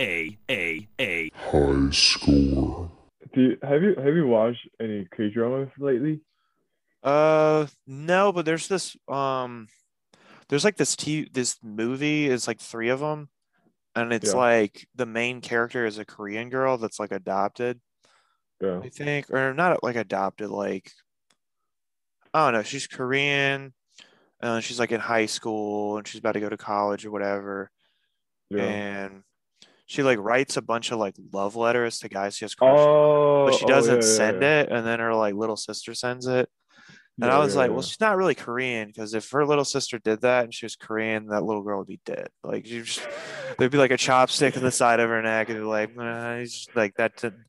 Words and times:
A 0.00 0.38
A 0.50 0.88
A. 0.98 1.30
High 1.34 1.90
score. 1.90 2.90
Do 3.34 3.40
you, 3.42 3.58
have 3.62 3.82
you 3.82 3.94
have 3.96 4.14
you 4.16 4.26
watched 4.26 4.66
any 4.80 5.06
K 5.16 5.28
dramas 5.30 5.68
lately? 5.78 6.20
Uh, 7.02 7.66
no, 7.86 8.32
but 8.32 8.44
there's 8.44 8.66
this 8.66 8.96
um, 9.08 9.68
there's 10.48 10.64
like 10.64 10.76
this 10.76 10.96
t 10.96 11.28
this 11.32 11.58
movie 11.62 12.26
is 12.28 12.48
like 12.48 12.60
three 12.60 12.88
of 12.88 13.00
them, 13.00 13.28
and 13.94 14.12
it's 14.12 14.32
Yeah. 14.32 14.38
like 14.38 14.88
the 14.94 15.06
main 15.06 15.40
character 15.40 15.86
is 15.86 15.98
a 15.98 16.04
Korean 16.04 16.48
girl 16.50 16.78
that's 16.78 16.98
like 16.98 17.12
adopted, 17.12 17.80
Yeah. 18.60 18.80
I 18.82 18.88
think, 18.88 19.30
or 19.30 19.54
not 19.54 19.82
like 19.82 19.96
adopted, 19.96 20.50
like 20.50 20.90
I 22.32 22.46
don't 22.46 22.54
know, 22.54 22.62
she's 22.62 22.86
Korean, 22.86 23.74
and 24.40 24.64
she's 24.64 24.78
like 24.78 24.92
in 24.92 25.00
high 25.00 25.26
school 25.26 25.98
and 25.98 26.06
she's 26.08 26.18
about 26.20 26.32
to 26.32 26.40
go 26.40 26.48
to 26.48 26.56
college 26.56 27.04
or 27.04 27.10
whatever, 27.10 27.70
Yeah. 28.50 28.62
and 28.64 29.22
she 29.90 30.04
like 30.04 30.20
writes 30.20 30.56
a 30.56 30.62
bunch 30.62 30.92
of 30.92 31.00
like 31.00 31.16
love 31.32 31.56
letters 31.56 31.98
to 31.98 32.08
guys 32.08 32.36
she 32.36 32.44
has 32.44 32.54
crushed 32.54 32.78
on, 32.78 32.88
Oh, 32.88 33.46
but 33.46 33.54
she 33.56 33.64
oh, 33.64 33.66
oh, 33.66 33.70
doesn't 33.70 34.02
yeah, 34.02 34.08
yeah, 34.08 34.16
send 34.16 34.42
yeah. 34.42 34.60
it, 34.60 34.68
and 34.70 34.86
then 34.86 35.00
her 35.00 35.12
like 35.14 35.34
little 35.34 35.56
sister 35.56 35.94
sends 35.94 36.28
it. 36.28 36.48
And 37.20 37.28
Yeah, 37.28 37.36
I 37.36 37.38
was 37.40 37.54
yeah, 37.54 37.60
like, 37.62 37.68
yeah. 37.70 37.72
well, 37.74 37.82
she's 37.82 38.00
not 38.00 38.16
really 38.16 38.36
Korean 38.36 38.86
because 38.86 39.14
if 39.14 39.28
her 39.32 39.44
little 39.44 39.64
sister 39.64 39.98
did 39.98 40.20
that 40.20 40.44
and 40.44 40.54
she 40.54 40.64
was 40.64 40.76
Korean, 40.76 41.26
that 41.26 41.42
little 41.42 41.62
girl 41.62 41.78
would 41.78 41.88
be 41.88 42.00
dead. 42.06 42.28
Like 42.44 42.68
you 42.68 42.84
just 42.84 43.04
there'd 43.58 43.72
be 43.72 43.78
like 43.78 43.90
a 43.90 43.96
chopstick 43.96 44.56
in 44.56 44.62
the 44.62 44.70
side 44.70 45.00
of 45.00 45.10
her 45.10 45.20
neck, 45.22 45.48
and 45.48 45.58
be 45.58 45.64
like, 45.64 45.96
"Nah," 45.96 46.44
like 46.76 46.94
that, 46.94 47.16
didn't- 47.16 47.44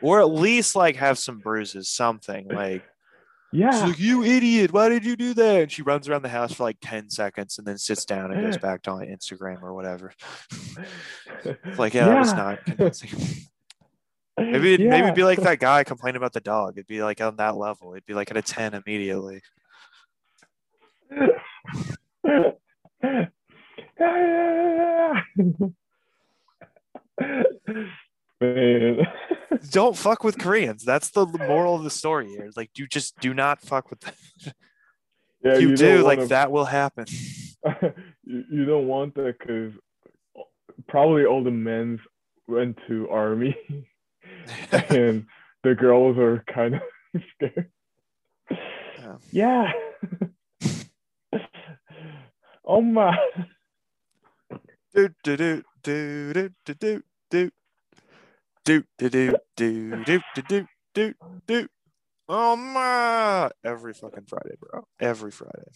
or 0.00 0.20
at 0.20 0.30
least 0.30 0.76
like 0.76 0.94
have 0.96 1.18
some 1.18 1.40
bruises, 1.40 1.88
something 1.88 2.46
like. 2.48 2.84
She's 3.54 3.60
yeah. 3.60 3.86
like, 3.86 4.00
you 4.00 4.24
idiot! 4.24 4.72
Why 4.72 4.88
did 4.88 5.04
you 5.04 5.14
do 5.14 5.32
that? 5.34 5.62
And 5.62 5.70
she 5.70 5.82
runs 5.82 6.08
around 6.08 6.22
the 6.22 6.28
house 6.28 6.54
for 6.54 6.64
like 6.64 6.78
ten 6.80 7.08
seconds 7.08 7.56
and 7.56 7.64
then 7.64 7.78
sits 7.78 8.04
down 8.04 8.32
and 8.32 8.44
goes 8.44 8.58
back 8.58 8.82
to 8.82 8.94
like, 8.94 9.08
Instagram 9.08 9.62
or 9.62 9.72
whatever. 9.72 10.12
Like, 11.76 11.94
yeah, 11.94 12.06
that 12.06 12.18
was 12.18 12.32
not 12.32 12.64
convincing. 12.64 13.10
Maybe 14.38 14.74
it'd, 14.74 14.88
maybe 14.88 15.12
be 15.12 15.22
like 15.22 15.40
that 15.42 15.60
guy 15.60 15.84
complaining 15.84 16.16
about 16.16 16.32
the 16.32 16.40
dog. 16.40 16.74
It'd 16.76 16.88
be 16.88 17.02
like 17.02 17.20
on 17.20 17.36
that 17.36 17.56
level. 17.56 17.92
It'd 17.92 18.06
be 18.06 18.14
like 18.14 18.32
at 18.32 18.36
a 18.36 18.42
ten 18.42 18.74
immediately. 18.74 19.42
Man. 28.40 29.06
don't 29.70 29.96
fuck 29.96 30.24
with 30.24 30.38
Koreans. 30.38 30.84
That's 30.84 31.10
the 31.10 31.26
moral 31.26 31.74
of 31.76 31.84
the 31.84 31.90
story 31.90 32.28
here. 32.28 32.50
Like, 32.56 32.70
you 32.76 32.86
just 32.86 33.18
do 33.20 33.32
not 33.34 33.60
fuck 33.60 33.90
with 33.90 34.00
them. 34.00 34.14
Yeah, 35.44 35.56
If 35.56 35.60
you, 35.60 35.76
don't 35.76 36.04
like 36.04 36.16
wanna- 36.20 36.28
that 36.28 36.50
will 36.50 36.64
happen. 36.64 37.04
you, 38.24 38.44
you 38.50 38.64
don't 38.64 38.86
want 38.86 39.14
that 39.16 39.38
because 39.38 39.74
probably 40.88 41.26
all 41.26 41.44
the 41.44 41.50
men 41.50 42.00
went 42.48 42.78
to 42.88 43.10
army 43.10 43.54
and 44.88 45.26
the 45.62 45.74
girls 45.74 46.16
are 46.16 46.42
kind 46.50 46.76
of 46.76 47.22
scared. 47.34 47.70
Yeah. 49.30 49.72
Yeah. 50.00 51.40
oh 52.64 52.80
my. 52.80 53.14
do 54.94 55.10
do 55.22 55.36
do 55.36 55.62
do 55.82 56.32
do 56.64 56.74
do 56.74 57.02
do 57.30 57.50
do 58.64 58.82
do 58.98 59.08
do 59.08 59.34
do 59.56 60.04
do 60.04 60.20
do 60.48 60.66
do 60.94 61.14
do. 61.46 61.68
Oh 62.28 62.56
my! 62.56 63.50
Every 63.62 63.92
fucking 63.92 64.24
Friday, 64.26 64.54
bro. 64.58 64.86
Every 65.00 65.30
Friday. 65.30 65.70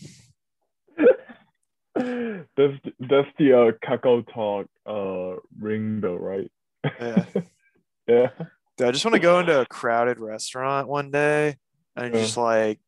that's 2.56 2.74
that's 3.00 3.28
the 3.38 3.52
uh, 3.52 3.72
Kakao 3.86 4.24
Talk 4.32 4.66
uh 4.86 5.40
ring 5.60 6.00
bell, 6.00 6.16
right? 6.18 6.50
Yeah. 6.84 7.24
yeah. 8.08 8.28
Dude, 8.76 8.88
I 8.88 8.90
just 8.92 9.04
want 9.04 9.14
to 9.14 9.20
go 9.20 9.40
into 9.40 9.60
a 9.60 9.66
crowded 9.66 10.20
restaurant 10.20 10.88
one 10.88 11.10
day 11.10 11.56
and 11.96 12.14
yeah. 12.14 12.20
just 12.20 12.38
uh-huh. 12.38 12.46
like 12.46 12.80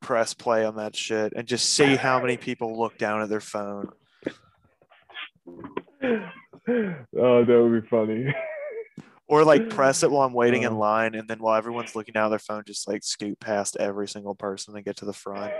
press 0.00 0.34
play 0.34 0.64
on 0.64 0.76
that 0.76 0.96
shit 0.96 1.32
and 1.34 1.46
just 1.46 1.70
see 1.70 1.96
how 1.96 2.20
many 2.20 2.36
people 2.36 2.78
look 2.78 2.96
down 2.96 3.22
at 3.22 3.28
their 3.28 3.40
phone. 3.40 3.90
oh, 5.46 6.24
that 6.64 7.46
would 7.46 7.82
be 7.82 7.88
funny. 7.88 8.32
Or 9.32 9.44
like 9.44 9.70
press 9.70 10.02
it 10.02 10.10
while 10.10 10.26
I'm 10.26 10.34
waiting 10.34 10.62
in 10.64 10.72
Uh. 10.74 10.76
line 10.76 11.14
and 11.14 11.26
then 11.26 11.38
while 11.38 11.54
everyone's 11.56 11.96
looking 11.96 12.12
down 12.12 12.28
their 12.28 12.38
phone, 12.38 12.64
just 12.66 12.86
like 12.86 13.02
scoot 13.02 13.40
past 13.40 13.78
every 13.80 14.06
single 14.06 14.34
person 14.34 14.76
and 14.76 14.84
get 14.84 14.96
to 14.98 15.06
the 15.06 15.14
front. 15.14 15.50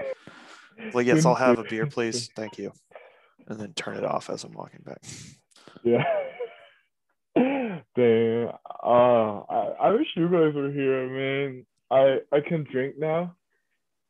Like, 0.92 1.06
yes, 1.06 1.24
I'll 1.24 1.34
have 1.34 1.58
a 1.58 1.64
beer, 1.64 1.86
please. 1.86 2.28
Thank 2.36 2.58
you. 2.58 2.72
And 3.48 3.58
then 3.58 3.72
turn 3.72 3.96
it 3.96 4.04
off 4.04 4.28
as 4.28 4.44
I'm 4.44 4.52
walking 4.52 4.82
back. 4.84 4.98
Yeah. 5.82 6.04
Dang. 7.96 8.48
Uh, 8.84 9.40
I, 9.48 9.74
I 9.80 9.90
wish 9.92 10.06
you 10.16 10.28
guys 10.28 10.54
were 10.54 10.70
here, 10.70 11.08
man. 11.08 11.66
I 11.90 12.18
I 12.30 12.40
can 12.40 12.64
drink 12.70 12.96
now, 12.98 13.36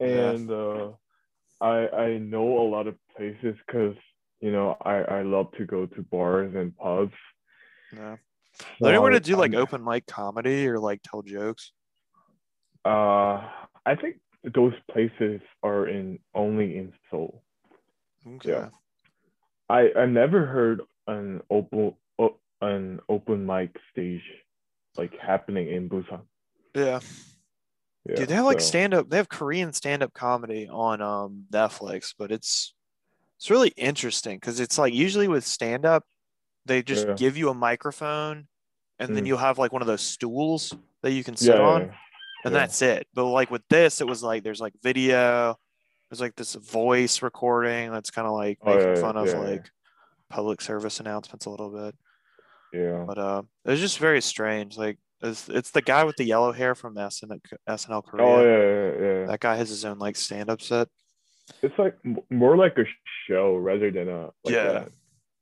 Yeah. 0.00 0.30
and 0.32 0.50
uh, 0.50 0.90
I 1.60 1.88
I 1.88 2.18
know 2.18 2.58
a 2.58 2.66
lot 2.68 2.86
of 2.88 2.96
places 3.16 3.54
because 3.66 3.94
you 4.40 4.50
know 4.52 4.76
I 4.84 4.96
I 5.18 5.22
love 5.22 5.52
to 5.58 5.64
go 5.66 5.86
to 5.86 6.02
bars 6.02 6.52
and 6.54 6.76
pubs. 6.76 7.12
Yeah. 7.94 8.16
Anywhere 8.84 9.12
So 9.12 9.18
to 9.18 9.20
do 9.20 9.36
like 9.36 9.52
I'm- 9.52 9.62
open 9.62 9.84
mic 9.84 10.06
comedy 10.06 10.66
or 10.68 10.78
like 10.78 11.00
tell 11.02 11.22
jokes? 11.22 11.72
Uh, 12.84 13.48
I 13.86 13.94
think 14.00 14.16
those 14.54 14.74
places 14.90 15.40
are 15.62 15.86
in 15.86 16.18
only 16.34 16.76
in 16.76 16.92
Seoul. 17.10 17.42
Okay. 18.26 18.50
Yeah. 18.50 18.68
I 19.68 19.90
I 19.96 20.06
never 20.06 20.46
heard 20.46 20.82
an 21.06 21.42
open 21.50 21.94
an 22.60 23.00
open 23.08 23.44
mic 23.44 23.76
stage 23.90 24.22
like 24.96 25.12
happening 25.18 25.68
in 25.68 25.88
Busan. 25.88 26.22
Yeah. 26.74 27.00
Yeah, 28.04 28.16
Dude, 28.16 28.28
they 28.28 28.34
have 28.34 28.44
like 28.44 28.60
so- 28.60 28.66
stand 28.66 28.94
up. 28.94 29.08
They 29.10 29.16
have 29.16 29.28
Korean 29.28 29.72
stand 29.72 30.02
up 30.02 30.12
comedy 30.12 30.68
on 30.68 31.00
um 31.00 31.44
Netflix, 31.52 32.14
but 32.18 32.30
it's 32.32 32.74
it's 33.38 33.50
really 33.50 33.72
interesting 33.76 34.36
because 34.38 34.60
it's 34.60 34.78
like 34.78 34.92
usually 34.94 35.26
with 35.28 35.44
stand 35.44 35.84
up, 35.84 36.04
they 36.66 36.82
just 36.82 37.06
Yeah. 37.08 37.14
give 37.14 37.36
you 37.36 37.48
a 37.48 37.54
microphone, 37.54 38.46
and 39.02 39.16
then 39.16 39.24
Mm. 39.24 39.28
you'll 39.28 39.38
have 39.38 39.58
like 39.58 39.72
one 39.72 39.82
of 39.82 39.88
those 39.88 40.00
stools 40.02 40.74
that 41.02 41.12
you 41.12 41.24
can 41.24 41.36
sit 41.36 41.54
yeah, 41.56 41.60
on, 41.62 41.80
yeah, 41.82 41.86
and 42.44 42.52
yeah. 42.54 42.60
that's 42.60 42.80
it. 42.82 43.06
But 43.14 43.26
like 43.26 43.50
with 43.50 43.62
this, 43.68 44.00
it 44.00 44.06
was 44.06 44.22
like 44.22 44.42
there's 44.44 44.60
like 44.60 44.74
video, 44.82 45.56
there's 46.08 46.20
like 46.20 46.36
this 46.36 46.54
voice 46.54 47.22
recording 47.22 47.90
that's 47.90 48.10
kind 48.10 48.26
of 48.26 48.32
like 48.34 48.58
Oh, 48.62 48.74
making 48.74 48.94
yeah, 48.96 49.00
fun 49.00 49.16
of 49.16 49.28
like 49.34 49.68
public 50.30 50.60
service 50.60 51.00
announcements 51.00 51.46
a 51.46 51.50
little 51.50 51.70
bit. 51.70 51.94
yeah. 52.72 53.04
But 53.06 53.18
uh, 53.18 53.42
it 53.64 53.70
was 53.70 53.80
just 53.80 53.98
very 53.98 54.20
strange. 54.22 54.76
Like 54.78 54.98
it's 55.22 55.48
it's 55.48 55.70
the 55.70 55.82
guy 55.82 56.04
with 56.04 56.16
the 56.16 56.24
yellow 56.24 56.52
hair 56.52 56.74
from 56.74 56.94
SN, 56.96 57.30
SNL 57.68 58.04
Korea. 58.04 58.26
Oh 58.26 58.42
yeah, 58.42 58.58
yeah, 58.58 59.20
yeah. 59.20 59.26
That 59.26 59.40
guy 59.40 59.56
has 59.56 59.68
his 59.68 59.84
own 59.84 59.98
like 59.98 60.16
stand 60.16 60.50
up 60.50 60.60
set. 60.60 60.88
It's 61.62 61.78
like 61.78 61.96
more 62.30 62.56
like 62.56 62.78
a 62.78 62.84
show 63.28 63.56
rather 63.56 63.90
than 63.90 64.08
a 64.08 64.20
like 64.44 64.54
Yeah. 64.54 64.84
a, 64.84 64.86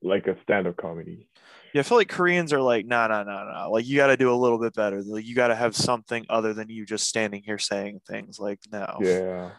like 0.03 0.27
a 0.27 0.37
stand-up 0.43 0.77
comedy. 0.79 1.29
Yeah, 1.73 1.81
I 1.81 1.83
feel 1.85 1.99
like 1.99 2.09
Koreans 2.09 2.53
are 2.53 2.61
like, 2.61 2.85
no, 2.87 3.07
no, 3.07 3.23
no, 3.23 3.51
no. 3.53 3.71
Like 3.71 3.87
you 3.87 3.97
got 3.97 4.09
to 4.09 4.17
do 4.17 4.33
a 4.33 4.35
little 4.35 4.59
bit 4.59 4.75
better. 4.75 5.03
Like 5.03 5.25
you 5.25 5.35
got 5.35 5.49
to 5.49 5.55
have 5.55 5.77
something 5.77 6.27
other 6.29 6.53
than 6.53 6.69
you 6.69 6.85
just 6.85 7.07
standing 7.07 7.43
here 7.45 7.59
saying 7.59 8.01
things. 8.09 8.39
Like 8.41 8.59
no. 8.73 8.97
Yeah, 9.01 9.51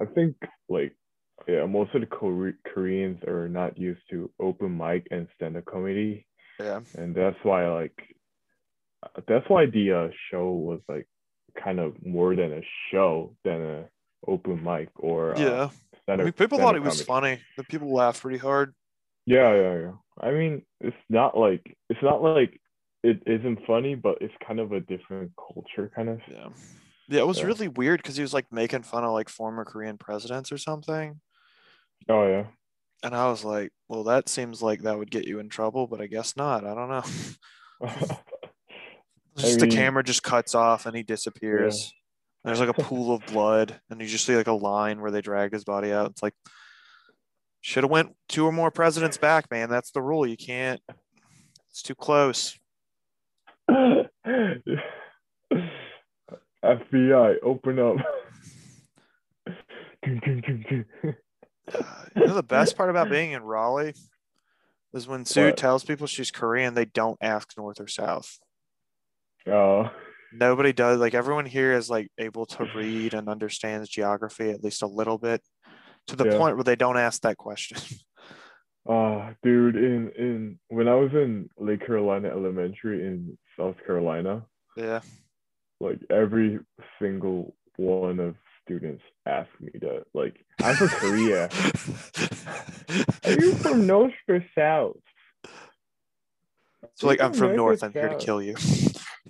I 0.00 0.04
think 0.06 0.36
like 0.68 0.94
yeah, 1.48 1.66
most 1.66 1.94
of 1.94 2.00
the 2.00 2.06
Kore- 2.06 2.58
Koreans 2.72 3.22
are 3.24 3.48
not 3.48 3.78
used 3.78 4.02
to 4.10 4.30
open 4.40 4.76
mic 4.76 5.06
and 5.10 5.26
stand-up 5.34 5.64
comedy, 5.64 6.26
Yeah. 6.60 6.80
and 6.96 7.14
that's 7.14 7.36
why 7.42 7.68
like 7.68 7.98
uh, 9.02 9.20
that's 9.26 9.48
why 9.48 9.66
the 9.66 9.92
uh, 9.92 10.08
show 10.30 10.52
was 10.52 10.80
like 10.88 11.06
kind 11.62 11.80
of 11.80 11.94
more 12.04 12.34
than 12.36 12.52
a 12.52 12.62
show 12.90 13.34
than 13.44 13.60
a 13.62 13.84
open 14.26 14.62
mic 14.62 14.88
or 14.96 15.34
uh, 15.36 15.40
Yeah. 15.40 15.68
I 15.70 15.96
stand-up- 16.04 16.24
mean, 16.26 16.32
people 16.32 16.58
thought 16.58 16.76
it 16.76 16.82
was 16.82 17.02
comedy. 17.02 17.36
funny. 17.36 17.42
The 17.56 17.64
people 17.64 17.92
laughed 17.92 18.20
pretty 18.22 18.38
hard. 18.38 18.74
Yeah, 19.26 19.54
yeah, 19.54 19.78
yeah. 19.80 19.92
I 20.20 20.30
mean, 20.30 20.62
it's 20.80 20.96
not 21.08 21.36
like 21.36 21.76
it's 21.90 22.02
not 22.02 22.22
like 22.22 22.60
it 23.02 23.22
isn't 23.26 23.66
funny, 23.66 23.94
but 23.94 24.18
it's 24.20 24.34
kind 24.46 24.60
of 24.60 24.72
a 24.72 24.80
different 24.80 25.32
culture, 25.36 25.90
kind 25.94 26.08
of. 26.08 26.20
Yeah. 26.30 26.48
Yeah, 27.08 27.20
it 27.20 27.26
was 27.26 27.40
Yeah. 27.40 27.46
really 27.46 27.68
weird 27.68 28.00
because 28.02 28.16
he 28.16 28.22
was 28.22 28.32
like 28.32 28.50
making 28.52 28.82
fun 28.82 29.04
of 29.04 29.12
like 29.12 29.28
former 29.28 29.64
Korean 29.64 29.98
presidents 29.98 30.50
or 30.50 30.56
something. 30.58 31.20
Oh 32.08 32.26
yeah. 32.26 32.46
And 33.02 33.14
I 33.14 33.28
was 33.28 33.44
like, 33.44 33.70
well, 33.88 34.04
that 34.04 34.28
seems 34.30 34.62
like 34.62 34.82
that 34.82 34.96
would 34.98 35.10
get 35.10 35.26
you 35.26 35.38
in 35.38 35.50
trouble, 35.50 35.86
but 35.86 36.00
I 36.00 36.06
guess 36.06 36.36
not. 36.36 36.64
I 36.64 36.74
don't 36.74 36.88
know. 36.88 37.04
just 39.36 39.58
the 39.60 39.66
mean- 39.66 39.74
camera 39.76 40.02
just 40.04 40.22
cuts 40.22 40.54
off 40.54 40.86
and 40.86 40.96
he 40.96 41.02
disappears. 41.02 41.92
There's 42.44 42.60
like 42.60 42.68
a 42.68 42.74
pool 42.82 43.14
of 43.14 43.24
blood, 43.26 43.80
and 43.88 44.00
you 44.02 44.06
just 44.06 44.26
see 44.26 44.36
like 44.36 44.48
a 44.48 44.52
line 44.52 45.00
where 45.00 45.10
they 45.10 45.22
drag 45.22 45.52
his 45.52 45.64
body 45.64 45.92
out. 45.92 46.10
It's 46.10 46.22
like 46.22 46.34
should 47.64 47.82
have 47.82 47.90
went 47.90 48.14
two 48.28 48.44
or 48.44 48.52
more 48.52 48.70
presidents 48.70 49.16
back, 49.16 49.50
man. 49.50 49.70
That's 49.70 49.90
the 49.90 50.02
rule. 50.02 50.26
You 50.26 50.36
can't. 50.36 50.82
It's 51.70 51.80
too 51.80 51.94
close. 51.94 52.58
FBI, 53.70 54.08
open 57.42 57.78
up. 57.78 57.96
Uh, 61.74 61.80
you 62.14 62.26
know 62.26 62.34
the 62.34 62.42
best 62.42 62.76
part 62.76 62.90
about 62.90 63.08
being 63.08 63.32
in 63.32 63.42
Raleigh 63.42 63.94
is 64.92 65.08
when 65.08 65.24
Sue 65.24 65.46
What? 65.46 65.56
tells 65.56 65.82
people 65.82 66.06
she's 66.06 66.30
Korean, 66.30 66.74
they 66.74 66.84
don't 66.84 67.16
ask 67.22 67.56
north 67.56 67.80
or 67.80 67.88
south. 67.88 68.38
Oh, 69.46 69.90
Nobody 70.30 70.74
does. 70.74 71.00
Like 71.00 71.14
everyone 71.14 71.46
here 71.46 71.72
is 71.72 71.88
like 71.88 72.10
able 72.18 72.44
to 72.44 72.68
read 72.76 73.14
and 73.14 73.30
understands 73.30 73.88
geography 73.88 74.50
at 74.50 74.62
least 74.62 74.82
a 74.82 74.86
little 74.86 75.16
bit, 75.16 75.40
to 76.08 76.16
the 76.16 76.26
Yeah. 76.26 76.38
point 76.38 76.56
where 76.56 76.64
they 76.64 76.76
don't 76.76 76.96
ask 76.96 77.22
that 77.22 77.36
question. 77.36 77.78
uh, 78.88 79.32
dude, 79.42 79.76
in 79.76 80.10
in 80.16 80.58
when 80.68 80.88
I 80.88 80.94
was 80.94 81.12
in 81.12 81.48
Lake 81.58 81.86
Carolina 81.86 82.28
Elementary 82.28 83.06
in 83.06 83.38
South 83.58 83.76
Carolina, 83.86 84.44
yeah. 84.76 85.00
like 85.80 85.98
every 86.10 86.60
single 87.00 87.54
one 87.76 88.20
of 88.20 88.36
students 88.64 89.02
asked 89.26 89.60
me 89.60 89.70
that. 89.80 90.04
Like, 90.14 90.36
I'm 90.62 90.74
from 90.76 90.88
Korea. 90.88 91.48
Are 93.24 93.32
you 93.32 93.54
from 93.54 93.86
North 93.86 94.12
or 94.28 94.44
South? 94.56 94.96
So 96.96 97.06
like 97.08 97.20
I'm 97.20 97.32
from 97.32 97.56
North. 97.56 97.82
I'm 97.82 97.92
here 97.92 98.08
to 98.08 98.16
kill 98.16 98.40
you. 98.40 98.54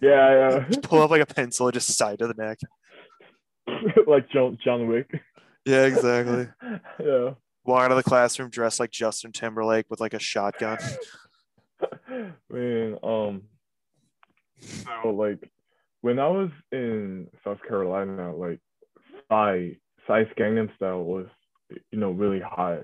Yeah, 0.03 0.67
Just 0.69 0.83
pull 0.89 1.01
up 1.01 1.11
like 1.11 1.23
a 1.23 1.27
pencil, 1.27 1.71
just 1.71 1.97
side 1.97 2.21
of 2.21 2.29
the 2.29 2.35
neck. 2.43 2.59
like 4.07 4.29
John 4.31 4.59
John 4.63 4.87
Wick. 4.89 5.09
Yeah, 5.65 5.85
exactly. 5.85 6.49
yeah. 7.01 7.31
Walk 7.65 7.83
out 7.83 7.91
of 7.93 7.97
the 7.97 8.03
classroom 8.03 8.51
dressed 8.51 8.79
like 8.81 8.91
Justin 8.91 9.33
Timberlake 9.33 9.87
with 9.89 10.01
like 10.01 10.15
a 10.15 10.19
shotgun. 10.19 10.79
Man, 12.51 12.99
um, 13.03 13.43
so 15.03 15.11
like 15.11 15.51
when 16.03 16.19
I 16.19 16.29
was 16.29 16.51
in 16.73 17.29
South 17.43 17.59
Carolina, 17.67 18.35
like 18.35 18.61
Psy, 19.29 19.71
Psy's 20.07 20.27
Gangnam 20.39 20.75
Style 20.77 21.03
was, 21.03 21.27
you 21.91 21.99
know, 21.99 22.11
really 22.11 22.41
hot 22.41 22.81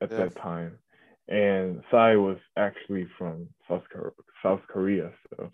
at 0.00 0.10
Yeah. 0.10 0.18
that 0.18 0.36
time, 0.36 0.78
and 1.28 1.82
Psy 1.90 2.14
was 2.14 2.38
actually 2.56 3.08
from 3.18 3.48
South 3.68 3.82
Kor- 3.92 4.14
South 4.42 4.60
Korea, 4.68 5.10
so 5.30 5.50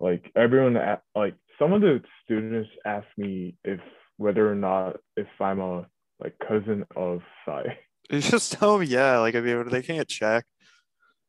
like 0.00 0.30
everyone, 0.36 0.78
like 1.14 1.34
some 1.58 1.72
of 1.72 1.80
the 1.80 2.02
students 2.24 2.70
asked 2.84 3.16
me 3.16 3.56
if 3.64 3.80
whether 4.18 4.50
or 4.50 4.54
not 4.54 4.98
if 5.16 5.28
I'm 5.40 5.60
a 5.60 5.86
like 6.20 6.34
cousin 6.46 6.84
of 6.94 7.22
Psy. 7.44 7.64
You 8.10 8.20
just 8.22 8.52
tell 8.52 8.78
them, 8.78 8.88
yeah. 8.88 9.18
Like 9.18 9.34
I 9.34 9.42
mean, 9.42 9.68
they 9.68 9.82
can't 9.82 10.08
check. 10.08 10.46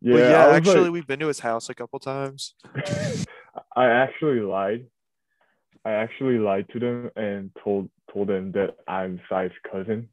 Yeah, 0.01 0.13
but 0.13 0.19
yeah, 0.19 0.47
actually, 0.55 0.81
like- 0.83 0.91
we've 0.93 1.07
been 1.07 1.19
to 1.19 1.27
his 1.27 1.39
house 1.39 1.67
a 1.67 1.73
couple 1.73 1.99
times. 1.99 2.55
I 3.75 3.87
actually 3.87 4.39
lied. 4.39 4.85
I 5.83 5.91
actually 5.91 6.37
lied 6.37 6.67
to 6.71 6.79
them 6.79 7.11
and 7.17 7.51
told 7.61 7.89
told 8.13 8.29
them 8.29 8.53
that 8.53 8.77
I'm 8.87 9.19
Psy's 9.27 9.51
cousin. 9.69 10.07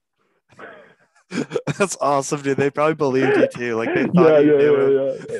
That's 1.79 1.97
awesome, 2.01 2.43
dude. 2.43 2.57
They 2.57 2.71
probably 2.71 2.95
believed 2.95 3.37
you 3.37 3.49
too. 3.49 3.77
Like 3.77 3.95
they 3.95 4.03
yeah, 4.03 4.07
thought 4.13 4.45
you 4.45 4.53
yeah, 4.53 4.59
knew 4.59 4.97
yeah, 4.97 5.15
yeah, 5.29 5.37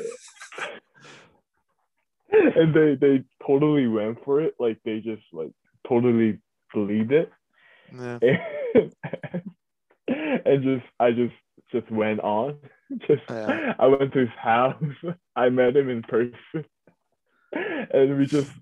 yeah. 2.33 2.63
and 2.63 2.75
they 2.75 2.95
they 2.95 3.25
totally 3.45 3.89
went 3.89 4.25
for 4.25 4.41
it. 4.41 4.55
Like 4.61 4.79
they 4.85 5.01
just 5.01 5.23
like 5.33 5.51
totally 5.89 6.39
believed 6.73 7.13
it. 7.13 7.33
Yeah. 7.93 8.19
And, 8.23 8.93
and 10.47 10.63
just 10.63 10.87
I 10.99 11.13
just 11.13 11.35
just 11.73 11.91
went 11.91 12.21
on. 12.21 12.57
Just 13.09 13.23
Yeah. 13.29 13.75
I 13.81 13.87
went 13.89 14.13
to 14.13 14.21
his 14.21 14.29
house. 14.41 14.81
I 15.37 15.49
met 15.49 15.77
him 15.77 15.91
in 15.91 16.03
person. 16.03 16.65
And 17.53 18.17
we 18.17 18.27
just 18.27 18.53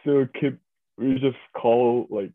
still 0.00 0.26
keep 0.40 0.58
we 0.98 1.14
just 1.20 1.36
call 1.56 2.08
like 2.10 2.32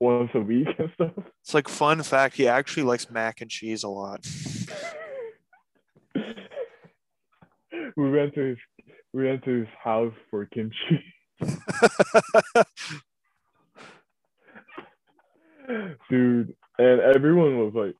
once 0.00 0.30
a 0.32 0.40
week 0.40 0.68
and 0.78 0.90
stuff. 0.94 1.12
It's 1.42 1.52
like 1.52 1.68
fun 1.68 2.02
fact. 2.02 2.36
He 2.36 2.48
actually 2.48 2.84
likes 2.84 3.10
mac 3.10 3.42
and 3.42 3.50
cheese 3.50 3.82
a 3.82 3.88
lot. 3.88 4.26
we 7.96 8.10
went 8.10 8.34
to 8.34 8.40
his 8.40 8.58
we 9.12 9.26
went 9.26 9.44
to 9.44 9.58
his 9.60 9.68
house 9.82 10.14
for 10.30 10.46
kimchi. 10.46 11.04
Dude, 16.10 16.54
and 16.78 17.00
everyone 17.00 17.58
was 17.58 17.72
like 17.74 17.94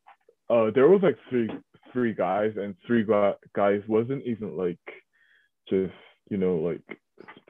uh 0.49 0.71
there 0.75 0.89
was 0.89 1.03
like 1.03 1.19
three 1.29 1.51
three 1.93 2.15
guys 2.15 2.53
and 2.57 2.75
three 2.87 3.05
guys 3.55 3.81
wasn't 3.89 4.23
even 4.27 4.57
like 4.57 4.79
just 5.69 5.95
you 6.31 6.37
know 6.37 6.57
like 6.57 6.99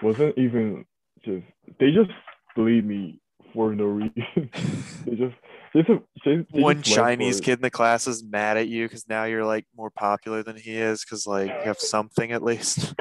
wasn't 0.02 0.36
even 0.38 0.84
just 1.24 1.44
they 1.80 1.90
just 1.90 2.10
believed 2.54 2.86
me 2.86 3.20
for 3.52 3.74
no 3.74 3.84
reason. 3.84 4.12
they 5.04 5.16
just 5.16 5.34
they 5.74 5.82
just, 5.82 6.00
they, 6.24 6.60
One 6.60 6.82
just 6.82 6.96
Chinese 6.96 7.40
kid 7.40 7.58
in 7.58 7.62
the 7.62 7.70
class 7.70 8.06
is 8.06 8.22
mad 8.22 8.56
at 8.56 8.68
you 8.68 8.84
because 8.86 9.08
now 9.08 9.24
you're 9.24 9.44
like 9.44 9.66
more 9.76 9.90
popular 9.90 10.42
than 10.42 10.56
he 10.56 10.76
is 10.76 11.04
because 11.04 11.26
like 11.26 11.48
you 11.48 11.64
have 11.64 11.80
something 11.80 12.32
at 12.32 12.42
least. 12.42 12.94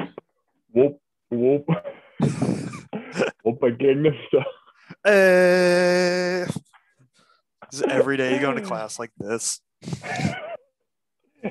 Whoop 0.72 0.98
whoop 1.30 1.66
whoop 3.44 3.62
again 3.62 4.06
and 4.06 4.16
stuff. 4.28 4.46
Eh. 5.04 6.46
Every 7.88 8.16
day 8.16 8.34
you 8.34 8.40
go 8.40 8.50
into 8.50 8.62
class 8.66 8.98
like 8.98 9.12
this. 9.18 9.60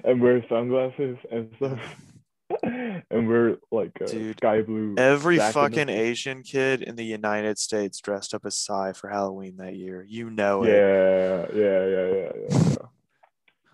and 0.03 0.21
wear 0.21 0.43
sunglasses 0.49 1.17
and 1.31 1.51
stuff. 1.57 1.79
and 2.63 3.27
wear 3.27 3.57
like 3.71 3.91
a 4.01 4.05
Dude, 4.05 4.37
sky 4.37 4.61
blue. 4.61 4.95
Every 4.97 5.37
fucking. 5.37 5.89
Asian 5.89 6.43
kid 6.43 6.81
in 6.81 6.95
the 6.95 7.03
United 7.03 7.57
States 7.57 7.99
dressed 7.99 8.33
up 8.33 8.45
as 8.45 8.57
Psy 8.57 8.93
for 8.93 9.09
Halloween 9.09 9.57
that 9.57 9.75
year. 9.75 10.05
You 10.07 10.29
know 10.29 10.63
it. 10.63 10.69
Yeah, 10.69 11.45
yeah, 11.53 11.85
yeah, 11.85 12.07
yeah, 12.13 12.69
yeah. 12.69 12.75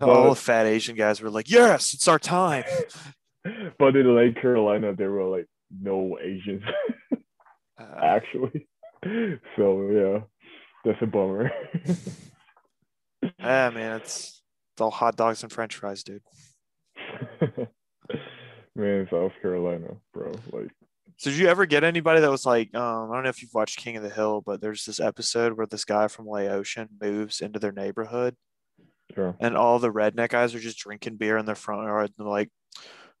All 0.06 0.30
the 0.30 0.36
fat 0.36 0.66
Asian 0.66 0.96
guys 0.96 1.20
were 1.20 1.30
like, 1.30 1.50
"Yes, 1.50 1.94
it's 1.94 2.08
our 2.08 2.18
time." 2.18 2.64
But 3.78 3.96
in 3.96 4.16
Lake 4.16 4.40
Carolina, 4.40 4.94
there 4.94 5.10
were 5.10 5.24
like 5.24 5.46
no 5.80 6.18
Asians 6.20 6.62
Uh, 7.78 7.84
actually. 8.02 8.66
So 9.56 9.90
yeah, 9.90 10.20
that's 10.84 11.02
a 11.02 11.06
bummer. 11.06 11.50
Yeah, 13.38 13.70
man, 13.70 14.00
it's 14.00 14.42
it's 14.72 14.80
all 14.80 14.90
hot 14.90 15.16
dogs 15.16 15.42
and 15.42 15.52
French 15.52 15.76
fries, 15.76 16.02
dude. 16.02 16.22
Man, 18.74 19.06
South 19.10 19.32
Carolina, 19.42 19.96
bro. 20.14 20.32
Like, 20.50 20.70
So 21.18 21.30
did 21.30 21.38
you 21.38 21.48
ever 21.48 21.66
get 21.66 21.84
anybody 21.84 22.20
that 22.20 22.30
was 22.30 22.46
like, 22.46 22.74
um, 22.74 23.10
I 23.10 23.14
don't 23.14 23.24
know 23.24 23.28
if 23.28 23.42
you've 23.42 23.52
watched 23.52 23.76
King 23.76 23.96
of 23.96 24.02
the 24.02 24.08
Hill, 24.08 24.42
but 24.44 24.62
there's 24.62 24.86
this 24.86 24.98
episode 24.98 25.52
where 25.52 25.66
this 25.66 25.84
guy 25.84 26.08
from 26.08 26.26
Laotian 26.26 26.88
moves 27.00 27.42
into 27.42 27.58
their 27.58 27.72
neighborhood 27.72 28.34
yeah. 29.16 29.32
and 29.40 29.56
all 29.56 29.78
the 29.78 29.92
redneck 29.92 30.30
guys 30.30 30.54
are 30.54 30.60
just 30.60 30.78
drinking 30.78 31.16
beer 31.16 31.36
in 31.36 31.44
their 31.44 31.54
front 31.54 31.82
yard. 31.82 32.12
And 32.16 32.26
they're 32.26 32.32
like, 32.32 32.50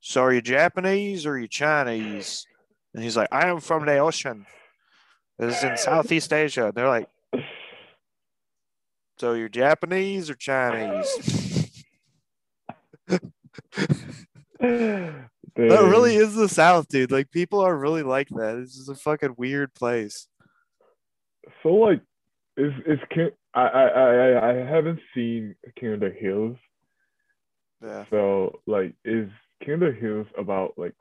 So 0.00 0.22
are 0.22 0.32
you 0.32 0.40
Japanese 0.40 1.26
or 1.26 1.32
are 1.32 1.38
you 1.38 1.48
Chinese? 1.48 2.46
And 2.94 3.04
he's 3.04 3.16
like, 3.16 3.28
I 3.30 3.48
am 3.48 3.60
from 3.60 3.84
Laotian. 3.84 4.46
This 5.38 5.58
is 5.58 5.64
in 5.64 5.76
Southeast 5.76 6.32
Asia. 6.32 6.66
And 6.66 6.74
they're 6.74 6.88
like, 6.88 7.08
So 9.18 9.34
you're 9.34 9.48
Japanese 9.48 10.30
or 10.30 10.34
Chinese? 10.34 11.84
That 15.54 15.82
really 15.82 16.16
is 16.16 16.34
the 16.34 16.48
South, 16.48 16.88
dude. 16.88 17.12
Like 17.12 17.30
people 17.30 17.60
are 17.60 17.76
really 17.76 18.02
like 18.02 18.28
that. 18.30 18.56
This 18.60 18.76
is 18.76 18.88
a 18.88 18.94
fucking 18.94 19.34
weird 19.36 19.74
place. 19.74 20.26
So 21.62 21.74
like, 21.74 22.00
is 22.56 22.72
is 22.86 22.98
King? 23.10 23.30
I 23.54 23.66
I 23.66 23.86
I 23.86 24.50
I 24.50 24.54
haven't 24.64 25.00
seen 25.14 25.54
the 26.00 26.10
Hills. 26.10 26.56
Yeah. 27.82 28.04
So 28.10 28.60
like, 28.66 28.94
is 29.04 29.28
the 29.80 29.92
Hills 29.92 30.26
about 30.38 30.74
like 30.78 30.94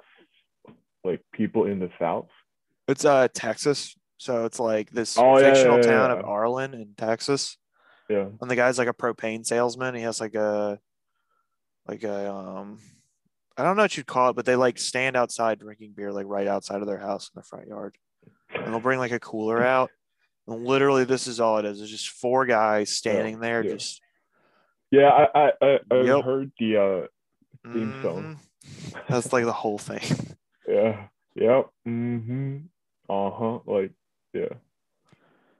like 1.04 1.22
people 1.34 1.66
in 1.66 1.80
the 1.80 1.90
South? 1.98 2.28
It's 2.88 3.06
uh 3.06 3.30
Texas. 3.34 3.96
So 4.18 4.46
it's 4.46 4.60
like 4.60 4.92
this 4.92 5.18
Oh, 5.18 5.40
yeah, 5.40 5.54
fictional 5.54 5.78
yeah, 5.78 5.84
town 5.84 6.10
yeah. 6.10 6.18
of 6.18 6.26
Arlen 6.26 6.74
in 6.74 6.94
Texas. 6.98 7.58
Yeah. 8.12 8.28
And 8.42 8.52
the 8.52 8.56
guy's 8.56 8.78
like 8.78 8.88
a 8.90 8.94
propane 8.94 9.46
salesman. 9.46 9.96
He 9.96 10.02
has 10.02 10.20
like 10.20 10.36
a 10.36 10.80
like 11.88 12.04
a 12.04 12.32
um 12.34 12.80
I 13.58 13.64
don't 13.64 13.76
know 13.78 13.84
what 13.84 13.96
you'd 13.96 14.06
call 14.08 14.30
it, 14.30 14.36
but 14.36 14.46
they 14.46 14.56
like 14.56 14.78
stand 14.78 15.16
outside 15.16 15.60
drinking 15.60 15.94
beer 15.96 16.12
like 16.12 16.26
right 16.28 16.48
outside 16.48 16.82
of 16.82 16.88
their 16.88 16.98
house 16.98 17.30
in 17.34 17.40
the 17.40 17.44
front 17.46 17.68
yard. 17.68 17.96
And 18.54 18.68
they'll 18.68 18.80
bring 18.80 19.00
like 19.00 19.12
a 19.12 19.20
cooler 19.20 19.64
out. 19.76 19.92
And 20.48 20.66
literally 20.66 21.06
this 21.06 21.28
is 21.28 21.40
all 21.40 21.58
it 21.58 21.66
is. 21.66 21.80
It's 21.82 21.92
just 21.92 22.10
four 22.10 22.46
guys 22.46 22.90
standing 22.98 23.40
there 23.40 23.64
yeah. 23.64 23.72
just 23.72 24.02
Yeah, 24.92 25.10
I 25.10 25.28
I 25.40 25.52
I, 25.62 25.80
I 25.92 26.04
Yep. 26.04 26.26
heard 26.26 26.52
the 26.60 26.78
uh 26.78 27.08
Theme 27.72 27.94
song. 28.02 28.38
Mhm. 28.66 29.02
That's 29.08 29.32
like 29.32 29.46
the 29.46 29.54
whole 29.54 29.78
thing. 29.78 30.02
yeah 30.68 31.08
yep 31.36 31.70
mm-hmm 31.88 32.58
uh-huh 33.10 33.60
like 33.66 33.92
yeah 34.34 34.54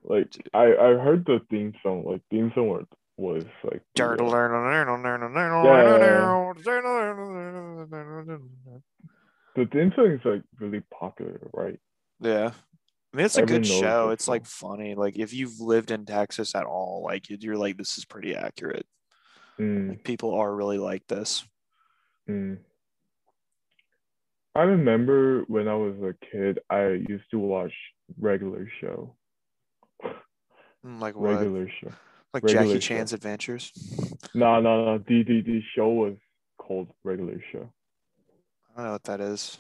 like 0.04 0.50
I 0.54 0.74
I 0.76 0.94
heard 0.98 1.26
the 1.26 1.40
theme 1.50 1.74
song 1.84 2.04
like 2.06 2.22
theme 2.30 2.52
song 2.56 2.70
was, 2.70 2.86
was 3.18 3.44
like 3.64 3.82
the, 3.96 4.04
uh, 4.04 4.08
the 9.56 9.66
theme 9.68 9.92
song 9.96 10.12
is 10.12 10.22
like 10.26 10.44
really 10.60 10.82
popular 10.92 11.50
right 11.54 11.80
Yeah. 12.20 12.52
I 13.14 13.18
mean, 13.18 13.26
it's 13.26 13.38
a 13.38 13.42
Everyone 13.42 13.64
good 13.64 13.68
show. 13.68 14.10
It's 14.12 14.30
like 14.30 14.46
funny. 14.46 14.96
Like 14.96 15.20
if 15.20 15.34
you've 15.34 15.60
lived 15.60 15.92
in 15.92 16.06
Texas 16.06 16.56
at 16.56 16.64
all, 16.64 17.02
like 17.04 17.30
you- 17.30 17.38
you're 17.42 17.58
like, 17.58 17.76
this 17.76 17.98
is 17.98 18.06
pretty 18.06 18.34
accurate. 18.36 18.86
mm, 19.60 19.90
Like 19.90 20.04
people 20.06 20.34
are 20.36 20.56
really 20.56 20.78
like 20.78 21.06
this. 21.08 21.46
mm. 22.30 22.58
I 24.56 24.62
remember 24.64 25.44
when 25.48 25.68
I 25.68 25.76
was 25.76 25.96
a 26.02 26.14
kid, 26.32 26.60
I 26.70 26.88
used 27.08 27.30
to 27.32 27.40
watch 27.40 27.74
regular 28.18 28.70
show. 28.80 29.18
Mm, 30.86 31.00
Like 31.00 31.16
what? 31.16 31.36
Regular 31.38 31.68
show. 31.82 31.92
like 32.34 32.44
regular 32.44 32.64
Jackie 32.66 32.80
show. 32.80 32.96
Chan's 32.96 33.14
Adventures. 33.14 33.72
No, 34.34 34.60
no, 34.60 34.86
no. 34.86 34.98
The, 34.98 35.24
the 35.24 35.42
the 35.42 35.62
show 35.76 35.90
was 35.90 36.16
called 36.58 36.88
regular 37.04 37.42
show. 37.52 37.72
I 38.74 38.78
don't 38.78 38.86
know 38.86 38.92
what 38.94 39.04
that 39.04 39.22
is. 39.22 39.58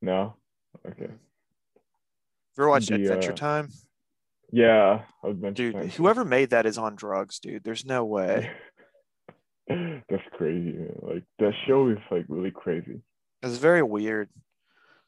No. 0.00 0.34
Okay. 0.86 1.08
You 1.10 2.62
ever 2.62 2.68
watch 2.68 2.86
The, 2.86 2.94
Adventure 2.94 3.32
uh, 3.32 3.36
Time? 3.36 3.68
Yeah. 4.52 5.02
Adventure 5.24 5.72
Dude, 5.72 5.74
Time. 5.74 5.88
whoever 5.90 6.24
made 6.24 6.50
that 6.50 6.64
is 6.66 6.78
on 6.78 6.94
drugs, 6.94 7.38
dude. 7.40 7.64
There's 7.64 7.84
no 7.84 8.04
way. 8.04 8.50
That's 9.68 10.22
crazy. 10.38 10.72
Man. 10.78 10.96
Like 11.02 11.24
that 11.40 11.52
show 11.66 11.88
is 11.88 11.98
like 12.10 12.24
really 12.28 12.52
crazy. 12.52 13.00
It's 13.42 13.56
very 13.58 13.82
weird. 13.82 14.28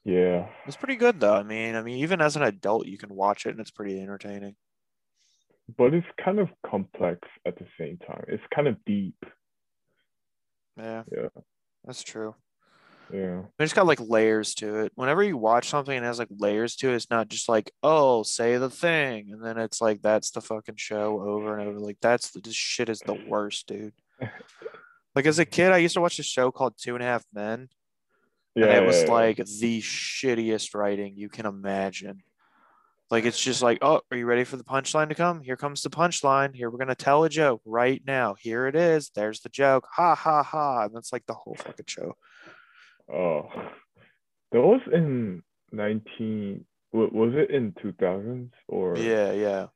Yeah. 0.04 0.48
It's 0.66 0.76
pretty 0.76 0.96
good 0.96 1.20
though. 1.20 1.34
I 1.34 1.42
mean, 1.42 1.74
I 1.74 1.82
mean, 1.82 1.98
even 1.98 2.20
as 2.20 2.36
an 2.36 2.42
adult, 2.42 2.86
you 2.86 2.98
can 2.98 3.14
watch 3.14 3.46
it 3.46 3.50
and 3.50 3.60
it's 3.60 3.70
pretty 3.70 4.00
entertaining. 4.00 4.56
But 5.76 5.92
it's 5.92 6.06
kind 6.22 6.38
of 6.38 6.48
complex 6.66 7.28
at 7.44 7.58
the 7.58 7.66
same 7.78 7.98
time. 7.98 8.24
It's 8.28 8.42
kind 8.54 8.68
of 8.68 8.82
deep. 8.86 9.22
Yeah. 10.78 11.02
Yeah. 11.12 11.28
That's 11.84 12.02
true. 12.02 12.34
Yeah. 13.12 13.42
It's 13.58 13.72
got 13.72 13.86
like 13.86 14.00
layers 14.00 14.54
to 14.56 14.80
it. 14.80 14.92
Whenever 14.94 15.22
you 15.22 15.36
watch 15.36 15.68
something 15.68 15.96
and 15.96 16.04
it 16.04 16.08
has 16.08 16.18
like 16.18 16.28
layers 16.30 16.76
to 16.76 16.90
it, 16.90 16.94
it's 16.94 17.10
not 17.10 17.28
just 17.28 17.48
like, 17.48 17.70
oh, 17.82 18.22
say 18.22 18.56
the 18.56 18.70
thing. 18.70 19.30
And 19.32 19.42
then 19.42 19.58
it's 19.58 19.80
like, 19.80 20.02
that's 20.02 20.30
the 20.30 20.40
fucking 20.40 20.76
show 20.76 21.20
over 21.20 21.58
and 21.58 21.68
over. 21.68 21.78
Like, 21.78 21.98
that's 22.00 22.30
the 22.30 22.40
this 22.40 22.54
shit 22.54 22.88
is 22.88 23.00
the 23.00 23.18
worst, 23.28 23.66
dude. 23.66 23.94
Like, 25.14 25.26
as 25.26 25.40
a 25.40 25.44
kid, 25.44 25.72
I 25.72 25.78
used 25.78 25.94
to 25.94 26.00
watch 26.00 26.20
a 26.20 26.22
show 26.22 26.52
called 26.52 26.74
Two 26.76 26.94
and 26.94 27.02
a 27.02 27.06
Half 27.06 27.24
Men. 27.34 27.70
Yeah. 28.58 28.66
and 28.66 28.84
it 28.84 28.86
was 28.86 29.00
yeah, 29.00 29.06
yeah. 29.06 29.12
like 29.12 29.36
the 29.36 29.80
shittiest 29.80 30.74
writing 30.74 31.14
you 31.16 31.28
can 31.28 31.46
imagine. 31.46 32.22
Like 33.10 33.24
it's 33.24 33.40
just 33.40 33.62
like, 33.62 33.78
oh, 33.80 34.02
are 34.10 34.16
you 34.16 34.26
ready 34.26 34.44
for 34.44 34.56
the 34.56 34.64
punchline 34.64 35.08
to 35.08 35.14
come? 35.14 35.40
Here 35.40 35.56
comes 35.56 35.82
the 35.82 35.88
punchline. 35.88 36.54
Here 36.54 36.68
we're 36.68 36.78
gonna 36.78 36.94
tell 36.94 37.24
a 37.24 37.28
joke 37.30 37.62
right 37.64 38.02
now. 38.06 38.34
Here 38.34 38.66
it 38.66 38.76
is. 38.76 39.10
There's 39.14 39.40
the 39.40 39.48
joke. 39.48 39.86
Ha 39.94 40.14
ha 40.14 40.42
ha. 40.42 40.84
And 40.84 40.94
that's 40.94 41.12
like 41.12 41.24
the 41.26 41.34
whole 41.34 41.54
fucking 41.54 41.86
show. 41.86 42.16
Oh, 43.10 43.48
that 44.52 44.60
was 44.60 44.82
in 44.92 45.42
nineteen. 45.72 46.66
wa- 46.92 47.08
Was 47.10 47.32
it 47.34 47.50
in 47.50 47.74
two 47.80 47.94
thousands 47.98 48.52
or? 48.68 48.98
Yeah, 48.98 49.32
yeah. 49.32 49.66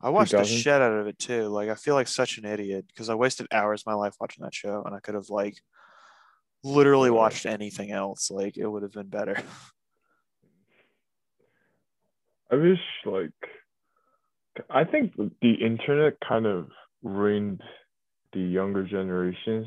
I 0.00 0.10
watched 0.10 0.32
the 0.32 0.44
shit 0.44 0.80
out 0.80 0.92
of 0.92 1.08
it 1.08 1.18
too. 1.18 1.48
Like 1.48 1.68
I 1.68 1.74
feel 1.74 1.94
like 1.94 2.06
such 2.06 2.38
an 2.38 2.44
idiot 2.44 2.84
because 2.86 3.08
I 3.08 3.14
wasted 3.14 3.48
hours 3.50 3.82
of 3.82 3.86
my 3.86 3.94
life 3.94 4.14
watching 4.20 4.44
that 4.44 4.54
show 4.54 4.84
and 4.84 4.94
I 4.94 5.00
could 5.00 5.14
have 5.14 5.30
like 5.30 5.56
literally 6.62 7.10
watched 7.10 7.46
anything 7.46 7.90
else. 7.90 8.30
Like 8.30 8.56
it 8.56 8.66
would 8.66 8.82
have 8.82 8.92
been 8.92 9.08
better. 9.08 9.36
I 12.50 12.54
wish 12.56 12.78
like. 13.04 13.30
I 14.70 14.84
think 14.84 15.14
the 15.16 15.52
internet 15.52 16.14
kind 16.26 16.46
of 16.46 16.68
ruined 17.02 17.60
the 18.32 18.40
younger 18.40 18.84
generations. 18.84 19.66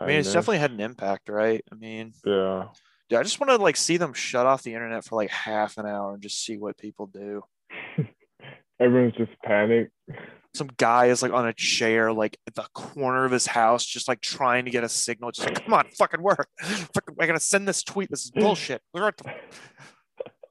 I 0.00 0.06
mean, 0.06 0.16
it's 0.16 0.28
Kinda. 0.28 0.38
definitely 0.38 0.58
had 0.58 0.70
an 0.70 0.80
impact, 0.80 1.28
right? 1.28 1.62
I 1.70 1.74
mean, 1.74 2.14
Yeah. 2.24 2.68
Yeah, 3.10 3.18
I 3.18 3.22
just 3.24 3.40
want 3.40 3.50
to 3.50 3.56
like 3.56 3.76
see 3.76 3.96
them 3.96 4.12
shut 4.14 4.46
off 4.46 4.62
the 4.62 4.72
internet 4.72 5.04
for 5.04 5.16
like 5.16 5.30
half 5.30 5.76
an 5.78 5.86
hour 5.86 6.14
and 6.14 6.22
just 6.22 6.42
see 6.44 6.56
what 6.56 6.78
people 6.78 7.06
do. 7.06 7.42
Everyone's 8.80 9.14
just 9.14 9.32
panicked. 9.44 9.92
Some 10.54 10.70
guy 10.78 11.06
is 11.06 11.22
like 11.22 11.32
on 11.32 11.46
a 11.46 11.52
chair, 11.52 12.12
like 12.12 12.36
at 12.46 12.54
the 12.54 12.66
corner 12.74 13.24
of 13.24 13.30
his 13.30 13.46
house, 13.46 13.84
just 13.84 14.08
like 14.08 14.20
trying 14.20 14.64
to 14.64 14.70
get 14.70 14.82
a 14.82 14.88
signal. 14.88 15.30
Just 15.30 15.46
like, 15.46 15.62
come 15.64 15.74
on, 15.74 15.86
fucking 15.96 16.22
work. 16.22 16.48
Fucking, 16.60 17.14
I 17.20 17.26
gotta 17.26 17.38
send 17.38 17.68
this 17.68 17.84
tweet. 17.84 18.10
This 18.10 18.24
is 18.24 18.30
bullshit. 18.32 18.82
We're 18.92 19.08
at 19.08 19.20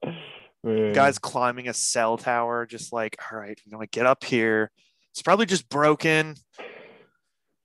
the 0.04 0.92
guy's 0.94 1.18
climbing 1.18 1.68
a 1.68 1.74
cell 1.74 2.16
tower, 2.16 2.64
just 2.64 2.92
like, 2.92 3.16
all 3.30 3.38
right, 3.38 3.60
I'm 3.64 3.72
gonna 3.72 3.86
get 3.88 4.06
up 4.06 4.24
here. 4.24 4.70
It's 5.10 5.22
probably 5.22 5.46
just 5.46 5.68
broken. 5.68 6.36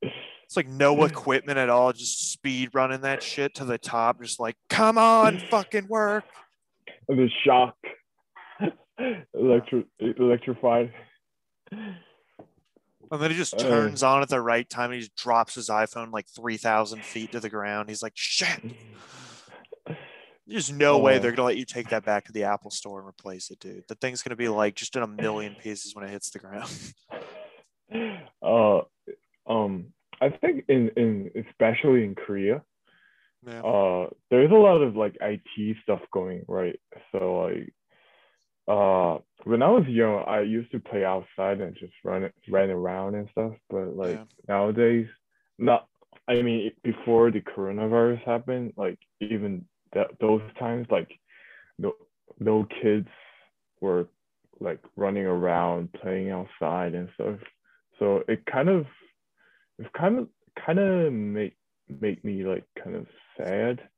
It's 0.02 0.58
like 0.58 0.68
no 0.68 1.04
equipment 1.06 1.58
at 1.58 1.70
all, 1.70 1.94
just 1.94 2.32
speed 2.32 2.72
running 2.74 3.02
that 3.02 3.24
shit 3.24 3.56
to 3.56 3.66
the 3.66 3.78
top, 3.78 4.22
just 4.22 4.40
like, 4.40 4.56
come 4.70 4.98
on, 4.98 5.40
fucking 5.52 5.88
work. 5.88 6.26
And 7.08 7.20
the 7.20 7.30
shock. 7.46 7.76
Electro 9.34 9.84
electrified. 10.00 10.94
And 11.72 13.22
then 13.22 13.32
he 13.32 13.38
just 13.38 13.54
Uh. 13.56 13.58
turns 13.60 14.04
on 14.04 14.22
at 14.22 14.30
the 14.30 14.42
right 14.42 14.68
time 14.70 14.86
and 14.92 14.96
he 14.96 15.00
just 15.02 15.16
drops 15.16 15.56
his 15.56 15.70
iPhone 15.70 16.12
like 16.12 16.28
3,000 16.28 17.04
feet 17.04 17.32
to 17.34 17.40
the 17.40 17.50
ground. 17.50 17.90
He's 17.90 18.02
like, 18.04 18.14
shit. 18.16 18.60
There's 20.48 20.72
no 20.72 21.00
way 21.00 21.16
Uh. 21.16 21.20
they're 21.20 21.32
going 21.32 21.38
to 21.38 21.44
let 21.44 21.58
you 21.58 21.66
take 21.66 21.90
that 21.90 22.06
back 22.06 22.26
to 22.26 22.32
the 22.32 22.44
Apple 22.44 22.72
store 22.72 23.00
and 23.00 23.08
replace 23.08 23.50
it, 23.52 23.60
dude. 23.60 23.84
The 23.88 23.96
thing's 23.96 24.22
going 24.24 24.32
to 24.32 24.36
be 24.36 24.48
like 24.50 24.76
just 24.76 24.96
in 24.96 25.04
a 25.04 25.08
million 25.08 25.56
pieces 25.56 25.94
when 25.96 26.06
it 26.06 26.12
hits 26.12 26.30
the 26.32 26.40
ground. 26.40 26.72
uh 28.42 28.82
um 29.48 29.94
I 30.20 30.30
think 30.30 30.66
in 30.70 30.90
in 30.98 31.30
especially 31.48 32.04
in 32.04 32.16
Korea, 32.16 32.64
yeah. 33.46 33.62
uh 33.62 34.10
there's 34.32 34.50
a 34.50 34.56
lot 34.56 34.82
of 34.82 34.96
like 34.96 35.16
IT 35.22 35.78
stuff 35.84 36.00
going 36.12 36.44
right. 36.48 36.80
So 37.12 37.42
like 37.44 37.72
uh 38.68 39.20
when 39.44 39.62
I 39.62 39.70
was 39.70 39.86
young, 39.88 40.24
I 40.28 40.42
used 40.42 40.72
to 40.72 40.80
play 40.80 41.06
outside 41.06 41.62
and 41.62 41.76
just 41.76 41.94
run 42.04 42.32
ran 42.50 42.70
around 42.72 43.16
and 43.16 43.30
stuff. 43.32 43.54
But 43.70 43.96
like 43.96 44.22
Yeah. 44.22 44.26
nowadays, 44.48 45.08
not 45.60 45.88
I 46.28 46.42
mean 46.42 46.72
before 46.84 47.32
the 47.32 47.42
coronavirus 47.42 48.24
happened, 48.26 48.74
like 48.78 49.00
even 49.22 49.66
that 49.94 50.08
those 50.20 50.42
times, 50.60 50.88
like 50.90 51.10
no 51.78 51.94
no 52.40 52.66
kids 52.82 53.10
were 53.82 54.08
like 54.60 54.80
running 54.96 55.26
around 55.26 55.94
playing 55.94 56.32
outside 56.32 56.96
and 56.96 57.10
stuff. 57.16 57.40
So 58.00 58.24
it 58.28 58.46
kind 58.46 58.70
of 58.70 58.86
it 59.80 59.92
kind 59.94 60.20
of 60.20 60.30
kind 60.66 60.80
of 60.80 61.14
make 61.14 61.58
make 61.90 62.24
me 62.24 62.44
like 62.46 62.66
kind 62.84 62.96
of 62.96 63.08
sad. 63.38 63.90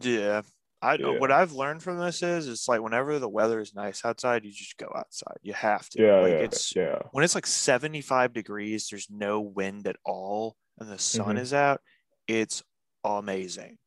Yeah. 0.00 0.42
I 0.82 0.94
Yeah. 0.96 1.18
what 1.18 1.32
I've 1.32 1.52
learned 1.52 1.82
from 1.82 1.98
this 1.98 2.22
is 2.22 2.48
it's 2.48 2.68
like 2.68 2.82
whenever 2.82 3.18
the 3.18 3.28
weather 3.28 3.60
is 3.60 3.74
nice 3.74 4.04
outside, 4.04 4.44
you 4.44 4.52
just 4.52 4.76
go 4.76 4.92
outside. 4.94 5.38
You 5.42 5.54
have 5.54 5.88
to. 5.90 6.02
Yeah, 6.02 6.20
like 6.20 6.32
yeah, 6.32 6.38
it's 6.38 6.76
yeah. 6.76 6.98
when 7.12 7.24
it's 7.24 7.34
like 7.34 7.46
75 7.46 8.32
degrees, 8.32 8.88
there's 8.88 9.08
no 9.10 9.40
wind 9.40 9.86
at 9.86 9.96
all, 10.04 10.56
and 10.78 10.90
the 10.90 10.98
sun 10.98 11.36
Mhm. 11.36 11.40
is 11.40 11.54
out, 11.54 11.80
it's 12.26 12.62
amazing. 13.04 13.78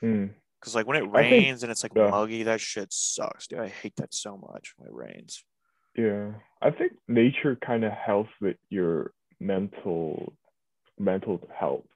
Hmm. 0.00 0.26
Because 0.60 0.74
like 0.74 0.86
when 0.86 0.96
it 1.02 1.08
I 1.14 1.22
think- 1.22 1.44
rains 1.46 1.62
and 1.62 1.72
it's 1.72 1.82
like 1.82 1.92
yeah. 1.96 2.10
muggy, 2.10 2.42
that 2.44 2.60
shit 2.60 2.92
sucks, 2.92 3.46
dude. 3.48 3.58
I 3.60 3.68
hate 3.68 3.96
that 3.96 4.14
so 4.14 4.36
much 4.36 4.74
when 4.76 4.88
it 4.88 4.94
rains. 4.94 5.44
Yeah, 5.96 6.34
I 6.62 6.70
think 6.70 6.92
nature 7.08 7.56
kind 7.56 7.84
of 7.84 7.92
helps 7.92 8.30
with 8.40 8.56
your 8.68 9.12
mental 9.40 10.34
mental 10.98 11.40
health. 11.58 11.86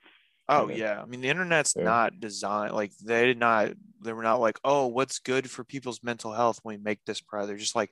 Oh 0.49 0.69
Yeah. 0.69 0.77
yeah, 0.77 1.03
I 1.03 1.07
mean 1.07 1.21
the 1.21 1.29
internet's 1.29 1.75
Yeah. 1.77 1.85
not 1.85 2.21
designed 2.21 2.75
like 2.75 2.93
they 2.99 3.27
did 3.27 3.39
not. 3.39 3.73
They 4.03 4.13
were 4.13 4.23
not 4.23 4.41
like, 4.41 4.59
oh, 4.65 4.87
what's 4.89 5.19
good 5.19 5.51
for 5.51 5.65
people's 5.65 6.03
mental 6.03 6.33
health 6.33 6.61
when 6.63 6.77
we 6.77 6.83
make 6.83 7.03
this 7.07 7.21
product. 7.23 7.49
They're 7.49 7.57
just 7.57 7.75
like, 7.75 7.91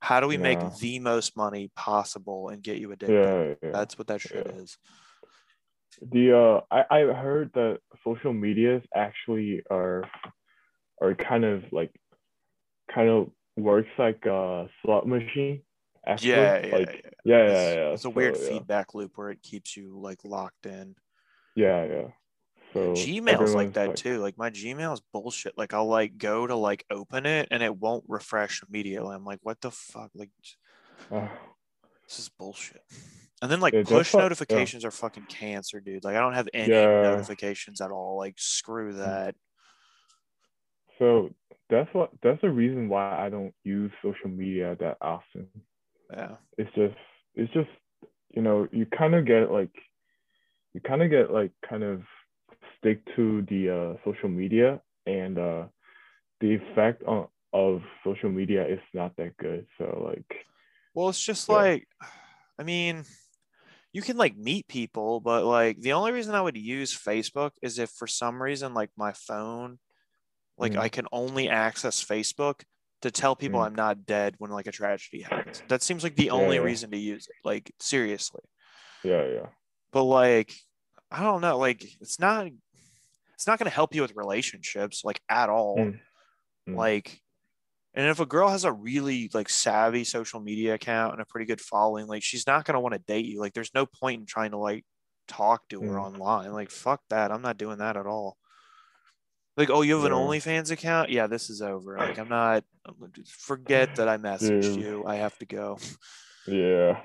how 0.00 0.18
do 0.18 0.26
we 0.26 0.36
make 0.36 0.58
the 0.80 0.98
most 0.98 1.36
money 1.36 1.70
possible 1.76 2.48
and 2.48 2.60
get 2.62 2.78
you 2.78 2.90
addicted? 2.90 3.14
Yeah, 3.62 3.68
yeah. 3.68 3.72
That's 3.72 3.96
what 3.96 4.08
that 4.08 4.20
shit 4.20 4.46
Yeah. 4.46 4.52
is. 4.62 4.76
the 6.00 6.32
uh, 6.36 6.60
I 6.70 6.84
I 6.90 7.12
heard 7.12 7.52
that 7.54 7.78
social 8.02 8.32
medias 8.32 8.82
actually 8.94 9.62
are 9.70 10.02
are 11.00 11.14
kind 11.14 11.44
of 11.44 11.64
like 11.72 11.94
kind 12.92 13.08
of 13.08 13.30
works 13.56 13.90
like 13.98 14.24
a 14.26 14.68
slot 14.82 15.06
machine. 15.06 15.62
Actually. 16.04 16.30
Yeah, 16.30 16.66
yeah, 16.66 16.76
like, 16.76 17.14
yeah. 17.24 17.36
yeah, 17.36 17.44
It's, 17.44 17.52
yeah, 17.52 17.74
yeah. 17.74 17.92
it's 17.92 18.04
a 18.04 18.10
weird 18.10 18.36
So, 18.36 18.42
yeah. 18.42 18.48
feedback 18.48 18.94
loop 18.94 19.12
where 19.16 19.30
it 19.30 19.40
keeps 19.42 19.76
you 19.76 20.00
like 20.00 20.24
locked 20.24 20.66
in. 20.66 20.96
Yeah, 21.54 21.84
yeah. 21.84 22.06
So 22.72 22.92
Gmail's 22.92 23.54
like 23.54 23.74
that 23.74 23.96
too. 23.96 24.18
Like 24.18 24.38
my 24.38 24.48
Gmail 24.50 24.94
is 24.94 25.02
bullshit. 25.12 25.58
Like 25.58 25.74
I'll 25.74 25.86
like 25.88 26.16
go 26.16 26.46
to 26.46 26.54
like 26.56 26.84
open 26.90 27.26
it 27.26 27.48
and 27.50 27.62
it 27.62 27.76
won't 27.76 28.04
refresh 28.08 28.62
immediately. 28.66 29.14
I'm 29.14 29.24
like, 29.26 29.40
what 29.42 29.60
the 29.60 29.70
fuck? 29.70 30.10
Like 30.14 30.30
uh, 31.10 31.28
this 32.08 32.18
is 32.18 32.30
bullshit. 32.30 32.80
And 33.42 33.50
then 33.50 33.60
like 33.60 33.74
push 33.84 34.14
what- 34.14 34.20
yeah. 34.20 34.24
notifications 34.24 34.84
are 34.86 34.90
fucking 34.90 35.26
cancer, 35.28 35.80
dude. 35.80 36.04
Like 36.04 36.16
I 36.16 36.20
don't 36.20 36.32
have 36.34 36.48
any 36.54 36.72
Yeah. 36.72 37.02
notifications 37.02 37.80
at 37.82 37.90
all. 37.90 38.16
Like 38.16 38.34
screw 38.38 38.94
that. 38.94 39.34
so 40.98 41.28
that's 41.68 41.92
what 41.92 42.10
that's 42.22 42.40
the 42.42 42.50
reason 42.50 42.88
why 42.88 43.18
I 43.24 43.28
don't 43.28 43.54
use 43.64 43.90
social 44.02 44.28
media 44.30 44.76
that 44.80 44.96
often. 45.02 45.48
Yeah. 46.10 46.36
It's 46.56 46.74
just 46.74 46.94
it's 47.34 47.52
just 47.52 47.68
you 48.34 48.42
know 48.42 48.68
you 48.72 48.86
kind 48.86 49.14
of 49.14 49.26
get 49.26 49.50
like 49.50 49.72
you 50.74 50.80
kind 50.80 51.02
of 51.02 51.10
get 51.10 51.30
like 51.30 51.52
kind 51.68 51.82
of 51.82 52.02
stick 52.78 53.02
to 53.16 53.42
the 53.48 53.70
uh, 53.70 53.96
social 54.04 54.28
media 54.28 54.80
and 55.06 55.38
uh, 55.38 55.64
the 56.40 56.54
effect 56.54 57.02
on, 57.04 57.28
of 57.52 57.82
social 58.04 58.30
media 58.30 58.66
is 58.66 58.80
not 58.94 59.14
that 59.16 59.36
good. 59.36 59.66
So 59.78 60.02
like 60.08 60.44
Well, 60.94 61.08
it's 61.08 61.22
just 61.22 61.48
Yeah. 61.48 61.54
like, 61.56 61.88
I 62.58 62.64
mean, 62.64 63.04
you 63.92 64.02
can 64.02 64.16
like 64.16 64.36
meet 64.36 64.66
people, 64.68 65.20
but 65.20 65.44
like 65.44 65.80
the 65.80 65.92
only 65.92 66.12
reason 66.12 66.34
I 66.34 66.40
would 66.40 66.56
use 66.56 66.96
Facebook 66.96 67.52
is 67.62 67.78
if 67.78 67.90
for 67.90 68.06
some 68.06 68.42
reason 68.42 68.74
like 68.74 68.90
my 68.96 69.12
phone 69.12 69.78
Like 70.58 70.72
Mm. 70.72 70.80
I 70.80 70.88
can 70.90 71.06
only 71.12 71.48
access 71.48 72.04
Facebook 72.04 72.62
to 73.00 73.10
tell 73.10 73.34
people 73.34 73.60
Mm. 73.60 73.66
I'm 73.66 73.74
not 73.74 74.06
dead 74.06 74.34
when 74.38 74.50
like 74.50 74.66
a 74.66 74.72
tragedy 74.72 75.22
happens. 75.22 75.62
That 75.68 75.82
seems 75.82 76.04
like 76.04 76.14
the 76.16 76.30
only 76.30 76.56
yeah. 76.56 76.62
reason 76.62 76.90
to 76.90 76.98
use 76.98 77.26
it. 77.26 77.36
Like 77.44 77.72
seriously. 77.80 78.44
Yeah, 79.02 79.26
yeah. 79.26 79.48
But 79.92 80.04
like 80.04 80.54
I 81.10 81.22
don't 81.22 81.40
know, 81.42 81.58
like 81.58 81.84
it's 82.00 82.18
not 82.18 82.48
it's 83.34 83.46
not 83.46 83.58
going 83.58 83.68
to 83.70 83.74
help 83.74 83.94
you 83.94 84.02
with 84.02 84.16
relationships 84.16 85.02
like 85.04 85.20
at 85.28 85.48
all. 85.48 85.76
Mm. 85.78 85.98
Mm. 86.68 86.76
Like 86.76 87.20
and 87.94 88.06
if 88.08 88.20
a 88.20 88.26
girl 88.26 88.48
has 88.48 88.64
a 88.64 88.72
really 88.72 89.30
like 89.34 89.50
savvy 89.50 90.04
social 90.04 90.40
media 90.40 90.74
account 90.74 91.12
and 91.12 91.20
a 91.20 91.26
pretty 91.26 91.44
good 91.46 91.60
following, 91.60 92.06
like 92.06 92.22
she's 92.22 92.46
not 92.46 92.64
going 92.64 92.74
to 92.74 92.80
want 92.80 92.94
to 92.94 92.98
date 93.00 93.26
you. 93.26 93.38
Like 93.40 93.52
there's 93.52 93.74
no 93.74 93.84
point 93.86 94.20
in 94.20 94.26
trying 94.26 94.52
to 94.52 94.56
like 94.56 94.84
talk 95.28 95.68
to 95.68 95.80
her 95.82 95.96
Mm. 95.96 96.02
online. 96.02 96.52
Like 96.52 96.70
fuck 96.70 97.02
that. 97.10 97.30
I'm 97.30 97.42
not 97.42 97.58
doing 97.58 97.78
that 97.78 97.96
at 97.98 98.06
all. 98.06 98.36
Like, 99.54 99.68
oh, 99.68 99.82
you 99.82 99.96
have 99.96 100.04
an 100.06 100.12
Yeah. 100.12 100.18
OnlyFans 100.18 100.70
account? 100.70 101.10
Yeah, 101.10 101.26
this 101.26 101.50
is 101.50 101.60
over. 101.60 101.98
Like, 101.98 102.18
I'm 102.18 102.30
not. 102.30 102.64
Forget 103.26 103.96
that 103.96 104.08
I 104.08 104.16
messaged 104.16 104.62
Dude. 104.62 104.76
you. 104.80 105.04
I 105.06 105.16
have 105.16 105.36
to 105.40 105.44
go. 105.44 105.76
Yeah. 106.46 107.02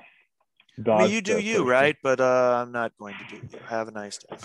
I 0.86 1.02
mean, 1.02 1.10
you 1.10 1.20
do 1.20 1.38
you, 1.38 1.54
person. 1.54 1.66
right? 1.66 1.96
But 2.02 2.20
uh, 2.20 2.62
I'm 2.62 2.72
not 2.72 2.92
going 2.98 3.14
to 3.18 3.36
do 3.36 3.36
you. 3.36 3.58
Have 3.66 3.88
a 3.88 3.90
nice 3.90 4.18
day. 4.18 4.36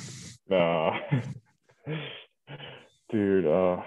Nah. 0.49 0.99
Dude, 3.11 3.45
uh 3.45 3.81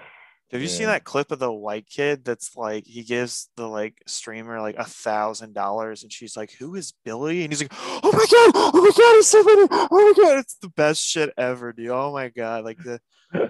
Have 0.51 0.61
you 0.61 0.69
seen 0.69 0.85
that 0.85 1.03
clip 1.03 1.31
of 1.31 1.39
the 1.39 1.51
white 1.51 1.87
kid 1.89 2.23
that's 2.23 2.55
like 2.55 2.85
he 2.85 3.03
gives 3.03 3.49
the 3.57 3.67
like 3.67 4.01
streamer 4.07 4.61
like 4.61 4.77
a 4.77 4.85
thousand 4.85 5.53
dollars 5.53 6.03
and 6.03 6.13
she's 6.13 6.37
like, 6.37 6.53
Who 6.53 6.75
is 6.75 6.93
Billy? 7.03 7.43
And 7.43 7.51
he's 7.51 7.61
like, 7.61 7.73
Oh 7.73 8.11
my 8.11 8.19
god, 8.19 8.51
oh 8.55 8.71
my 8.73 8.89
god, 8.89 9.17
it's 9.17 9.27
so 9.27 9.43
funny. 9.43 9.67
Oh 9.69 10.13
my 10.15 10.23
god, 10.23 10.39
it's 10.39 10.55
the 10.55 10.69
best 10.69 11.03
shit 11.03 11.33
ever, 11.37 11.73
dude. 11.73 11.89
Oh 11.89 12.13
my 12.13 12.29
god. 12.29 12.63
Like 12.63 12.77
the 12.77 13.01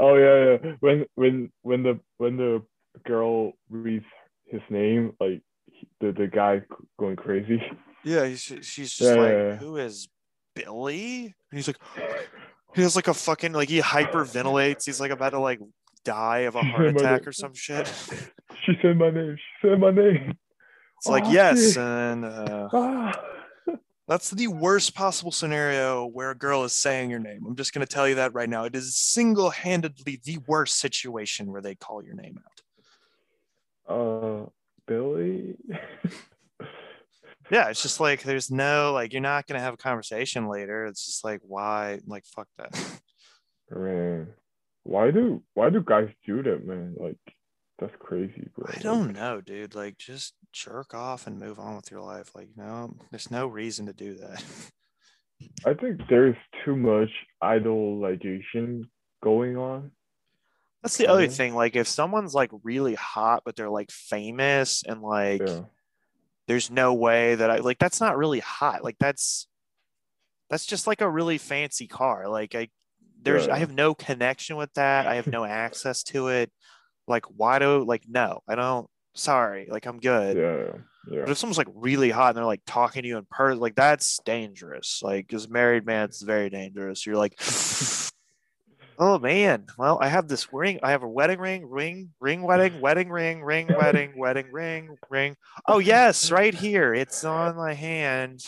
oh 0.00 0.16
yeah, 0.16 0.56
yeah. 0.64 0.72
When 0.80 1.04
when 1.16 1.52
when 1.60 1.82
the 1.82 2.00
when 2.16 2.38
the 2.38 2.62
girl 3.04 3.52
reads 3.68 4.06
his 4.46 4.62
name, 4.70 5.12
like 5.20 5.42
the 6.00 6.12
the 6.12 6.26
guy 6.26 6.62
going 6.98 7.16
crazy. 7.16 7.62
yeah, 8.04 8.26
he's, 8.26 8.42
she's 8.42 8.92
just 8.94 9.00
Yeah, 9.00 9.14
like, 9.22 9.32
yeah, 9.32 9.46
yeah. 9.48 9.56
Who 9.56 9.76
is 9.76 10.08
Billy? 10.54 11.24
And 11.50 11.58
he's 11.58 11.66
like, 11.68 11.78
he 12.74 12.82
has 12.82 12.96
like 12.96 13.08
a 13.08 13.14
fucking 13.14 13.52
like 13.52 13.68
he 13.68 13.80
hyperventilates. 13.80 14.84
He's 14.86 15.00
like 15.00 15.10
about 15.10 15.30
to 15.30 15.40
like 15.40 15.60
die 16.04 16.40
of 16.40 16.56
a 16.56 16.60
She 16.62 16.68
heart 16.70 16.86
attack 16.88 17.26
or 17.26 17.32
some 17.32 17.54
shit. 17.54 17.86
She 18.64 18.72
said 18.82 18.96
my 18.96 19.10
name. 19.10 19.36
She 19.36 19.68
said 19.68 19.78
my 19.80 19.90
name. 19.90 20.36
It's 20.98 21.08
like 21.08 21.24
Oh, 21.26 21.30
yes, 21.30 21.72
shit. 21.74 21.76
and 21.78 22.24
uh, 22.24 22.68
Ah. 22.72 23.20
That's 24.08 24.30
the 24.30 24.46
worst 24.46 24.94
possible 24.94 25.32
scenario 25.32 26.06
where 26.06 26.30
a 26.30 26.34
girl 26.36 26.62
is 26.62 26.72
saying 26.72 27.10
your 27.10 27.18
name. 27.18 27.44
I'm 27.44 27.56
just 27.56 27.74
going 27.74 27.84
to 27.84 27.92
tell 27.92 28.08
you 28.08 28.14
that 28.14 28.32
right 28.34 28.48
now. 28.48 28.62
It 28.64 28.76
is 28.76 28.94
single 28.96 29.50
handedly 29.50 30.20
the 30.24 30.38
worst 30.46 30.78
situation 30.78 31.50
where 31.50 31.60
they 31.60 31.74
call 31.74 32.04
your 32.04 32.14
name 32.14 32.38
out. 33.88 33.92
Uh, 33.92 34.46
Billy. 34.86 35.56
yeah, 37.50 37.68
it's 37.68 37.82
just 37.82 38.00
like 38.00 38.22
there's 38.22 38.50
no 38.50 38.92
like 38.92 39.12
you're 39.12 39.22
not 39.22 39.46
gonna 39.46 39.60
have 39.60 39.74
a 39.74 39.78
conversation 39.78 40.48
later. 40.48 40.86
It's 40.86 41.06
just 41.06 41.24
like 41.24 41.40
why 41.42 42.00
like 42.06 42.24
fuck 42.26 42.48
that. 42.58 43.00
man, 43.70 44.28
why 44.82 45.10
do 45.10 45.42
why 45.54 45.70
do 45.70 45.82
guys 45.82 46.08
do 46.26 46.42
that, 46.42 46.66
man? 46.66 46.94
Like, 46.98 47.18
that's 47.78 47.94
crazy, 47.98 48.48
bro. 48.56 48.70
I 48.74 48.78
don't 48.80 49.12
know, 49.12 49.40
dude. 49.40 49.74
Like 49.74 49.98
just 49.98 50.34
jerk 50.52 50.94
off 50.94 51.26
and 51.26 51.38
move 51.38 51.58
on 51.58 51.76
with 51.76 51.90
your 51.90 52.02
life. 52.02 52.34
Like 52.34 52.50
no, 52.56 52.96
there's 53.10 53.30
no 53.30 53.46
reason 53.46 53.86
to 53.86 53.92
do 53.92 54.14
that. 54.14 54.42
I 55.66 55.74
think 55.74 56.00
there's 56.08 56.36
too 56.64 56.76
much 56.76 57.10
idolization 57.42 58.84
going 59.22 59.56
on. 59.56 59.90
That's 60.86 60.96
the 60.98 61.08
other 61.08 61.26
thing. 61.26 61.54
Like 61.54 61.74
if 61.74 61.88
someone's 61.88 62.32
like 62.32 62.50
really 62.62 62.94
hot, 62.94 63.42
but 63.44 63.56
they're 63.56 63.68
like 63.68 63.90
famous 63.90 64.84
and 64.86 65.02
like 65.02 65.42
Yeah. 65.44 65.62
there's 66.46 66.70
no 66.70 66.94
way 66.94 67.34
that 67.34 67.50
I 67.50 67.56
like 67.58 67.78
that's 67.78 68.00
not 68.00 68.16
really 68.16 68.38
hot. 68.38 68.84
Like 68.84 68.96
that's 69.00 69.48
that's 70.48 70.64
just 70.64 70.86
like 70.86 71.00
a 71.00 71.10
really 71.10 71.38
fancy 71.38 71.88
car. 71.88 72.28
Like 72.28 72.54
I 72.54 72.68
there's 73.20 73.48
I 73.48 73.58
have 73.58 73.72
no 73.72 73.94
connection 73.94 74.56
with 74.56 74.72
that. 74.74 75.08
I 75.08 75.16
have 75.16 75.26
no 75.26 75.44
access 75.44 76.04
to 76.04 76.28
it. 76.28 76.52
Like 77.08 77.24
why 77.26 77.58
do 77.58 77.84
like 77.84 78.04
no, 78.08 78.42
I 78.46 78.54
don't 78.54 78.88
sorry. 79.14 79.66
Like 79.68 79.86
I'm 79.86 79.98
good. 79.98 80.36
Yeah. 80.36 80.78
Yeah. 81.10 81.20
But 81.22 81.30
if 81.30 81.38
someone's 81.38 81.58
like 81.58 81.68
really 81.74 82.10
hot 82.10 82.28
and 82.28 82.36
they're 82.36 82.44
like 82.44 82.62
talking 82.66 83.02
to 83.02 83.08
you 83.08 83.16
in 83.18 83.26
person, 83.28 83.58
like 83.58 83.74
that's 83.74 84.20
dangerous. 84.24 85.00
Like 85.02 85.32
as 85.32 85.46
a 85.46 85.50
married 85.50 85.84
man, 85.84 86.04
it's 86.04 86.22
very 86.22 86.48
dangerous. 86.50 87.06
You're 87.06 87.16
like, 87.16 87.40
oh 88.98 89.18
man, 89.18 89.66
well, 89.78 89.98
I 90.00 90.08
have 90.08 90.28
this 90.28 90.52
ring. 90.52 90.80
I 90.82 90.90
have 90.90 91.02
a 91.02 91.08
wedding 91.08 91.38
ring, 91.38 91.68
ring, 91.68 92.10
ring, 92.20 92.42
wedding, 92.42 92.80
wedding 92.80 93.10
ring, 93.10 93.42
ring, 93.42 93.68
wedding, 93.68 94.14
wedding 94.16 94.52
ring, 94.52 94.96
ring. 95.10 95.36
Oh 95.66 95.78
yes, 95.78 96.30
right 96.30 96.54
here. 96.54 96.94
It's 96.94 97.24
on 97.24 97.56
my 97.56 97.74
hand. 97.74 98.44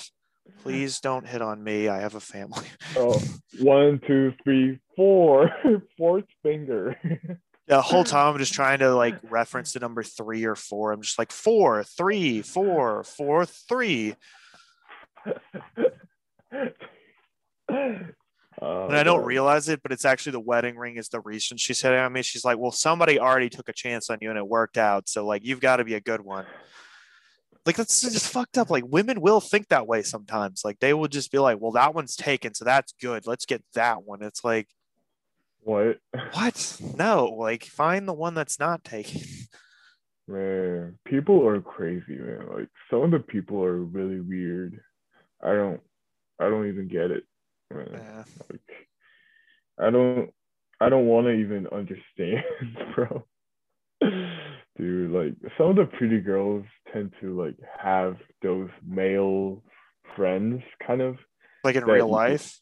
Please 0.62 1.00
don't 1.00 1.26
hit 1.26 1.42
on 1.42 1.62
me. 1.62 1.88
I 1.88 2.00
have 2.00 2.14
a 2.14 2.20
family. 2.20 2.66
Oh, 2.96 3.22
one, 3.60 4.00
two, 4.06 4.32
three, 4.42 4.78
four. 4.96 5.50
Fourth 5.98 6.24
finger. 6.42 6.96
The 7.66 7.82
whole 7.82 8.04
time 8.04 8.32
I'm 8.32 8.38
just 8.38 8.54
trying 8.54 8.78
to 8.78 8.94
like 8.94 9.16
reference 9.30 9.72
the 9.72 9.80
number 9.80 10.02
three 10.02 10.44
or 10.44 10.54
four. 10.54 10.92
I'm 10.92 11.02
just 11.02 11.18
like 11.18 11.32
four, 11.32 11.84
three, 11.84 12.42
four, 12.42 13.04
four, 13.04 13.44
three. 13.44 14.14
Oh, 18.60 18.86
and 18.86 18.96
I 18.96 19.02
don't 19.02 19.24
realize 19.24 19.68
it, 19.68 19.82
but 19.82 19.92
it's 19.92 20.04
actually 20.04 20.32
the 20.32 20.40
wedding 20.40 20.76
ring 20.76 20.96
is 20.96 21.08
the 21.08 21.20
reason 21.20 21.56
she's 21.56 21.80
hitting 21.80 21.98
on 21.98 22.12
me. 22.12 22.22
She's 22.22 22.44
like, 22.44 22.58
"Well, 22.58 22.72
somebody 22.72 23.20
already 23.20 23.48
took 23.48 23.68
a 23.68 23.72
chance 23.72 24.10
on 24.10 24.18
you 24.20 24.30
and 24.30 24.38
it 24.38 24.46
worked 24.46 24.78
out, 24.78 25.08
so 25.08 25.24
like 25.26 25.44
you've 25.44 25.60
got 25.60 25.76
to 25.76 25.84
be 25.84 25.94
a 25.94 26.00
good 26.00 26.20
one." 26.20 26.46
Like 27.66 27.76
that's 27.76 28.00
just 28.00 28.32
fucked 28.32 28.56
up. 28.56 28.70
Like 28.70 28.84
women 28.86 29.20
will 29.20 29.40
think 29.40 29.68
that 29.68 29.86
way 29.86 30.02
sometimes. 30.02 30.62
Like 30.64 30.80
they 30.80 30.94
will 30.94 31.08
just 31.08 31.30
be 31.30 31.38
like, 31.38 31.58
"Well, 31.60 31.72
that 31.72 31.94
one's 31.94 32.16
taken, 32.16 32.54
so 32.54 32.64
that's 32.64 32.92
good. 33.00 33.26
Let's 33.26 33.46
get 33.46 33.62
that 33.74 34.04
one." 34.04 34.22
It's 34.22 34.42
like, 34.42 34.68
What? 35.60 35.98
what? 36.32 36.80
No, 36.96 37.26
like 37.26 37.64
find 37.64 38.08
the 38.08 38.12
one 38.14 38.34
that's 38.34 38.58
not 38.58 38.84
taken. 38.84 39.20
Man, 40.26 40.98
people 41.04 41.46
are 41.46 41.60
crazy, 41.60 42.16
man. 42.16 42.46
Like 42.52 42.68
some 42.90 43.02
of 43.02 43.10
the 43.10 43.18
people 43.18 43.62
are 43.62 43.76
really 43.78 44.20
weird. 44.20 44.80
I 45.42 45.54
don't 45.54 45.80
I 46.40 46.48
don't 46.48 46.68
even 46.68 46.88
get 46.88 47.10
it. 47.10 47.24
Yeah. 47.70 48.24
Like 48.50 48.60
I 49.78 49.90
don't 49.90 50.30
I 50.80 50.88
don't 50.88 51.06
want 51.06 51.26
to 51.26 51.32
even 51.32 51.66
understand, 51.68 52.44
bro. 52.94 53.24
Dude, 54.76 55.10
like 55.10 55.34
some 55.58 55.70
of 55.70 55.76
the 55.76 55.86
pretty 55.86 56.20
girls 56.20 56.64
tend 56.92 57.12
to 57.20 57.36
like 57.40 57.56
have 57.78 58.16
those 58.42 58.70
male 58.86 59.62
friends 60.16 60.62
kind 60.86 61.00
of. 61.02 61.16
Like 61.64 61.74
in 61.76 61.84
real 61.84 62.08
life. 62.08 62.60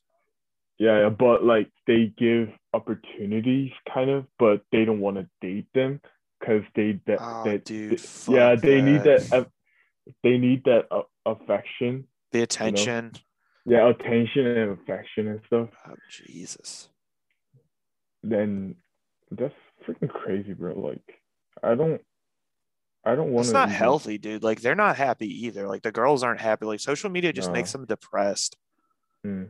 Yeah, 0.79 1.03
yeah, 1.03 1.09
but 1.11 1.45
like 1.45 1.71
they 1.87 2.12
give 2.19 2.49
opportunities 2.75 3.71
kind 3.92 4.11
of, 4.11 4.27
but 4.38 4.62
they 4.73 4.85
don't 4.85 5.01
want 5.01 5.16
to 5.19 5.29
date 5.40 5.66
them 5.75 6.01
because 6.40 6.62
they 6.75 7.01
that, 7.07 7.19
Oh, 7.21 7.45
that 7.45 7.64
dude. 7.64 7.92
yeah 8.29 8.55
fuck 8.55 8.61
they 8.62 8.81
need 8.83 9.05
that 9.05 9.33
uh, 9.33 9.45
they 10.23 10.38
need 10.38 10.64
that 10.64 10.87
uh, 10.90 11.03
affection 11.25 12.05
The 12.33 12.42
attention. 12.42 13.12
Yeah 13.67 13.89
attention 13.91 14.47
and 14.47 14.71
affection 14.79 15.29
and 15.29 15.41
stuff 15.47 15.69
Oh, 15.89 15.95
Jesus. 16.11 16.89
then 18.23 18.77
that's 19.31 19.55
freaking 19.87 20.09
crazy 20.09 20.53
bro 20.53 20.75
like 20.79 21.03
i 21.63 21.75
don't 21.75 22.01
i 23.05 23.15
don't 23.15 23.31
want 23.33 23.47
It's 23.47 23.53
not 23.53 23.71
healthy, 23.71 24.19
dude. 24.19 24.43
Like 24.43 24.61
they're 24.61 24.75
not 24.75 24.97
happy 24.97 25.47
either. 25.47 25.69
Like 25.69 25.83
the 25.83 25.93
girls 25.93 26.25
aren't 26.25 26.41
happy. 26.41 26.67
Like 26.67 26.81
social 26.81 27.09
media 27.11 27.33
just 27.33 27.49
No. 27.49 27.53
makes 27.55 27.71
them 27.73 27.85
depressed. 27.85 28.57
mm, 29.25 29.49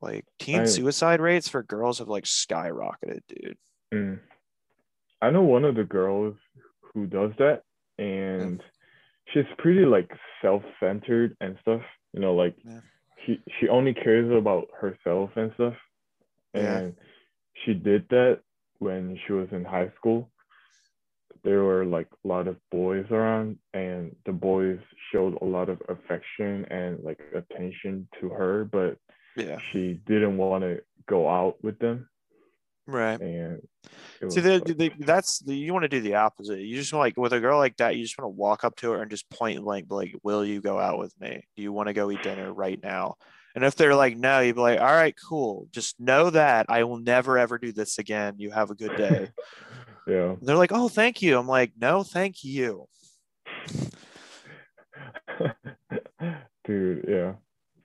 Like 0.00 0.24
teen 0.40 0.60
I- 0.62 0.64
suicide 0.64 1.20
rates 1.20 1.48
for 1.48 1.62
girls 1.62 1.98
have 2.00 2.08
like 2.08 2.24
skyrocketed, 2.24 3.20
dude. 3.28 3.58
mm. 3.94 4.18
i 5.22 5.30
know 5.30 5.42
one 5.42 5.64
of 5.64 5.74
the 5.76 5.84
girls 5.84 6.34
who 6.92 7.06
does 7.06 7.30
that 7.38 7.62
and 7.98 8.60
she's 9.32 9.44
pretty 9.58 9.84
like 9.84 10.10
self-centered 10.42 11.36
and 11.40 11.56
stuff 11.60 11.82
you 12.12 12.20
know 12.20 12.34
like 12.34 12.56
Yeah. 12.64 12.80
She 13.24 13.40
she 13.58 13.68
only 13.68 13.94
cares 13.94 14.30
about 14.30 14.68
herself 14.78 15.30
and 15.36 15.52
stuff 15.54 15.74
Yeah. 16.54 16.78
and 16.78 16.96
she 17.64 17.74
did 17.74 18.06
that 18.10 18.40
when 18.78 19.18
she 19.26 19.32
was 19.32 19.48
in 19.52 19.64
high 19.64 19.90
school 19.96 20.30
there 21.42 21.62
were 21.62 21.86
like 21.86 22.08
a 22.24 22.28
lot 22.28 22.46
of 22.48 22.56
boys 22.70 23.06
around 23.10 23.58
and 23.72 24.14
the 24.26 24.32
boys 24.32 24.78
showed 25.10 25.38
a 25.40 25.44
lot 25.44 25.70
of 25.70 25.80
affection 25.88 26.66
and 26.70 27.02
like 27.02 27.20
attention 27.34 28.06
to 28.20 28.28
her 28.28 28.64
but 28.64 28.98
Yeah. 29.36 29.58
she 29.72 30.00
didn't 30.06 30.36
want 30.36 30.64
to 30.64 30.82
go 31.08 31.28
out 31.28 31.56
with 31.64 31.78
them 31.78 32.09
Right. 32.90 33.20
and 33.20 33.60
See, 34.18 34.24
was 34.26 34.34
the, 34.34 34.58
like- 34.58 34.76
the, 34.76 34.92
that's 35.00 35.38
the, 35.40 35.54
you 35.54 35.72
want 35.72 35.84
to 35.84 35.88
do 35.88 36.00
the 36.00 36.16
opposite. 36.16 36.60
You 36.60 36.76
just 36.76 36.92
want 36.92 37.04
like 37.04 37.16
with 37.16 37.32
a 37.32 37.40
girl 37.40 37.58
like 37.58 37.76
that, 37.78 37.96
you 37.96 38.02
just 38.04 38.18
want 38.18 38.26
to 38.26 38.36
walk 38.36 38.64
up 38.64 38.76
to 38.76 38.92
her 38.92 39.02
and 39.02 39.10
just 39.10 39.30
point 39.30 39.62
blank, 39.62 39.86
like, 39.90 40.14
"Will 40.22 40.44
you 40.44 40.60
go 40.60 40.78
out 40.78 40.98
with 40.98 41.18
me? 41.20 41.42
Do 41.56 41.62
you 41.62 41.72
want 41.72 41.88
to 41.88 41.94
go 41.94 42.10
eat 42.10 42.22
dinner 42.22 42.52
right 42.52 42.78
now?" 42.82 43.16
And 43.54 43.64
if 43.64 43.74
they're 43.74 43.94
like, 43.94 44.16
no, 44.16 44.40
you'd 44.40 44.54
be 44.56 44.60
like, 44.60 44.80
all 44.80 44.86
right, 44.86 45.14
cool. 45.28 45.66
Just 45.72 45.98
know 45.98 46.30
that 46.30 46.66
I 46.68 46.84
will 46.84 46.98
never 46.98 47.36
ever 47.36 47.58
do 47.58 47.72
this 47.72 47.98
again. 47.98 48.34
You 48.38 48.50
have 48.50 48.70
a 48.70 48.76
good 48.76 48.96
day. 48.96 49.30
yeah. 50.06 50.36
they're 50.40 50.56
like, 50.56 50.72
oh, 50.72 50.88
thank 50.88 51.20
you. 51.20 51.36
I'm 51.38 51.48
like, 51.48 51.72
no, 51.80 52.04
thank 52.04 52.44
you. 52.44 52.86
Dude, 56.64 57.04
yeah. 57.08 57.32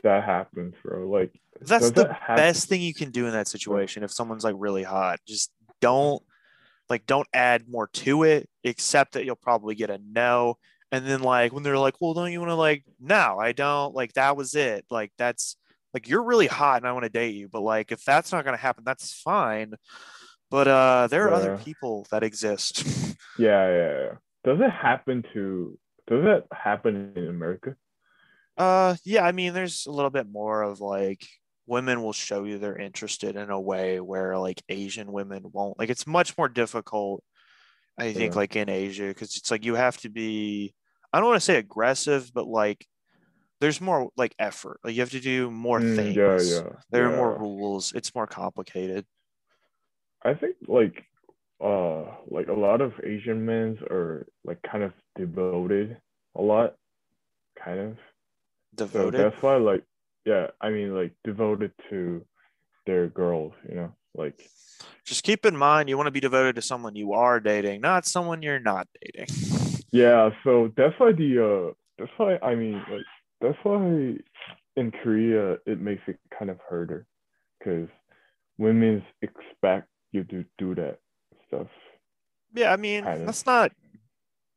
That 0.05 0.23
happens, 0.23 0.75
bro. 0.83 1.09
Like 1.09 1.31
That's 1.59 1.89
the 1.89 2.03
that 2.03 2.35
best 2.35 2.69
thing 2.69 2.79
you 2.79 2.93
can 2.93 3.09
do 3.09 3.25
in 3.25 3.31
that 3.31 3.47
situation. 3.47 4.03
If 4.03 4.11
someone's 4.11 4.43
like 4.43 4.53
really 4.55 4.83
hot, 4.83 5.19
just 5.27 5.51
don't 5.81 6.21
like 6.91 7.07
don't 7.07 7.27
add 7.33 7.67
more 7.67 7.87
to 7.87 8.21
it, 8.21 8.47
except 8.63 9.13
that 9.13 9.25
you'll 9.25 9.35
probably 9.35 9.73
get 9.73 9.89
a 9.89 9.99
no. 10.07 10.59
And 10.91 11.07
then 11.07 11.23
like 11.23 11.53
when 11.53 11.63
they're 11.63 11.79
like, 11.79 11.95
well, 11.99 12.13
don't 12.13 12.31
you 12.31 12.39
want 12.39 12.51
to 12.51 12.55
like, 12.55 12.83
no, 12.99 13.39
I 13.39 13.51
don't. 13.51 13.95
Like 13.95 14.13
that 14.13 14.37
was 14.37 14.53
it. 14.53 14.85
Like 14.91 15.11
that's 15.17 15.57
like 15.91 16.07
you're 16.07 16.23
really 16.23 16.45
hot 16.45 16.83
and 16.83 16.87
I 16.87 16.91
want 16.91 17.05
to 17.05 17.09
date 17.09 17.33
you. 17.33 17.47
But 17.47 17.61
like 17.61 17.91
if 17.91 18.03
that's 18.05 18.31
not 18.31 18.45
gonna 18.45 18.57
happen, 18.57 18.83
that's 18.85 19.11
fine. 19.11 19.73
But 20.51 20.67
uh 20.67 21.07
there 21.09 21.25
are 21.25 21.33
other 21.33 21.57
people 21.57 22.05
that 22.11 22.21
exist. 22.23 22.85
Yeah, 23.37 23.67
yeah, 23.67 23.99
yeah. 23.99 24.11
Does 24.45 24.59
it 24.61 24.69
happen 24.69 25.25
to 25.33 25.77
does 26.07 26.23
that 26.23 26.45
happen 26.53 27.11
in 27.15 27.27
America? 27.27 27.75
Uh, 28.57 28.95
yeah, 29.03 29.25
I 29.25 29.31
mean, 29.31 29.53
there's 29.53 29.85
a 29.85 29.91
little 29.91 30.09
bit 30.11 30.27
more 30.29 30.61
of 30.63 30.79
like 30.79 31.27
women 31.67 32.01
will 32.03 32.13
show 32.13 32.43
you 32.43 32.57
they're 32.57 32.77
interested 32.77 33.35
in 33.35 33.49
a 33.49 33.59
way 33.59 33.99
where 33.99 34.37
like 34.37 34.63
Asian 34.69 35.11
women 35.11 35.43
won't. 35.51 35.77
Like, 35.79 35.89
it's 35.89 36.07
much 36.07 36.37
more 36.37 36.47
difficult, 36.47 37.23
I 37.97 38.13
think, 38.13 38.35
Yeah. 38.35 38.39
like 38.39 38.55
in 38.55 38.69
Asia, 38.69 39.07
because 39.07 39.37
it's 39.37 39.51
like 39.51 39.65
you 39.65 39.75
have 39.75 39.97
to 39.99 40.09
be, 40.09 40.75
I 41.13 41.19
don't 41.19 41.29
want 41.29 41.37
to 41.41 41.45
say 41.45 41.57
aggressive, 41.57 42.31
but 42.33 42.47
like 42.47 42.85
there's 43.61 43.81
more 43.81 44.09
like 44.17 44.35
effort. 44.39 44.79
Like, 44.83 44.95
you 44.95 45.01
have 45.01 45.11
to 45.11 45.19
do 45.21 45.51
more 45.51 45.81
Mm, 45.81 45.95
things. 45.95 46.15
yeah, 46.15 46.41
yeah. 46.41 46.69
There 46.91 47.07
are 47.07 47.11
more 47.11 47.37
rules. 47.37 47.93
It's 47.93 48.15
more 48.15 48.27
complicated. 48.27 49.05
I 50.23 50.33
think 50.33 50.55
like 50.67 51.05
uh 51.61 52.03
like 52.27 52.47
a 52.47 52.53
lot 52.53 52.81
of 52.81 52.93
Asian 53.03 53.45
men 53.45 53.79
are 53.89 54.27
like 54.43 54.61
kind 54.63 54.83
of 54.83 54.93
devoted 55.17 55.97
a 56.35 56.41
lot. 56.41 56.75
Kind 57.63 57.79
of. 57.79 57.97
So 58.91 59.11
that's 59.11 59.35
why 59.41 59.57
like 59.57 59.83
yeah, 60.25 60.47
I 60.61 60.69
mean 60.69 60.95
like 60.95 61.13
devoted 61.23 61.71
to 61.89 62.25
their 62.85 63.07
girls, 63.07 63.53
you 63.67 63.75
know, 63.75 63.91
like 64.15 64.49
Just 65.05 65.23
keep 65.23 65.45
in 65.45 65.55
mind, 65.57 65.89
you 65.89 65.97
want 65.97 66.07
to 66.07 66.11
be 66.11 66.19
devoted 66.19 66.55
to 66.55 66.61
someone 66.61 66.95
you 66.95 67.13
are 67.13 67.39
dating, 67.39 67.81
not 67.81 68.05
someone 68.05 68.41
you're 68.41 68.59
not 68.59 68.88
dating. 69.01 69.27
yeah, 69.91 70.29
so 70.43 70.71
that's 70.77 70.93
why 70.99 71.11
the 71.11 71.39
uh 71.69 71.73
that's 71.97 72.11
why 72.17 72.38
I 72.41 72.55
mean 72.55 72.83
like 72.91 73.05
that's 73.41 73.57
why 73.63 74.15
in 74.75 74.91
Korea 75.03 75.57
it 75.65 75.79
makes 75.79 76.01
it 76.07 76.17
kind 76.38 76.51
of 76.51 76.59
harder 76.67 77.05
because 77.59 77.88
women 78.57 79.03
expect 79.21 79.88
you 80.11 80.23
to 80.25 80.45
do 80.57 80.75
that 80.75 80.99
stuff. 81.47 81.67
Yeah, 82.53 82.71
I 82.71 82.77
mean, 82.77 83.03
Kind 83.03 83.21
of. 83.21 83.25
that's 83.25 83.45
not 83.45 83.71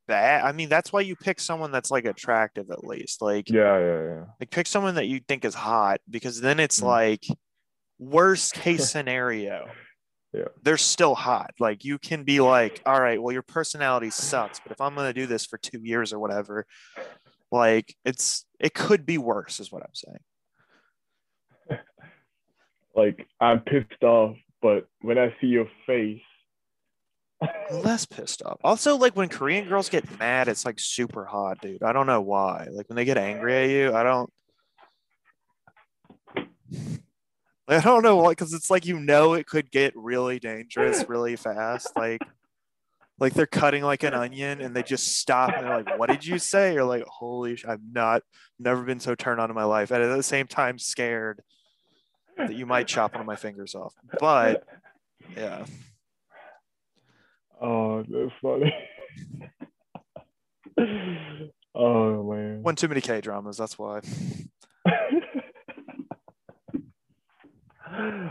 bad. 0.09 0.43
I 0.45 0.51
mean, 0.51 0.69
that's 0.69 0.93
why 0.93 1.03
you 1.03 1.15
pick 1.15 1.39
someone 1.39 1.71
that's 1.71 1.91
like 1.93 2.05
attractive 2.07 2.71
at 2.73 2.83
least. 2.83 3.23
Like, 3.23 3.49
Yeah, 3.49 3.79
yeah, 3.79 4.03
yeah. 4.03 4.25
like 4.41 4.51
pick 4.51 4.67
someone 4.67 4.97
that 4.97 5.07
you 5.07 5.21
think 5.21 5.45
is 5.45 5.55
hot 5.55 6.01
because 6.11 6.41
then 6.41 6.59
it's 6.59 6.81
Mm. 6.81 6.85
like 6.87 7.25
worst 8.01 8.55
case 8.55 8.91
scenario. 8.91 9.69
Yeah. 10.33 10.49
They're 10.63 10.77
still 10.77 11.15
hot. 11.15 11.53
Like 11.61 11.85
you 11.85 11.99
can 11.99 12.25
be 12.25 12.41
like, 12.41 12.83
all 12.85 13.01
right, 13.01 13.23
well, 13.23 13.33
your 13.33 13.43
personality 13.43 14.11
sucks, 14.11 14.59
but 14.61 14.73
if 14.73 14.81
I'm 14.81 14.95
gonna 14.97 15.13
do 15.13 15.27
this 15.27 15.47
for 15.47 15.59
two 15.59 15.81
years 15.83 16.13
or 16.13 16.19
whatever, 16.19 16.67
like 17.53 17.95
it's 18.05 18.45
it 18.59 18.75
could 18.75 19.07
be 19.07 19.17
worse, 19.19 19.61
is 19.61 19.71
what 19.71 19.83
I'm 19.85 19.95
saying. 19.95 21.81
Like 22.97 23.27
I'm 23.41 23.61
pissed 23.61 24.03
off, 24.03 24.37
but 24.61 24.89
when 25.03 25.19
I 25.19 25.33
see 25.41 25.47
your 25.47 25.69
face, 25.87 26.21
less 27.71 28.05
pissed 28.07 28.43
off. 28.43 28.59
Also, 28.65 28.97
like 28.97 29.17
when 29.17 29.29
Korean 29.29 29.69
girls 29.69 29.89
get 29.89 30.19
mad, 30.19 30.49
it's 30.49 30.65
like 30.65 30.81
super 30.81 31.25
hot, 31.25 31.61
dude. 31.61 31.83
I 31.83 31.93
don't 31.93 32.07
know 32.07 32.21
why. 32.21 32.67
Like 32.71 32.89
when 32.89 32.97
they 32.97 33.05
get 33.05 33.19
angry 33.19 33.57
at 33.57 33.71
you, 33.71 33.95
I 33.95 34.03
don't. 34.03 34.33
I 37.71 37.81
don't 37.81 38.03
know 38.03 38.17
why, 38.17 38.31
because 38.31 38.55
it's 38.55 38.71
like 38.71 38.87
you 38.87 38.99
know 38.99 39.35
it 39.35 39.47
could 39.47 39.71
get 39.71 39.93
really 39.95 40.39
dangerous 40.39 41.05
really 41.07 41.37
fast. 41.37 41.91
Like, 41.97 42.23
like 43.19 43.35
they're 43.35 43.47
cutting 43.47 43.83
like 43.83 44.05
an 44.05 44.15
onion 44.15 44.63
and 44.63 44.75
they 44.75 44.83
just 44.83 45.19
stop 45.19 45.53
and 45.55 45.67
they're 45.67 45.83
like, 45.83 45.99
"What 45.99 46.09
did 46.09 46.25
you 46.25 46.39
say?" 46.39 46.73
You're 46.73 46.85
like, 46.85 47.05
"Holy, 47.07 47.57
sh- 47.57 47.67
I'm 47.69 47.83
not, 47.93 48.23
never 48.59 48.83
been 48.83 49.01
so 49.01 49.15
turned 49.15 49.41
on 49.41 49.51
in 49.51 49.55
my 49.55 49.65
life." 49.65 49.91
And 49.91 50.03
at 50.03 50.17
the 50.17 50.23
same 50.23 50.47
time, 50.47 50.79
scared 50.79 51.43
that 52.39 52.55
you 52.55 52.65
might 52.65 52.87
chop 52.87 53.13
one 53.13 53.21
of 53.21 53.27
my 53.27 53.37
fingers 53.37 53.75
off. 53.75 53.95
But 54.19 54.65
yeah, 55.37 55.67
oh, 57.61 58.05
that's 58.09 58.33
funny. 58.43 58.75
oh 61.75 62.23
man. 62.31 62.63
one 62.63 62.77
too 62.77 62.89
many 62.89 63.01
K 63.01 63.21
dramas. 63.21 63.57
That's 63.57 63.79
why. 63.79 64.01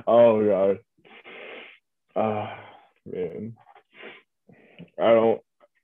oh 0.08 0.46
god. 0.46 0.80
Ah 2.16 2.58
man. 3.06 3.56
I 5.00 5.14
don't 5.14 5.42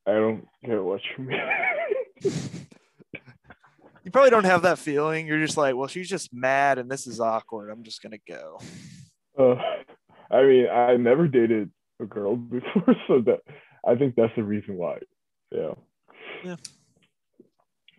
I 0.07 0.11
don't 0.13 0.47
get 0.63 0.83
what 0.83 1.01
you 1.17 1.23
mean. 1.25 1.41
You 4.03 4.11
probably 4.11 4.31
don't 4.31 4.43
have 4.43 4.63
that 4.63 4.79
feeling. 4.79 5.27
You're 5.27 5.39
just 5.39 5.55
like, 5.55 5.75
well, 5.75 5.87
she's 5.87 6.09
just 6.09 6.33
mad 6.33 6.77
and 6.77 6.91
this 6.91 7.07
is 7.07 7.21
awkward. 7.21 7.69
I'm 7.69 7.83
just 7.83 8.01
gonna 8.01 8.17
go. 8.27 8.59
uh, 9.39 9.55
I 10.29 10.43
mean, 10.43 10.67
I 10.67 10.97
never 10.97 11.27
dated 11.27 11.71
a 12.01 12.05
girl 12.05 12.35
before, 12.35 12.95
so 13.07 13.21
that 13.21 13.41
I 13.85 13.95
think 13.95 14.15
that's 14.15 14.35
the 14.35 14.43
reason 14.43 14.77
why. 14.77 14.99
Yeah. 15.51 15.73
Yeah. 16.43 16.55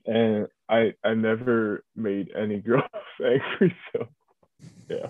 And 0.07 0.49
I 0.69 0.95
I 1.03 1.15
never 1.15 1.85
made 1.97 2.31
any 2.37 2.61
girls 2.61 2.83
angry, 3.25 3.75
so 3.93 4.09
yeah. 4.89 5.09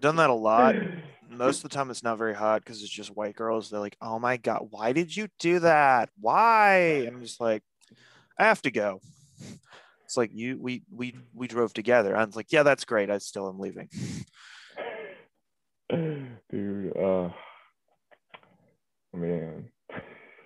Done 0.00 0.16
that 0.16 0.30
a 0.30 0.34
lot. 0.34 0.76
Most 1.30 1.64
of 1.64 1.70
the 1.70 1.74
time, 1.74 1.90
it's 1.90 2.02
not 2.02 2.18
very 2.18 2.34
hot 2.34 2.62
because 2.62 2.82
it's 2.82 2.92
just 2.92 3.16
white 3.16 3.34
girls. 3.34 3.70
They're 3.70 3.80
like, 3.80 3.96
oh 4.00 4.18
my 4.18 4.36
god, 4.36 4.68
why 4.70 4.92
did 4.92 5.16
you 5.16 5.28
do 5.40 5.58
that? 5.60 6.10
Why? 6.20 7.04
And 7.06 7.16
I'm 7.16 7.22
just 7.22 7.40
like, 7.40 7.62
I 8.38 8.44
have 8.44 8.62
to 8.62 8.70
go. 8.70 9.00
It's 10.04 10.16
like 10.16 10.30
you, 10.32 10.58
we, 10.60 10.82
we, 10.92 11.16
we 11.34 11.48
drove 11.48 11.72
together. 11.72 12.16
I'm 12.16 12.30
like, 12.34 12.52
yeah, 12.52 12.62
that's 12.62 12.84
great. 12.84 13.10
I 13.10 13.18
still 13.18 13.48
am 13.48 13.58
leaving. 13.58 13.88
Dude, 16.50 16.96
uh 16.96 17.30
man. 19.12 19.70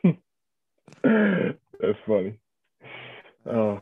that's 1.03 1.99
funny. 2.07 2.39
Oh 3.47 3.81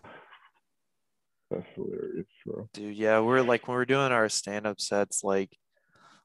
that's 1.50 1.66
hilarious, 1.74 2.26
bro. 2.44 2.68
Dude, 2.74 2.96
yeah, 2.96 3.20
we're 3.20 3.42
like 3.42 3.66
when 3.68 3.76
we're 3.76 3.84
doing 3.84 4.12
our 4.12 4.28
stand-up 4.28 4.80
sets, 4.80 5.22
like 5.22 5.56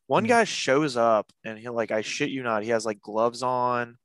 one 0.08 0.25
Mm. 0.25 0.30
guy 0.30 0.43
shows 0.45 0.97
up 0.97 1.32
and 1.45 1.58
he 1.60 1.69
like 1.69 1.91
I 1.91 2.01
shit 2.01 2.30
you 2.30 2.43
not, 2.43 2.63
he 2.63 2.69
has 2.69 2.86
like 2.86 3.01
gloves 3.01 3.43
on, 3.43 3.97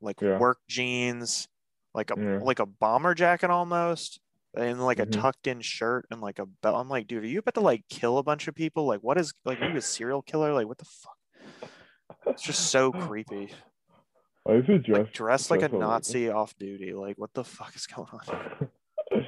like 0.00 0.20
Yeah. 0.20 0.38
work 0.38 0.58
jeans, 0.68 1.46
like 1.94 2.10
a 2.10 2.14
Yeah. 2.18 2.38
like 2.42 2.58
a 2.58 2.66
bomber 2.66 3.14
jacket 3.14 3.50
almost, 3.50 4.18
and 4.54 4.84
like 4.84 4.98
a 4.98 5.06
Mhm. 5.06 5.12
tucked 5.20 5.46
in 5.46 5.60
shirt 5.60 6.06
and 6.10 6.20
like 6.20 6.38
a 6.38 6.46
belt. 6.46 6.76
I'm 6.76 6.88
like, 6.88 7.06
dude, 7.06 7.24
are 7.24 7.26
you 7.26 7.38
about 7.40 7.54
to 7.54 7.60
like 7.60 7.84
kill 7.88 8.18
a 8.18 8.22
bunch 8.22 8.48
of 8.48 8.54
people? 8.54 8.86
Like, 8.86 9.00
what 9.00 9.18
is 9.18 9.32
like 9.44 9.60
are 9.60 9.70
you 9.70 9.76
a 9.78 9.82
serial 9.82 10.22
killer? 10.22 10.52
Like, 10.52 10.66
what 10.66 10.78
the 10.78 10.84
fuck? 10.84 11.16
It's 12.26 12.42
just 12.42 12.70
so 12.70 12.92
creepy. 12.92 13.52
Why 14.44 14.54
is 14.56 14.64
it 14.68 14.82
dressed? 14.84 14.98
Like 15.04 15.12
dressed 15.12 15.50
like 15.50 15.62
a 15.62 15.68
Nazi 15.68 16.28
off 16.28 16.56
duty. 16.58 16.92
Like, 16.92 17.16
what 17.16 17.32
the 17.34 17.44
fuck 17.44 17.74
is 17.76 17.86
going 17.86 18.08
on? 18.10 18.68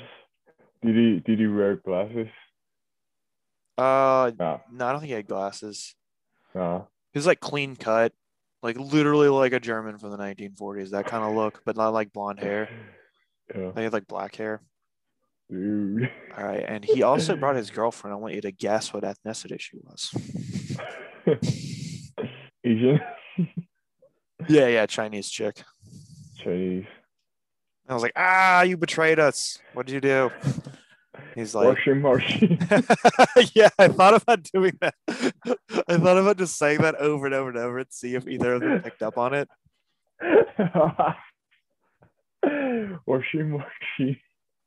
did 0.82 0.96
he 0.96 1.20
did 1.20 1.38
he 1.38 1.46
wear 1.46 1.76
glasses? 1.76 2.28
Uh, 3.76 4.30
Nah, 4.38 4.60
no, 4.70 4.86
I 4.86 4.92
don't 4.92 5.00
think 5.00 5.08
he 5.08 5.14
had 5.14 5.26
glasses. 5.26 5.94
nah. 6.54 6.82
He 7.12 7.18
was 7.18 7.26
like 7.26 7.40
clean 7.40 7.76
cut, 7.76 8.12
like 8.62 8.76
literally 8.76 9.28
like 9.28 9.52
a 9.52 9.60
German 9.60 9.98
from 9.98 10.10
the 10.10 10.16
1940s, 10.16 10.90
that 10.90 11.06
kind 11.06 11.24
of 11.24 11.34
look, 11.34 11.62
but 11.64 11.76
not 11.76 11.92
like 11.92 12.12
blonde 12.12 12.40
hair. 12.40 12.68
Yeah, 13.54 13.72
He 13.76 13.82
had 13.82 13.92
like 13.92 14.06
black 14.06 14.34
hair. 14.36 14.62
Dude. 15.50 16.10
All 16.36 16.44
right. 16.44 16.64
And 16.66 16.84
he 16.84 17.02
also 17.02 17.36
brought 17.40 17.56
his 17.56 17.70
girlfriend. 17.70 18.14
I 18.14 18.16
want 18.16 18.34
you 18.34 18.40
to 18.42 18.52
guess 18.52 18.92
what 18.92 19.04
ethnicity 19.04 19.60
she 19.60 19.78
was. 19.82 20.10
Asian, 22.64 23.00
Yeah, 24.48 24.68
yeah, 24.68 24.86
Chinese 24.86 25.28
chick. 25.28 25.62
Chinese. 26.42 26.86
I 27.88 27.94
was 27.94 28.02
like, 28.02 28.12
ah, 28.16 28.62
you 28.62 28.76
betrayed 28.78 29.18
us. 29.18 29.58
What 29.74 29.86
did 29.86 29.92
you 29.92 30.00
do? 30.00 30.30
He's 31.34 31.54
like, 31.54 31.76
Russian, 31.76 32.00
Martian. 32.00 32.58
yeah, 33.54 33.68
I 33.78 33.88
thought 33.88 34.14
about 34.14 34.42
doing 34.44 34.78
that. 34.80 34.94
I 35.06 35.98
thought 35.98 36.16
about 36.16 36.38
just 36.38 36.56
saying 36.56 36.80
that 36.80 36.94
over 36.96 37.26
and 37.26 37.34
over 37.34 37.50
and 37.50 37.58
over 37.58 37.78
and 37.78 37.86
see 37.90 38.14
if 38.14 38.26
either 38.26 38.54
of 38.54 38.60
them 38.62 38.80
picked 38.82 39.02
up 39.02 39.18
on 39.18 39.34
it. 39.34 39.48
Russian, 43.06 43.50
Martian. 43.50 44.16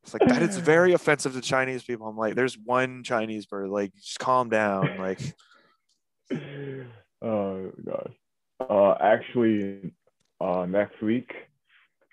It's 0.07 0.13
like 0.13 0.29
that 0.29 0.41
is 0.41 0.57
very 0.57 0.93
offensive 0.93 1.33
to 1.33 1.41
Chinese 1.41 1.83
people. 1.83 2.07
I'm 2.07 2.15
like, 2.17 2.35
there's 2.35 2.57
one 2.57 3.03
Chinese 3.03 3.45
bird. 3.45 3.69
Like, 3.69 3.93
just 3.95 4.19
calm 4.19 4.49
down. 4.49 4.97
Like, 4.97 5.19
oh 7.21 7.71
god. 7.85 8.13
Uh, 8.59 8.95
actually, 9.01 9.93
uh, 10.41 10.65
next 10.67 11.01
week, 11.01 11.31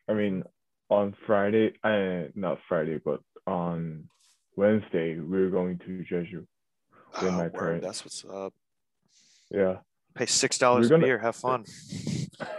I 0.09 0.13
mean, 0.13 0.43
on 0.91 1.15
Friday, 1.27 1.73
uh, 1.83 2.29
not 2.35 2.59
Friday, 2.69 3.01
but 3.03 3.21
on 3.47 4.09
Wednesday, 4.57 5.19
we're 5.19 5.51
going 5.51 5.79
to 5.79 6.05
Jeju. 6.11 6.47
oh, 7.23 7.31
my 7.31 7.45
word, 7.45 7.55
parents. 7.55 7.87
that's 7.87 8.05
what's 8.05 8.25
up. 8.25 8.53
Yeah. 9.51 9.77
Pay 10.15 10.27
six 10.27 10.59
dollars 10.59 10.91
We're 10.91 10.97
a 10.97 10.99
gonna- 10.99 11.07
beer. 11.07 11.19
Have 11.19 11.37
fun. 11.37 11.65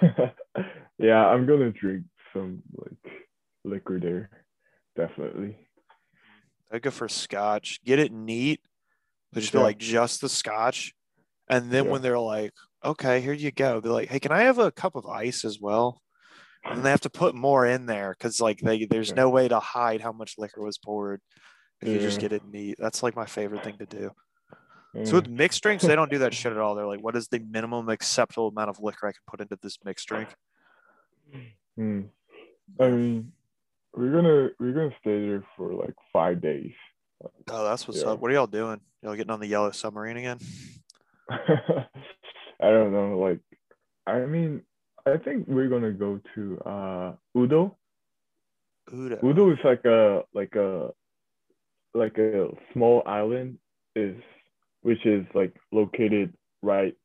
yeah, 0.98 1.26
I'm 1.28 1.46
gonna 1.46 1.72
drink 1.72 2.06
some 2.34 2.62
like 2.76 3.14
liquor 3.64 4.00
there, 4.00 4.30
definitely. 4.96 5.58
I 6.72 6.80
go 6.80 6.92
for 6.92 7.08
scotch. 7.08 7.80
Get 7.86 8.00
it 8.00 8.12
neat. 8.12 8.62
But 9.32 9.42
just 9.42 9.54
be 9.54 9.60
like 9.60 9.78
just 9.78 10.22
the 10.22 10.30
scotch. 10.30 10.94
And 11.48 11.70
then 11.72 11.86
Yeah. 11.86 11.92
when 11.92 12.02
they're 12.02 12.20
like, 12.20 12.54
okay, 12.84 13.22
here 13.22 13.34
you 13.34 13.52
go. 13.52 13.80
they're 13.80 13.92
like, 13.92 14.10
hey, 14.10 14.20
can 14.20 14.32
I 14.32 14.42
have 14.44 14.60
a 14.60 14.72
cup 14.72 14.96
of 14.96 15.06
ice 15.06 15.46
as 15.46 15.60
well? 15.60 16.02
And 16.64 16.84
they 16.84 16.90
have 16.90 17.02
to 17.02 17.10
put 17.10 17.36
more 17.36 17.66
in 17.66 17.86
there 17.86 18.16
because 18.18 18.42
like 18.42 18.60
they 18.60 18.86
there's 18.86 19.10
Yeah. 19.10 19.16
no 19.16 19.30
way 19.30 19.48
to 19.48 19.60
hide 19.60 20.02
how 20.02 20.12
much 20.12 20.36
liquor 20.38 20.62
was 20.62 20.78
poured 20.80 21.22
if 21.82 21.88
you 21.90 22.00
just 22.00 22.20
get 22.20 22.34
it 22.34 22.44
neat. 22.46 22.78
That's 22.80 23.04
like 23.04 23.16
my 23.16 23.26
favorite 23.28 23.64
thing 23.64 23.78
to 23.78 23.86
do. 23.86 24.12
Yeah. 24.96 25.04
So 25.04 25.16
with 25.16 25.28
mixed 25.28 25.62
drinks, 25.62 25.84
they 25.84 25.96
don't 25.96 26.10
do 26.10 26.20
that 26.20 26.34
shit 26.34 26.54
at 26.54 26.58
all. 26.58 26.74
They're 26.74 26.88
like, 26.88 27.04
what 27.04 27.16
is 27.16 27.28
the 27.28 27.40
minimum 27.40 27.90
acceptable 27.90 28.48
amount 28.48 28.70
of 28.70 28.80
liquor 28.80 29.08
I 29.08 29.12
can 29.12 29.22
put 29.28 29.42
into 29.42 29.58
this 29.62 29.78
mixed 29.84 30.08
drink? 30.08 30.30
Hmm. 31.76 32.02
I 32.80 32.88
mean, 32.90 33.34
we're 33.96 34.12
gonna 34.12 34.50
we're 34.60 34.74
gonna 34.74 34.96
stay 35.00 35.28
there 35.28 35.44
for 35.56 35.74
like 35.74 35.94
five 36.12 36.42
days. 36.42 36.72
Oh, 37.50 37.64
that's 37.64 37.88
what's 37.88 38.02
Yeah. 38.02 38.10
up. 38.10 38.20
What 38.20 38.32
are 38.32 38.34
y'all 38.34 38.48
doing? 38.48 38.82
Y'all 39.02 39.16
getting 39.16 39.32
on 39.32 39.40
the 39.40 39.48
yellow 39.48 39.72
submarine 39.72 40.18
again? 40.18 40.40
I 41.30 41.88
don't 42.60 42.92
know. 42.92 43.18
Like, 43.20 43.40
I 44.06 44.26
mean, 44.26 44.62
I 45.06 45.18
think 45.18 45.48
we're 45.48 45.70
gonna 45.70 45.92
go 45.92 46.20
to 46.36 46.60
uh 46.60 47.14
Udo. 47.38 47.76
Udo. 48.94 49.20
Udo 49.24 49.52
is 49.52 49.60
like 49.64 49.86
a 49.86 50.24
like 50.34 50.56
a 50.56 50.90
like 51.94 52.18
a 52.18 52.50
small 52.74 53.02
island 53.06 53.58
is 53.96 54.16
which 54.82 55.06
is 55.06 55.26
like 55.34 55.56
located 55.72 56.34
right 56.62 56.96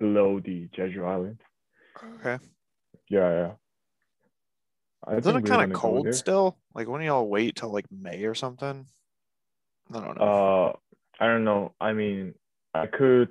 below 0.00 0.40
the 0.40 0.68
Jeju 0.76 1.04
Island. 1.06 1.38
Okay. 2.18 2.42
Yeah, 3.08 3.30
yeah. 3.30 3.52
I 5.06 5.16
Isn't 5.16 5.36
it 5.36 5.44
kind 5.46 5.72
of 5.72 5.78
cold 5.78 6.14
still? 6.14 6.58
Like, 6.74 6.88
when 6.88 7.02
y'all 7.02 7.28
wait 7.28 7.56
till 7.56 7.72
like 7.72 7.86
May 7.90 8.24
or 8.24 8.34
something? 8.34 8.86
I 9.92 10.00
don't 10.00 10.16
know. 10.18 10.24
Uh, 10.24 10.72
I 11.22 11.26
don't 11.26 11.44
know. 11.44 11.74
I 11.80 11.92
mean, 11.92 12.34
I 12.74 12.86
could 12.86 13.28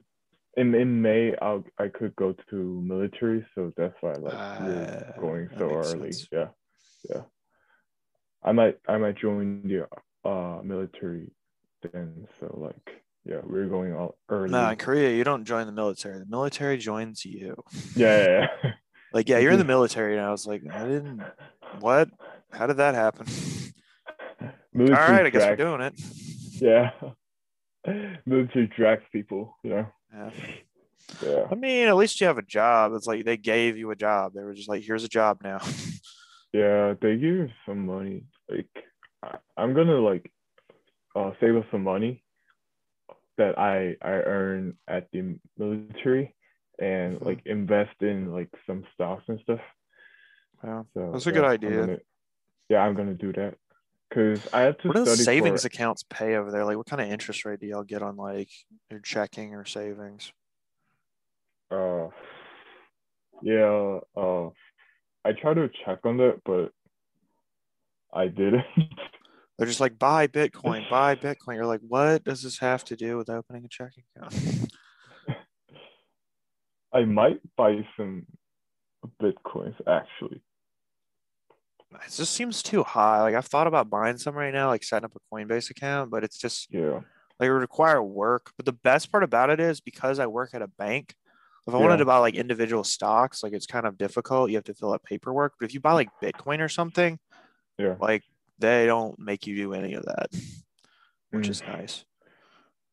in 0.58 0.76
in 0.76 1.02
May. 1.02 1.36
I'll 1.42 1.64
I 1.80 1.88
could 1.88 2.16
go 2.16 2.34
to 2.50 2.82
military, 2.82 3.46
so 3.56 3.72
that's 3.78 3.96
why 4.02 4.14
like 4.14 4.34
we're 4.60 5.06
Ah, 5.16 5.20
going 5.20 5.50
so 5.58 5.70
early. 5.70 6.12
sense. 6.12 6.28
Yeah, 6.32 6.48
yeah. 7.10 7.22
I 8.44 8.52
might 8.52 8.78
I 8.88 8.98
might 8.98 9.18
join 9.18 9.64
the 9.64 9.88
uh 10.30 10.62
military 10.64 11.32
then. 11.92 12.28
So 12.40 12.56
like 12.62 13.02
yeah, 13.26 13.42
we're 13.44 13.68
going 13.68 13.94
all 13.94 14.18
early. 14.30 14.52
no, 14.52 14.70
in 14.70 14.78
Korea, 14.78 15.16
you 15.16 15.24
don't 15.24 15.46
join 15.46 15.66
the 15.68 15.72
military. 15.72 16.20
The 16.20 16.26
military 16.26 16.78
joins 16.78 17.24
you. 17.26 17.56
Yeah, 17.96 18.18
yeah, 18.24 18.48
yeah. 18.64 18.72
Like, 19.14 19.28
yeah, 19.28 19.40
you're 19.40 19.52
in 19.52 19.60
the 19.60 19.66
military. 19.66 20.18
And 20.18 20.26
I 20.26 20.32
was 20.32 20.48
like, 20.48 20.64
I 20.72 20.86
didn't, 20.86 21.22
what? 21.80 22.10
How 22.52 22.68
did 22.68 22.78
that 22.78 22.96
happen? 22.96 23.28
All 24.42 24.52
military 24.74 25.28
I 25.28 25.30
guess 25.30 25.44
we're 25.44 25.56
doing 25.56 25.82
it. 25.82 25.94
Yeah, 26.62 26.92
Move 28.26 28.52
to 28.54 28.68
drags 28.68 29.04
people. 29.12 29.58
You 29.64 29.70
know. 29.70 29.88
Yeah. 30.14 30.30
Yeah. 31.24 31.48
I 31.52 31.56
mean, 31.56 31.88
at 31.88 31.96
least 31.96 32.22
you 32.22 32.28
have 32.28 32.38
a 32.38 32.44
job. 32.44 32.94
It's 32.94 33.08
like 33.08 33.26
they 33.26 33.38
gave 33.38 33.78
you 33.78 33.92
a 33.92 33.96
job. 33.96 34.34
They 34.34 34.44
were 34.44 34.54
just 34.54 34.70
like, 34.70 34.84
here's 34.84 35.04
a 35.04 35.10
job 35.10 35.40
now. 35.44 35.60
Yeah, 36.54 36.96
they 37.02 37.14
give 37.14 37.22
you 37.22 37.50
some 37.66 37.86
money. 37.86 38.26
Like 38.50 38.68
I, 39.24 39.38
I'm 39.56 39.74
gonna 39.74 40.02
like 40.02 40.30
uh 41.16 41.32
save 41.40 41.56
up 41.56 41.64
some 41.72 41.84
money 41.84 42.26
that 43.38 43.58
I 43.58 43.96
I 44.02 44.12
earn 44.12 44.74
at 44.86 45.08
the 45.14 45.40
military 45.58 46.36
and 46.82 47.20
Mhm. 47.20 47.26
like 47.26 47.46
invest 47.46 48.02
in 48.02 48.34
like 48.34 48.50
some 48.66 48.84
stocks 48.94 49.24
and 49.28 49.40
stuff. 49.42 49.62
Yeah. 50.64 50.84
So 50.94 51.12
That's 51.12 51.28
a 51.28 51.30
yeah, 51.30 51.34
good 51.36 51.46
I'm 51.46 51.52
idea. 51.52 51.80
gonna- 51.82 52.00
yeah, 52.70 52.80
I'm 52.84 52.96
gonna 52.96 53.14
do 53.14 53.32
that 53.34 53.58
because 54.10 54.46
I 54.54 54.62
have 54.62 54.78
to 54.80 54.88
What 54.90 54.96
do 54.96 55.06
the 55.06 55.16
savings 55.16 55.64
accounts 55.64 56.04
pay 56.04 56.36
over 56.36 56.52
there? 56.52 56.66
Like, 56.66 56.78
what 56.78 56.88
kind 56.88 57.02
of 57.02 57.08
interest 57.10 57.46
rate 57.46 57.60
do 57.60 57.68
y'all 57.68 57.84
get 57.84 58.02
on 58.02 58.16
like 58.18 58.50
your 58.90 59.00
checking 59.00 59.54
or 59.54 59.64
savings? 59.66 60.34
Uh, 61.70 62.10
yeah. 63.42 64.00
Uh, 64.16 64.50
I 65.24 65.34
tried 65.34 65.54
to 65.56 65.70
check 65.86 66.00
on 66.06 66.18
that, 66.18 66.42
but 66.44 66.74
I 68.12 68.28
didn't. 68.28 68.66
They're 69.58 69.68
just 69.68 69.80
like, 69.80 70.00
buy 70.00 70.26
Bitcoin, 70.28 70.90
buy 70.90 71.16
Bitcoin. 71.16 71.56
You're 71.56 71.68
like, 71.68 71.82
what 71.82 72.24
does 72.24 72.42
this 72.42 72.58
have 72.60 72.84
to 72.86 72.96
do 72.96 73.18
with 73.18 73.30
opening 73.30 73.64
a 73.64 73.68
checking 73.68 74.04
account? 74.16 74.34
I 76.94 77.06
might 77.06 77.40
buy 77.56 77.86
some 77.98 78.26
bitcoins 79.22 79.76
actually. 79.88 80.42
It 81.94 82.12
just 82.12 82.34
seems 82.34 82.64
too 82.64 82.84
high. 82.84 83.22
Like 83.22 83.36
I've 83.36 83.46
thought 83.48 83.68
about 83.68 83.90
buying 83.90 84.18
some 84.18 84.36
right 84.36 84.54
now, 84.54 84.68
like 84.70 84.84
setting 84.84 85.06
up 85.06 85.16
a 85.16 85.36
Coinbase 85.36 85.70
account, 85.70 86.10
but 86.10 86.24
it's 86.24 86.38
just 86.38 86.72
Yeah. 86.74 87.02
like 87.40 87.48
it 87.48 87.52
would 87.52 87.62
require 87.62 88.02
work. 88.02 88.52
But 88.56 88.66
the 88.66 88.72
best 88.74 89.12
part 89.12 89.24
about 89.24 89.50
it 89.50 89.60
is 89.60 89.82
because 89.82 90.20
I 90.20 90.28
work 90.28 90.54
at 90.54 90.62
a 90.62 90.68
bank, 90.68 91.16
if 91.68 91.74
I 91.74 91.78
wanted 91.78 91.98
to 91.98 92.06
buy 92.06 92.18
like 92.18 92.36
individual 92.36 92.84
stocks, 92.84 93.44
like 93.44 93.54
it's 93.54 93.66
kind 93.68 93.86
of 93.86 93.98
difficult. 93.98 94.50
You 94.50 94.56
have 94.58 94.64
to 94.66 94.74
fill 94.74 94.94
out 94.94 95.04
paperwork. 95.04 95.54
But 95.60 95.66
if 95.66 95.74
you 95.74 95.80
buy 95.82 95.94
like 95.94 96.10
Bitcoin 96.22 96.60
or 96.60 96.70
something, 96.70 97.20
Yeah. 97.78 97.96
like 98.00 98.24
they 98.58 98.86
don't 98.86 99.18
make 99.20 99.46
you 99.48 99.56
do 99.56 99.74
any 99.74 99.94
of 99.94 100.06
that, 100.06 100.30
which 101.32 101.48
Mm. 101.48 101.50
is 101.50 101.62
nice. 101.64 102.06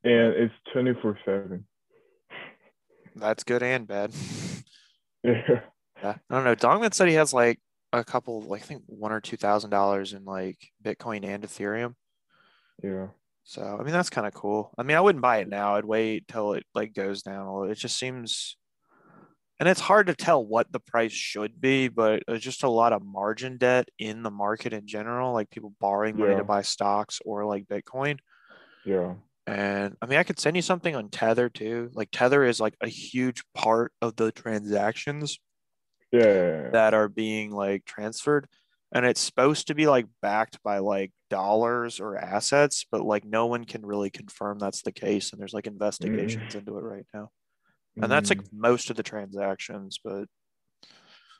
and 0.04 0.32
it's 0.34 0.54
24 0.72 1.18
7 1.24 1.66
That's 3.20 3.44
good 3.44 3.62
and 3.62 3.86
bad. 3.86 4.12
yeah. 5.24 5.60
I 6.02 6.14
don't 6.30 6.44
know. 6.44 6.54
Dongman 6.54 6.94
said 6.94 7.08
he 7.08 7.14
has 7.14 7.32
like 7.32 7.58
a 7.92 8.04
couple, 8.04 8.42
like 8.42 8.62
I 8.62 8.64
think 8.64 8.82
one 8.86 9.12
or 9.12 9.20
two 9.20 9.36
thousand 9.36 9.70
dollars 9.70 10.12
in 10.12 10.24
like 10.24 10.58
Bitcoin 10.84 11.24
and 11.24 11.42
Ethereum. 11.42 11.94
yeah 12.82 13.08
So 13.44 13.76
I 13.80 13.82
mean 13.82 13.92
that's 13.92 14.10
kind 14.10 14.26
of 14.26 14.34
cool. 14.34 14.72
I 14.78 14.82
mean 14.84 14.96
I 14.96 15.00
wouldn't 15.00 15.22
buy 15.22 15.38
it 15.38 15.48
now. 15.48 15.74
I'd 15.76 15.84
wait 15.84 16.28
till 16.28 16.52
it 16.52 16.64
like 16.74 16.94
goes 16.94 17.22
down 17.22 17.46
a 17.46 17.54
little. 17.54 17.70
It 17.70 17.76
just 17.78 17.98
seems 17.98 18.56
and 19.60 19.68
it's 19.68 19.80
hard 19.80 20.06
to 20.06 20.14
tell 20.14 20.44
what 20.46 20.70
the 20.70 20.78
price 20.78 21.10
should 21.10 21.60
be, 21.60 21.88
but 21.88 22.22
there's 22.28 22.42
just 22.42 22.62
a 22.62 22.68
lot 22.70 22.92
of 22.92 23.02
margin 23.04 23.56
debt 23.58 23.88
in 23.98 24.22
the 24.22 24.30
market 24.30 24.72
in 24.72 24.86
general, 24.86 25.32
like 25.32 25.50
people 25.50 25.74
borrowing 25.80 26.16
money 26.16 26.30
Yeah. 26.32 26.38
to 26.38 26.44
buy 26.44 26.62
stocks 26.62 27.18
or 27.24 27.44
like 27.44 27.66
Bitcoin. 27.66 28.18
yeah 28.86 29.14
And 29.52 29.96
I 30.02 30.06
mean 30.06 30.18
I 30.18 30.24
could 30.24 30.38
send 30.38 30.56
you 30.56 30.62
something 30.62 30.94
on 30.94 31.08
Tether 31.08 31.48
too. 31.48 31.90
Like 31.94 32.10
Tether 32.12 32.44
is 32.44 32.60
like 32.60 32.74
a 32.80 32.88
huge 32.88 33.42
part 33.54 33.92
of 34.02 34.16
the 34.16 34.32
transactions 34.32 35.38
yeah, 36.12 36.20
yeah, 36.20 36.62
yeah. 36.62 36.70
that 36.70 36.94
are 36.94 37.08
being 37.08 37.50
like 37.50 37.84
transferred 37.84 38.46
and 38.92 39.04
it's 39.04 39.20
supposed 39.20 39.66
to 39.66 39.74
be 39.74 39.86
like 39.86 40.06
backed 40.22 40.62
by 40.62 40.78
like 40.78 41.12
dollars 41.30 42.00
or 42.00 42.16
assets 42.16 42.86
but 42.90 43.04
like 43.04 43.24
no 43.24 43.46
one 43.46 43.64
can 43.64 43.84
really 43.84 44.10
confirm 44.10 44.58
that's 44.58 44.82
the 44.82 44.92
case 44.92 45.32
and 45.32 45.40
there's 45.40 45.52
like 45.52 45.66
investigations 45.66 46.54
into 46.54 46.78
it 46.78 46.82
right 46.82 47.06
now 47.12 47.28
and 48.00 48.10
that's 48.10 48.30
like 48.30 48.38
Mm, 48.38 48.48
most 48.52 48.90
of 48.90 48.96
the 48.96 49.02
transactions 49.02 49.98
but 50.02 50.24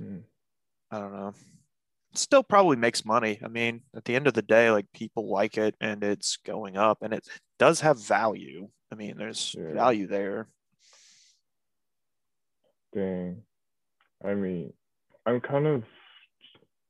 mm. 0.03 0.23
i 0.90 0.99
don't 0.99 1.12
know 1.12 1.33
still 2.18 2.42
probably 2.42 2.76
makes 2.76 3.04
money 3.04 3.38
i 3.44 3.48
mean 3.48 3.83
at 3.96 4.04
the 4.04 4.14
end 4.14 4.26
of 4.26 4.35
the 4.35 4.42
day 4.42 4.70
like 4.70 4.87
people 4.92 5.31
like 5.31 5.57
it 5.57 5.74
and 5.81 6.02
it's 6.02 6.37
going 6.44 6.76
up 6.76 6.98
and 7.02 7.12
it 7.12 7.26
does 7.59 7.81
have 7.81 8.00
value 8.00 8.68
i 8.92 8.94
mean 8.94 9.16
there's 9.16 9.54
Yeah. 9.59 9.72
value 9.74 10.07
there 10.07 10.48
dang 12.94 13.42
i 14.24 14.35
mean 14.35 14.72
i'm 15.26 15.40
kind 15.40 15.66
of 15.66 15.85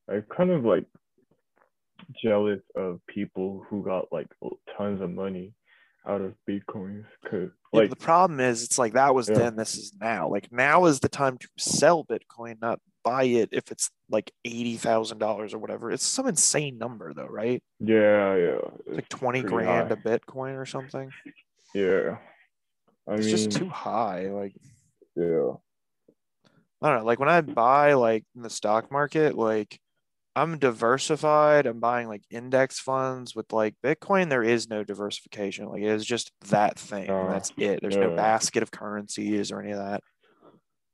i'm 0.09 0.25
kind 0.35 0.51
of 0.51 0.64
like 0.64 0.87
jealous 2.23 2.61
of 2.77 3.01
people 3.07 3.64
who 3.69 3.83
got 3.85 4.12
like 4.12 4.29
tons 4.77 5.01
of 5.03 5.11
money 5.11 5.53
out 6.07 6.21
of 6.21 6.35
bitcoins 6.49 7.05
because 7.23 7.51
Yeah, 7.73 7.81
like 7.81 7.91
the 7.91 7.97
problem 7.97 8.41
is, 8.41 8.62
it's 8.64 8.79
like 8.79 8.95
that 8.95 9.14
was 9.14 9.29
Yeah. 9.29 9.35
then, 9.35 9.57
this 9.57 9.75
is 9.75 9.93
now. 10.01 10.29
Like 10.29 10.51
now 10.51 10.87
is 10.87 11.01
the 11.01 11.09
time 11.09 11.37
to 11.38 11.49
sell 11.59 12.03
Bitcoin, 12.05 12.61
not 12.62 12.81
buy 13.09 13.25
it 13.25 13.49
if 13.53 13.71
it's 13.71 13.90
like 14.11 14.31
eighty 14.44 14.77
thousand 14.77 15.18
dollars 15.18 15.55
or 15.55 15.59
whatever. 15.59 15.90
It's 15.90 16.05
some 16.05 16.27
insane 16.27 16.79
number 16.79 17.12
though, 17.14 17.27
right? 17.27 17.62
yeah 17.81 18.35
yeah 18.37 18.59
It's 18.87 18.97
like 18.97 19.09
twenty 19.09 19.42
grand 19.42 19.88
high. 19.88 19.94
a 19.94 19.97
Bitcoin 19.97 20.57
or 20.57 20.66
something. 20.66 21.11
yeah 21.75 22.18
i 23.09 23.14
It's 23.14 23.27
mean 23.27 23.31
just 23.37 23.51
too 23.53 23.68
high. 23.68 24.29
Like 24.31 24.55
yeah 25.16 25.53
I 26.81 26.88
don't 26.90 26.99
know. 27.01 27.05
Like 27.05 27.18
when 27.18 27.29
I 27.29 27.40
buy 27.40 27.94
like 27.94 28.25
in 28.37 28.42
the 28.42 28.51
stock 28.51 28.90
market, 28.92 29.37
like 29.37 29.81
I'm 30.37 30.59
diversified. 30.59 31.66
I'm 31.66 31.81
buying 31.81 32.07
like 32.07 32.23
index 32.31 32.79
funds 32.79 33.35
with 33.35 33.53
like 33.53 33.75
Bitcoin. 33.85 34.29
There 34.31 34.44
is 34.44 34.68
no 34.68 34.85
diversification. 34.85 35.66
Like 35.66 35.83
it 35.83 35.88
is 35.88 36.05
just 36.05 36.31
that 36.51 36.79
thing. 36.79 37.09
and 37.09 37.29
Oh, 37.29 37.29
that's 37.31 37.51
it. 37.57 37.81
There's 37.83 37.97
no 37.97 38.14
basket 38.16 38.62
of 38.62 38.71
currencies 38.71 39.51
or 39.51 39.61
any 39.61 39.73
of 39.73 39.79
that. 39.79 40.03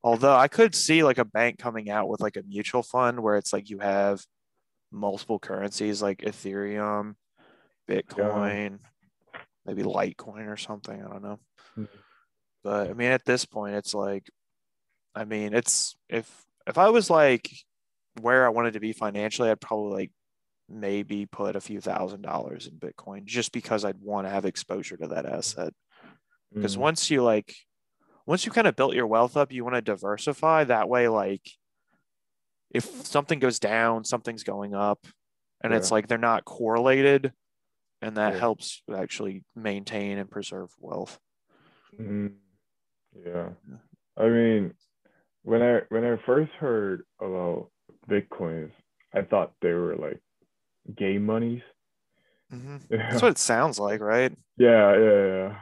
Although 0.04 0.36
I 0.36 0.48
could 0.48 0.74
see 0.74 1.02
like 1.02 1.18
a 1.18 1.24
bank 1.24 1.58
coming 1.58 1.90
out 1.90 2.08
with 2.08 2.20
like 2.20 2.36
a 2.36 2.42
mutual 2.42 2.82
fund 2.82 3.20
where 3.20 3.36
it's 3.36 3.52
like 3.54 3.70
you 3.70 3.78
have 3.78 4.24
multiple 4.92 5.38
currencies 5.38 6.02
like 6.02 6.18
Ethereum, 6.18 7.14
Bitcoin, 7.88 8.80
maybe 9.66 9.82
Litecoin 9.82 10.46
or 10.46 10.58
something. 10.58 11.02
I 11.02 11.08
don't 11.08 11.22
know. 11.22 11.40
Mhm. 11.76 11.88
But 12.62 12.90
I 12.90 12.92
mean, 12.94 13.10
at 13.12 13.24
this 13.24 13.46
point, 13.46 13.76
it's 13.76 13.94
like, 13.94 14.30
I 15.14 15.24
mean, 15.24 15.54
it's 15.54 15.96
if 16.08 16.44
if 16.66 16.78
I 16.78 16.90
was 16.90 17.10
like 17.10 17.50
where 18.20 18.46
I 18.46 18.50
wanted 18.50 18.74
to 18.74 18.80
be 18.80 18.92
financially, 18.92 19.50
I'd 19.50 19.60
probably 19.60 19.92
like 20.02 20.12
maybe 20.68 21.26
put 21.26 21.56
a 21.56 21.60
few 21.60 21.80
thousand 21.80 22.22
dollars 22.22 22.66
in 22.66 22.78
Bitcoin 22.78 23.24
just 23.24 23.52
because 23.52 23.84
I'd 23.84 24.00
want 24.00 24.26
to 24.26 24.30
have 24.30 24.44
exposure 24.44 24.96
to 24.98 25.08
that 25.08 25.26
asset. 25.26 25.72
Because 26.52 26.76
Mm, 26.76 26.80
once 26.80 27.10
you 27.10 27.22
like, 27.22 27.54
once 28.26 28.46
you 28.46 28.52
kind 28.52 28.66
of 28.66 28.76
built 28.76 28.94
your 28.94 29.06
wealth 29.06 29.36
up, 29.36 29.52
you 29.52 29.64
want 29.64 29.76
to 29.76 29.82
diversify. 29.82 30.64
That 30.64 30.88
way, 30.88 31.08
like, 31.08 31.42
if 32.70 32.84
something 33.06 33.38
goes 33.38 33.58
down, 33.58 34.04
something's 34.04 34.42
going 34.44 34.74
up, 34.74 35.06
and 35.62 35.72
it's 35.72 35.90
like 35.90 36.08
they're 36.08 36.18
not 36.18 36.44
correlated, 36.44 37.32
and 38.02 38.16
that 38.16 38.32
Yeah. 38.34 38.40
helps 38.40 38.82
actually 38.94 39.44
maintain 39.54 40.18
and 40.18 40.30
preserve 40.30 40.70
wealth. 40.78 41.18
mm, 41.98 42.32
yeah. 43.24 43.50
I 44.16 44.28
mean, 44.28 44.74
when 45.42 45.62
I 45.62 45.82
when 45.88 46.04
I 46.04 46.16
first 46.26 46.52
heard 46.52 47.04
about 47.20 47.70
Bitcoins, 48.08 48.72
I 49.12 49.22
thought 49.22 49.52
they 49.60 49.72
were 49.72 49.96
like 49.96 50.20
game 50.96 51.24
monies. 51.26 51.62
Mhm. 52.52 52.82
Yeah, 52.90 52.96
That's 53.10 53.22
what 53.22 53.30
it 53.32 53.38
sounds 53.38 53.78
like, 53.78 54.00
right? 54.00 54.36
yeah, 54.56 54.96
yeah. 54.98 55.48
You 55.48 55.56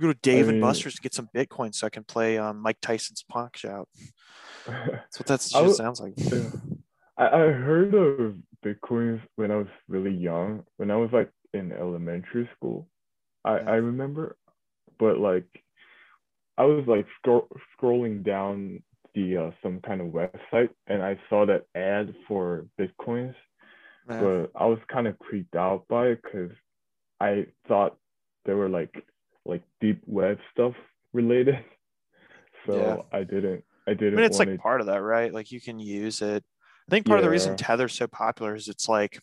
go 0.00 0.12
to 0.12 0.18
Dave 0.22 0.48
and 0.48 0.58
mean- 0.58 0.60
Buster's 0.60 0.94
to 0.96 1.02
get 1.02 1.14
some 1.14 1.28
Bitcoin 1.34 1.74
so 1.74 1.86
I 1.86 1.90
can 1.90 2.04
play 2.04 2.38
um, 2.38 2.60
Mike 2.60 2.78
Tyson's 2.80 3.24
Punch 3.28 3.64
Out. 3.64 3.88
That's 4.66 5.18
what 5.18 5.26
that 5.26 5.48
I 5.54 5.58
w- 5.58 5.74
sounds 5.74 6.00
like. 6.00 6.12
Yeah. 6.16 6.50
I, 7.16 7.26
I 7.26 7.38
heard 7.52 7.94
of 7.94 8.34
Bitcoins 8.64 9.20
when 9.36 9.50
I 9.50 9.56
was 9.56 9.66
really 9.88 10.14
young, 10.14 10.64
when 10.76 10.90
I 10.90 10.96
was 10.96 11.10
like 11.12 11.30
in 11.54 11.72
elementary 11.72 12.48
school. 12.56 12.88
I, 13.44 13.56
Yeah. 13.60 13.70
I 13.70 13.74
remember, 13.76 14.36
but 14.98 15.18
like 15.18 15.46
I 16.58 16.64
was 16.64 16.84
like 16.86 17.06
scro- 17.18 17.48
scrolling 17.80 18.24
down 18.24 18.82
the 19.14 19.36
uh, 19.36 19.50
some 19.62 19.80
kind 19.80 20.00
of 20.00 20.08
website 20.08 20.70
and 20.86 21.02
I 21.02 21.18
saw 21.30 21.46
that 21.46 21.64
ad 21.74 22.14
for 22.26 22.66
Bitcoins, 22.78 23.34
Yeah. 24.10 24.20
but 24.20 24.50
I 24.54 24.66
was 24.66 24.78
kind 24.92 25.06
of 25.06 25.18
creeped 25.18 25.56
out 25.56 25.86
by 25.88 26.08
it 26.08 26.20
because 26.22 26.50
I 27.20 27.46
thought 27.68 27.96
they 28.44 28.54
were 28.54 28.68
like 28.68 28.94
like 29.48 29.62
deep 29.80 30.00
web 30.06 30.38
stuff 30.52 30.74
related. 31.12 31.56
So 32.66 32.76
Yeah. 32.76 33.18
I 33.18 33.22
didn't 33.22 33.64
I 33.86 33.94
didn't 33.94 34.14
I 34.14 34.16
mean, 34.16 34.24
it's 34.26 34.38
like 34.38 34.58
part 34.58 34.80
of 34.80 34.88
that, 34.88 35.00
right? 35.00 35.32
Like 35.32 35.52
you 35.52 35.60
can 35.60 35.78
use 35.78 36.20
it. 36.20 36.44
I 36.86 36.90
think 36.90 37.06
part 37.06 37.20
of 37.20 37.24
the 37.24 37.30
reason 37.30 37.56
Tether's 37.56 37.94
so 37.94 38.06
popular 38.08 38.56
is 38.56 38.68
it's 38.68 38.88
like 38.88 39.20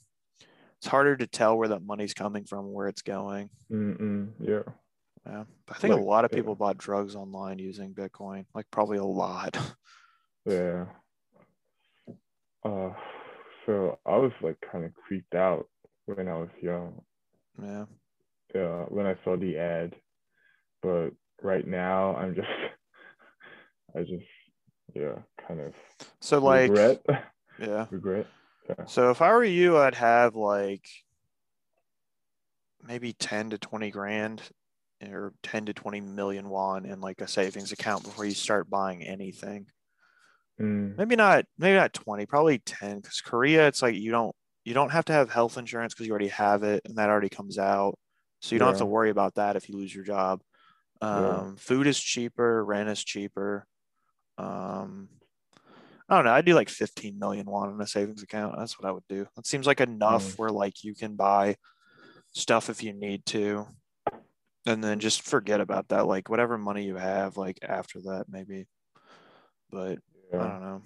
it's 0.77 0.87
harder 0.87 1.15
to 1.17 1.27
tell 1.27 1.57
where 1.57 1.67
that 1.67 1.83
money's 1.83 2.13
coming 2.13 2.45
from, 2.45 2.71
where 2.71 2.87
it's 2.87 3.01
going. 3.01 3.49
Mm-mm, 3.71 4.29
yeah. 4.39 4.63
Yeah. 5.27 5.43
But 5.67 5.77
I 5.77 5.79
think 5.79 5.93
a 5.93 5.97
lot 5.97 6.25
of 6.25 6.31
yeah. 6.31 6.37
people 6.37 6.55
bought 6.55 6.77
drugs 6.77 7.15
online 7.15 7.59
using 7.59 7.93
Bitcoin, 7.93 8.45
like 8.55 8.65
probably 8.71 8.97
a 8.97 9.03
lot. 9.03 9.57
Yeah. 10.47 10.85
Uh, 12.63 12.91
so 13.65 13.97
I 14.05 14.17
was 14.17 14.31
like 14.43 14.57
kind 14.71 14.85
of 14.85 14.93
creeped 14.93 15.33
out 15.33 15.67
when 16.05 16.27
I 16.27 16.37
was 16.37 16.49
young. 16.61 17.01
yeah. 17.61 17.85
Yeah, 18.53 18.85
when 18.89 19.07
I 19.07 19.15
saw 19.23 19.35
the 19.35 19.57
ad. 19.57 19.95
But 20.85 21.13
right 21.41 21.65
now, 21.65 22.15
I'm 22.15 22.35
just, 22.35 22.47
I 23.95 24.01
just, 24.01 24.25
yeah, 24.93 25.15
kind 25.47 25.59
of 25.59 25.73
So 26.21 26.39
like 26.39 26.69
regret, 26.69 27.01
yeah. 27.59 27.87
regret. 27.91 28.27
So 28.85 29.09
if 29.09 29.19
I 29.19 29.33
were 29.33 29.43
you, 29.43 29.77
I'd 29.79 29.95
have 29.95 30.35
like 30.35 30.87
maybe 32.83 33.13
10 33.13 33.49
to 33.49 33.57
20 33.57 33.89
grand 33.89 34.43
or 35.01 35.33
10 35.41 35.65
to 35.65 35.73
20 35.73 36.01
million 36.01 36.49
won 36.49 36.85
in 36.85 37.01
like 37.01 37.19
a 37.21 37.27
savings 37.27 37.71
account 37.71 38.03
before 38.03 38.25
you 38.25 38.35
start 38.35 38.69
buying 38.69 39.01
anything. 39.01 39.65
Mm, 40.61 40.97
Maybe 40.97 41.15
not 41.15 41.45
maybe 41.57 41.77
not 41.77 41.93
20, 41.93 42.27
probably 42.27 42.59
10 42.59 43.01
cuz 43.01 43.21
Korea 43.21 43.67
it's 43.67 43.81
like 43.81 43.95
you 43.95 44.11
don't 44.11 44.35
you 44.63 44.75
don't 44.75 44.91
have 44.91 45.05
to 45.05 45.13
have 45.13 45.31
health 45.31 45.57
insurance 45.57 45.95
cuz 45.95 46.05
you 46.05 46.11
already 46.11 46.27
have 46.29 46.61
it 46.63 46.81
and 46.85 46.95
that 46.97 47.09
already 47.09 47.29
comes 47.29 47.57
out. 47.57 47.97
So 48.41 48.53
you 48.53 48.59
don't 48.59 48.67
have 48.67 48.77
to 48.77 48.85
worry 48.85 49.09
about 49.09 49.35
that 49.35 49.55
if 49.55 49.67
you 49.67 49.75
lose 49.75 49.93
your 49.93 50.03
job. 50.03 50.41
Um, 51.01 51.55
Yeah. 51.55 51.55
food 51.57 51.87
is 51.87 51.99
cheaper, 51.99 52.63
rent 52.65 52.89
is 52.89 53.03
cheaper. 53.03 53.67
Um, 54.37 55.09
I 56.09 56.15
don't 56.15 56.25
know. 56.25 56.33
I'd 56.33 56.45
do 56.45 56.53
like 56.55 56.69
15 56.69 57.19
million 57.19 57.45
won 57.47 57.73
in 57.73 57.81
a 57.81 57.87
savings 57.87 58.23
account. 58.23 58.55
That's 58.57 58.79
what 58.79 58.87
I 58.87 58.91
would 58.91 59.07
do. 59.09 59.27
That 59.35 59.47
seems 59.47 59.67
like 59.67 59.81
enough 59.81 60.33
Mm. 60.33 60.37
where 60.37 60.49
like 60.51 60.83
you 60.83 60.95
can 60.95 61.15
buy 61.15 61.57
stuff 62.33 62.69
if 62.69 62.83
you 62.83 62.93
need 62.93 63.25
to. 63.27 63.67
And 64.67 64.83
then 64.83 64.99
just 64.99 65.21
forget 65.21 65.61
about 65.61 65.89
that. 65.89 66.07
Like 66.07 66.29
whatever 66.29 66.57
money 66.57 66.85
you 66.85 66.95
have, 66.95 67.37
like 67.37 67.59
after 67.63 68.01
that, 68.03 68.25
maybe. 68.29 68.67
But 69.69 69.99
I 70.39 70.47
don't 70.47 70.61
know. 70.61 70.83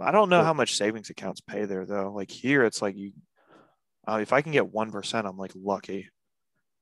I 0.00 0.10
don't 0.12 0.28
know 0.28 0.42
how 0.42 0.54
much 0.54 0.76
savings 0.76 1.10
accounts 1.10 1.40
pay 1.40 1.64
there 1.64 1.84
though. 1.86 2.12
Like 2.12 2.30
here, 2.30 2.64
it's 2.64 2.82
like 2.82 2.96
you, 2.96 3.12
uh, 4.08 4.18
if 4.22 4.32
I 4.32 4.42
can 4.42 4.52
get 4.52 4.68
1%, 4.72 5.26
I'm 5.26 5.38
like 5.38 5.52
lucky. 5.54 6.10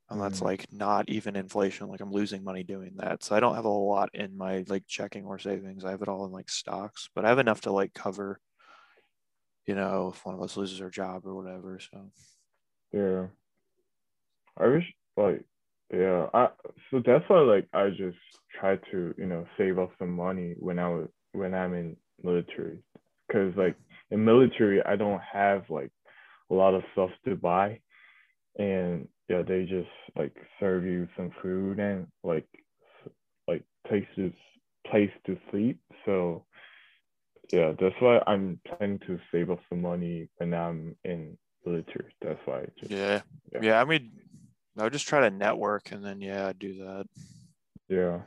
And 0.08 0.20
that's 0.20 0.40
Mm. 0.40 0.42
like 0.42 0.72
not 0.72 1.08
even 1.08 1.36
inflation. 1.36 1.88
Like 1.88 2.00
I'm 2.00 2.12
losing 2.12 2.44
money 2.44 2.62
doing 2.62 2.94
that. 2.98 3.24
So 3.24 3.34
I 3.36 3.40
don't 3.40 3.56
have 3.56 3.64
a 3.64 3.68
whole 3.68 3.90
lot 3.90 4.10
in 4.14 4.36
my 4.36 4.64
like 4.68 4.86
checking 4.86 5.24
or 5.26 5.38
savings. 5.38 5.84
I 5.84 5.90
have 5.90 6.02
it 6.02 6.08
all 6.08 6.24
in 6.26 6.32
like 6.32 6.48
stocks, 6.48 7.08
but 7.14 7.24
I 7.24 7.28
have 7.28 7.40
enough 7.40 7.62
to 7.62 7.72
like 7.72 7.92
cover, 7.94 8.40
you 9.66 9.74
know, 9.74 10.08
if 10.14 10.24
one 10.24 10.34
of 10.34 10.42
us 10.42 10.56
loses 10.56 10.80
our 10.80 10.90
job 10.90 11.26
or 11.26 11.34
whatever. 11.34 11.78
So 11.80 12.10
Yeah. 12.92 13.28
I 14.56 14.66
wish 14.68 14.84
like 15.16 15.44
yeah, 15.92 16.28
I 16.34 16.48
so 16.90 17.00
that's 17.04 17.24
why 17.28 17.40
like 17.40 17.68
I 17.72 17.90
just 17.90 18.18
try 18.58 18.76
to, 18.90 19.14
you 19.16 19.26
know, 19.26 19.46
save 19.56 19.78
up 19.78 19.92
some 19.98 20.10
money 20.10 20.54
when 20.58 20.78
I 20.78 20.88
was 20.88 21.08
when 21.32 21.54
I'm 21.54 21.74
in 21.74 21.96
military. 22.22 22.82
Cause 23.30 23.52
like 23.56 23.76
in 24.10 24.24
military 24.24 24.82
I 24.82 24.96
don't 24.96 25.20
have 25.20 25.70
like 25.70 25.92
a 26.50 26.54
lot 26.54 26.74
of 26.74 26.82
stuff 26.92 27.10
to 27.26 27.36
buy. 27.36 27.80
And 28.58 29.08
yeah, 29.28 29.42
they 29.42 29.64
just 29.64 29.88
like 30.16 30.34
serve 30.60 30.84
you 30.84 31.08
some 31.16 31.30
food 31.42 31.78
and 31.78 32.06
like 32.24 32.46
like 33.46 33.64
place 33.86 34.06
to 34.16 34.32
place 34.90 35.10
to 35.26 35.36
sleep. 35.50 35.78
So 36.04 36.44
yeah, 37.52 37.72
that's 37.78 37.94
why 38.00 38.20
I'm 38.26 38.60
planning 38.66 38.98
to 39.06 39.18
save 39.30 39.50
up 39.50 39.60
some 39.68 39.82
money 39.82 40.28
when 40.38 40.54
I'm 40.54 40.96
in 41.04 41.36
military. 41.64 42.14
That's 42.22 42.40
why 42.44 42.66
just 42.78 42.90
yeah. 42.90 43.20
Yeah. 43.52 43.60
Yeah. 43.62 43.80
I 43.80 43.84
mean, 43.84 44.12
I 44.78 44.84
would 44.84 44.92
just 44.92 45.06
try 45.08 45.20
to 45.20 45.30
network 45.30 45.92
and 45.92 46.04
then, 46.04 46.20
yeah, 46.20 46.52
do 46.58 46.78
that. 46.84 47.06
Yeah, 47.88 48.20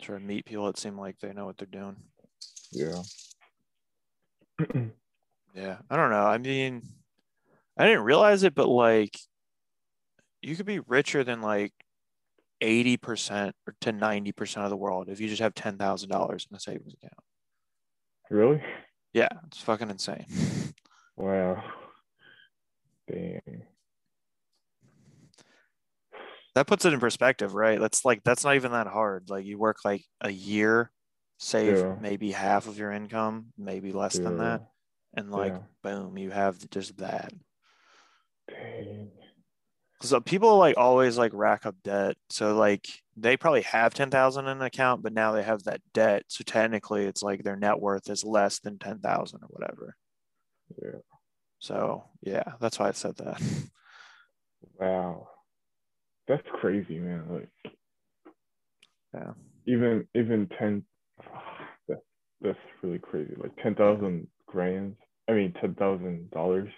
Try 0.00 0.18
to 0.18 0.22
meet 0.24 0.44
people 0.44 0.66
that 0.66 0.78
seem 0.78 0.98
like 0.98 1.18
they 1.18 1.32
know 1.32 1.46
what 1.46 1.56
they're 1.56 1.66
doing. 1.66 1.96
yeah. 2.72 3.02
Yeah, 5.54 5.78
I 5.90 5.96
don't 5.96 6.10
know. 6.10 6.26
I 6.26 6.38
mean, 6.38 6.82
I 7.76 7.84
didn't 7.86 8.04
realize 8.04 8.44
it, 8.44 8.54
but 8.54 8.68
like, 8.68 9.18
you 10.42 10.56
could 10.56 10.66
be 10.66 10.80
richer 10.80 11.24
than 11.24 11.40
like 11.42 11.72
80% 12.60 13.52
to 13.80 13.92
90% 13.92 14.64
of 14.64 14.70
the 14.70 14.76
world 14.76 15.08
if 15.08 15.20
you 15.20 15.28
just 15.28 15.42
have 15.42 15.54
$10,000 15.54 16.46
in 16.50 16.56
a 16.56 16.60
savings 16.60 16.94
account. 16.94 17.14
really? 18.30 18.62
Yeah, 19.12 19.28
it's 19.46 19.60
fucking 19.60 19.90
insane. 19.90 20.26
Wow. 21.16 21.62
Dang. 23.10 23.66
That 26.54 26.66
puts 26.66 26.84
it 26.84 26.92
in 26.92 27.00
perspective, 27.00 27.54
right? 27.54 27.78
That's 27.78 28.04
like, 28.04 28.22
that's 28.24 28.44
not 28.44 28.56
even 28.56 28.72
that 28.72 28.86
hard. 28.86 29.30
Like, 29.30 29.44
you 29.44 29.58
work 29.58 29.78
like 29.84 30.04
a 30.20 30.30
year, 30.30 30.90
save 31.38 31.78
Yeah. 31.78 31.94
maybe 32.00 32.32
half 32.32 32.66
of 32.66 32.78
your 32.78 32.90
income, 32.90 33.52
maybe 33.56 33.92
less 33.92 34.18
than 34.18 34.38
that. 34.38 34.62
And 35.14 35.30
like, 35.30 35.54
Yeah. 35.54 35.62
boom, 35.82 36.18
you 36.18 36.30
have 36.30 36.68
just 36.70 36.96
that. 36.98 37.32
Dang. 38.48 39.10
So 40.00 40.18
uh, 40.18 40.20
people 40.20 40.56
like 40.58 40.76
always 40.76 41.18
like 41.18 41.32
rack 41.34 41.66
up 41.66 41.76
debt. 41.82 42.16
So 42.30 42.56
like 42.56 42.86
they 43.16 43.36
probably 43.36 43.62
have 43.62 43.94
ten 43.94 44.10
thousand 44.10 44.46
in 44.46 44.58
an 44.58 44.62
account, 44.62 45.02
but 45.02 45.12
now 45.12 45.32
they 45.32 45.42
have 45.42 45.64
that 45.64 45.80
debt. 45.92 46.24
So 46.28 46.44
technically, 46.44 47.04
it's 47.04 47.22
like 47.22 47.42
their 47.42 47.56
net 47.56 47.80
worth 47.80 48.08
is 48.10 48.24
less 48.24 48.60
than 48.60 48.78
ten 48.78 49.00
thousand 49.00 49.40
or 49.42 49.48
whatever. 49.48 49.96
Yeah. 50.82 51.00
So 51.58 52.04
yeah, 52.22 52.52
that's 52.60 52.78
why 52.78 52.88
I 52.88 52.92
said 52.92 53.16
that. 53.16 53.42
Wow. 54.78 55.28
That's 56.28 56.46
crazy, 56.60 56.98
man. 56.98 57.24
Like 57.30 57.48
Yeah. 59.14 59.32
even 59.66 60.06
even 60.14 60.48
ten 60.58 60.84
that 61.88 61.98
that's 62.40 62.58
really 62.82 62.98
crazy. 62.98 63.34
Like 63.36 63.56
ten 63.62 63.74
thousand 63.74 64.28
grand. 64.46 64.96
I 65.28 65.32
mean 65.32 65.54
ten 65.60 65.74
thousand 65.74 66.30
dollars. 66.30 66.70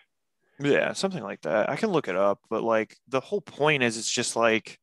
Yeah, 0.62 0.92
something 0.92 1.22
like 1.22 1.40
that. 1.42 1.70
I 1.70 1.76
can 1.76 1.90
look 1.90 2.08
it 2.08 2.16
up, 2.16 2.40
but 2.50 2.62
like 2.62 2.96
the 3.08 3.20
whole 3.20 3.40
point 3.40 3.82
is 3.82 3.96
it's 3.96 4.10
just 4.10 4.36
like 4.36 4.78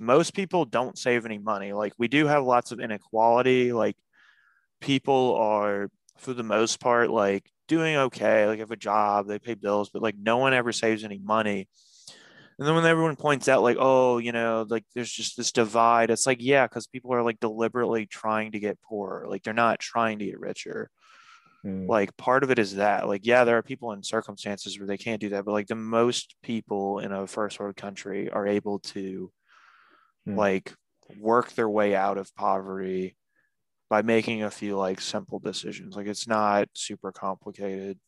most 0.00 0.34
people 0.34 0.64
don't 0.64 0.98
save 0.98 1.24
any 1.26 1.38
money. 1.38 1.72
Like 1.72 1.92
we 1.98 2.08
do 2.08 2.26
have 2.26 2.44
lots 2.44 2.72
of 2.72 2.80
inequality. 2.80 3.72
Like 3.72 3.96
people 4.80 5.36
are 5.36 5.90
for 6.18 6.34
the 6.34 6.42
most 6.42 6.80
part 6.80 7.10
like 7.10 7.44
doing 7.68 7.96
okay, 7.96 8.46
like 8.46 8.60
have 8.60 8.72
a 8.72 8.76
job, 8.76 9.28
they 9.28 9.38
pay 9.38 9.54
bills, 9.54 9.90
but 9.90 10.02
like 10.02 10.16
no 10.18 10.38
one 10.38 10.54
ever 10.54 10.72
saves 10.72 11.04
any 11.04 11.18
money. 11.18 11.68
And 12.58 12.68
then 12.68 12.74
when 12.74 12.84
everyone 12.86 13.16
points 13.16 13.48
out 13.48 13.62
like, 13.62 13.76
oh, 13.80 14.18
you 14.18 14.32
know, 14.32 14.66
like 14.68 14.84
there's 14.94 15.10
just 15.10 15.36
this 15.36 15.52
divide, 15.52 16.10
it's 16.10 16.26
like, 16.26 16.38
yeah, 16.40 16.66
because 16.66 16.86
people 16.86 17.12
are 17.14 17.22
like 17.22 17.40
deliberately 17.40 18.06
trying 18.06 18.52
to 18.52 18.60
get 18.60 18.80
poorer. 18.82 19.26
Like 19.28 19.42
they're 19.42 19.54
not 19.54 19.80
trying 19.80 20.18
to 20.20 20.26
get 20.26 20.40
richer 20.40 20.90
Mm. 21.64 21.88
like 21.88 22.16
part 22.16 22.42
of 22.42 22.50
it 22.50 22.58
is 22.58 22.74
that 22.74 23.06
like 23.06 23.24
yeah 23.24 23.44
there 23.44 23.56
are 23.56 23.62
people 23.62 23.92
in 23.92 24.02
circumstances 24.02 24.78
where 24.78 24.86
they 24.88 24.96
can't 24.98 25.20
do 25.20 25.28
that 25.28 25.44
but 25.44 25.52
like 25.52 25.68
the 25.68 25.76
most 25.76 26.34
people 26.42 26.98
in 26.98 27.12
a 27.12 27.24
first 27.28 27.60
world 27.60 27.76
country 27.76 28.28
are 28.30 28.48
able 28.48 28.80
to 28.80 29.30
Hmm. 30.24 30.36
like 30.36 30.74
work 31.18 31.52
their 31.52 31.68
way 31.68 31.94
out 31.94 32.18
of 32.18 32.34
poverty 32.34 33.16
by 33.90 34.02
making 34.02 34.42
a 34.42 34.50
few 34.50 34.76
like 34.76 35.00
simple 35.00 35.38
decisions. 35.38 35.96
Like 35.96 36.06
it's 36.06 36.26
not 36.26 36.68
super 36.74 37.12
complicated. 37.12 37.98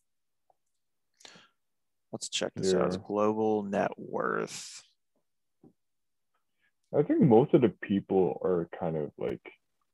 Let's 2.12 2.28
check 2.28 2.52
this 2.54 2.72
out. 2.74 2.86
It's 2.86 2.96
global 2.96 3.64
net 3.64 3.90
worth. 3.98 4.82
I 6.96 7.02
think 7.02 7.22
most 7.22 7.52
of 7.54 7.60
the 7.62 7.72
people 7.82 8.40
are 8.44 8.68
kind 8.78 8.96
of 8.96 9.10
like 9.18 9.42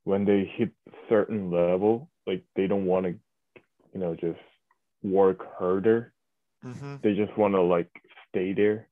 when 0.03 0.23
they 0.23 0.45
hit 0.55 0.69
certain 1.09 1.49
level, 1.49 2.09
like 2.27 2.43
they 2.55 2.67
don't 2.67 2.85
want 2.85 3.07
to, 3.07 3.15
you 3.93 3.99
know, 3.99 4.15
just 4.15 4.39
work 5.03 5.39
harder. 5.57 6.13
mm-hmm. 6.65 6.97
They 7.03 7.13
just 7.15 7.35
want 7.37 7.53
to 7.55 7.61
like 7.61 7.89
stay 8.29 8.53
there. 8.53 8.87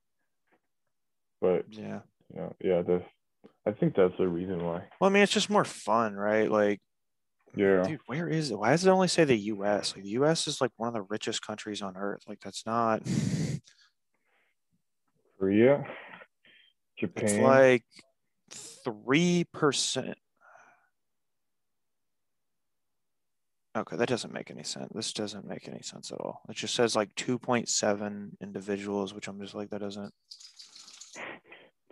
But 1.42 1.66
yeah 1.70 2.00
you 2.34 2.40
know, 2.42 2.56
yeah, 2.60 2.82
that's 2.82 3.04
I 3.66 3.72
think 3.72 3.96
that's 3.96 4.14
the 4.18 4.28
reason 4.28 4.64
why. 4.64 4.84
well 5.00 5.10
i 5.10 5.14
mean 5.14 5.24
it's 5.24 5.32
just 5.32 5.50
more 5.50 5.64
fun 5.66 6.16
right 6.16 6.52
like 6.52 6.80
Yeah. 7.56 7.84
dude 7.84 8.02
where 8.08 8.28
is 8.28 8.52
it 8.52 8.60
why 8.60 8.72
does 8.72 8.86
it 8.86 8.90
only 8.90 9.08
say 9.08 9.24
the 9.24 9.38
us 9.38 9.96
like 9.96 10.04
the 10.04 10.12
us 10.12 10.48
is 10.48 10.60
like 10.60 10.72
one 10.78 10.88
of 10.88 10.94
the 10.94 11.04
richest 11.04 11.42
countries 11.46 11.82
on 11.82 11.96
earth 11.96 12.24
like 12.28 12.40
that's 12.42 12.66
not 12.66 13.02
Korea, 15.40 15.86
Japan. 16.98 17.24
It's 17.26 17.38
like 17.38 17.84
three 18.84 19.46
percent. 19.54 20.18
Okay, 23.78 23.98
that 23.98 24.10
doesn't 24.10 24.34
make 24.34 24.50
any 24.50 24.64
sense. 24.64 24.92
This 24.94 25.14
doesn't 25.14 25.48
make 25.48 25.68
any 25.68 25.82
sense 25.82 26.12
at 26.12 26.20
all. 26.20 26.42
It 26.50 26.56
just 26.56 26.74
says 26.74 26.96
like 26.96 27.14
2.7 27.16 28.32
individuals, 28.42 29.14
which 29.14 29.28
I'm 29.28 29.40
just 29.40 29.54
like, 29.54 29.70
that 29.70 29.82
doesn't. 29.82 30.12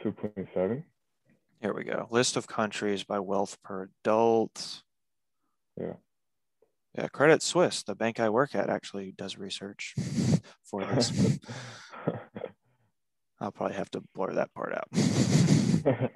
2.7. 0.04 0.84
Here 1.62 1.74
we 1.74 1.84
go. 1.84 2.08
List 2.10 2.36
of 2.36 2.48
countries 2.48 3.04
by 3.04 3.20
wealth 3.20 3.62
per 3.64 3.90
adult. 4.04 4.82
Yeah. 5.80 5.94
Yeah, 6.98 7.08
Credit 7.10 7.44
Suisse, 7.44 7.84
the 7.84 7.94
bank 7.94 8.20
I 8.20 8.30
work 8.30 8.56
at, 8.56 8.70
actually 8.72 9.12
does 9.12 9.38
research 9.38 9.94
for 10.64 10.84
this. 10.84 11.12
I'll 13.40 13.52
probably 13.52 13.76
have 13.76 13.92
to 13.92 14.02
blur 14.16 14.34
that 14.34 14.54
part 14.54 14.74
out. 14.74 14.90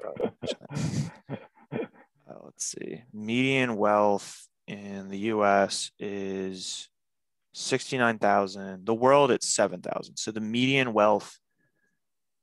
Uh, 2.30 2.38
let's 2.45 2.66
see. 2.66 3.03
Median 3.12 3.76
wealth 3.76 4.47
in 4.72 5.10
the 5.10 5.18
US 5.34 5.92
is 6.00 6.88
69,000. 7.54 8.86
The 8.86 8.94
world 8.94 9.30
it's 9.30 9.54
7,000. 9.54 10.16
So 10.16 10.32
the 10.32 10.40
median 10.40 10.94
wealth 10.94 11.38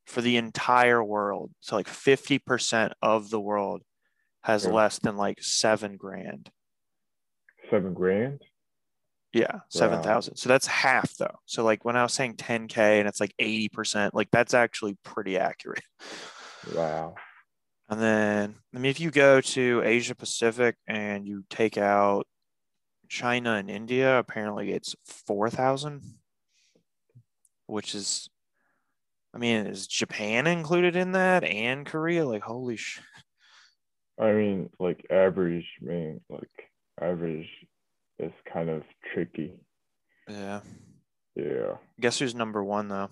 for 0.04 0.20
the 0.20 0.36
entire 0.36 1.02
world, 1.02 1.52
so 1.60 1.76
like 1.76 1.88
50% 1.88 2.92
of 3.02 3.30
the 3.30 3.40
world 3.40 3.82
has 4.42 4.64
Yeah. 4.64 4.72
less 4.72 4.98
than 4.98 5.16
like 5.16 5.42
7 5.42 5.96
grand. 5.96 6.50
Seven 7.70 7.94
grand. 7.94 8.42
Yeah, 9.32 9.60
7,000. 9.68 10.36
So 10.36 10.48
that's 10.48 10.66
half 10.66 11.14
though. 11.16 11.38
So 11.46 11.64
like 11.64 11.84
when 11.84 11.96
I 11.96 12.02
was 12.02 12.12
saying 12.14 12.36
10k 12.36 12.98
and 12.98 13.08
it's 13.08 13.20
like 13.20 13.34
80%, 13.38 14.12
like 14.14 14.30
that's 14.30 14.54
actually 14.54 14.96
pretty 15.02 15.38
accurate. 15.38 15.84
Wow. 16.74 17.14
And 17.88 18.00
then, 18.00 18.54
I 18.74 18.78
mean, 18.78 18.90
if 18.90 19.00
you 19.00 19.10
go 19.10 19.40
to 19.40 19.82
Asia 19.84 20.14
Pacific 20.14 20.76
and 20.86 21.26
you 21.26 21.44
take 21.48 21.78
out 21.78 22.26
China 23.08 23.54
and 23.54 23.70
India, 23.70 24.18
apparently 24.18 24.72
it's 24.72 24.94
4,000, 25.26 26.02
which 27.66 27.94
is, 27.94 28.28
I 29.34 29.38
mean, 29.38 29.66
is 29.66 29.86
Japan 29.86 30.46
included 30.46 30.96
in 30.96 31.12
that 31.12 31.44
and 31.44 31.86
Korea? 31.86 32.26
Like, 32.26 32.42
holy 32.42 32.76
sh! 32.76 33.00
I 34.20 34.32
mean, 34.32 34.68
like 34.78 35.06
average, 35.10 35.66
I 35.80 35.84
mean, 35.86 36.20
like 36.28 36.50
average 37.00 37.48
is 38.18 38.32
kind 38.52 38.68
of 38.68 38.82
tricky. 39.14 39.54
Yeah. 40.28 40.60
Yeah. 41.36 41.76
Guess 42.00 42.18
who's 42.18 42.34
number 42.34 42.62
one, 42.64 42.88
though? 42.88 43.08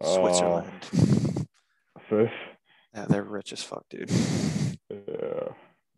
Uh, 0.00 0.62
Yeah, 2.10 3.04
they're 3.08 3.22
rich 3.22 3.52
as 3.52 3.62
fuck, 3.62 3.84
dude. 3.90 4.10
Yeah. 4.90 5.48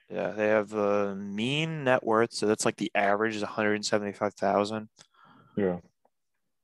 Yeah, 0.09 0.31
they 0.31 0.47
have 0.47 0.73
a 0.73 1.15
mean 1.15 1.85
net 1.85 2.03
worth, 2.03 2.33
so 2.33 2.45
that's 2.45 2.65
like 2.65 2.75
the 2.77 2.91
average 2.93 3.35
is 3.35 3.41
one 3.41 3.51
hundred 3.51 3.83
seventy-five 3.85 4.33
thousand. 4.35 4.89
Yeah. 5.55 5.77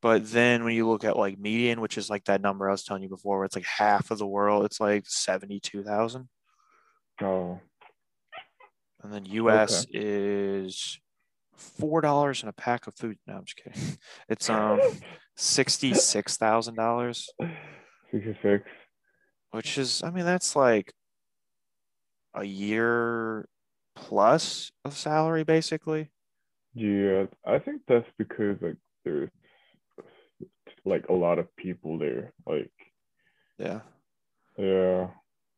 But 0.01 0.31
then 0.31 0.63
when 0.63 0.75
you 0.75 0.87
look 0.87 1.03
at 1.03 1.17
like 1.17 1.37
median, 1.39 1.81
which 1.81 1.97
is 1.97 2.09
like 2.09 2.25
that 2.25 2.41
number 2.41 2.69
I 2.69 2.71
was 2.71 2.83
telling 2.83 3.03
you 3.03 3.09
before, 3.09 3.37
where 3.37 3.45
it's 3.45 3.55
like 3.55 3.65
half 3.65 4.11
of 4.11 4.17
the 4.17 4.27
world, 4.27 4.65
it's 4.65 4.79
like 4.79 5.03
seventy-two 5.07 5.83
thousand. 5.83 6.29
Oh, 7.21 7.59
And 9.03 9.11
then 9.11 9.25
US 9.25 9.85
is 9.91 10.99
four 11.55 11.99
dollars 12.01 12.41
and 12.41 12.49
a 12.49 12.53
pack 12.53 12.87
of 12.87 12.95
food. 12.95 13.17
No, 13.27 13.35
I'm 13.35 13.45
just 13.45 13.57
kidding. 13.57 13.97
It's 14.29 14.49
um 14.49 14.79
sixty-six 15.35 16.37
thousand 16.37 16.75
dollars, 16.75 17.27
66. 18.11 18.63
which 19.51 19.77
is 19.77 20.03
I 20.03 20.11
mean 20.11 20.25
that's 20.25 20.55
like 20.55 20.93
a 22.33 22.43
year 22.43 23.47
plus 23.95 24.71
of 24.85 24.95
salary 24.95 25.43
basically. 25.43 26.09
Yeah, 26.73 27.25
I 27.45 27.59
think 27.59 27.81
that's 27.87 28.07
because 28.17 28.57
like 28.61 28.77
there's 29.03 29.29
like 30.85 31.07
a 31.09 31.13
lot 31.13 31.39
of 31.39 31.53
people 31.55 31.97
there. 31.97 32.33
Like 32.45 32.71
Yeah. 33.57 33.81
Yeah. 34.57 35.07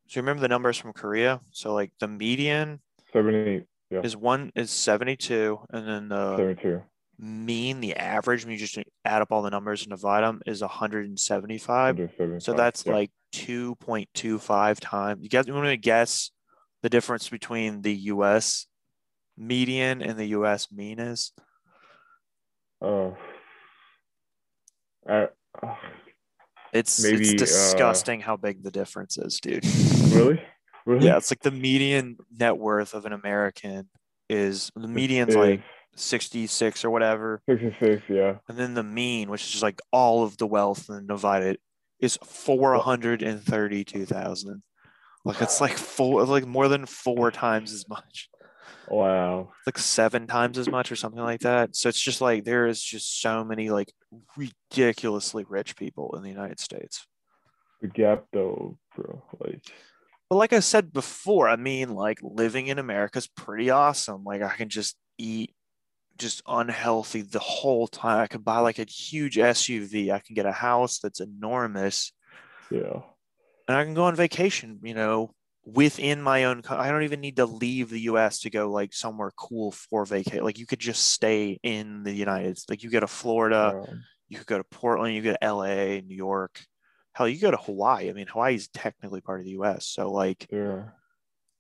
So 0.08 0.20
you 0.20 0.22
remember 0.22 0.42
the 0.42 0.48
numbers 0.48 0.78
from 0.78 0.94
Korea? 0.94 1.40
So 1.52 1.74
like 1.74 1.92
the 2.00 2.08
median 2.08 2.80
78. 3.14 3.66
Yeah. 3.90 4.02
is 4.04 4.16
one 4.16 4.52
is 4.56 4.72
72, 4.72 5.60
and 5.70 5.88
then 5.88 6.08
the 6.08 6.38
72. 6.38 6.82
mean, 7.20 7.82
the 7.82 7.96
average, 7.96 8.46
when 8.46 8.54
you 8.54 8.58
just 8.58 8.78
add 9.04 9.22
up 9.22 9.32
all 9.32 9.42
the 9.42 9.50
numbers 9.50 9.84
and 9.84 9.92
divide 9.92 10.22
them, 10.22 10.42
is 10.46 10.62
175. 10.62 11.96
175, 11.96 12.42
So 12.42 12.54
that's 12.54 12.86
yeah. 12.86 12.94
like 12.94 13.12
2.25 13.34 14.80
times. 14.80 15.22
You 15.22 15.30
guys 15.30 15.48
want 15.52 15.66
to 15.66 15.78
guess 15.78 16.32
the 16.82 16.90
difference 16.90 17.30
between 17.30 17.82
the 17.82 17.94
US 17.94 18.68
median 19.38 20.02
and 20.02 20.18
the 20.18 20.28
US 20.28 20.72
mean 20.72 21.00
is? 21.00 21.32
Oh, 22.82 23.16
I, 25.08 25.28
uh, 25.62 25.76
It's 26.74 27.04
Maybe, 27.04 27.30
it's 27.30 27.34
uh, 27.34 27.46
disgusting 27.46 28.22
how 28.22 28.38
big 28.38 28.64
the 28.64 28.72
difference 28.72 29.18
is, 29.18 29.40
dude. 29.40 29.66
really? 30.10 30.42
Really? 30.86 31.06
Yeah, 31.06 31.18
it's 31.18 31.32
like 31.32 31.42
the 31.42 31.52
median 31.52 32.18
net 32.36 32.58
worth 32.58 32.94
of 32.94 33.06
an 33.06 33.14
American 33.14 33.90
is 34.30 34.72
the 34.76 34.88
median's 34.88 35.36
like 35.36 35.62
66 35.96 36.86
or 36.86 36.90
whatever. 36.90 37.42
66, 37.48 38.04
yeah. 38.10 38.38
And 38.48 38.58
then 38.58 38.74
the 38.74 38.84
mean, 38.84 39.30
which 39.30 39.44
is 39.44 39.52
just 39.52 39.64
like 39.64 39.82
all 39.92 40.24
of 40.24 40.38
the 40.38 40.48
wealth 40.48 40.90
and 40.90 41.08
divided, 41.08 41.60
is 42.00 42.18
432,000. 42.24 44.64
Like 45.24 45.42
it's 45.42 45.62
like 45.62 45.78
four, 45.78 46.26
like 46.26 46.46
more 46.46 46.68
than 46.68 46.86
four 46.86 47.32
times 47.32 47.74
as 47.74 47.88
much. 47.88 48.30
Wow. 48.88 49.52
It's 49.60 49.68
like 49.68 49.78
seven 49.78 50.28
times 50.28 50.58
as 50.58 50.68
much 50.68 50.92
or 50.92 50.96
something 50.96 51.22
like 51.22 51.42
that. 51.42 51.76
So 51.76 51.90
it's 51.90 52.02
just 52.02 52.22
like 52.22 52.44
there 52.44 52.68
is 52.68 52.82
just 52.82 53.22
so 53.22 53.44
many 53.44 53.70
like 53.70 53.94
ridiculously 54.36 55.46
rich 55.48 55.76
people 55.76 56.16
in 56.16 56.24
the 56.24 56.30
United 56.30 56.60
States. 56.60 57.06
The 57.82 57.88
gap, 57.88 58.26
though, 58.34 58.78
bro. 58.96 59.24
Like, 59.40 59.64
But 60.30 60.36
like 60.36 60.54
I 60.54 60.60
said 60.60 60.92
before, 60.92 61.48
I 61.48 61.56
mean, 61.56 61.96
like 61.96 62.20
living 62.22 62.68
in 62.68 62.80
America 62.80 63.20
is 63.20 63.28
pretty 63.28 63.70
awesome. 63.70 64.24
Like 64.24 64.42
I 64.42 64.56
can 64.56 64.70
just 64.70 64.96
eat 65.18 65.54
just 66.18 66.42
unhealthy 66.48 67.22
the 67.22 67.40
whole 67.40 67.88
time. 67.88 68.20
I 68.20 68.28
could 68.28 68.44
buy 68.44 68.60
like 68.60 68.80
a 68.80 68.86
huge 68.86 69.38
SUV. 69.38 70.12
I 70.12 70.20
can 70.20 70.36
get 70.36 70.46
a 70.46 70.52
house 70.52 71.00
that's 71.00 71.20
enormous 71.20 72.12
yeah. 72.72 73.02
And 73.72 73.80
I 73.80 73.86
can 73.86 73.94
go 73.94 74.04
on 74.04 74.16
vacation, 74.16 74.80
you 74.84 74.94
know, 74.94 75.34
within 75.66 76.22
my 76.22 76.44
own. 76.44 76.62
I 76.70 76.92
don't 76.92 77.04
even 77.04 77.22
need 77.22 77.38
to 77.38 77.46
leave 77.46 77.90
the 77.90 78.02
US 78.02 78.40
to 78.42 78.50
go 78.50 78.70
like 78.70 78.94
somewhere 78.94 79.32
cool 79.38 79.72
for 79.72 80.06
vacation. 80.06 80.44
Like 80.44 80.60
you 80.60 80.66
could 80.66 80.80
just 80.80 81.08
stay 81.10 81.58
in 81.64 82.04
the 82.04 82.12
United 82.12 82.58
States. 82.58 82.70
Like 82.70 82.84
you 82.84 82.90
go 82.90 83.00
to 83.00 83.08
Florida, 83.08 83.82
um, 83.88 84.04
you 84.28 84.38
could 84.38 84.48
go 84.48 84.58
to 84.58 84.66
Portland, 84.66 85.16
you 85.16 85.22
go 85.22 85.32
to 85.32 85.54
LA, 85.54 86.02
New 86.02 86.18
York. 86.18 86.62
Hell, 87.14 87.30
you 87.30 87.40
go 87.40 87.52
to 87.52 87.58
Hawaii. 87.58 88.10
I 88.10 88.14
mean, 88.14 88.28
Hawaii 88.28 88.56
is 88.56 88.68
technically 88.68 89.22
part 89.22 89.40
of 89.40 89.46
the 89.46 89.52
US. 89.52 89.88
So 89.88 90.12
like 90.12 90.48
yeah. 90.52 90.84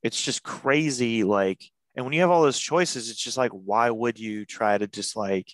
it's 0.03 0.21
just 0.21 0.43
crazy 0.43 1.23
like 1.23 1.63
and 1.95 2.05
when 2.05 2.13
you 2.13 2.21
have 2.21 2.29
all 2.29 2.41
those 2.41 2.59
choices 2.59 3.09
it's 3.09 3.23
just 3.23 3.37
like 3.37 3.51
why 3.51 3.89
would 3.89 4.19
you 4.19 4.45
try 4.45 4.77
to 4.77 4.87
just 4.87 5.15
like 5.15 5.53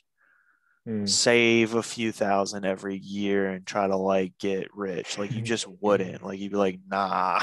Hmm. 0.87 1.05
save 1.05 1.73
a 1.73 1.83
few 1.83 2.13
thousand 2.13 2.63
every 2.63 2.95
year 2.97 3.47
and 3.47 3.65
try 3.65 3.87
to 3.87 3.97
like 3.97 4.37
get 4.39 4.69
rich 4.73 5.17
like 5.17 5.31
you 5.33 5.41
just 5.41 5.67
wouldn't 5.81 6.23
like 6.23 6.39
you'd 6.39 6.51
be 6.53 6.57
like 6.57 6.79
nah 6.87 7.41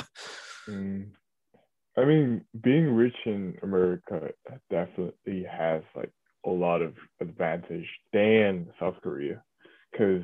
Mm. 0.67 1.11
I 1.99 2.05
mean, 2.07 2.45
being 2.63 2.95
rich 2.95 3.15
in 3.27 3.59
America 3.63 4.31
definitely 4.71 5.45
has 5.45 5.83
like 5.95 6.11
a 6.47 6.51
lot 6.51 6.81
of 6.81 6.95
advantage 7.21 7.87
than 8.15 8.69
South 8.81 8.95
Korea, 9.03 9.43
because 9.93 10.23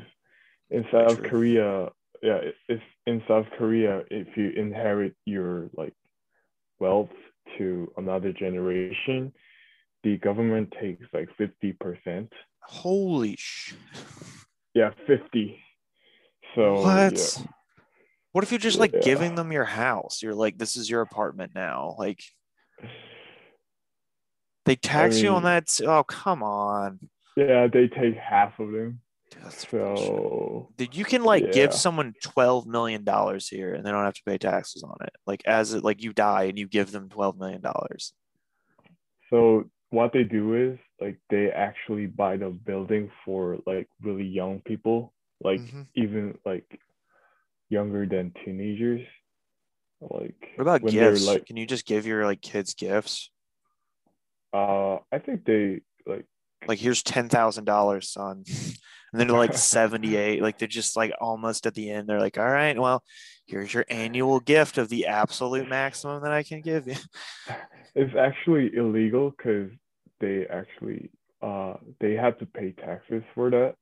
in 0.71 0.85
South 0.91 1.19
True. 1.19 1.29
Korea, 1.29 1.89
yeah, 2.23 2.37
it- 2.37 2.55
it's 2.69 2.83
in 3.07 3.23
South 3.29 3.47
Korea 3.59 4.03
if 4.11 4.35
you 4.37 4.49
inherit 4.51 5.15
your 5.27 5.69
like 5.77 5.95
wealth 6.81 7.11
to 7.59 7.93
another 7.99 8.33
generation, 8.33 9.33
the 10.03 10.17
government 10.19 10.73
takes 10.81 11.05
like 11.13 11.29
fifty 11.37 11.73
percent. 11.75 12.33
Holy 12.63 13.37
sh 13.39 13.75
Yeah, 14.75 14.91
fifty. 15.07 15.59
So 16.55 16.83
what 16.83 17.13
yeah. 17.13 17.45
what 18.33 18.45
if 18.45 18.51
you're 18.53 18.59
just 18.59 18.79
like 18.79 18.93
Yeah. 18.93 19.01
giving 19.03 19.35
them 19.35 19.53
your 19.53 19.65
house 19.65 20.21
you're 20.23 20.35
like 20.35 20.59
this 20.59 20.77
is 20.77 20.91
your 20.91 21.01
apartment 21.01 21.53
now 21.55 21.95
like 21.99 22.23
they 24.67 24.77
tax 24.77 25.21
you 25.21 25.31
on 25.31 25.45
that 25.45 25.81
oh 25.87 26.03
come 26.05 26.43
on 26.43 26.99
Yeah, 27.37 27.67
they 27.69 27.89
take 27.89 28.17
half 28.17 28.59
of 28.59 28.73
them. 28.73 29.01
That's 29.43 29.65
bullshit. 29.65 30.07
So 30.07 30.73
Dude, 30.77 30.97
you 30.97 31.05
can 31.05 31.23
like 31.23 31.53
give 31.53 31.73
someone 31.73 32.15
twelve 32.23 32.67
million 32.67 33.05
dollars 33.05 33.47
here, 33.49 33.75
and 33.75 33.87
they 33.87 33.91
don't 33.93 34.05
have 34.05 34.15
to 34.15 34.23
pay 34.27 34.39
taxes 34.39 34.83
on 34.83 34.97
it. 35.03 35.13
Like 35.27 35.43
as 35.47 35.73
it 35.73 35.85
like 35.85 36.03
you 36.03 36.13
die 36.13 36.45
and 36.45 36.59
you 36.59 36.67
give 36.67 36.91
them 36.91 37.09
twelve 37.09 37.39
million 37.39 37.61
dollars. 37.61 38.13
So 39.31 39.71
what 39.91 40.13
they 40.13 40.25
do 40.25 40.55
is 40.55 40.79
like 41.01 41.19
they 41.31 41.51
actually 41.51 42.07
buy 42.07 42.37
the 42.37 42.51
building 42.51 43.11
for 43.25 43.59
like 43.67 43.89
really 44.03 44.25
young 44.27 44.61
people, 44.61 45.13
like 45.43 45.61
Mhm. 45.61 45.87
even 45.95 46.39
like 46.45 46.81
younger 47.69 48.07
than 48.07 48.33
teenagers. 48.45 49.07
Like 50.01 50.49
What 50.57 50.63
about 50.63 50.83
when 50.83 50.93
gifts? 50.95 51.27
like 51.27 51.47
can 51.47 51.57
you 51.57 51.67
just 51.67 51.87
give 51.87 52.07
your 52.07 52.25
like 52.25 52.41
kids 52.41 52.75
gifts? 52.75 53.31
uh 54.53 54.97
I 55.13 55.19
think 55.19 55.45
they 55.45 55.81
like 56.07 56.27
Like 56.67 56.79
here's 56.79 57.03
ten 57.03 57.29
thousand 57.29 57.65
dollars, 57.65 58.11
son. 58.11 58.45
And 59.13 59.19
then 59.19 59.27
they're 59.27 59.37
like 59.37 59.55
seventy 59.59 60.15
eight. 60.15 60.41
Like 60.41 60.59
they're 60.59 60.69
just 60.69 60.97
like 60.97 61.13
almost 61.21 61.67
at 61.67 61.75
the 61.75 61.91
end. 61.91 62.09
They're 62.09 62.21
like, 62.21 62.39
all 62.39 62.49
right, 62.49 62.79
well, 62.79 63.03
here's 63.51 63.75
your 63.75 63.85
annual 63.91 64.41
gift 64.41 64.79
of 64.79 64.89
the 64.89 65.07
absolute 65.07 65.69
maximum 65.69 66.23
that 66.23 66.33
I 66.33 66.43
can 66.43 66.61
give 66.61 66.87
you. 66.87 66.95
it's 67.95 68.15
actually 68.17 68.71
illegal 68.77 69.31
because 69.37 69.71
they 70.21 70.47
actually 70.47 71.11
uh 71.43 71.75
they 72.01 72.13
have 72.15 72.39
to 72.39 72.47
pay 72.47 72.73
taxes 72.73 73.23
for 73.35 73.51
that. 73.51 73.75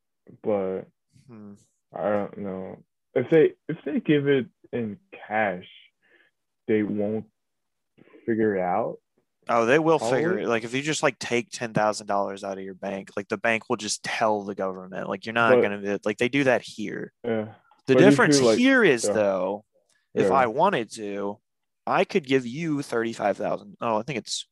But 0.43 0.83
Hmm. 1.29 1.55
I 1.95 2.09
don't 2.09 2.39
know. 2.39 2.79
If 3.14 3.29
they 3.31 3.53
if 3.69 3.77
they 3.85 4.01
give 4.01 4.27
it 4.29 4.47
in 4.73 4.97
cash, 5.27 5.66
they 6.66 6.83
won't 6.83 7.27
figure 8.25 8.57
it 8.57 8.61
out. 8.62 8.97
Oh, 9.51 9.64
they 9.64 9.79
will 9.79 9.99
figure 9.99 10.39
it. 10.39 10.47
Like 10.49 10.64
if 10.64 10.75
you 10.75 10.83
just 10.83 11.03
like 11.03 11.19
take 11.19 11.51
ten 11.51 11.73
thousand 11.73 12.07
dollars 12.07 12.45
out 12.45 12.59
of 12.59 12.64
your 12.64 12.75
bank, 12.75 13.11
like 13.16 13.29
the 13.29 13.39
bank 13.39 13.64
will 13.69 13.77
just 13.77 14.03
tell 14.03 14.43
the 14.45 14.55
government. 14.55 15.09
Like 15.09 15.25
you're 15.27 15.33
not 15.33 15.55
But- 15.55 15.62
gonna 15.62 15.79
be 15.79 15.99
like 16.05 16.19
they 16.19 16.29
do 16.29 16.45
that 16.45 16.62
here. 16.62 17.12
Yeah. 17.25 17.49
The 17.89 17.95
But 17.95 18.01
difference 18.01 18.41
like- 18.41 18.59
here 18.59 18.84
is 18.84 19.05
yeah. 19.05 19.12
though, 19.12 19.64
if 20.14 20.28
Yeah. 20.28 20.32
I 20.34 20.47
wanted 20.47 20.93
to, 20.93 21.41
I 21.86 22.05
could 22.05 22.24
give 22.26 22.47
you 22.47 22.82
thirty-five 22.82 23.36
thousand. 23.36 23.76
Oh, 23.80 23.97
I 23.99 24.03
think 24.03 24.18
it's 24.18 24.47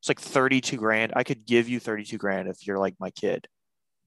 it's 0.00 0.08
like 0.08 0.20
thirty-two 0.20 0.78
grand. 0.78 1.12
I 1.14 1.22
could 1.22 1.46
give 1.46 1.68
you 1.68 1.78
thirty-two 1.78 2.18
grand 2.18 2.48
if 2.48 2.66
you're 2.66 2.78
like 2.78 2.94
my 2.98 3.10
kid 3.10 3.46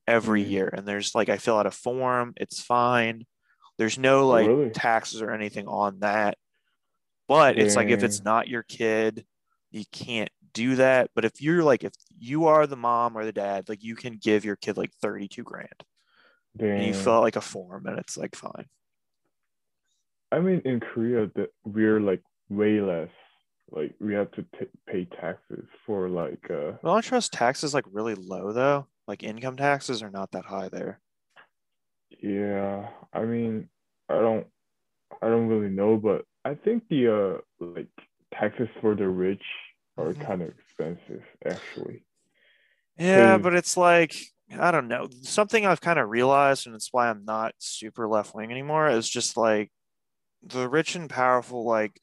every 0.08 0.44
Mhm. 0.44 0.50
year. 0.50 0.74
And 0.76 0.88
there's 0.88 1.14
like 1.16 1.30
I 1.30 1.38
fill 1.38 1.58
out 1.58 1.68
a 1.68 1.72
form, 1.72 2.34
it's 2.38 2.60
fine. 2.62 3.26
There's 3.78 3.98
no 4.00 4.22
Oh, 4.24 4.28
like 4.28 4.48
really? 4.48 4.70
taxes 4.72 5.22
or 5.22 5.32
anything 5.32 5.68
on 5.68 6.00
that. 6.00 6.38
But 7.28 7.60
it's 7.60 7.76
like 7.76 7.90
if 7.90 8.04
it's 8.04 8.24
not 8.24 8.48
your 8.48 8.64
kid, 8.64 9.26
you 9.72 9.86
can't 9.92 10.32
do 10.54 10.76
that. 10.78 11.12
But 11.14 11.26
if 11.26 11.40
you're 11.42 11.64
like 11.64 11.84
if 11.84 11.94
you 12.18 12.48
are 12.48 12.66
the 12.66 12.76
mom 12.76 13.16
or 13.16 13.24
the 13.26 13.32
dad, 13.32 13.70
like 13.70 13.84
you 13.84 13.96
can 13.96 14.18
give 14.18 14.44
your 14.44 14.56
kid 14.56 14.76
like 14.78 14.92
32 15.04 15.44
grand 15.44 15.70
and 16.60 16.84
you 16.84 16.94
fill 16.94 17.14
out 17.16 17.24
like 17.24 17.36
a 17.36 17.42
form 17.42 17.86
and 17.88 17.98
it's 18.00 18.18
like 18.18 18.36
fine. 18.36 18.66
I 20.32 20.40
mean, 20.40 20.62
in 20.66 20.80
Korea, 20.80 21.30
that 21.36 21.50
we're 21.64 22.00
like 22.00 22.22
way 22.50 22.82
less. 22.82 23.10
Like 23.72 23.96
we 24.00 24.14
have 24.16 24.32
to 24.32 24.44
t- 24.44 24.66
pay 24.88 25.06
taxes 25.06 25.66
for 25.86 26.10
like 26.10 26.50
uh 26.50 26.74
Well, 26.82 26.96
I 26.96 27.02
trust 27.02 27.34
taxes 27.34 27.74
like 27.74 27.86
really 27.92 28.16
low 28.16 28.52
though. 28.52 28.88
Like 29.08 29.24
income 29.24 29.58
taxes 29.58 30.02
are 30.04 30.10
not 30.10 30.32
that 30.32 30.46
high 30.46 30.70
there. 30.70 31.00
yeah. 32.22 32.90
I 33.14 33.26
mean, 33.26 33.70
I 34.10 34.16
don't 34.20 34.48
I 35.22 35.28
don't 35.28 35.48
really 35.48 35.70
know, 35.70 35.98
but 35.98 36.26
I 36.46 36.56
think 36.56 36.84
the 36.90 37.08
uh 37.14 37.66
like 37.66 37.90
taxes 38.34 38.70
for 38.82 38.96
the 38.96 39.08
rich 39.08 39.44
are 39.98 40.14
Mhm. 40.14 40.26
kind 40.26 40.42
of 40.42 40.50
expensive 40.50 41.24
actually. 41.46 42.06
Yeah, 42.98 43.38
but 43.38 43.56
it's 43.56 43.78
like 43.78 44.16
I 44.58 44.72
don't 44.72 44.88
know. 44.88 45.08
Something 45.22 45.66
I've 45.66 45.82
kind 45.82 46.00
of 46.00 46.10
realized, 46.10 46.66
and 46.66 46.76
it's 46.76 46.90
why 46.92 47.10
I'm 47.10 47.26
not 47.26 47.54
super 47.60 48.08
left 48.08 48.34
wing 48.34 48.52
anymore, 48.52 48.88
is 48.90 49.10
just 49.10 49.38
like 49.38 49.72
the 50.42 50.68
rich 50.70 50.96
and 50.96 51.10
powerful 51.10 51.66
like 51.66 52.00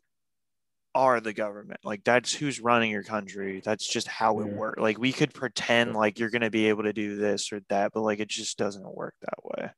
are 0.95 1.21
the 1.21 1.33
government. 1.33 1.81
Like 1.85 2.05
that's 2.05 2.33
who's 2.33 2.61
running 2.61 2.91
your 2.91 3.03
country. 3.03 3.61
That's 3.65 3.87
just 3.87 4.09
how 4.09 4.41
it 4.41 4.47
Yeah. 4.47 4.53
works. 4.55 4.81
Like 4.81 4.99
we 4.99 5.13
could 5.13 5.35
pretend 5.35 5.93
Yeah. 5.93 5.97
like 5.99 6.19
you're 6.19 6.31
gonna 6.31 6.51
be 6.51 6.69
able 6.69 6.85
to 6.85 6.93
do 6.93 7.17
this 7.17 7.53
or 7.53 7.61
that, 7.69 7.93
but 7.93 8.03
like 8.03 8.21
it 8.21 8.29
just 8.29 8.57
doesn't 8.57 8.95
work 8.95 9.15
that 9.21 9.45
way. 9.45 9.71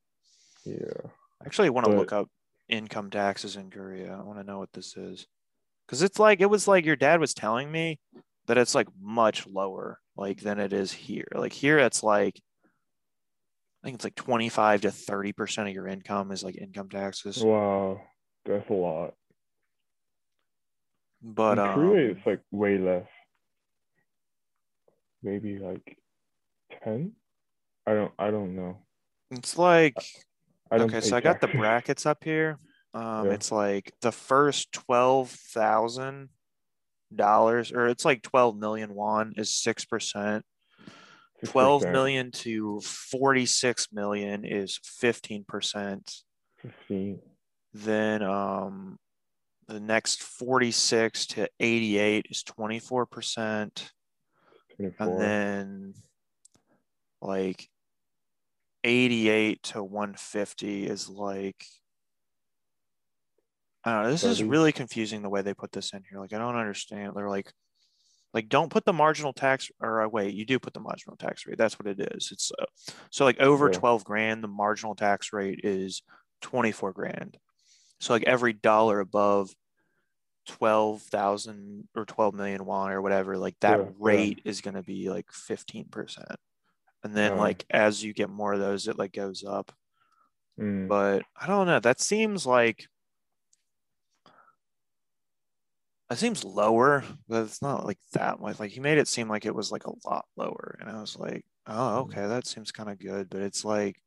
Yeah. 0.64 1.10
I 1.40 1.46
actually 1.46 1.70
want 1.70 1.86
to 1.86 1.92
But- 1.92 1.98
look 1.98 2.12
up 2.12 2.28
income 2.68 3.10
taxes 3.10 3.56
in 3.56 3.70
Korea. 3.70 4.12
I 4.12 4.22
want 4.22 4.38
to 4.38 4.44
know 4.44 4.58
what 4.58 4.72
this 4.72 4.96
is. 4.96 5.26
Cause 5.88 6.02
it's 6.02 6.18
like 6.18 6.40
it 6.40 6.46
was 6.50 6.68
like 6.68 6.84
your 6.84 6.96
dad 6.96 7.18
was 7.18 7.32
telling 7.32 7.72
me 7.72 7.98
that 8.46 8.58
it's 8.58 8.74
like 8.74 8.88
much 9.00 9.46
lower 9.46 10.00
like 10.16 10.42
than 10.42 10.58
it 10.60 10.72
is 10.72 10.92
here. 10.92 11.28
Like 11.34 11.52
here 11.54 11.78
it's 11.78 12.02
like 12.02 12.36
I 12.36 12.40
think 13.88 13.96
it's 13.96 14.04
like 14.04 14.14
25 14.16 14.82
to 14.82 14.88
30% 14.88 15.68
of 15.68 15.74
your 15.74 15.86
income 15.86 16.30
is 16.30 16.44
like 16.44 16.58
income 16.58 16.90
taxes. 16.90 17.42
Wow. 17.42 18.02
That's 18.44 18.68
a 18.68 18.72
lot. 18.74 19.14
But 21.22 21.58
in 21.58 21.64
um, 21.64 21.96
it's 21.96 22.26
like 22.26 22.40
way 22.50 22.76
less. 22.76 23.06
Maybe 25.22 25.58
like 25.58 25.98
ten. 26.84 27.12
I 27.86 27.94
don't. 27.94 28.12
I 28.18 28.30
don't 28.30 28.54
know. 28.54 28.76
it's 29.32 29.58
like 29.58 29.96
I 30.70 30.78
don't 30.78 30.94
okay, 30.94 31.00
so 31.00 31.16
I 31.16 31.20
got 31.20 31.40
the 31.40 31.48
brackets 31.58 32.06
up 32.06 32.22
here. 32.22 32.58
Um, 32.94 33.26
Yeah. 33.26 33.32
it's 33.32 33.50
like 33.50 33.92
the 34.00 34.12
first 34.12 34.70
twelve 34.70 35.30
thousand 35.30 36.28
dollars, 37.12 37.72
or 37.72 37.88
it's 37.88 38.04
like 38.04 38.22
twelve 38.22 38.56
million 38.56 38.94
won 38.94 39.32
is 39.36 39.52
six 39.52 39.84
percent. 39.84 40.44
12 41.44 41.82
6%, 41.82 41.92
million 41.92 42.30
to 42.32 42.80
46 42.80 43.88
million 43.92 44.44
is 44.44 44.78
15%. 45.02 46.22
Fifteen. 46.56 47.20
Then 47.72 48.22
um 48.22 48.98
the 49.68 49.80
next 49.80 50.22
46 50.22 51.26
to 51.26 51.48
88 51.60 52.26
is 52.30 52.42
24%. 52.42 53.90
Twenty-four. 54.76 55.06
And 55.06 55.20
then 55.20 55.94
like 57.20 57.68
88 58.84 59.62
to 59.64 59.82
150 59.82 60.86
is 60.86 61.08
like 61.08 61.64
I 63.84 63.92
don't 63.92 64.02
know. 64.04 64.10
This 64.10 64.24
is 64.24 64.42
really 64.42 64.72
confusing 64.72 65.22
the 65.22 65.28
way 65.28 65.42
they 65.42 65.54
put 65.54 65.72
this 65.72 65.92
in 65.92 66.02
here. 66.10 66.20
Like 66.20 66.32
I 66.32 66.38
don't 66.38 66.56
understand. 66.56 67.12
They're 67.14 67.28
like 67.28 67.52
like 68.34 68.48
don't 68.48 68.70
put 68.70 68.84
the 68.84 68.92
marginal 68.92 69.32
tax 69.32 69.70
or 69.80 70.02
uh, 70.02 70.08
wait, 70.08 70.34
you 70.34 70.44
do 70.44 70.58
put 70.58 70.74
the 70.74 70.80
marginal 70.80 71.16
tax 71.16 71.46
rate. 71.46 71.56
That's 71.58 71.78
what 71.78 71.86
it 71.86 72.00
is. 72.14 72.30
It's 72.30 72.52
uh, 72.58 72.66
so 73.10 73.24
like 73.24 73.40
over 73.40 73.70
Yeah. 73.70 73.78
12 73.78 74.04
grand, 74.04 74.44
the 74.44 74.48
marginal 74.48 74.94
tax 74.94 75.32
rate 75.32 75.60
is 75.64 76.02
24 76.42 76.92
grand. 76.92 77.36
So 78.00 78.12
like 78.12 78.24
every 78.24 78.52
dollar 78.52 79.00
above 79.00 79.50
12,000 80.46 81.88
or 81.94 82.04
12 82.04 82.34
million 82.34 82.64
won 82.64 82.90
or 82.92 83.02
whatever, 83.02 83.36
like 83.38 83.56
that 83.60 83.78
Yeah, 83.78 83.84
yeah. 83.84 83.90
rate 83.98 84.40
is 84.44 84.60
going 84.60 84.74
to 84.74 84.82
be 84.82 85.10
like 85.10 85.26
15%. 85.32 86.36
And 87.04 87.14
then 87.14 87.32
Yeah. 87.32 87.38
like 87.40 87.64
as 87.70 88.02
you 88.02 88.12
get 88.12 88.30
more 88.30 88.52
of 88.52 88.60
those, 88.60 88.88
it 88.88 88.98
like 88.98 89.12
goes 89.12 89.44
up. 89.44 89.72
Mm. 90.58 90.88
But 90.88 91.22
I 91.36 91.46
don't 91.46 91.66
know. 91.66 91.80
That 91.80 92.00
seems 92.00 92.46
like 92.46 92.86
that 96.08 96.18
seems 96.18 96.44
lower, 96.44 97.04
but 97.28 97.42
it's 97.44 97.60
not 97.62 97.84
like 97.84 97.98
that 98.12 98.40
much. 98.40 98.58
Like 98.58 98.70
he 98.70 98.80
made 98.80 98.98
it 98.98 99.08
seem 99.08 99.28
like 99.28 99.44
it 99.44 99.54
was 99.54 99.70
like 99.70 99.86
a 99.86 99.92
lot 100.08 100.24
lower. 100.36 100.78
And 100.80 100.88
I 100.90 101.00
was 101.00 101.16
like, 101.18 101.44
oh, 101.66 101.72
Mm. 101.72 102.00
okay, 102.10 102.26
that 102.26 102.46
seems 102.46 102.72
kind 102.72 102.88
of 102.88 102.98
good. 102.98 103.28
But 103.28 103.42
it's 103.42 103.64
like 103.64 104.00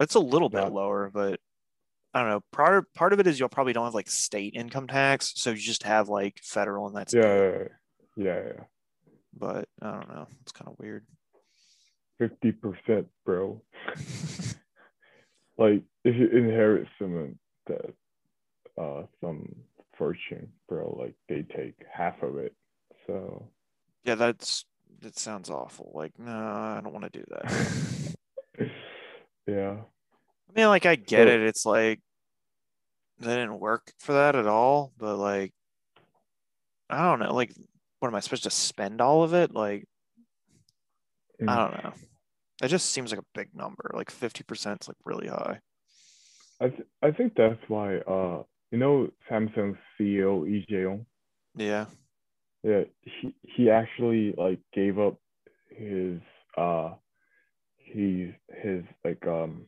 it's 0.00 0.14
a 0.14 0.20
little 0.20 0.48
bit 0.48 0.62
Yeah. 0.62 0.68
lower, 0.68 1.10
but 1.12 1.40
I 2.14 2.20
don't 2.20 2.30
know. 2.30 2.40
Part 2.52 2.92
part 2.94 3.12
of 3.12 3.20
it 3.20 3.26
is 3.26 3.38
you'll 3.38 3.48
probably 3.50 3.72
don't 3.74 3.84
have 3.84 3.94
like 3.94 4.08
state 4.08 4.54
income 4.54 4.86
tax, 4.86 5.32
so 5.36 5.50
you 5.50 5.56
just 5.56 5.82
have 5.82 6.08
like 6.08 6.40
federal, 6.42 6.86
and 6.86 6.96
that's 6.96 7.12
yeah, 7.12 7.22
yeah, 7.22 7.64
yeah, 8.16 8.42
yeah. 8.46 8.64
But 9.38 9.68
I 9.82 9.90
don't 9.92 10.08
know. 10.08 10.26
It's 10.42 10.52
kind 10.52 10.68
of 10.70 10.78
weird. 10.78 11.04
Fifty 12.18 12.52
percent, 12.52 13.08
bro. 13.26 13.60
like 15.58 15.82
if 16.04 16.16
you 16.16 16.28
inherit 16.28 16.88
some 16.98 17.38
that 17.66 17.94
uh 18.78 19.02
some 19.20 19.54
fortune, 19.98 20.48
bro, 20.68 20.96
like 20.98 21.14
they 21.28 21.42
take 21.42 21.74
half 21.92 22.22
of 22.22 22.36
it. 22.36 22.54
So 23.06 23.48
Yeah, 24.04 24.14
that's 24.16 24.64
that 25.00 25.18
sounds 25.18 25.50
awful. 25.50 25.92
Like, 25.94 26.18
no, 26.18 26.32
I 26.32 26.80
don't 26.82 26.92
want 26.92 27.12
to 27.12 27.18
do 27.18 27.24
that. 27.30 28.14
yeah. 29.46 29.76
I 30.48 30.52
mean, 30.60 30.68
like 30.68 30.86
I 30.86 30.96
get 30.96 31.28
So- 31.28 31.34
it. 31.34 31.40
It's 31.40 31.66
like 31.66 32.00
they 33.18 33.34
didn't 33.34 33.58
work 33.60 33.92
for 33.98 34.12
that 34.12 34.36
at 34.36 34.46
all, 34.46 34.92
but 34.98 35.16
like 35.16 35.52
I 36.88 37.02
don't 37.10 37.18
know. 37.18 37.34
Like, 37.34 37.52
what 37.98 38.08
am 38.08 38.14
I 38.14 38.20
supposed 38.20 38.44
to 38.44 38.50
spend 38.50 39.00
all 39.00 39.22
of 39.24 39.34
it? 39.34 39.52
Like, 39.52 39.86
I 41.40 41.44
Mm. 41.44 41.70
don't 41.72 41.84
know. 41.84 41.92
It 42.62 42.68
just 42.68 42.90
seems 42.92 43.10
like 43.10 43.20
a 43.20 43.24
big 43.34 43.54
number. 43.54 43.90
Like 43.92 44.10
fifty 44.10 44.44
percent 44.44 44.82
is 44.82 44.88
like 44.88 44.96
really 45.04 45.28
high. 45.28 45.60
I 46.60 46.68
th- 46.70 46.88
I 47.02 47.10
think 47.10 47.34
that's 47.34 47.60
why 47.68 47.98
uh 47.98 48.42
you 48.70 48.78
know 48.78 49.10
Samsung's 49.30 49.78
CEO 49.98 50.42
Lee 50.42 50.66
Jae-yong? 50.70 51.06
Yeah. 51.56 51.86
Yeah, 52.62 52.84
he 53.02 53.34
he 53.42 53.70
actually 53.70 54.34
like 54.36 54.58
gave 54.72 54.98
up 54.98 55.16
his 55.70 56.20
uh 56.56 56.94
he's 57.76 58.30
his 58.62 58.82
like 59.04 59.24
um 59.26 59.66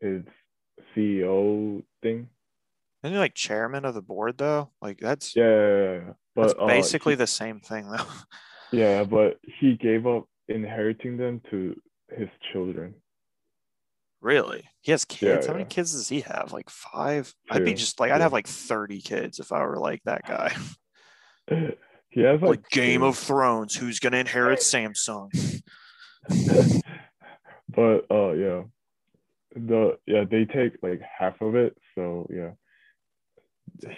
his 0.00 0.22
CEO 0.96 1.82
thing. 2.02 2.28
Isn't 3.02 3.14
he 3.14 3.18
like 3.18 3.34
chairman 3.34 3.84
of 3.84 3.94
the 3.94 4.02
board 4.02 4.38
though? 4.38 4.70
Like 4.80 4.98
that's 5.00 5.34
Yeah, 5.34 5.44
yeah, 5.44 5.68
yeah, 5.82 5.92
yeah. 6.06 6.12
but 6.36 6.42
that's 6.42 6.54
uh, 6.60 6.66
basically 6.66 7.12
he- 7.14 7.16
the 7.16 7.26
same 7.26 7.58
thing 7.60 7.90
though. 7.90 8.06
yeah, 8.72 9.02
but 9.04 9.38
he 9.60 9.74
gave 9.76 10.06
up 10.06 10.26
inheriting 10.48 11.16
them 11.16 11.40
to 11.50 11.74
his 12.16 12.28
children. 12.52 12.94
Really? 14.20 14.68
He 14.80 14.92
has 14.92 15.04
kids? 15.04 15.46
How 15.46 15.52
many 15.52 15.64
kids 15.64 15.92
does 15.92 16.08
he 16.08 16.20
have? 16.22 16.52
Like 16.52 16.70
five? 16.70 17.32
I'd 17.50 17.64
be 17.64 17.74
just 17.74 18.00
like 18.00 18.10
I'd 18.10 18.16
yeah. 18.16 18.22
have 18.22 18.32
like 18.32 18.46
30 18.46 19.00
kids 19.00 19.38
if 19.38 19.52
I 19.52 19.64
were 19.64 19.78
like 19.78 20.02
that 20.04 20.22
guy. 20.26 20.54
he 22.08 22.20
has 22.22 22.40
like, 22.40 22.50
like 22.50 22.68
Game 22.70 23.00
two. 23.00 23.06
of 23.06 23.18
Thrones, 23.18 23.74
who's 23.74 23.98
gonna 23.98 24.18
inherit 24.18 24.58
Samsung? 24.60 25.30
but 27.74 28.04
uh 28.10 28.32
yeah 28.32 28.62
the 29.54 29.98
yeah 30.06 30.24
they 30.30 30.44
take 30.44 30.74
like 30.82 31.00
half 31.00 31.40
of 31.40 31.54
it 31.54 31.76
so 31.94 32.26
yeah 32.30 32.50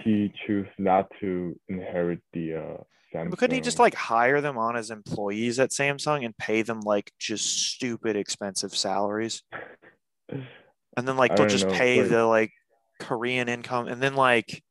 he 0.05 0.33
choose 0.47 0.69
not 0.79 1.11
to 1.21 1.59
inherit 1.69 2.21
the 2.33 2.55
uh 2.55 2.83
Samsung. 3.13 3.31
But 3.31 3.39
couldn't 3.39 3.55
he 3.55 3.61
just 3.61 3.79
like 3.79 3.95
hire 3.95 4.41
them 4.41 4.59
on 4.59 4.77
as 4.77 4.91
employees 4.91 5.59
at 5.59 5.71
Samsung 5.71 6.25
and 6.25 6.37
pay 6.37 6.63
them 6.63 6.81
like 6.81 7.13
just 7.19 7.73
stupid 7.73 8.17
expensive 8.17 8.75
salaries? 8.75 9.43
And 10.97 11.09
then 11.09 11.17
like 11.17 11.37
they'll 11.37 11.47
just 11.49 11.67
know, 11.67 11.73
pay 11.73 12.01
like- 12.03 12.11
the 12.11 12.25
like 12.27 12.53
Korean 13.01 13.49
income 13.49 13.89
and 13.89 14.01
then 14.03 14.15
like 14.15 14.63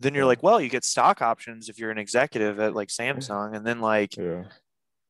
then 0.00 0.14
you're 0.14 0.24
like, 0.24 0.42
well, 0.42 0.60
you 0.60 0.68
get 0.70 0.84
stock 0.84 1.20
options 1.22 1.68
if 1.68 1.78
you're 1.78 1.90
an 1.90 1.98
executive 1.98 2.58
at 2.58 2.74
like 2.74 2.88
Samsung, 2.88 3.54
and 3.56 3.66
then 3.66 3.80
like 3.80 4.16
yeah 4.16 4.44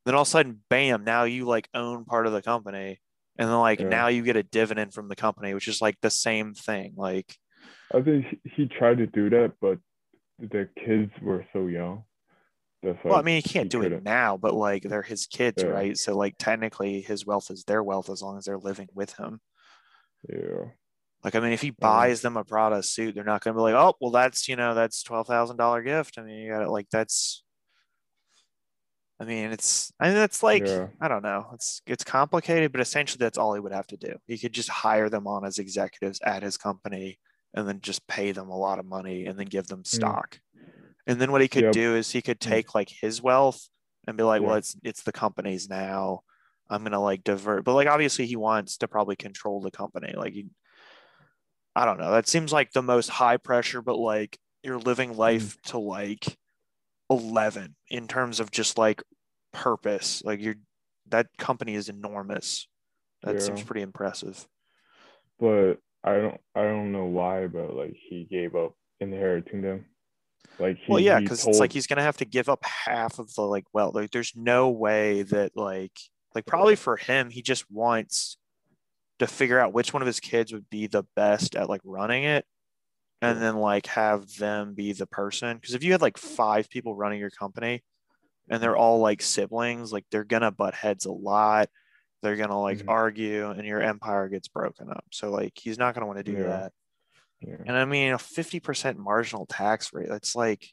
then 0.07 0.14
all 0.14 0.22
of 0.22 0.28
a 0.28 0.30
sudden, 0.30 0.61
bam, 0.70 1.05
now 1.05 1.24
you 1.24 1.44
like 1.44 1.68
own 1.74 2.05
part 2.07 2.26
of 2.26 2.32
the 2.32 2.42
company. 2.42 2.98
And 3.38 3.48
then 3.48 3.59
like 3.59 3.80
Yeah. 3.80 3.88
now 3.88 4.09
you 4.09 4.22
get 4.22 4.36
a 4.36 4.42
dividend 4.42 4.92
from 4.94 5.09
the 5.09 5.16
company, 5.16 5.55
which 5.55 5.68
is 5.68 5.80
like 5.80 5.96
the 6.01 6.11
same 6.11 6.55
thing. 6.55 6.94
Like 6.96 7.36
I 7.94 8.01
think 8.01 8.26
he- 8.44 8.66
tried 8.66 8.98
to 8.98 9.07
do 9.07 9.30
that 9.30 9.53
but 9.61 9.78
the 10.38 10.68
kids 10.84 11.12
were 11.20 11.44
so 11.53 11.66
young 11.66 12.05
that's 12.82 12.98
well, 13.05 13.16
I 13.16 13.22
mean 13.22 13.36
he 13.36 13.42
can't 13.42 13.64
he 13.64 13.68
do 13.68 13.80
it 13.80 13.84
couldn't. 13.90 14.05
now, 14.05 14.36
but 14.38 14.55
like 14.55 14.82
they're 14.84 15.03
his 15.03 15.26
kids, 15.26 15.62
Yeah. 15.62 15.68
right? 15.70 15.96
So 15.98 16.16
like 16.16 16.34
technically 16.38 17.03
his 17.03 17.26
wealth 17.26 17.51
is 17.51 17.64
their 17.64 17.82
wealth 17.82 18.09
as 18.11 18.22
long 18.22 18.38
as 18.38 18.46
they're 18.46 18.59
living 18.59 18.88
with 18.94 19.16
him. 19.16 19.40
Yeah 20.28 20.70
Like, 21.24 21.34
I 21.34 21.40
mean, 21.40 21.52
if 21.52 21.60
he 21.60 21.70
buys 21.70 22.22
them 22.22 22.36
a 22.36 22.44
Prada 22.44 22.82
suit, 22.82 23.14
they're 23.14 23.24
not 23.24 23.42
going 23.42 23.54
to 23.54 23.58
be 23.58 23.62
like, 23.62 23.74
oh, 23.74 23.94
well, 24.00 24.10
that's, 24.10 24.48
you 24.48 24.56
know, 24.56 24.74
that's 24.74 25.02
$12,000 25.02 25.82
gift. 25.84 26.18
I 26.18 26.22
mean, 26.22 26.38
you 26.38 26.50
got 26.50 26.62
it 26.62 26.70
like, 26.70 26.88
that's, 26.90 27.42
I 29.20 29.24
mean, 29.26 29.52
it's, 29.52 29.92
I 30.00 30.08
mean, 30.08 30.16
it's 30.16 30.42
like, 30.42 30.66
Yeah. 30.66 30.88
I 31.00 31.08
don't 31.08 31.22
know. 31.22 31.50
It's, 31.52 31.82
it's 31.86 32.04
complicated, 32.04 32.72
but 32.72 32.80
essentially 32.80 33.18
that's 33.18 33.36
all 33.36 33.52
he 33.54 33.60
would 33.60 33.72
have 33.72 33.86
to 33.88 33.96
do. 33.98 34.16
He 34.26 34.38
could 34.38 34.54
just 34.54 34.70
hire 34.70 35.10
them 35.10 35.26
on 35.26 35.44
as 35.44 35.58
executives 35.58 36.20
at 36.24 36.42
his 36.42 36.56
company 36.56 37.18
and 37.54 37.68
then 37.68 37.80
just 37.80 38.06
pay 38.06 38.32
them 38.32 38.48
a 38.48 38.56
lot 38.56 38.78
of 38.78 38.86
money 38.86 39.26
and 39.26 39.38
then 39.38 39.46
give 39.46 39.66
them 39.66 39.84
stock. 39.84 40.40
And 41.06 41.20
then 41.20 41.32
what 41.32 41.42
he 41.42 41.48
could 41.48 41.64
Yep. 41.64 41.72
do 41.72 41.96
is 41.96 42.10
he 42.10 42.22
could 42.22 42.40
Mm. 42.42 42.48
take 42.50 42.74
like 42.74 42.90
his 42.90 43.22
wealth 43.22 43.68
and 44.06 44.16
be 44.16 44.22
like, 44.24 44.42
well, 44.42 44.56
it's, 44.56 44.76
it's 44.84 45.02
the 45.02 45.12
company's 45.12 45.68
now. 45.68 46.22
I'm 46.70 46.82
going 46.82 46.92
to 46.92 47.00
like 47.00 47.24
divert, 47.24 47.64
but 47.64 47.74
like, 47.74 47.88
obviously 47.88 48.26
he 48.26 48.36
wants 48.36 48.78
to 48.78 48.88
probably 48.88 49.16
control 49.16 49.60
the 49.60 49.70
company. 49.70 50.14
Like 50.16 50.32
he, 50.32 50.46
I 51.74 51.84
don't 51.84 51.98
know. 51.98 52.12
That 52.12 52.28
seems 52.28 52.52
like 52.52 52.72
the 52.72 52.82
most 52.82 53.08
high 53.08 53.36
pressure, 53.36 53.82
but 53.82 53.98
like 53.98 54.38
you're 54.62 54.78
living 54.78 55.10
mm-hmm. 55.10 55.20
life 55.20 55.60
to 55.62 55.78
like 55.78 56.36
11 57.10 57.74
in 57.88 58.06
terms 58.08 58.40
of 58.40 58.50
just 58.50 58.78
like 58.78 59.02
purpose. 59.52 60.22
Like 60.24 60.40
you're 60.40 60.56
that 61.08 61.26
company 61.38 61.74
is 61.74 61.88
enormous. 61.88 62.68
That 63.22 63.42
seems 63.42 63.62
pretty 63.62 63.82
impressive. 63.82 64.46
but 65.38 65.74
I 66.02 66.14
don't 66.14 66.40
I 66.54 66.62
don't 66.62 66.92
know 66.92 67.04
why 67.04 67.46
but 67.48 67.74
like 67.74 67.94
he 68.08 68.24
gave 68.24 68.54
up 68.54 68.74
inheriting 69.00 69.60
them 69.60 69.84
like 70.58 70.78
he, 70.78 70.92
well, 70.92 71.00
yeah, 71.00 71.20
because 71.20 71.42
told, 71.42 71.54
it's 71.54 71.60
like 71.60 71.72
he's 71.72 71.86
gonna 71.86 72.02
have 72.02 72.18
to 72.18 72.24
give 72.24 72.48
up 72.48 72.64
half 72.64 73.18
of 73.18 73.32
the 73.34 73.42
like 73.42 73.64
well, 73.72 73.92
like 73.94 74.10
there's 74.10 74.32
no 74.36 74.70
way 74.70 75.22
that 75.22 75.52
like 75.56 75.98
like 76.34 76.46
probably 76.46 76.76
for 76.76 76.96
him, 76.96 77.30
he 77.30 77.42
just 77.42 77.70
wants 77.70 78.36
to 79.18 79.26
figure 79.26 79.58
out 79.58 79.72
which 79.72 79.92
one 79.92 80.02
of 80.02 80.06
his 80.06 80.20
kids 80.20 80.52
would 80.52 80.68
be 80.70 80.86
the 80.86 81.04
best 81.16 81.54
at 81.56 81.68
like 81.68 81.82
running 81.84 82.24
it 82.24 82.46
and 83.20 83.40
then 83.42 83.56
like 83.56 83.86
have 83.86 84.34
them 84.36 84.72
be 84.74 84.92
the 84.94 85.06
person. 85.06 85.56
Because 85.58 85.74
if 85.74 85.82
you 85.84 85.92
had 85.92 86.00
like 86.00 86.16
five 86.16 86.70
people 86.70 86.94
running 86.94 87.20
your 87.20 87.30
company 87.30 87.82
and 88.48 88.62
they're 88.62 88.76
all 88.76 88.98
like 89.00 89.20
siblings, 89.20 89.92
like 89.92 90.06
they're 90.10 90.24
gonna 90.24 90.50
butt 90.50 90.74
heads 90.74 91.04
a 91.04 91.12
lot. 91.12 91.68
They're 92.22 92.36
gonna 92.36 92.58
like 92.60 92.78
Mhm. 92.78 92.88
argue 92.88 93.50
and 93.50 93.66
your 93.66 93.82
empire 93.82 94.28
gets 94.28 94.48
broken 94.48 94.88
up. 94.90 95.04
So 95.12 95.30
like 95.30 95.52
he's 95.60 95.78
not 95.78 95.94
gonna 95.94 96.06
want 96.06 96.18
to 96.18 96.24
do 96.24 96.32
Yeah. 96.38 96.48
that. 96.48 96.72
Yeah. 97.40 97.56
And 97.66 97.72
I 97.76 97.84
mean, 97.84 98.12
a 98.12 98.18
50% 98.18 98.96
marginal 98.98 99.46
tax 99.46 99.92
rate, 99.92 100.08
that's 100.08 100.34
like, 100.34 100.72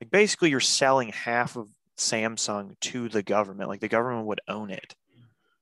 like 0.00 0.10
basically 0.10 0.50
you're 0.50 0.60
selling 0.60 1.08
half 1.10 1.56
of 1.56 1.68
Samsung 1.96 2.78
to 2.80 3.08
the 3.08 3.22
government. 3.22 3.68
Like 3.68 3.80
the 3.80 3.88
government 3.88 4.26
would 4.26 4.40
own 4.48 4.70
it. 4.70 4.94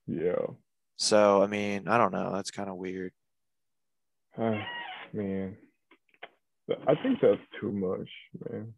Yeah. 0.06 0.46
So, 0.96 1.42
I 1.42 1.46
mean, 1.46 1.88
I 1.88 1.98
don't 1.98 2.12
know. 2.12 2.32
That's 2.32 2.50
kind 2.50 2.68
of 2.68 2.76
weird. 2.76 3.12
Ah, 4.38 4.64
man. 5.12 5.56
I 6.86 6.94
think 6.94 7.20
that's 7.20 7.40
too 7.60 7.72
much, 7.72 8.08
man. 8.48 8.74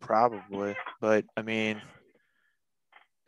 Probably. 0.00 0.74
But 1.00 1.24
I 1.36 1.42
mean, 1.42 1.80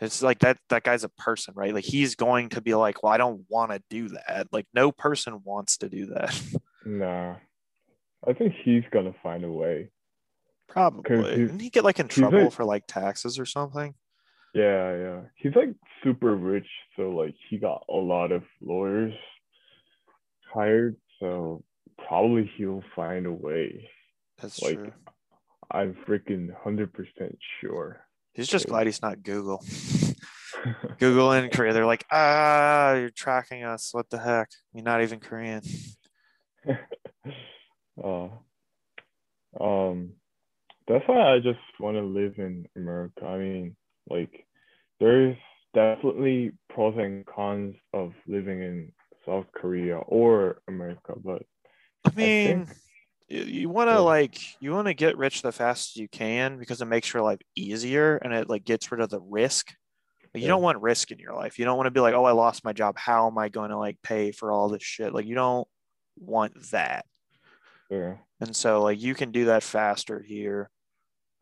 it's 0.01 0.23
like 0.23 0.41
that 0.41 0.59
that 0.69 0.83
guy's 0.83 1.05
a 1.05 1.09
person, 1.11 1.55
right? 1.57 1.75
Like 1.75 1.85
he's 1.85 2.15
going 2.15 2.51
to 2.51 2.61
be 2.61 2.75
like, 2.75 3.03
well, 3.03 3.13
I 3.13 3.19
don't 3.19 3.45
want 3.49 3.71
to 3.73 3.83
do 3.89 4.09
that. 4.09 4.49
Like 4.53 4.67
no 4.75 4.93
person 4.93 5.41
wants 5.45 5.79
to 5.79 5.89
do 5.89 6.07
that. 6.07 6.41
Nah. 6.83 7.37
I 8.27 8.33
think 8.33 8.55
he's 8.65 8.85
gonna 8.91 9.15
find 9.23 9.45
a 9.45 9.53
way. 9.53 9.91
Probably. 10.71 11.37
Didn't 11.37 11.61
he 11.61 11.69
get 11.71 11.85
like 11.85 11.99
in 12.01 12.09
trouble 12.09 12.45
like- 12.45 12.53
for 12.53 12.65
like 12.65 12.85
taxes 12.87 13.39
or 13.39 13.45
something? 13.47 13.95
Yeah, 14.55 14.97
yeah. 14.97 15.21
He's 15.37 15.55
like 15.55 15.71
super 16.03 16.35
rich, 16.35 16.67
so 16.97 17.11
like 17.11 17.35
he 17.49 17.59
got 17.59 17.85
a 17.89 17.95
lot 17.97 18.33
of 18.33 18.43
lawyers 18.61 19.15
hired, 20.53 20.97
so 21.21 21.63
probably 22.09 22.51
he'll 22.57 22.83
find 22.97 23.27
a 23.27 23.33
way. 23.33 23.89
That's 24.41 24.61
Like- 24.63 24.75
true. 24.77 24.93
I'm 25.73 25.95
freaking 26.09 26.49
hundred 26.65 26.93
percent 26.93 27.39
sure. 27.61 28.01
He's 28.33 28.49
just 28.49 28.67
glad 28.67 28.87
he's 28.87 29.03
not 29.03 29.23
Google. 29.23 29.63
Google 30.99 31.33
in 31.33 31.49
Korea, 31.51 31.73
they're 31.73 31.87
like, 31.87 32.05
ah, 32.11 32.95
you're 32.95 33.11
tracking 33.11 33.63
us. 33.63 33.91
What 33.93 34.11
the 34.11 34.19
heck? 34.19 34.49
You're 34.73 34.83
not 34.83 35.03
even 35.03 35.21
Korean. 35.21 35.63
uh, 38.05 38.29
um, 39.61 40.13
that's 40.93 41.09
why 41.09 41.35
I 41.35 41.39
just 41.39 41.59
want 41.79 41.97
to 41.97 42.03
live 42.03 42.35
in 42.39 42.67
America. 42.77 43.25
I 43.27 43.39
mean, 43.39 43.77
like, 44.09 44.47
there's 44.99 45.37
definitely 45.75 46.53
pros 46.69 46.95
and 46.99 47.25
cons 47.27 47.77
of 47.93 48.13
living 48.27 48.61
in 48.63 48.93
South 49.27 49.47
Korea 49.55 49.97
or 49.99 50.61
America, 50.69 51.15
but 51.23 51.43
I 52.05 52.11
mean, 52.17 52.67
think- 52.67 52.79
you, 53.29 53.43
you 53.43 53.69
want 53.69 53.89
to 53.89 53.95
Yeah. 53.95 53.99
like 54.01 54.39
you 54.61 54.73
want 54.73 54.89
to 54.89 54.95
get 54.95 55.17
rich 55.17 55.43
the 55.43 55.53
fastest 55.53 55.97
you 55.97 56.09
can 56.09 56.59
because 56.59 56.83
it 56.83 56.87
makes 56.87 57.13
your 57.13 57.23
life 57.23 57.39
easier 57.55 58.17
and 58.17 58.33
it 58.33 58.49
like 58.49 58.65
gets 58.65 58.91
rid 58.91 59.01
of 59.01 59.11
the 59.11 59.21
risk. 59.21 59.73
Like, 60.35 60.43
you 60.43 60.49
don't 60.49 60.63
want 60.63 60.81
risk 60.83 61.11
in 61.11 61.19
your 61.19 61.35
life. 61.35 61.59
You 61.59 61.65
don't 61.65 61.77
want 61.77 61.87
to 61.89 61.91
be 61.93 62.01
like, 62.01 62.15
oh, 62.15 62.25
I 62.25 62.33
lost 62.33 62.65
my 62.65 62.73
job. 62.73 62.97
How 62.99 63.27
am 63.29 63.37
I 63.39 63.49
going 63.49 63.71
to 63.71 63.77
like 63.79 63.99
pay 64.03 64.33
for 64.33 64.53
all 64.53 64.69
this 64.69 64.83
shit? 64.83 65.13
Like 65.13 65.27
you 65.27 65.35
don't 65.35 65.67
want 66.19 66.55
that. 66.71 67.05
yeah, 67.91 68.17
And 68.41 68.55
so 68.55 68.83
like 68.83 69.01
you 69.01 69.15
can 69.15 69.31
do 69.33 69.47
that 69.47 69.63
faster 69.63 70.21
here. 70.21 70.71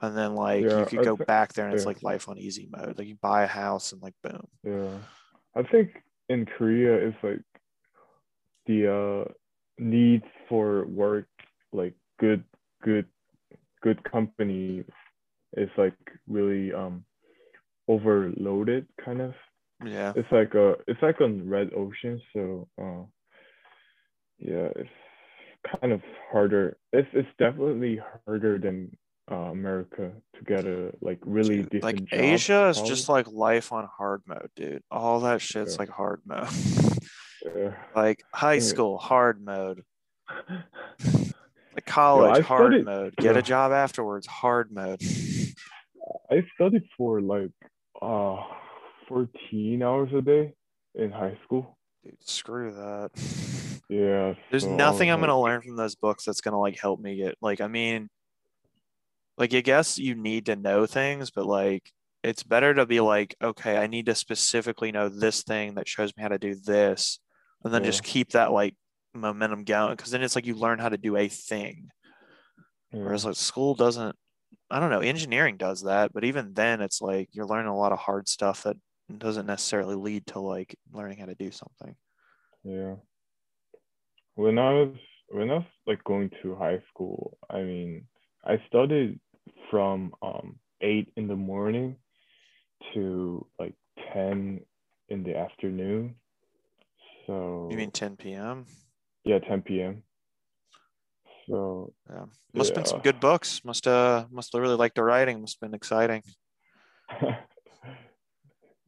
And 0.01 0.17
then 0.17 0.35
like 0.35 0.63
Yeah, 0.65 0.79
you 0.81 0.87
could 0.87 1.01
I 1.01 1.05
go 1.05 1.17
thi- 1.17 1.25
back 1.25 1.53
there 1.53 1.67
and 1.67 1.75
it's 1.75 1.87
like 1.87 2.03
life 2.03 2.29
on 2.29 2.39
easy 2.39 2.69
mode. 2.71 2.99
Like 2.99 3.09
you 3.09 3.17
buy 3.21 3.43
a 3.43 3.47
house 3.49 3.93
and 3.93 4.01
like 4.03 4.15
boom. 4.23 4.47
yeah. 4.65 4.99
I 5.57 5.63
think 5.65 5.91
in 6.29 6.47
Korea, 6.47 6.95
it's 7.09 7.17
like 7.23 7.43
the 8.67 9.25
uh 9.27 9.33
need 9.79 10.23
for 10.49 10.87
work, 10.87 11.27
like 11.73 11.95
good, 12.21 12.45
good, 12.83 13.07
good 13.83 14.03
company, 14.05 14.85
is 15.57 15.71
like 15.77 15.97
really 16.29 16.73
um 16.73 17.05
overloaded, 17.89 18.87
kind 19.05 19.21
of. 19.21 19.35
Yeah. 19.85 20.13
it's 20.17 20.31
like 20.33 20.55
a 20.55 20.75
it's 20.89 21.01
like 21.03 21.21
on 21.21 21.49
red 21.49 21.71
ocean 21.73 22.21
so 22.33 22.67
uh 22.83 23.05
yeah 24.41 24.69
it's 24.75 24.91
kind 25.81 25.93
of 25.93 26.01
harder 26.33 26.77
it's 26.93 27.07
it's 27.13 27.29
definitely 27.39 28.01
harder 28.27 28.59
than 28.59 28.91
uh, 29.31 29.35
america 29.51 30.11
to 30.35 30.45
get 30.45 30.64
a 30.66 30.93
like 31.01 31.18
really 31.24 31.62
Dude, 31.62 31.83
like 31.83 31.97
job, 32.05 32.20
Asia 32.20 32.68
is 32.68 32.76
probably. 32.79 32.89
just 32.95 33.09
like 33.09 33.26
life 33.29 33.72
on 33.72 33.87
hard 33.97 34.22
mode, 34.26 34.49
dude. 34.57 34.83
All 34.91 35.20
that 35.20 35.41
shit's 35.41 35.74
Yeah. 35.74 35.79
like 35.81 35.89
hard 35.91 36.20
mode. 36.26 36.49
yeah. 37.45 37.74
like 37.97 38.22
high 38.35 38.55
Yeah. 38.55 38.61
school, 38.61 38.99
hard 38.99 39.45
mode. 39.45 39.83
Like 41.74 41.87
college, 41.87 42.45
hard 42.45 42.72
studied- 42.72 42.85
mode. 42.87 43.14
Get 43.16 43.37
a 43.37 43.43
job 43.43 43.70
afterwards, 43.70 44.26
hard 44.26 44.72
mode. 44.72 45.01
i 46.31 46.43
studied 46.55 46.83
for 46.97 47.20
like 47.20 47.51
uh 48.03 48.37
14 49.09 49.83
hours 49.83 50.11
a 50.12 50.20
day 50.22 50.55
in 50.97 51.11
high 51.12 51.39
school 51.45 51.79
Dude, 52.05 52.16
screw 52.20 52.72
that. 52.72 53.11
yeah 53.89 54.35
There's 54.51 54.64
so 54.64 54.74
nothing 54.74 55.11
I'm 55.11 55.20
gonna 55.20 55.41
learn 55.41 55.62
from 55.62 55.76
those 55.76 55.95
books 55.95 56.24
that's 56.24 56.41
gonna 56.41 56.59
like 56.61 56.79
help 56.79 56.99
me 57.01 57.16
get 57.16 57.37
like 57.41 57.61
I 57.61 57.68
mean 57.68 58.09
like 59.39 59.55
I 59.55 59.61
guess 59.61 59.99
you 59.99 60.14
need 60.14 60.47
to 60.47 60.57
know 60.57 60.86
things, 60.86 61.30
but 61.30 61.47
like 61.47 61.91
it's 62.24 62.43
better 62.43 62.74
to 62.74 62.84
be 62.86 63.01
like, 63.01 63.36
okay, 63.43 63.78
I 63.78 63.86
need 63.86 64.07
to 64.07 64.14
specifically 64.14 64.93
know 64.93 65.09
this 65.09 65.43
thing 65.45 65.74
that 65.76 65.89
shows 65.89 66.14
me 66.16 66.22
how 66.22 66.28
to 66.28 66.39
do 66.39 66.55
this, 66.57 67.20
and 67.64 67.72
then 67.72 67.82
Yeah. 67.82 67.91
just 67.91 68.03
keep 68.03 68.30
that 68.30 68.53
like 68.53 68.74
momentum 69.14 69.64
going 69.64 69.97
because 69.97 70.11
then 70.11 70.22
it's 70.22 70.36
like 70.36 70.47
you 70.47 70.55
learn 70.55 70.78
how 70.78 70.89
to 70.91 70.99
do 70.99 71.16
a 71.16 71.28
thing. 71.28 71.91
yeah. 72.93 73.01
Whereas 73.01 73.24
like 73.24 73.36
school 73.36 73.74
doesn't 73.74 74.16
I 74.70 74.80
don't 74.80 74.91
know, 74.91 75.01
engineering 75.01 75.57
does 75.57 75.82
that, 75.84 76.12
but 76.12 76.24
even 76.24 76.53
then 76.53 76.80
it's 76.82 77.01
like 77.01 77.28
you're 77.32 77.47
learning 77.47 77.68
a 77.70 77.76
lot 77.76 77.93
of 77.93 77.99
hard 77.99 78.28
stuff 78.28 78.64
that 78.64 78.76
doesn't 79.16 79.47
necessarily 79.47 79.95
lead 79.95 80.26
to 80.28 80.41
like 80.41 80.76
learning 80.93 81.18
how 81.18 81.26
to 81.26 81.34
do 81.34 81.51
something. 81.51 81.97
Yeah. 82.64 82.97
When 84.34 84.59
I 84.59 84.72
was 84.74 84.97
when 85.28 85.51
I 85.51 85.55
was 85.55 85.64
like 85.86 86.03
going 86.05 86.30
to 86.43 86.55
high 86.57 86.80
school, 86.91 87.39
I 87.51 87.62
mean, 87.62 88.07
I 88.45 88.62
studied 88.68 89.20
from 89.71 90.13
um 90.23 90.59
eight 90.81 91.13
in 91.17 91.29
the 91.29 91.37
morning 91.37 91.97
to 92.95 93.47
like 93.59 93.75
ten 94.13 94.61
in 95.09 95.23
the 95.25 95.37
afternoon. 95.37 96.15
So 97.27 97.69
You 97.71 97.77
mean 97.77 97.91
10 97.91 98.17
p.m.? 98.17 98.67
yeah, 99.25 99.39
ten 99.41 99.63
p.m. 99.63 100.03
So 101.49 101.93
Yeah. 102.11 102.25
Must 102.55 102.71
have 102.71 102.75
been 102.77 102.85
some 102.87 103.01
good 103.01 103.21
books. 103.21 103.65
Must 103.65 103.87
uh 103.87 104.27
must 104.31 104.53
have 104.53 104.63
really 104.63 104.77
liked 104.77 104.95
the 104.97 105.03
writing. 105.05 105.41
Must 105.41 105.57
have 105.61 105.71
been 105.71 105.75
exciting. 105.77 106.23
yeah, 107.23 107.37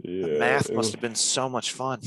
The 0.03 0.39
math 0.39 0.69
must 0.71 0.77
was- 0.77 0.93
have 0.93 1.01
been 1.01 1.15
so 1.15 1.49
much 1.49 1.73
fun. 1.73 2.01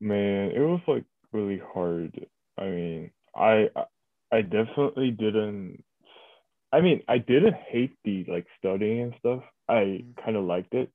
Man, 0.00 0.50
it 0.50 0.60
was 0.60 0.80
like 0.86 1.04
really 1.32 1.60
hard. 1.72 2.26
I 2.58 2.64
mean, 2.66 3.10
I- 3.34 3.70
I 4.32 4.42
definitely 4.42 5.10
didn't 5.12 5.84
I 6.74 6.80
mean, 6.80 7.02
I 7.08 7.18
didn't 7.18 7.54
hate 7.54 7.96
the 8.04 8.24
like 8.28 8.46
studying 8.58 9.02
and 9.02 9.14
stuff. 9.20 9.44
I 9.68 10.04
Mhm. 10.04 10.14
kind 10.24 10.36
of 10.36 10.44
liked 10.44 10.74
it. 10.74 10.90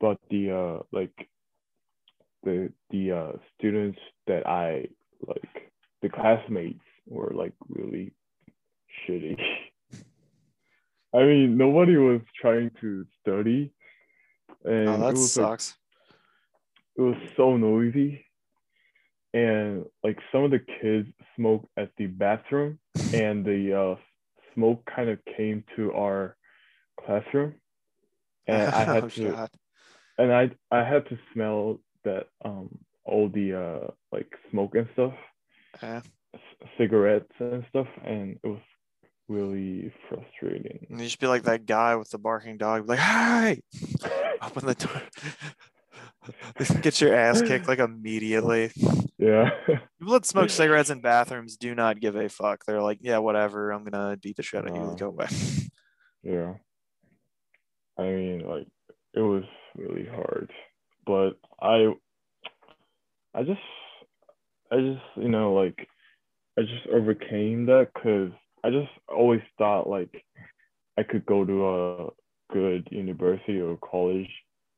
But 0.00 0.18
the 0.30 0.50
uh 0.50 0.82
like 0.92 1.14
the 2.42 2.72
the 2.90 3.12
uh 3.12 3.32
students 3.58 3.98
that 4.26 4.46
I 4.46 4.88
like 5.26 5.72
the 6.02 6.10
classmates 6.10 6.84
were 7.06 7.32
like 7.34 7.54
really 7.68 8.12
shitty. 9.08 9.38
I 11.14 11.18
mean, 11.24 11.56
nobody 11.56 11.96
was 11.96 12.20
trying 12.40 12.70
to 12.80 13.06
study 13.20 13.72
and 14.64 15.04
Oh, 15.04 15.08
it 15.08 15.12
that 15.12 15.16
was 15.16 15.36
like 15.36 15.50
sucks. 15.50 15.76
it 16.96 17.02
was 17.02 17.16
so 17.36 17.56
noisy 17.56 18.26
and 19.34 19.86
like 20.04 20.18
some 20.32 20.44
of 20.44 20.50
the 20.50 20.60
kids 20.82 21.08
smoked 21.36 21.66
at 21.78 21.90
the 21.96 22.06
bathroom 22.06 22.78
and 23.12 23.44
the 23.44 23.74
uh, 23.78 23.96
smoke 24.54 24.82
kind 24.94 25.08
of 25.10 25.18
came 25.36 25.64
to 25.76 25.92
our 25.92 26.36
classroom 27.04 27.54
and 28.46 28.70
i 28.70 28.84
had 28.84 29.04
Oh, 29.04 29.08
to 29.08 29.32
God. 29.32 29.50
and 30.18 30.32
i 30.32 30.50
i 30.70 30.84
had 30.84 31.06
to 31.08 31.18
smell 31.32 31.80
that 32.04 32.26
um 32.44 32.68
all 33.04 33.28
the 33.28 33.54
uh 33.54 33.90
like 34.12 34.30
smoke 34.50 34.74
and 34.74 34.88
stuff 34.92 35.14
Yeah. 35.82 36.00
c- 36.34 36.66
cigarettes 36.78 37.32
and 37.38 37.64
stuff 37.70 37.86
and 38.04 38.38
it 38.42 38.46
was 38.46 38.60
really 39.28 39.92
frustrating 40.08 40.86
And 40.90 40.98
you 41.00 41.06
just 41.06 41.20
be 41.20 41.26
like 41.26 41.44
that 41.44 41.64
guy 41.66 41.94
with 41.96 42.10
the 42.10 42.18
barking 42.18 42.56
dog, 42.58 42.88
like, 42.88 42.98
hey, 42.98 43.62
open 44.42 44.66
the 44.66 44.74
door. 44.74 45.02
Get 46.82 47.00
your 47.00 47.14
ass 47.14 47.40
kicked 47.42 47.68
like 47.68 47.78
immediately. 47.78 48.70
Yeah 49.20 49.50
People 49.98 50.14
that 50.14 50.24
smoke 50.24 50.50
cigarettes 50.50 50.90
in 50.90 51.00
bathrooms 51.00 51.56
do 51.56 51.74
not 51.74 52.00
give 52.00 52.16
a 52.16 52.28
fuck. 52.28 52.64
They're 52.64 52.80
like, 52.82 52.98
yeah, 53.02 53.18
whatever. 53.18 53.70
I'm 53.70 53.84
gonna 53.84 54.16
beat 54.16 54.36
the 54.36 54.42
shit 54.42 54.64
out 54.64 54.70
of 54.70 54.74
you. 54.76 54.96
Go 54.98 55.08
away. 55.08 55.26
Yeah. 56.22 56.54
I 57.98 58.02
mean, 58.02 58.46
like 58.46 58.66
it 59.14 59.20
was 59.20 59.44
really 59.74 60.06
hard, 60.06 60.50
but 61.06 61.38
I, 61.60 61.94
I 63.34 63.42
just, 63.42 63.60
I 64.70 64.76
just, 64.76 65.02
you 65.16 65.28
know, 65.28 65.54
like 65.54 65.88
I 66.58 66.62
just 66.62 66.86
overcame 66.92 67.66
that 67.66 67.88
because 67.94 68.32
I 68.62 68.70
just 68.70 68.90
always 69.08 69.40
thought 69.56 69.88
like 69.88 70.24
I 70.98 71.02
could 71.02 71.24
go 71.24 71.44
to 71.44 71.68
a 71.68 72.08
good 72.52 72.88
university 72.90 73.60
or 73.60 73.78
college, 73.78 74.28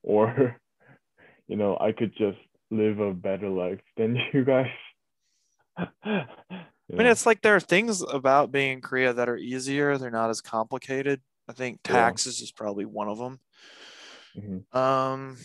or, 0.03 0.61
you 1.49 1.57
know, 1.57 1.77
I 1.81 1.93
could 1.93 2.13
just 2.17 2.39
live 2.73 2.99
a 3.01 3.13
better 3.13 3.49
life 3.49 3.81
than 3.97 4.17
you 4.33 4.45
guys. 4.45 4.71
I 5.77 6.27
mean, 6.97 7.07
it's 7.07 7.27
like 7.27 7.41
there 7.43 7.57
are 7.57 7.61
things 7.61 8.03
about 8.03 8.53
being 8.53 8.73
in 8.73 8.81
Korea 8.81 9.13
that 9.13 9.29
are 9.29 9.37
easier. 9.37 9.97
They're 9.97 10.11
not 10.11 10.31
as 10.31 10.41
complicated. 10.41 11.21
I 11.49 11.53
think 11.53 11.81
Yeah. 11.87 11.93
taxes 11.93 12.41
is 12.41 12.53
probably 12.53 12.85
one 12.85 13.09
of 13.09 13.19
them. 13.19 13.41
Mhm. 14.37 14.75
Um, 14.77 15.37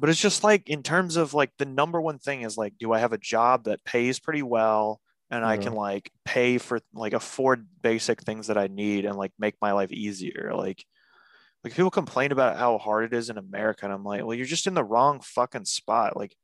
but 0.00 0.10
it's 0.10 0.20
just 0.20 0.42
like 0.44 0.68
in 0.68 0.82
terms 0.82 1.16
of 1.16 1.34
like 1.34 1.52
the 1.58 1.64
number 1.66 2.00
one 2.00 2.18
thing 2.18 2.42
is 2.42 2.56
like, 2.56 2.74
do 2.78 2.92
I 2.92 2.98
have 2.98 3.12
a 3.12 3.18
job 3.18 3.64
that 3.64 3.84
pays 3.84 4.18
pretty 4.18 4.42
well 4.42 5.00
and 5.30 5.44
I 5.44 5.56
can 5.56 5.74
like 5.74 6.10
pay 6.24 6.58
for 6.58 6.80
like 6.92 7.12
afford 7.12 7.66
basic 7.82 8.22
things 8.22 8.48
that 8.48 8.58
I 8.58 8.66
need 8.66 9.04
and 9.04 9.16
like 9.16 9.32
make 9.38 9.54
my 9.60 9.72
life 9.72 9.92
easier? 9.92 10.52
Like, 10.54 10.84
like 11.64 11.74
people 11.74 11.90
complain 11.90 12.30
about 12.32 12.56
how 12.58 12.78
hard 12.78 13.04
it 13.04 13.16
is 13.16 13.30
in 13.30 13.38
America, 13.38 13.84
and 13.84 13.92
I'm 13.92 14.04
like, 14.04 14.24
well, 14.24 14.34
you're 14.34 14.46
just 14.46 14.66
in 14.66 14.74
the 14.74 14.84
wrong 14.84 15.20
fucking 15.20 15.64
spot. 15.64 16.16
Like, 16.16 16.36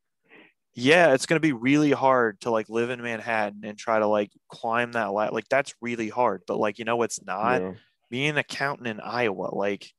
yeah, 0.74 1.12
it's 1.12 1.26
gonna 1.26 1.40
be 1.40 1.52
really 1.52 1.90
hard 1.90 2.40
to 2.42 2.50
like 2.50 2.68
live 2.68 2.90
in 2.90 3.02
Manhattan 3.02 3.60
and 3.64 3.78
try 3.78 3.98
to 3.98 4.06
like 4.06 4.30
climb 4.48 4.92
that 4.92 5.12
ladder. 5.12 5.32
Like, 5.32 5.48
that's 5.48 5.74
really 5.80 6.08
hard. 6.08 6.42
But 6.46 6.58
like, 6.58 6.78
you 6.78 6.84
know, 6.84 6.96
what's 6.96 7.22
not 7.22 7.60
yeah. 7.60 7.72
being 8.10 8.30
an 8.30 8.38
accountant 8.38 8.88
in 8.88 9.00
Iowa. 9.00 9.54
Like, 9.54 9.90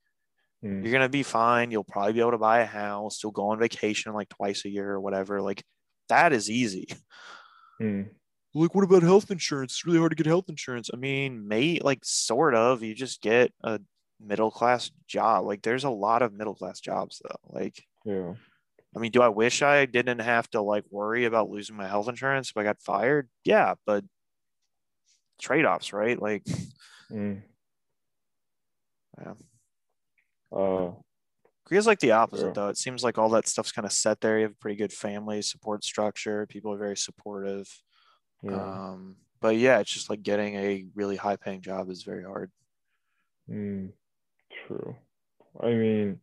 Mm. 0.64 0.84
you're 0.84 0.94
gonna 0.94 1.10
be 1.10 1.24
fine. 1.24 1.72
You'll 1.72 1.84
probably 1.84 2.14
be 2.14 2.20
able 2.20 2.32
to 2.32 2.38
buy 2.38 2.60
a 2.60 2.66
house. 2.66 3.22
You'll 3.24 3.32
go 3.32 3.50
on 3.50 3.60
vacation 3.60 4.14
like 4.14 4.30
twice 4.30 4.64
a 4.66 4.70
year 4.70 4.92
or 4.92 5.02
whatever. 5.02 5.42
Like 5.42 5.64
that 6.10 6.34
is 6.34 6.50
easy. 6.50 6.88
Mm. 7.82 8.10
Like, 8.54 8.76
what 8.76 8.84
about 8.84 9.02
health 9.02 9.32
insurance? 9.32 9.72
It's 9.72 9.86
really 9.86 9.98
hard 9.98 10.12
to 10.12 10.16
get 10.16 10.26
health 10.28 10.50
insurance. 10.50 10.90
I 10.94 10.98
mean, 10.98 11.48
mate, 11.48 11.84
like 11.84 12.00
sort 12.04 12.54
of. 12.54 12.84
You 12.84 12.94
just 12.94 13.22
get 13.22 13.52
a 13.64 13.80
middle 14.24 14.52
class 14.52 14.92
job. 15.08 15.46
Like 15.46 15.62
there's 15.62 15.84
a 15.84 15.90
lot 15.90 16.22
of 16.22 16.34
middle 16.34 16.56
class 16.56 16.80
jobs 16.80 17.22
though. 17.24 17.40
Like, 17.60 17.84
Yeah. 18.06 18.34
I 18.96 19.00
mean, 19.00 19.12
do 19.12 19.22
I 19.22 19.30
wish 19.30 19.62
I 19.62 19.86
didn't 19.86 20.20
have 20.20 20.50
to 20.52 20.62
like 20.62 20.84
worry 20.92 21.26
about 21.26 21.50
losing 21.50 21.76
my 21.78 21.88
health 21.88 22.10
insurance 22.10 22.50
if 22.50 22.58
I 22.58 22.64
got 22.64 22.82
fired? 22.82 23.30
Yeah, 23.46 23.76
but 23.86 24.04
trade-offs, 25.42 25.94
right? 25.94 26.20
Like, 26.22 26.44
Mm. 27.10 27.42
Yeah. 29.20 29.34
Uh, 30.52 30.92
Korea's 31.66 31.88
like 31.88 32.00
the 32.00 32.12
opposite 32.12 32.48
Yeah. 32.48 32.54
though. 32.54 32.68
It 32.70 32.78
seems 32.78 33.04
like 33.04 33.18
all 33.18 33.30
that 33.30 33.48
stuff's 33.48 33.72
kind 33.72 33.86
of 33.86 33.92
set 33.92 34.22
there. 34.22 34.38
You 34.38 34.44
have 34.44 34.52
a 34.54 34.56
pretty 34.56 34.78
good 34.78 34.94
family 34.94 35.42
support 35.42 35.84
structure. 35.84 36.46
People 36.48 36.74
are 36.74 36.78
very 36.78 36.98
supportive. 36.98 37.68
yeah. 38.44 38.90
Um, 38.92 39.18
but 39.40 39.56
yeah, 39.58 39.80
it's 39.80 39.92
just 39.92 40.10
like 40.10 40.24
getting 40.24 40.56
a 40.56 40.86
really 40.96 41.16
high 41.16 41.36
paying 41.36 41.62
job 41.62 41.90
is 41.90 42.04
very 42.04 42.24
hard. 42.24 42.52
Mm, 43.50 43.92
true. 44.72 44.96
I 45.62 45.68
mean, 45.70 46.20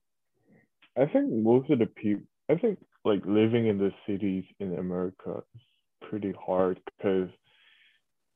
I 0.99 1.07
think 1.07 1.31
most 1.33 1.71
of 1.71 1.79
the 1.79 1.87
people, 1.87 2.25
I 2.51 2.57
think 2.57 2.79
like 3.05 3.25
living 3.27 3.67
in 3.67 3.79
the 3.79 3.93
cities 4.07 4.45
in 4.61 4.79
America 4.79 5.43
is 5.55 5.63
pretty 6.09 6.33
hard 6.47 6.81
because 6.87 7.31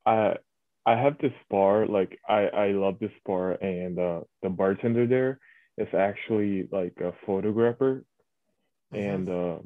I 0.06 0.36
I 0.86 0.96
have 0.96 1.18
this 1.18 1.32
bar, 1.50 1.86
like 1.86 2.18
I 2.28 2.46
I 2.48 2.66
love 2.72 2.98
this 3.00 3.12
bar 3.26 3.52
and 3.52 3.98
uh 3.98 4.20
the 4.42 4.50
bartender 4.50 5.06
there 5.06 5.38
is 5.78 5.88
actually 5.94 6.68
like 6.72 6.94
a 7.00 7.12
photographer 7.26 8.04
and 8.92 9.28
uh 9.28 9.58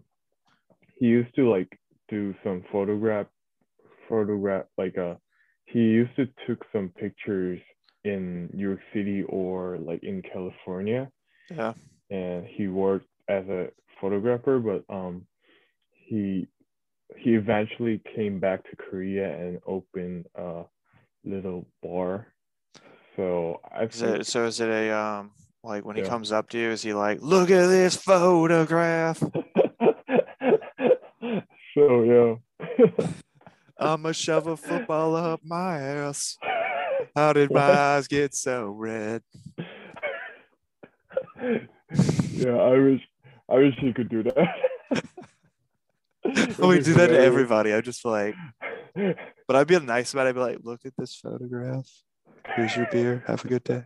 he 0.99 1.07
used 1.07 1.35
to 1.37 1.51
like 1.51 1.79
do 2.09 2.35
some 2.45 2.65
photograph 2.73 3.27
photograph 4.09 4.67
like 4.79 4.97
uh 4.99 5.15
he 5.67 5.81
used 5.81 6.15
to 6.17 6.27
took 6.47 6.65
some 6.73 6.91
pictures 6.91 7.61
in 8.07 8.49
New 8.53 8.69
York 8.69 8.81
City 8.93 9.23
or 9.29 9.79
like 9.79 10.03
in 10.03 10.23
California 10.23 11.11
Yeah. 11.51 11.75
and 12.11 12.47
he 12.47 12.69
worked 12.69 13.09
as 13.29 13.45
a 13.49 13.69
photographer 14.01 14.59
but 14.59 14.85
um 14.95 15.27
he 15.91 16.47
he 17.17 17.35
eventually 17.35 18.01
came 18.15 18.39
back 18.41 18.63
to 18.71 18.77
Korea 18.77 19.29
and 19.39 19.59
opened 19.67 20.27
a 20.35 20.65
little 21.25 21.67
bar 21.83 22.27
so 23.17 23.61
I 23.73 23.85
Is 23.85 24.03
it, 24.03 24.13
think 24.13 24.25
so 24.25 24.45
is 24.47 24.61
it 24.61 24.69
a 24.69 24.91
um 24.97 25.33
like 25.65 25.85
when 25.85 25.97
he 25.97 26.03
comes 26.03 26.31
up 26.31 26.49
to 26.51 26.59
you, 26.59 26.69
is 26.71 26.83
he 26.83 26.93
like, 26.95 27.19
look 27.23 27.51
at 27.51 27.67
this 27.67 27.97
photograph? 27.97 29.19
so 31.75 32.03
yeah 32.03 32.35
I'ma 33.79 34.13
shove 34.13 34.47
a 34.47 34.57
football 34.57 35.17
up 35.17 35.41
my 35.45 35.79
ass. 35.79 36.37
How 37.15 37.33
did 37.33 37.51
my 37.51 37.61
eyes 37.61 38.09
get 38.09 38.35
so 38.35 38.67
red? 38.67 39.23
yeah, 41.41 42.51
I 42.51 42.79
wish 42.79 43.01
I 43.51 43.55
wish 43.55 43.75
you 43.81 43.95
could 43.95 44.09
do 44.09 44.23
that. 44.25 45.03
We 46.59 46.81
do 46.81 46.95
that 46.95 47.09
to 47.09 47.19
everybody. 47.19 47.73
I 47.73 47.81
just 47.81 48.05
like, 48.05 48.35
but 48.95 49.57
I'd 49.57 49.67
be 49.69 49.79
nice 49.79 50.13
about 50.13 50.27
it. 50.27 50.31
I'd 50.31 50.35
be 50.35 50.41
like, 50.41 50.59
look 50.63 50.81
at 50.85 50.93
this 50.99 51.15
photograph. 51.15 51.87
Here's 52.55 52.77
your 52.77 52.89
beer. 52.91 53.23
Have 53.27 53.45
a 53.45 53.49
good 53.49 53.63
day. 53.63 53.85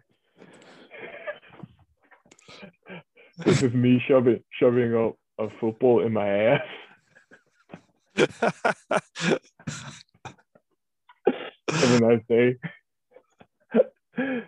This 3.45 3.63
is 3.63 3.73
me 3.75 4.03
shoving 4.07 4.43
shoving 4.59 4.95
a, 4.95 5.11
a 5.43 5.51
football 5.61 6.05
in 6.05 6.13
my 6.13 6.29
ass. 6.29 6.63
Have 11.71 11.93
a 11.93 12.01
nice 12.01 12.23
day. 12.29 12.57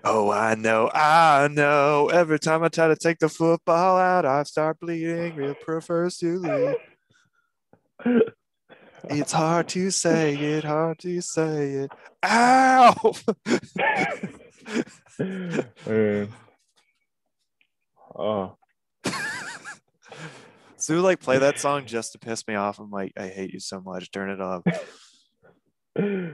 Oh, 0.05 0.31
I 0.31 0.55
know. 0.55 0.91
I 0.93 1.49
know. 1.51 2.11
Every 2.13 2.39
time 2.39 2.63
I 2.63 2.69
try 2.69 2.89
to 2.89 2.97
take 2.97 3.19
the 3.19 3.29
football 3.29 3.99
out, 3.99 4.25
I 4.25 4.43
start 4.45 4.81
bleeding. 4.81 5.37
Real 5.37 5.55
prefers 5.55 6.19
to 6.19 6.39
leave. 6.39 6.77
It's 9.11 9.33
hard 9.33 9.69
to 9.71 9.91
say 9.91 10.35
it, 10.35 10.65
hard 10.65 10.99
to 11.01 11.21
say 11.21 11.73
it. 11.73 11.91
Ow! 12.25 13.13
Man. 15.19 16.29
Oh, 18.15 18.57
so 20.83 21.01
like 21.01 21.21
play 21.21 21.39
that 21.39 21.61
song 21.61 21.87
just 21.87 22.11
to 22.13 22.19
piss 22.19 22.47
me 22.49 22.57
off. 22.57 22.81
I'm 22.81 22.91
like, 22.91 23.13
I 23.17 23.29
hate 23.29 23.53
you 23.53 23.61
so 23.61 23.81
much. 23.81 24.11
Turn 24.11 24.31
it 24.31 24.41
off. 24.41 24.63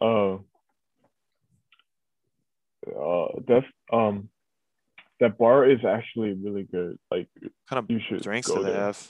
oh. 0.00 0.44
Uh, 2.86 3.26
that's 3.46 3.66
um, 3.92 4.28
that 5.20 5.36
bar 5.38 5.68
is 5.68 5.80
actually 5.86 6.32
really 6.32 6.62
good. 6.64 6.98
Like 7.10 7.28
kind 7.68 7.78
of 7.78 7.90
you 7.90 8.00
should 8.08 8.22
drinks 8.22 8.48
go 8.48 8.62
they 8.62 8.70
there. 8.70 8.80
have? 8.80 9.08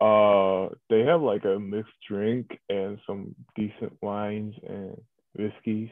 Uh, 0.00 0.68
they 0.90 1.00
have 1.00 1.20
like 1.22 1.44
a 1.44 1.58
mixed 1.58 1.92
drink 2.08 2.56
and 2.68 2.98
some 3.06 3.34
decent 3.56 3.92
wines 4.00 4.54
and 4.68 4.96
whiskeys. 5.34 5.90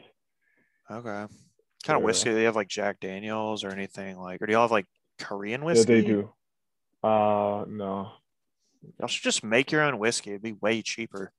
Okay. 0.89 1.03
Kind 1.03 1.29
Yeah. 1.87 1.95
of 1.97 2.03
whiskey. 2.03 2.29
Do 2.29 2.35
they 2.35 2.43
have 2.43 2.55
like 2.55 2.69
Jack 2.69 3.01
Daniels 3.01 3.63
or 3.65 3.69
anything 3.69 4.17
like, 4.17 4.41
or 4.41 4.45
do 4.45 4.53
y'all 4.53 4.61
have 4.61 4.71
like 4.71 4.85
Korean 5.19 5.65
whiskey? 5.65 5.93
Yeah, 5.95 6.01
they 6.01 6.07
do. 6.07 6.29
Uh, 7.03 7.65
no. 7.67 8.11
Y'all 8.97 9.07
should 9.09 9.23
just 9.23 9.43
make 9.43 9.71
your 9.73 9.81
own 9.81 9.99
whiskey. 9.99 10.31
It'd 10.31 10.41
be 10.41 10.53
way 10.53 10.81
cheaper. 10.81 11.33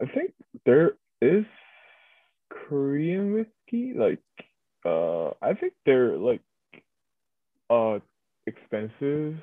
I 0.00 0.06
think 0.06 0.32
there 0.64 0.92
is 1.20 1.44
Korean 2.50 3.32
whiskey. 3.32 3.94
Like, 3.94 4.20
uh, 4.84 5.28
I 5.42 5.54
think 5.54 5.72
they're 5.86 6.16
like, 6.16 6.42
uh, 7.68 8.00
expensive, 8.46 9.36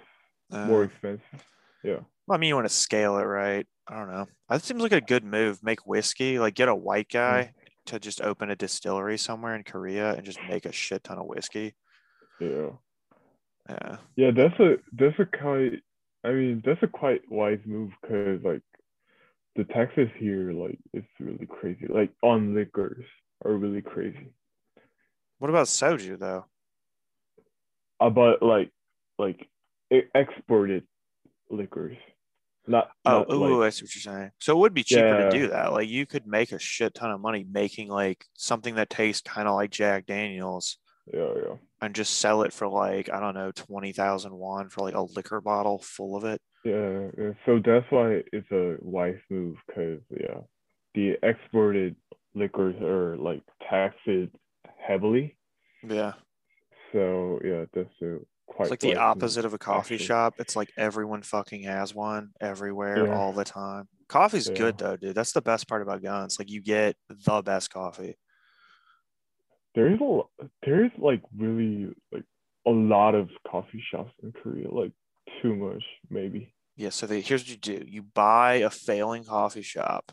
Uh, 0.52 0.66
more 0.66 0.84
expensive. 0.84 1.46
Yeah. 1.84 2.00
I 2.30 2.38
mean, 2.38 2.50
you 2.50 2.56
want 2.56 2.68
to 2.68 2.74
scale 2.74 3.18
it 3.18 3.24
right. 3.24 3.66
I 3.88 3.96
don't 3.98 4.12
know. 4.12 4.28
That 4.50 4.62
seems 4.64 4.82
like 4.82 4.92
a 4.92 5.02
good 5.02 5.24
move. 5.24 5.64
Make 5.64 5.88
whiskey, 5.88 6.40
like 6.40 6.56
get 6.56 6.68
a 6.68 6.76
white 6.76 7.08
guy 7.10 7.54
to 7.86 8.00
just 8.00 8.22
open 8.22 8.50
a 8.50 8.56
distillery 8.56 9.18
somewhere 9.18 9.56
in 9.56 9.64
Korea 9.64 10.14
and 10.14 10.26
just 10.26 10.40
make 10.50 10.66
a 10.66 10.74
shit 10.74 11.06
ton 11.06 11.18
of 11.18 11.26
whiskey. 11.26 11.76
Yeah. 12.40 12.72
Yeah. 13.70 13.98
Yeah, 14.16 14.32
that's 14.32 14.60
a 14.60 14.78
that's 14.92 15.18
a 15.20 15.26
quite. 15.26 15.82
I 16.24 16.32
mean, 16.32 16.62
that's 16.66 16.84
a 16.84 16.88
quite 16.88 17.22
wise 17.30 17.60
move 17.66 17.92
because 18.02 18.44
like 18.44 18.62
the 19.58 19.66
taxes 19.66 20.08
here, 20.18 20.54
like 20.54 20.78
it's 20.94 21.08
really 21.20 21.48
crazy. 21.48 21.88
Like 21.90 22.12
on 22.22 22.54
liquors 22.54 23.04
are 23.44 23.54
really 23.54 23.82
crazy. 23.82 24.32
What 25.40 25.50
about 25.50 25.68
soju 25.68 26.20
though? 26.20 26.46
About 28.00 28.44
like 28.44 28.72
like 29.18 29.48
exported 29.90 30.84
liquors, 31.50 31.98
not. 32.68 32.92
Oh, 33.04 33.26
not, 33.28 33.34
ooh, 33.34 33.60
like, 33.60 33.68
I 33.68 33.70
see 33.72 33.86
what 33.86 33.96
you're 33.96 34.14
saying. 34.14 34.32
So 34.40 34.54
it 34.54 34.60
would 34.60 34.74
be 34.76 34.84
cheaper 34.84 35.08
Yeah. 35.08 35.30
to 35.30 35.32
do 35.32 35.48
that. 35.48 35.74
Like 35.74 35.90
you 35.90 36.06
could 36.06 36.28
make 36.28 36.52
a 36.52 36.60
shit 36.60 36.94
ton 36.94 37.12
of 37.12 37.20
money 37.20 37.46
making 37.50 37.90
like 37.90 38.26
something 38.34 38.76
that 38.76 38.92
tastes 38.92 39.28
kind 39.28 39.48
of 39.48 39.56
like 39.56 39.72
Jack 39.72 40.06
Daniels 40.06 40.78
yeah, 41.12 41.34
yeah. 41.36 41.56
and 41.82 41.96
just 41.96 42.20
sell 42.20 42.44
it 42.44 42.54
for 42.54 42.68
like 42.68 43.10
I 43.10 43.20
don't 43.20 43.34
know 43.34 43.52
twenty 43.52 43.92
thousand 43.94 44.36
won 44.36 44.70
for 44.70 44.82
like 44.82 44.96
a 44.96 45.02
liquor 45.02 45.42
bottle 45.42 45.80
full 45.80 46.16
of 46.16 46.26
it. 46.26 46.42
Yeah. 46.72 47.32
So 47.46 47.60
that's 47.64 47.86
why 47.90 48.24
it's 48.34 48.50
a 48.52 48.76
wise 48.82 49.20
move 49.30 49.56
because 49.68 50.02
yeah, 50.12 50.40
the 50.96 51.16
exported 51.24 51.96
liquors 52.36 52.76
are 52.82 53.16
like 53.18 53.42
taxed 53.70 54.00
heavily. 54.78 55.38
Yeah, 55.88 56.14
So 56.92 57.40
yeah, 57.44 57.66
that's 57.74 58.02
a 58.02 58.18
quite. 58.48 58.66
it's 58.66 58.70
like 58.72 58.80
the 58.80 58.88
wise 58.90 58.96
move, 58.98 59.04
opposite 59.04 59.46
of 59.46 59.54
a 59.54 59.58
coffee 59.58 59.96
actually. 59.96 60.06
shop. 60.06 60.36
It's 60.40 60.56
like 60.56 60.72
everyone 60.78 61.22
fucking 61.22 61.64
has 61.64 61.94
one 61.96 62.32
everywhere 62.42 63.06
Yeah. 63.06 63.16
all 63.16 63.32
the 63.34 63.46
time. 63.46 63.88
Coffee's 64.10 64.48
Yeah. 64.50 64.56
good 64.58 64.78
though, 64.78 64.98
dude. 64.98 65.16
That's 65.16 65.32
the 65.34 65.42
best 65.42 65.68
part 65.68 65.82
about 65.82 66.02
guns. 66.02 66.38
Like 66.40 66.50
you 66.50 66.62
get 66.62 66.96
the 67.10 67.42
best 67.44 67.70
coffee. 67.72 68.18
There's 69.76 70.00
a 70.02 70.22
there's 70.66 70.92
like 70.98 71.22
really 71.38 71.94
like 72.12 72.24
a 72.66 72.72
lot 72.72 73.14
of 73.16 73.30
coffee 73.50 73.84
shops 73.92 74.12
in 74.24 74.32
Korea, 74.32 74.70
like 74.70 74.92
too 75.42 75.56
much 75.56 75.84
maybe. 76.10 76.54
Yeah. 76.78 76.90
So 76.90 77.06
they, 77.08 77.20
here's 77.22 77.42
what 77.42 77.50
you 77.50 77.58
do: 77.58 77.84
you 77.86 78.04
buy 78.04 78.56
a 78.56 78.70
failing 78.70 79.24
coffee 79.26 79.62
shop, 79.64 80.12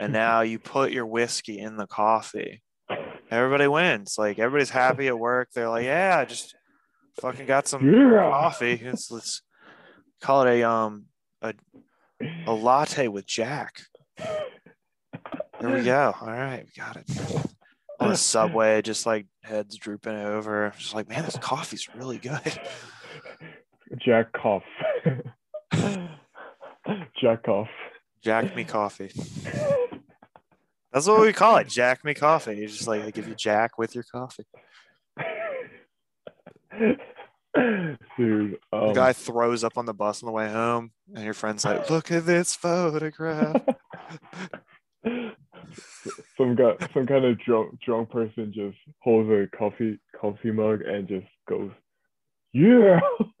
and 0.00 0.12
now 0.24 0.40
you 0.40 0.58
put 0.58 0.90
your 0.92 1.06
whiskey 1.06 1.58
in 1.60 1.76
the 1.76 1.86
coffee. 1.86 2.62
Everybody 3.30 3.68
wins. 3.68 4.16
Like 4.18 4.38
everybody's 4.38 4.70
happy 4.70 5.06
at 5.08 5.18
work. 5.18 5.48
They're 5.54 5.68
like, 5.68 5.84
yeah, 5.84 6.18
I 6.18 6.24
just 6.24 6.54
fucking 7.20 7.46
got 7.46 7.66
some 7.68 7.86
Yeah. 7.90 8.28
coffee. 8.30 8.80
Let's, 8.84 9.10
let's 9.10 9.42
call 10.20 10.42
it 10.46 10.60
a 10.60 10.68
um 10.68 11.06
a 11.42 11.54
a 12.46 12.52
latte 12.52 13.08
with 13.08 13.26
Jack. 13.26 13.80
There 15.60 15.70
we 15.74 15.82
go. 15.82 16.14
All 16.20 16.26
right, 16.26 16.64
we 16.66 16.72
got 16.82 16.96
it. 16.96 17.10
On 18.00 18.08
the 18.10 18.16
subway, 18.16 18.82
just 18.82 19.06
like 19.06 19.26
heads 19.42 19.76
drooping 19.78 20.16
over. 20.16 20.72
Just 20.76 20.94
like, 20.94 21.08
man, 21.08 21.24
this 21.24 21.38
coffee's 21.38 21.88
really 21.94 22.18
good. 22.18 22.58
Jack 24.04 24.32
cough. 24.32 24.62
Jack 27.20 27.48
off. 27.48 27.68
Jack 28.22 28.54
me 28.56 28.64
coffee. 28.64 29.10
That's 30.92 31.06
what 31.06 31.20
we 31.20 31.32
call 31.32 31.56
it. 31.56 31.68
Jack 31.68 32.04
me 32.04 32.14
coffee. 32.14 32.56
You 32.56 32.68
just 32.68 32.86
like 32.86 33.04
they 33.04 33.10
give 33.12 33.28
you 33.28 33.34
Jack 33.34 33.78
with 33.78 33.94
your 33.94 34.04
coffee. 34.04 34.44
Dude, 36.76 36.98
The 38.16 38.58
um, 38.72 38.92
guy 38.92 39.12
throws 39.12 39.62
up 39.64 39.78
on 39.78 39.86
the 39.86 39.94
bus 39.94 40.22
on 40.22 40.26
the 40.26 40.32
way 40.32 40.50
home, 40.50 40.92
and 41.14 41.24
your 41.24 41.34
friend's 41.34 41.64
like, 41.64 41.88
"Look 41.90 42.10
at 42.10 42.26
this 42.26 42.54
photograph." 42.54 43.62
some 46.36 46.54
guy, 46.56 46.74
some 46.92 47.06
kind 47.06 47.24
of 47.24 47.38
drunk, 47.40 47.80
drunk 47.80 48.10
person 48.10 48.52
just 48.52 48.76
holds 49.00 49.30
a 49.30 49.46
coffee, 49.56 49.98
coffee 50.20 50.50
mug 50.50 50.82
and 50.82 51.06
just 51.06 51.26
goes, 51.48 51.70
"Yeah, 52.52 53.00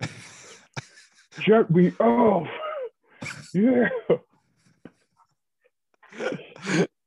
jack 1.40 1.70
me 1.70 1.92
off, 2.00 2.48
yeah." 3.54 3.88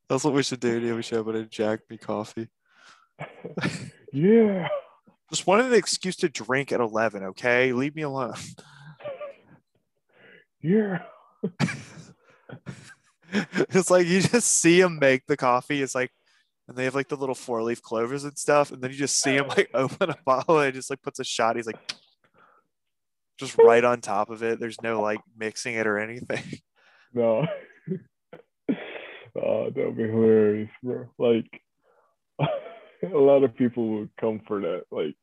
That's 0.10 0.24
what 0.24 0.34
we 0.34 0.44
should 0.44 0.60
do. 0.60 0.80
Yeah, 0.80 0.96
we 0.96 1.02
should 1.02 1.18
have 1.18 1.28
a 1.28 1.44
Jack 1.44 1.82
me 1.90 1.98
coffee. 1.98 2.50
Yeah. 4.14 4.70
Just 5.30 5.46
wanted 5.46 5.66
an 5.66 5.74
excuse 5.74 6.16
to 6.18 6.30
drink 6.30 6.72
at 6.72 6.80
eleven. 6.80 7.24
Okay, 7.24 7.74
leave 7.74 7.96
me 7.96 8.04
alone. 8.04 8.36
Yeah. 10.60 11.04
it's 13.70 13.92
like 13.92 14.08
you 14.08 14.22
just 14.22 14.48
see 14.48 14.82
him 14.82 14.98
make 15.00 15.28
the 15.28 15.38
coffee. 15.38 15.84
It's 15.84 15.94
like, 15.94 16.10
and 16.68 16.76
they 16.76 16.86
have 16.86 16.96
like 16.96 17.10
the 17.10 17.16
little 17.16 17.36
four 17.36 17.62
leaf 17.62 17.82
clovers 17.82 18.24
and 18.24 18.38
stuff, 18.38 18.72
and 18.72 18.82
then 18.82 18.90
you 18.92 18.98
just 18.98 19.22
see 19.22 19.36
him 19.36 19.48
like 19.50 19.70
open 19.74 20.10
a 20.10 20.18
bottle 20.26 20.60
and 20.60 20.74
just 20.74 20.90
like 20.90 21.02
puts 21.04 21.20
a 21.20 21.24
shot. 21.24 21.58
He's 21.58 21.68
like, 21.68 21.80
just 23.38 23.58
right 23.58 23.84
on 23.84 24.02
top 24.02 24.30
of 24.30 24.44
it. 24.44 24.60
There's 24.60 24.82
no 24.82 25.02
like 25.02 25.20
mixing 25.38 25.76
it 25.76 25.88
or 25.88 25.98
anything. 26.00 26.44
No. 27.14 27.48
oh, 29.42 29.70
that'd 29.74 29.96
be 29.98 30.04
hilarious, 30.04 30.70
bro. 30.84 31.06
Like, 31.18 31.50
a 32.40 33.18
lot 33.18 33.44
of 33.46 33.56
people 33.56 33.88
would 34.00 34.10
come 34.20 34.42
for 34.46 34.60
that. 34.62 34.84
Like, 34.92 35.16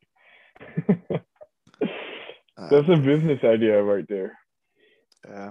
Uh, 2.56 2.68
that's 2.70 2.88
a 2.88 2.96
business 2.96 3.40
idea 3.44 3.82
right 3.82 4.06
there. 4.08 4.38
yeah. 5.28 5.50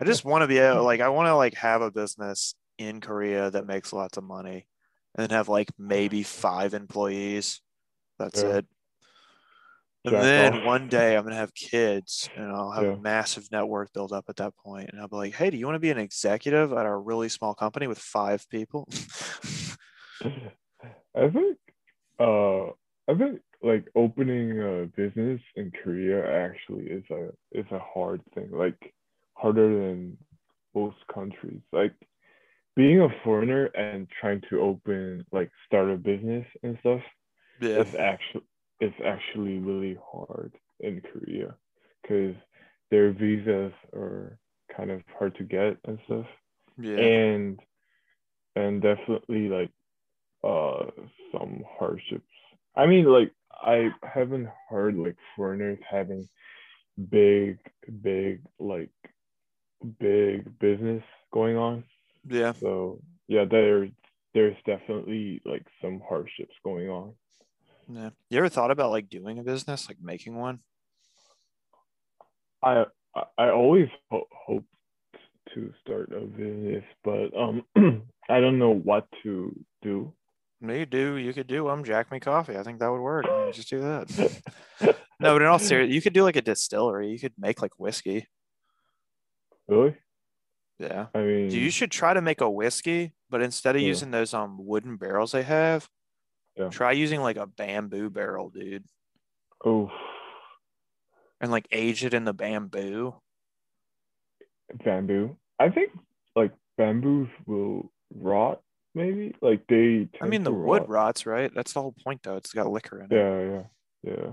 I 0.00 0.04
just 0.04 0.24
want 0.24 0.40
to 0.42 0.48
be 0.48 0.56
able, 0.58 0.84
like, 0.84 1.00
I 1.00 1.10
want 1.10 1.26
to 1.28 1.34
like 1.36 1.54
have 1.54 1.82
a 1.82 1.90
business 1.90 2.54
in 2.78 3.00
Korea 3.00 3.50
that 3.50 3.66
makes 3.66 3.92
lots 3.92 4.16
of 4.16 4.24
money, 4.24 4.66
and 5.14 5.22
then 5.22 5.30
have 5.36 5.48
like 5.50 5.68
maybe 5.78 6.22
five 6.22 6.72
employees. 6.72 7.60
That's 8.18 8.42
Yeah. 8.42 8.56
it. 8.58 8.66
And 10.04 10.16
Jack 10.16 10.22
then 10.22 10.62
off. 10.62 10.62
one 10.62 10.88
day 10.88 11.16
I'm 11.16 11.24
gonna 11.24 11.36
have 11.36 11.54
kids, 11.54 12.30
and 12.34 12.50
I'll 12.50 12.72
have 12.72 12.86
Yeah. 12.86 12.96
a 12.96 13.00
massive 13.00 13.50
net 13.52 13.66
worth 13.68 13.92
built 13.92 14.12
up 14.12 14.26
at 14.28 14.36
that 14.36 14.56
point, 14.56 14.88
and 14.90 15.00
I'll 15.00 15.08
be 15.08 15.16
like, 15.16 15.34
"Hey, 15.34 15.50
do 15.50 15.58
you 15.58 15.66
want 15.66 15.76
to 15.76 15.80
be 15.80 15.90
an 15.90 15.98
executive 15.98 16.72
at 16.72 16.86
a 16.86 16.96
really 16.96 17.28
small 17.28 17.54
company 17.54 17.86
with 17.86 17.98
five 17.98 18.48
people?" 18.48 18.88
I 21.14 21.28
think, 21.30 21.58
uh, 22.18 22.66
I 23.08 23.14
think 23.18 23.42
like 23.62 23.88
opening 23.94 24.60
a 24.60 24.86
business 24.96 25.40
in 25.56 25.70
Korea 25.82 26.24
actually 26.46 26.86
is 26.86 27.04
a 27.10 27.30
is 27.52 27.66
a 27.72 27.78
hard 27.78 28.22
thing. 28.34 28.50
Like 28.50 28.94
harder 29.36 29.68
than 29.68 30.18
most 30.74 30.98
countries. 31.12 31.60
Like 31.72 31.94
being 32.76 33.00
a 33.02 33.08
foreigner 33.24 33.66
and 33.66 34.08
trying 34.20 34.42
to 34.50 34.60
open 34.60 35.26
like 35.32 35.50
start 35.66 35.90
a 35.90 35.96
business 35.96 36.46
and 36.62 36.78
stuff 36.80 37.02
yeah, 37.60 37.84
it's 37.84 37.94
actually 37.94 38.44
it's 38.80 38.96
actually 39.04 39.58
really 39.58 39.98
hard 40.12 40.52
in 40.80 41.02
Korea 41.02 41.54
because 42.02 42.34
their 42.90 43.12
visas 43.12 43.72
are 43.94 44.38
kind 44.74 44.90
of 44.90 45.02
hard 45.18 45.36
to 45.36 45.44
get 45.44 45.76
and 45.84 45.98
stuff. 46.06 46.26
Yeah, 46.78 46.96
and 46.96 47.60
and 48.56 48.82
definitely 48.82 49.48
like 49.48 49.70
uh 50.42 50.86
some 51.32 51.62
hardships. 51.78 52.24
I 52.74 52.86
mean 52.86 53.04
like 53.04 53.32
i 53.62 53.90
haven't 54.02 54.48
heard 54.70 54.96
like 54.96 55.16
foreigners 55.36 55.78
having 55.88 56.26
big 57.10 57.58
big 58.02 58.40
like 58.58 58.90
big 59.98 60.58
business 60.58 61.02
going 61.32 61.56
on. 61.56 61.84
Yeah. 62.26 62.52
so 62.52 63.00
yeah 63.28 63.44
there's 63.44 63.90
there's 64.34 64.56
definitely 64.64 65.42
like 65.44 65.66
some 65.82 66.00
hardships 66.08 66.54
going 66.64 66.88
on 66.88 67.12
yeah. 67.94 68.10
You 68.30 68.38
ever 68.38 68.48
thought 68.48 68.70
about 68.70 68.90
like 68.90 69.08
doing 69.08 69.38
a 69.38 69.42
business, 69.42 69.88
like 69.88 69.98
making 70.02 70.34
one? 70.36 70.60
i 72.62 72.84
i, 73.38 73.48
always 73.48 73.88
ho- 74.10 74.28
hoped 74.46 74.66
to 75.54 75.72
start 75.80 76.12
a 76.12 76.20
business 76.20 76.84
but 77.02 77.34
um 77.34 77.64
i 78.28 78.38
don't 78.38 78.58
know 78.58 78.74
what 78.74 79.06
to 79.22 79.54
do 79.82 80.12
Me 80.62 80.84
do. 80.84 81.16
You 81.16 81.32
could 81.32 81.46
do. 81.46 81.68
I'm 81.68 81.82
Jack 81.84 82.12
Me 82.12 82.20
Coffee. 82.20 82.58
I 82.58 82.62
think 82.62 82.80
that 82.80 82.90
would 82.92 83.00
work. 83.00 83.24
I 83.26 83.44
mean, 83.44 83.52
Just 83.54 83.70
do 83.70 83.80
that. 83.80 84.04
No, 85.18 85.32
but 85.32 85.40
in 85.40 85.48
all 85.48 85.58
seriousness, 85.58 85.94
you 85.94 86.02
could 86.02 86.12
do 86.12 86.22
like 86.22 86.36
a 86.36 86.42
distillery. 86.42 87.08
You 87.08 87.18
could 87.18 87.32
make 87.38 87.62
like 87.62 87.78
whiskey. 87.80 88.26
really 89.66 89.96
Yeah. 90.78 91.06
i 91.14 91.18
mean 91.22 91.50
you 91.50 91.70
should 91.70 91.90
try 91.90 92.12
to 92.12 92.20
make 92.20 92.42
a 92.42 92.50
whiskey, 92.50 93.14
but 93.30 93.40
instead 93.40 93.74
of 93.74 93.80
Yeah. 93.80 93.88
using 93.88 94.10
those 94.10 94.34
um 94.34 94.58
wooden 94.60 94.96
barrels 94.98 95.32
they 95.32 95.44
have, 95.44 95.88
Yeah. 96.60 96.68
try 96.68 96.92
using 96.92 97.20
like 97.20 97.36
a 97.36 97.46
bamboo 97.46 98.10
barrel, 98.10 98.50
dude, 98.50 98.84
oh 99.64 99.90
and 101.40 101.50
like 101.50 101.66
age 101.72 102.04
it 102.04 102.14
in 102.14 102.24
the 102.24 102.34
bamboo. 102.34 103.14
bamboo. 104.84 105.36
I 105.58 105.70
think 105.70 105.92
like 106.36 106.52
bamboos 106.76 107.28
will 107.46 107.90
rot, 108.14 108.60
maybe. 108.94 109.34
Like 109.40 109.66
they. 109.68 110.08
I 110.20 110.26
mean, 110.26 110.44
the 110.44 110.52
wood 110.52 110.82
rot. 110.82 110.88
rots, 110.88 111.26
right? 111.26 111.50
That's 111.54 111.72
the 111.72 111.80
whole 111.80 111.94
point, 112.04 112.22
though. 112.22 112.36
It's 112.36 112.52
got 112.52 112.70
liquor 112.70 113.00
in 113.00 113.06
it. 113.10 113.12
Yeah, 113.12 113.62
yeah, 114.04 114.14
yeah. 114.14 114.30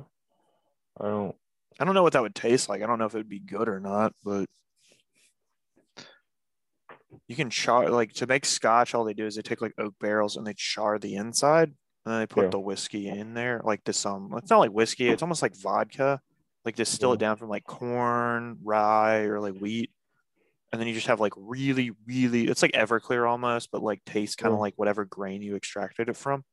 I 0.99 1.07
don't. 1.07 1.35
I 1.79 1.85
don't 1.85 1.93
know 1.93 2.03
what 2.03 2.13
that 2.13 2.21
would 2.21 2.35
taste 2.35 2.69
like. 2.69 2.81
I 2.81 2.87
don't 2.87 2.99
know 2.99 3.05
if 3.05 3.13
it 3.13 3.19
would 3.19 3.29
be 3.29 3.39
good 3.39 3.69
or 3.69 3.79
not, 3.79 4.13
but 4.23 4.47
you 7.27 7.35
can 7.35 7.49
char 7.49 7.89
like 7.89 8.13
to 8.13 8.27
make 8.27 8.45
scotch. 8.45 8.93
All 8.93 9.03
they 9.03 9.13
do 9.13 9.25
is 9.25 9.35
they 9.35 9.41
take 9.41 9.61
like 9.61 9.75
oak 9.77 9.93
barrels 9.99 10.35
and 10.35 10.45
they 10.45 10.55
char 10.55 10.99
the 10.99 11.15
inside, 11.15 11.73
and 12.07 12.13
then 12.13 12.21
they 12.21 12.25
put 12.25 12.45
Yeah. 12.45 12.49
the 12.51 12.59
whiskey 12.59 13.09
in 13.09 13.33
there. 13.33 13.59
Like 13.65 13.83
this, 13.83 14.05
um, 14.05 14.33
it's 14.37 14.49
not 14.49 14.59
like 14.59 14.71
whiskey. 14.71 15.09
It's 15.09 15.21
almost 15.21 15.41
like 15.41 15.57
vodka. 15.57 16.21
Like 16.63 16.77
distill 16.77 17.11
it 17.11 17.19
down 17.19 17.35
from 17.35 17.49
like 17.49 17.65
corn, 17.65 18.59
rye, 18.63 19.23
or 19.23 19.41
like 19.41 19.55
wheat, 19.59 19.91
and 20.71 20.79
then 20.79 20.87
you 20.87 20.93
just 20.93 21.07
have 21.07 21.19
like 21.19 21.33
really, 21.35 21.91
really. 22.05 22.47
It's 22.47 22.61
like 22.61 22.71
Everclear 22.71 23.29
almost, 23.29 23.71
but 23.71 23.83
like 23.83 24.05
tastes 24.05 24.37
kind 24.37 24.53
of 24.53 24.57
Yeah. 24.57 24.61
like 24.61 24.73
whatever 24.77 25.03
grain 25.03 25.41
you 25.41 25.57
extracted 25.57 26.07
it 26.07 26.15
from 26.15 26.45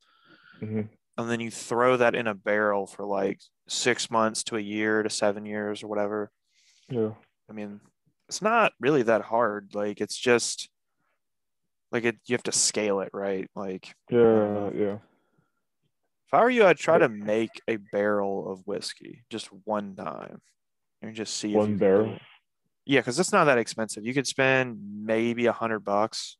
mhm. 0.61 0.89
and 1.17 1.29
then 1.29 1.39
you 1.39 1.49
throw 1.51 1.95
that 1.95 2.15
in 2.15 2.27
a 2.27 2.33
barrel 2.33 2.85
for 2.85 3.05
like 3.05 3.39
six 3.69 4.11
months 4.11 4.43
to 4.45 4.57
a 4.57 4.59
year 4.61 5.03
to 5.03 5.09
seven 5.09 5.45
years 5.45 5.83
or 5.83 5.87
whatever. 5.87 6.31
Yeah. 6.89 7.11
I 7.49 7.53
mean, 7.53 7.79
it's 8.27 8.41
not 8.41 8.73
really 8.81 9.03
that 9.03 9.21
hard. 9.21 9.73
Like 9.73 10.01
it's 10.01 10.17
just 10.17 10.69
like 11.93 12.03
it 12.03 12.17
you 12.25 12.33
have 12.35 12.43
to 12.43 12.51
scale 12.51 12.99
it, 12.99 13.09
right? 13.13 13.49
Like 13.55 13.95
Yeah. 14.09 14.69
Yeah. 14.73 14.97
If 16.27 16.33
I 16.33 16.41
were 16.41 16.49
you, 16.49 16.65
I'd 16.65 16.77
try 16.77 16.97
to 16.97 17.09
make 17.09 17.61
a 17.67 17.77
barrel 17.77 18.51
of 18.51 18.65
whiskey 18.65 19.23
just 19.29 19.47
one 19.65 19.95
time 19.95 20.41
and 21.01 21.15
just 21.15 21.35
see 21.37 21.53
One 21.53 21.77
barrel. 21.77 22.17
Yeah, 22.85 22.99
because 22.99 23.19
it's 23.19 23.31
not 23.31 23.45
that 23.45 23.57
expensive. 23.57 24.05
You 24.05 24.13
could 24.13 24.27
spend 24.27 24.79
maybe 25.05 25.45
a 25.47 25.51
hundred 25.51 25.79
bucks 25.79 26.37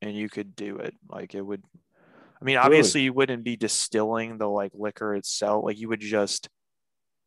and 0.00 0.14
you 0.14 0.28
could 0.28 0.54
do 0.56 0.76
it. 0.76 0.94
Like 1.08 1.34
it 1.34 1.42
would 1.42 1.62
I 2.40 2.44
mean, 2.44 2.56
Really? 2.56 2.66
obviously 2.66 3.02
you 3.02 3.12
wouldn't 3.12 3.44
be 3.44 3.56
distilling 3.56 4.38
the 4.38 4.48
like 4.48 4.72
liquor 4.74 5.14
itself. 5.14 5.64
Like 5.64 5.78
you 5.78 5.88
would 5.88 6.00
just 6.00 6.48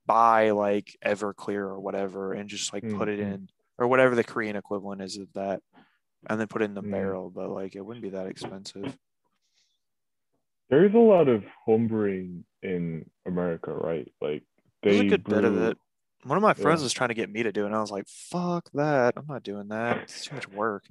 buy 0.06 0.52
like 0.52 0.98
Everclear 1.06 1.62
or 1.62 1.80
whatever 1.80 2.34
and 2.34 2.50
just 2.50 2.74
like 2.74 2.84
put 2.90 3.08
it 3.08 3.20
Mhm. 3.20 3.34
in 3.34 3.50
or 3.78 3.88
whatever 3.88 4.16
the 4.16 4.24
Korean 4.26 4.56
equivalent 4.58 5.02
is 5.02 5.18
of 5.18 5.32
that, 5.34 5.62
and 6.30 6.40
then 6.40 6.48
put 6.48 6.62
it 6.62 6.66
in 6.66 6.74
the 6.76 6.84
Mm. 6.84 6.92
barrel. 6.92 7.30
But 7.30 7.50
like, 7.50 7.76
it 7.76 7.82
wouldn't 7.86 8.04
be 8.04 8.10
that 8.12 8.28
expensive. 8.28 8.98
There's 10.70 10.94
a 10.94 10.98
lot 11.00 11.28
of 11.28 11.44
homebrewing 11.68 12.44
in 12.64 13.10
America, 13.26 13.72
right? 13.74 14.08
Like 14.22 14.44
There's 14.84 15.00
a 15.02 15.08
good 15.08 15.24
bit 15.24 15.44
of 15.44 15.58
it. 15.62 15.78
One 16.24 16.38
of 16.38 16.42
my 16.42 16.54
friends 16.56 16.82
Yeah. 16.82 16.86
was 16.86 16.94
trying 16.94 17.10
to 17.10 17.14
get 17.16 17.30
me 17.32 17.44
to 17.44 17.52
do 17.52 17.64
it, 17.64 17.68
and 17.68 17.76
I 17.76 17.82
was 17.82 17.92
like, 17.92 18.08
"Fuck 18.08 18.72
that! 18.74 19.14
I'm 19.16 19.28
not 19.28 19.44
doing 19.44 19.68
that. 19.68 19.98
It's 20.04 20.26
too 20.26 20.36
much 20.36 20.48
work." 20.50 20.84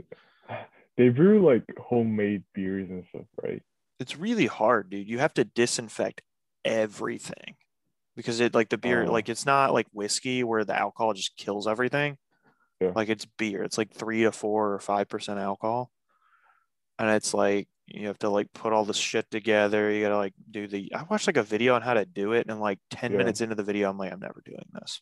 They 0.96 1.08
brew 1.08 1.44
like 1.44 1.64
homemade 1.76 2.44
beers 2.54 2.88
and 2.88 3.04
stuff, 3.08 3.26
right? 3.42 3.60
It's 3.98 4.16
really 4.16 4.46
hard, 4.46 4.90
dude. 4.90 5.08
You 5.08 5.18
have 5.18 5.34
to 5.34 5.44
disinfect 5.44 6.22
everything 6.64 7.56
because 8.14 8.38
it 8.38 8.54
like 8.54 8.68
the 8.68 8.78
beer, 8.78 9.04
Oh. 9.04 9.10
like 9.10 9.28
it's 9.28 9.44
not 9.44 9.72
like 9.72 9.88
whiskey 9.92 10.44
where 10.44 10.64
the 10.64 10.78
alcohol 10.78 11.12
just 11.12 11.36
kills 11.36 11.66
everything. 11.66 12.16
Yeah. 12.80 12.92
Like 12.94 13.08
it's 13.08 13.24
beer. 13.24 13.64
It's 13.64 13.76
like 13.76 13.92
three 13.92 14.22
to 14.22 14.30
four 14.30 14.72
or 14.72 14.78
five 14.78 15.08
percent 15.08 15.40
alcohol, 15.40 15.90
and 16.96 17.10
it's 17.10 17.34
like 17.34 17.66
you 17.86 18.06
have 18.06 18.18
to 18.20 18.28
like 18.30 18.52
put 18.52 18.72
all 18.72 18.84
the 18.84 18.94
shit 18.94 19.30
together. 19.30 19.90
You 19.90 20.02
gotta 20.02 20.16
like 20.16 20.34
do 20.50 20.66
the. 20.66 20.92
I 20.94 21.04
watched 21.04 21.26
like 21.26 21.36
a 21.36 21.42
video 21.42 21.74
on 21.74 21.82
how 21.82 21.94
to 21.94 22.04
do 22.04 22.32
it, 22.32 22.46
and 22.48 22.60
like 22.60 22.78
ten 22.90 23.12
Yeah. 23.12 23.18
minutes 23.18 23.40
into 23.40 23.54
the 23.54 23.62
video, 23.62 23.90
I'm 23.90 23.98
like, 23.98 24.12
I'm 24.12 24.20
never 24.20 24.42
doing 24.44 24.66
this. 24.72 25.00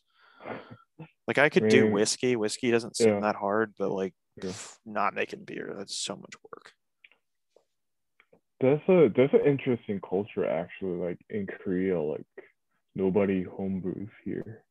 Like 1.27 1.37
I 1.37 1.49
could 1.49 1.69
do 1.69 1.83
mean, 1.83 1.93
whiskey. 1.93 2.35
Whiskey 2.35 2.71
doesn't 2.71 2.97
seem 2.97 3.15
yeah. 3.15 3.19
that 3.21 3.35
hard, 3.35 3.73
but 3.77 3.91
like 3.91 4.13
Yeah. 4.37 4.49
pff, 4.49 4.77
not 4.85 5.13
making 5.13 5.45
beer, 5.45 5.73
that's 5.77 5.97
so 5.97 6.15
much 6.15 6.33
work. 6.51 6.73
That's 8.59 8.87
a 8.89 9.09
that's 9.15 9.33
an 9.33 9.45
interesting 9.45 9.99
culture 10.01 10.45
actually. 10.45 10.97
Like 10.97 11.19
in 11.29 11.47
Korea, 11.47 12.01
like 12.01 12.25
nobody 12.95 13.45
homebrews 13.45 14.09
here. 14.23 14.63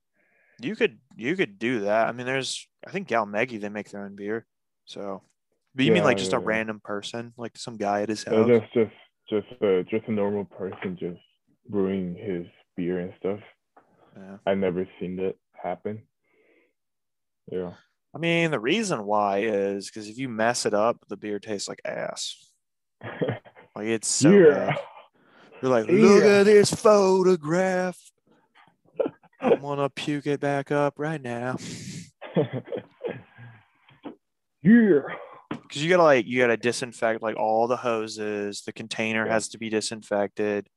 You 0.60 0.76
could 0.76 0.98
you 1.16 1.36
could 1.36 1.58
do 1.58 1.80
that. 1.80 2.08
I 2.08 2.12
mean, 2.12 2.26
there's 2.26 2.66
I 2.86 2.90
think 2.90 3.08
Gal 3.08 3.26
Galmegi 3.26 3.60
they 3.60 3.68
make 3.68 3.90
their 3.90 4.04
own 4.04 4.16
beer. 4.16 4.46
So, 4.84 5.22
but 5.74 5.84
you 5.84 5.92
mean 5.92 6.04
like 6.04 6.18
just 6.18 6.32
yeah, 6.32 6.38
a 6.38 6.40
yeah. 6.40 6.46
random 6.46 6.80
person, 6.82 7.32
like 7.36 7.56
some 7.56 7.76
guy 7.76 8.02
at 8.02 8.08
his 8.08 8.26
Uh, 8.26 8.30
house? 8.34 8.48
that's 8.48 8.72
just 8.72 8.92
just 9.30 9.62
uh, 9.62 9.82
just 9.90 10.06
a 10.08 10.12
normal 10.12 10.44
person 10.44 10.96
just 10.98 11.20
brewing 11.68 12.14
his 12.14 12.46
beer 12.76 12.98
and 13.00 13.12
stuff. 13.18 13.40
Yeah. 14.16 14.36
I 14.46 14.54
never 14.54 14.86
seen 15.00 15.16
that 15.16 15.36
happen. 15.54 16.02
Yeah. 17.50 17.72
I 18.14 18.18
mean, 18.18 18.50
the 18.50 18.60
reason 18.60 19.06
why 19.06 19.38
is 19.44 19.86
because 19.90 20.08
if 20.08 20.18
you 20.18 20.28
mess 20.28 20.66
it 20.66 20.74
up, 20.74 20.98
the 21.08 21.16
beer 21.16 21.38
tastes 21.38 21.68
like 21.68 21.80
ass. 21.84 22.36
Like 23.74 23.86
it's 23.86 24.08
so 24.08 24.30
yeah. 24.30 24.66
bad. 24.66 24.78
You're 25.62 25.70
like, 25.70 25.86
look 25.88 26.22
Yeah. 26.22 26.40
at 26.40 26.42
this 26.44 26.70
photograph. 26.74 27.96
I'm 29.40 29.62
gonna 29.62 29.88
puke 29.88 30.26
it 30.26 30.40
back 30.40 30.70
up 30.70 30.98
right 30.98 31.22
now. 31.22 31.56
yeah. 34.62 35.00
Because 35.60 35.82
you 35.82 35.90
gotta 35.90 36.02
like 36.02 36.26
you 36.26 36.38
gotta 36.40 36.56
disinfect 36.56 37.22
like 37.22 37.36
all 37.36 37.66
the 37.68 37.76
hoses. 37.76 38.62
The 38.62 38.72
container 38.72 39.26
Yeah. 39.26 39.32
has 39.32 39.48
to 39.50 39.58
be 39.58 39.68
disinfected, 39.70 40.68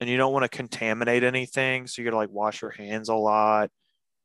and 0.00 0.10
you 0.10 0.16
don't 0.16 0.32
want 0.32 0.44
to 0.44 0.56
contaminate 0.56 1.24
anything. 1.24 1.86
So 1.86 2.02
you 2.02 2.06
gotta 2.06 2.16
like 2.16 2.30
wash 2.30 2.62
your 2.62 2.70
hands 2.70 3.08
a 3.08 3.14
lot, 3.14 3.70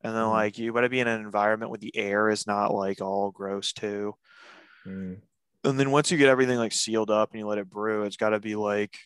and 0.01 0.15
then 0.15 0.23
Mhm. 0.23 0.29
like 0.31 0.57
you 0.59 0.73
gotta 0.73 0.89
be 0.89 0.99
in 0.99 1.07
an 1.07 1.21
environment 1.21 1.71
where 1.71 1.79
the 1.79 1.95
air 1.95 2.29
is 2.29 2.47
not 2.47 2.73
like 2.73 3.01
all 3.01 3.31
gross 3.31 3.73
too. 3.73 4.15
Mm, 4.85 5.21
And 5.63 5.79
then 5.79 5.91
once 5.91 6.11
you 6.11 6.17
get 6.17 6.29
everything 6.29 6.57
like 6.57 6.73
sealed 6.73 7.09
up 7.09 7.31
and 7.31 7.39
you 7.39 7.47
let 7.47 7.57
it 7.57 7.69
brew, 7.69 8.03
it's 8.03 8.17
got 8.17 8.29
to 8.29 8.39
be 8.39 8.55
like 8.55 8.97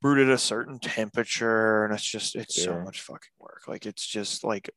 brewed 0.00 0.26
at 0.26 0.32
a 0.32 0.38
certain 0.38 0.78
temperature, 0.78 1.84
and 1.84 1.92
it's 1.94 2.04
just 2.04 2.36
it's 2.36 2.54
so 2.62 2.78
much 2.80 3.00
fucking 3.00 3.30
work. 3.38 3.62
Like 3.66 3.86
it's 3.86 4.06
just 4.06 4.44
like 4.44 4.70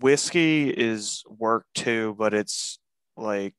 whiskey 0.00 0.68
is 0.70 1.22
work 1.28 1.66
too, 1.74 2.14
but 2.18 2.34
it's 2.34 2.78
like 3.16 3.54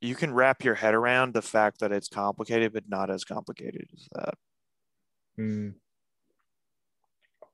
you 0.00 0.14
can 0.14 0.32
wrap 0.32 0.64
your 0.64 0.74
head 0.74 0.94
around 0.94 1.34
the 1.34 1.42
fact 1.42 1.80
that 1.80 1.92
it's 1.92 2.08
complicated, 2.08 2.72
but 2.72 2.88
not 2.88 3.10
as 3.10 3.24
complicated 3.24 3.86
as 3.94 4.08
that. 4.14 4.34
mm. 5.38 5.74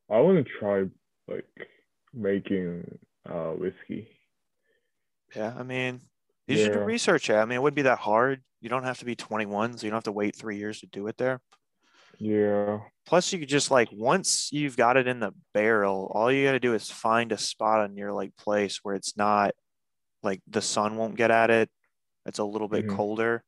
I 0.08 0.20
want 0.20 0.46
to 0.46 0.52
try 0.60 0.84
like 1.26 1.44
making 2.14 2.98
uh 3.28 3.50
whiskey. 3.50 4.08
Yeah, 5.34 5.52
I 5.58 5.64
mean, 5.64 6.00
you 6.46 6.56
should 6.56 6.72
do 6.72 6.80
research 6.80 7.28
it. 7.28 7.34
I 7.34 7.44
mean, 7.44 7.56
it 7.56 7.62
wouldn't 7.62 7.76
be 7.76 7.82
that 7.82 7.98
hard. 7.98 8.42
You 8.60 8.68
don't 8.68 8.84
have 8.84 8.98
to 9.00 9.04
be 9.04 9.16
21, 9.16 9.78
so 9.78 9.84
you 9.84 9.90
don't 9.90 9.96
have 9.96 10.04
to 10.04 10.12
wait 10.12 10.36
three 10.36 10.58
years 10.58 10.80
to 10.80 10.86
do 10.86 11.08
it 11.08 11.18
there. 11.18 11.40
Yeah. 12.18 12.80
Plus, 13.04 13.32
you 13.32 13.40
could 13.40 13.48
just 13.48 13.70
like 13.70 13.88
once 13.92 14.50
you've 14.52 14.76
got 14.76 14.96
it 14.96 15.06
in 15.06 15.20
the 15.20 15.32
barrel, 15.52 16.10
all 16.14 16.30
you 16.32 16.46
got 16.46 16.52
to 16.52 16.60
do 16.60 16.74
is 16.74 16.90
find 16.90 17.32
a 17.32 17.38
spot 17.38 17.80
on 17.80 17.96
your 17.96 18.12
like 18.12 18.36
place 18.36 18.80
where 18.82 18.94
it's 18.94 19.16
not 19.16 19.52
like 20.22 20.40
the 20.46 20.62
sun 20.62 20.96
won't 20.96 21.16
get 21.16 21.30
at 21.30 21.50
it. 21.50 21.68
It's 22.26 22.38
a 22.38 22.44
little 22.44 22.68
bit 22.68 22.86
Mhm. 22.86 22.96
colder, 22.96 23.44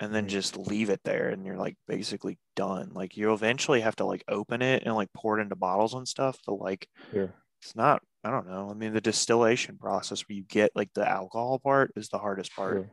and 0.00 0.14
then 0.14 0.26
Mhm. 0.26 0.30
just 0.30 0.56
leave 0.56 0.90
it 0.90 1.02
there, 1.04 1.30
and 1.30 1.46
you're 1.46 1.56
like 1.58 1.76
basically 1.86 2.38
done. 2.56 2.90
Like 2.94 3.16
you 3.16 3.32
eventually 3.32 3.80
have 3.82 3.96
to 3.96 4.04
like 4.04 4.24
open 4.28 4.62
it 4.62 4.82
and 4.84 4.94
like 4.94 5.12
pour 5.14 5.38
it 5.38 5.42
into 5.42 5.56
bottles 5.56 5.94
and 5.94 6.06
stuff, 6.08 6.38
but 6.46 6.54
like 6.56 6.88
Yeah. 7.12 7.28
it's 7.62 7.76
not. 7.76 8.02
I 8.24 8.30
don't 8.30 8.48
know. 8.48 8.70
I 8.70 8.74
mean, 8.74 8.94
the 8.94 9.00
distillation 9.02 9.78
process 9.78 10.22
where 10.28 10.36
you 10.36 10.44
get 10.44 10.72
like 10.74 10.92
the 10.94 11.08
alcohol 11.08 11.58
part 11.58 11.92
is 11.96 12.08
the 12.08 12.18
hardest 12.18 12.54
part. 12.56 12.86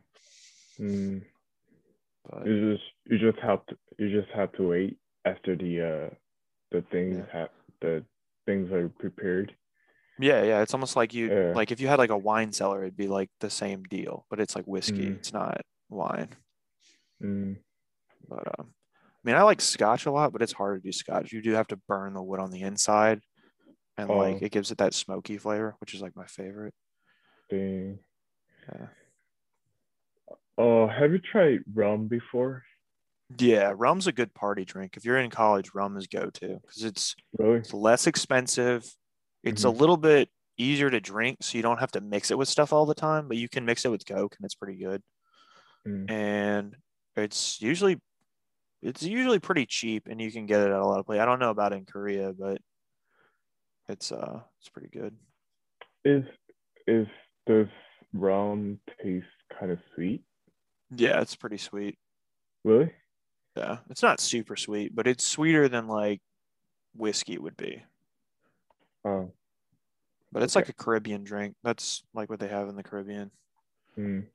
Sure. 0.78 0.86
Mm. 0.88 1.24
But 2.28 2.46
You 2.46 2.74
just 2.76 2.84
you 3.06 3.18
just 3.18 3.38
have 3.40 3.66
to 3.66 3.78
you 3.98 4.20
just 4.20 4.32
have 4.34 4.52
to 4.52 4.68
wait 4.68 4.98
after 5.24 5.56
the 5.56 5.80
uh 5.80 6.14
the 6.70 6.82
things 6.90 7.16
Yeah. 7.18 7.32
have 7.32 7.50
the 7.80 8.04
things 8.46 8.70
are 8.72 8.88
prepared. 8.88 9.56
Yeah, 10.18 10.42
yeah. 10.42 10.60
It's 10.62 10.74
almost 10.74 10.94
like 10.96 11.14
you 11.14 11.28
Yeah. 11.32 11.52
like 11.54 11.70
if 11.70 11.80
you 11.80 11.88
had 11.88 11.98
like 11.98 12.10
a 12.10 12.16
wine 12.18 12.52
cellar, 12.52 12.82
it'd 12.82 12.96
be 12.96 13.08
like 13.08 13.30
the 13.40 13.50
same 13.50 13.82
deal, 13.84 14.26
but 14.30 14.40
it's 14.40 14.54
like 14.54 14.64
whiskey. 14.66 15.06
Mhm. 15.06 15.16
It's 15.16 15.32
not 15.32 15.60
wine. 15.88 16.28
Mm. 17.22 17.56
But 18.28 18.58
um, 18.58 18.74
I 18.98 19.20
mean, 19.24 19.36
I 19.36 19.42
like 19.42 19.60
Scotch 19.60 20.06
a 20.06 20.10
lot, 20.12 20.32
but 20.32 20.42
it's 20.42 20.52
hard 20.52 20.82
to 20.82 20.86
do 20.88 20.92
Scotch. 20.92 21.32
You 21.32 21.40
do 21.42 21.52
have 21.52 21.68
to 21.68 21.76
burn 21.88 22.12
the 22.14 22.22
wood 22.22 22.40
on 22.40 22.50
the 22.50 22.62
inside, 22.62 23.20
and 23.96 24.08
like 24.08 24.36
Oh. 24.42 24.44
it 24.46 24.52
gives 24.52 24.70
it 24.70 24.78
that 24.78 24.94
smoky 24.94 25.38
flavor, 25.38 25.76
which 25.80 25.94
is 25.94 26.00
like 26.02 26.14
my 26.16 26.26
favorite. 26.26 26.74
Thing. 27.50 27.98
Yeah. 28.68 28.88
Oh, 30.58 30.86
have 30.86 31.12
you 31.12 31.18
tried 31.18 31.60
rum 31.72 32.08
before? 32.08 32.64
Yeah, 33.38 33.72
rum's 33.74 34.06
a 34.06 34.12
good 34.12 34.34
party 34.34 34.64
drink. 34.64 34.96
If 34.96 35.04
you're 35.04 35.18
in 35.18 35.30
college, 35.30 35.70
rum 35.74 35.96
is 35.96 36.06
go 36.06 36.28
to 36.28 36.58
because 36.60 36.84
it's 36.84 37.16
Really? 37.38 37.58
it's 37.58 37.72
less 37.72 38.06
expensive. 38.06 38.94
It's 39.44 39.64
a 39.64 39.68
Mhm. 39.68 39.78
little 39.80 39.96
bit 39.96 40.30
easier 40.56 40.90
to 40.90 41.00
drink, 41.00 41.38
so 41.42 41.58
you 41.58 41.62
don't 41.62 41.80
have 41.80 41.92
to 41.92 42.00
mix 42.00 42.30
it 42.30 42.38
with 42.38 42.48
stuff 42.48 42.72
all 42.72 42.86
the 42.86 42.94
time. 42.94 43.28
But 43.28 43.36
you 43.38 43.48
can 43.48 43.64
mix 43.64 43.84
it 43.84 43.90
with 43.90 44.06
Coke, 44.06 44.36
and 44.38 44.44
it's 44.44 44.54
pretty 44.54 44.78
good. 44.78 45.02
Mm. 45.86 46.08
and 46.08 46.76
it's 47.16 47.60
usually 47.60 48.00
it's 48.82 49.02
usually 49.02 49.40
pretty 49.40 49.66
cheap 49.66 50.08
and 50.08 50.20
you 50.20 50.32
can 50.32 50.46
get 50.46 50.60
it 50.60 50.66
at 50.70 50.72
a 50.80 50.86
lot 50.86 51.00
of 51.00 51.06
places. 51.06 51.22
I 51.22 51.26
don't 51.26 51.38
know 51.40 51.50
about 51.50 51.72
in 51.72 51.86
Korea, 51.86 52.32
but 52.34 52.60
it's 53.88 54.12
uh 54.12 54.42
it's 54.58 54.68
pretty 54.68 54.88
good. 54.88 55.16
Is 56.04 56.24
is 56.86 57.06
does 57.46 57.66
rum 58.12 58.80
taste 59.02 59.26
kind 59.58 59.72
of 59.72 59.78
sweet? 59.94 60.24
Yeah, 60.90 61.20
it's 61.20 61.36
pretty 61.36 61.58
sweet. 61.58 61.98
Really? 62.64 62.92
Yeah. 63.56 63.80
It's 63.90 64.02
not 64.02 64.20
super 64.20 64.56
sweet, 64.56 64.94
but 64.94 65.06
it's 65.06 65.26
sweeter 65.26 65.68
than 65.68 65.86
like 65.88 66.20
whiskey 66.94 67.38
would 67.38 67.56
be. 67.56 67.84
Oh. 69.04 69.32
But 70.30 70.42
it's 70.42 70.56
Okay. 70.56 70.64
like 70.64 70.68
a 70.70 70.74
Caribbean 70.74 71.24
drink. 71.24 71.56
That's 71.62 72.04
like 72.14 72.30
what 72.30 72.40
they 72.40 72.48
have 72.48 72.68
in 72.68 72.76
the 72.76 72.82
Caribbean. 72.82 73.30
Mm. 73.98 74.26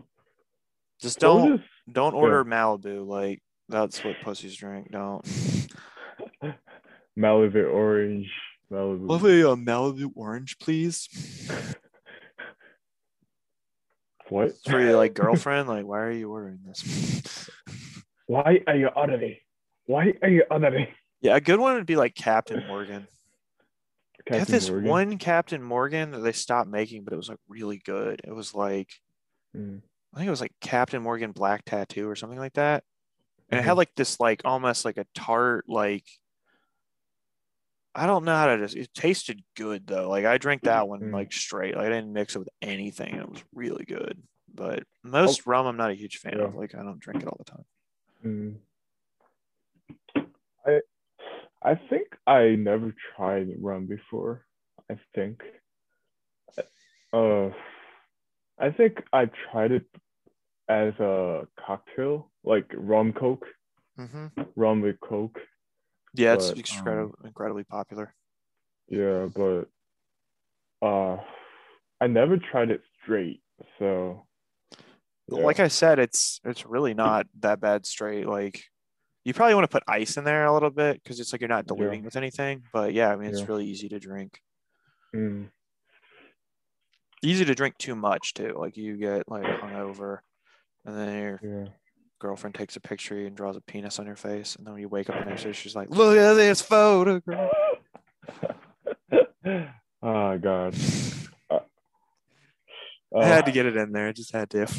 Just 1.00 1.20
don't 1.20 1.64
don't 1.92 2.14
order 2.14 2.44
Malibu 2.46 3.06
like 3.06 3.42
that's 3.70 4.04
what 4.04 4.22
pussies 4.22 4.56
drink. 4.56 4.92
Don't. 4.92 5.24
Malibu 7.18 7.74
orange, 7.74 8.32
Malibu. 8.72 9.10
Love 9.10 9.26
a 9.26 9.52
uh, 9.52 9.56
Malibu 9.56 10.12
orange, 10.16 10.60
please. 10.60 11.10
What? 14.30 14.52
For 14.66 14.80
your 14.80 14.98
like 14.98 15.14
girlfriend, 15.14 15.70
like 15.70 15.86
why 15.86 16.00
are 16.00 16.12
you 16.12 16.30
ordering 16.30 16.60
this? 16.66 17.50
Why 18.26 18.60
are 18.68 18.76
you 18.76 18.88
ordering? 18.88 19.38
Why 19.86 20.14
are 20.22 20.28
you 20.28 20.44
ordering? 20.52 20.88
Yeah, 21.22 21.38
a 21.38 21.40
good 21.42 21.62
one 21.62 21.76
would 21.76 21.86
be 21.86 21.96
like 21.96 22.14
Captain 22.14 22.68
Morgan. 22.68 23.08
Captain 24.28 24.52
this 24.54 24.70
Morgan? 24.70 24.90
one 24.90 25.18
Captain 25.18 25.64
Morgan 25.64 26.12
that 26.12 26.20
they 26.20 26.32
stopped 26.32 26.70
making, 26.70 27.04
but 27.04 27.14
it 27.14 27.18
was 27.18 27.30
like 27.30 27.40
really 27.48 27.78
good. 27.78 28.22
It 28.24 28.34
was 28.34 28.54
like 28.54 28.90
Mm. 29.56 29.82
I 30.14 30.18
think 30.18 30.28
it 30.28 30.32
was 30.32 30.42
like 30.42 30.54
Captain 30.62 31.02
Morgan 31.02 31.32
Black 31.32 31.64
Tattoo 31.66 32.10
or 32.10 32.16
something 32.16 32.40
like 32.40 32.54
that. 32.54 32.84
And 33.50 33.60
it 33.60 33.64
Mhm. 33.64 33.66
had 33.66 33.78
like 33.78 33.96
this 33.96 34.20
like 34.20 34.42
almost 34.46 34.84
like 34.86 34.98
a 34.98 35.06
tart 35.14 35.66
like 35.70 36.06
I 37.96 38.06
don't 38.06 38.26
know 38.26 38.36
how 38.36 38.48
to 38.48 38.58
just 38.60 38.76
it 38.76 38.94
tasted 38.94 39.44
good 39.56 39.88
though. 39.88 40.08
Like 40.10 40.26
I 40.26 40.38
drank 40.38 40.64
that 40.64 40.88
one 40.88 41.00
Mm. 41.02 41.14
like 41.14 41.32
straight. 41.34 41.76
Like 41.76 41.86
I 41.88 41.90
didn't 41.90 42.14
mix 42.14 42.36
it 42.36 42.40
with 42.40 42.50
anything. 42.62 43.16
It 43.16 43.30
was 43.30 43.44
really 43.54 43.86
good. 43.86 44.22
But 44.54 44.84
most 45.04 45.46
rum 45.48 45.66
I'm 45.66 45.78
not 45.78 45.92
a 45.92 45.96
huge 45.96 46.18
fan 46.18 46.40
of. 46.40 46.56
Oh. 46.56 46.60
Like 46.60 46.76
I 46.76 46.84
don't 46.84 47.00
drink 47.00 47.22
it 47.24 47.28
all 47.28 47.38
the 47.38 47.52
time. 47.52 47.66
Mm. 48.26 48.58
I 50.66 50.82
I 51.68 51.76
think 51.90 52.08
I 52.26 52.56
never 52.56 52.96
tried 53.16 53.50
rum 53.60 53.88
before. 53.88 54.46
I 54.90 54.98
think. 55.14 55.42
Uh, 57.12 57.50
I 58.58 58.72
think 58.72 59.04
I 59.12 59.30
tried 59.52 59.74
it 59.74 59.86
as 60.70 60.94
a 61.00 61.46
cocktail, 61.60 62.32
like 62.46 62.72
rum 62.74 63.12
coke, 63.12 63.46
hmm 63.98 64.28
rum 64.56 64.80
with 64.82 64.98
coke. 65.02 65.40
Yeah, 66.14 66.36
it's 66.36 66.52
But, 66.52 66.58
incredibly, 66.58 67.14
um, 67.20 67.26
incredibly 67.26 67.64
popular. 67.66 68.14
Yeah, 68.88 69.28
but 69.36 69.68
uh, 70.82 71.18
I 72.00 72.08
never 72.08 72.38
tried 72.38 72.72
it 72.72 72.82
straight. 73.04 73.42
So 73.78 74.26
yeah. 75.30 75.44
Like 75.44 75.60
I 75.60 75.68
said, 75.68 76.00
it's 76.00 76.40
it's 76.46 76.66
really 76.66 76.94
not 76.94 77.28
that 77.42 77.60
bad 77.60 77.86
straight. 77.86 78.26
Like 78.26 78.64
you 79.28 79.34
probably 79.34 79.56
want 79.56 79.66
to 79.66 79.76
put 79.76 79.84
ice 79.90 80.16
in 80.16 80.24
there 80.24 80.46
a 80.46 80.54
little 80.54 80.70
bit 80.70 81.04
because 81.04 81.20
it's 81.20 81.34
like 81.34 81.42
you're 81.42 81.50
not 81.50 81.66
Yeah. 81.66 81.76
diluting 81.76 82.04
with 82.06 82.16
anything. 82.16 82.64
But 82.72 82.94
yeah, 82.94 83.12
I 83.12 83.18
mean 83.18 83.30
it's 83.30 83.42
Yeah. 83.42 83.48
really 83.50 83.66
easy 83.66 83.90
to 83.90 84.00
drink. 84.00 84.40
Mm, 85.14 85.50
Easy 87.22 87.44
to 87.46 87.54
drink 87.56 87.78
too 87.78 87.96
much 87.96 88.34
too. 88.36 88.56
Like 88.58 88.78
you 88.78 88.96
get 88.96 89.28
like 89.28 89.44
hungover, 89.44 90.20
and 90.86 90.96
then 90.96 91.22
your 91.22 91.40
yeah. 91.44 91.66
girlfriend 92.20 92.56
takes 92.56 92.76
a 92.78 92.80
picture 92.80 93.18
and 93.26 93.36
draws 93.36 93.58
a 93.58 93.62
penis 93.62 94.00
on 94.00 94.06
your 94.06 94.16
face, 94.16 94.56
and 94.56 94.66
then 94.66 94.74
when 94.74 94.82
you 94.82 94.88
wake 94.88 95.10
up 95.10 95.18
the 95.20 95.26
next 95.30 95.44
day, 95.44 95.52
she's 95.52 95.76
like, 95.76 95.90
"Look 95.90 96.16
at 96.18 96.34
this 96.36 96.62
photograph." 96.62 97.52
oh 100.04 100.38
God. 100.38 100.76
Uh, 103.16 103.20
I 103.20 103.26
had 103.26 103.46
to 103.46 103.52
uh, 103.52 103.54
get 103.54 103.66
it 103.66 103.78
in 103.78 103.94
there. 103.94 104.10
I 104.10 104.12
just 104.12 104.34
had 104.34 104.50
to. 104.52 104.68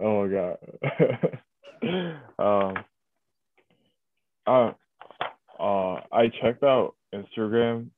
Oh 0.00 0.26
my 0.26 0.32
god. 0.32 1.38
um 2.38 2.84
uh, 4.46 4.72
uh 5.58 6.00
I 6.12 6.30
checked 6.40 6.62
out 6.62 6.94
Instagram 7.14 7.90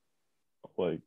like 0.77 1.01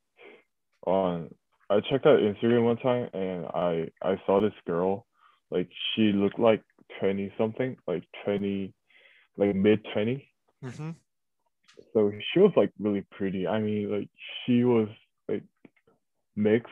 on 0.85 1.33
I 1.69 1.79
checked 1.81 2.05
out 2.05 2.19
Instagram 2.19 2.63
one 2.63 2.77
time 2.77 3.09
and 3.13 3.45
I 3.45 3.89
I 4.01 4.21
saw 4.25 4.41
this 4.41 4.53
girl 4.65 5.05
like 5.51 5.69
she 5.95 6.11
looked 6.13 6.39
like 6.39 6.63
20 6.99 7.31
something 7.37 7.77
like 7.87 8.03
20 8.25 8.73
like 9.37 9.55
mid 9.55 9.85
20 9.93 10.27
hmm 10.63 10.91
so 11.93 12.11
she 12.33 12.39
was 12.39 12.51
like 12.55 12.71
really 12.79 13.05
pretty 13.11 13.47
I 13.47 13.59
mean 13.59 13.91
like 13.91 14.09
she 14.45 14.63
was 14.63 14.89
like 15.27 15.43
mixed 16.35 16.67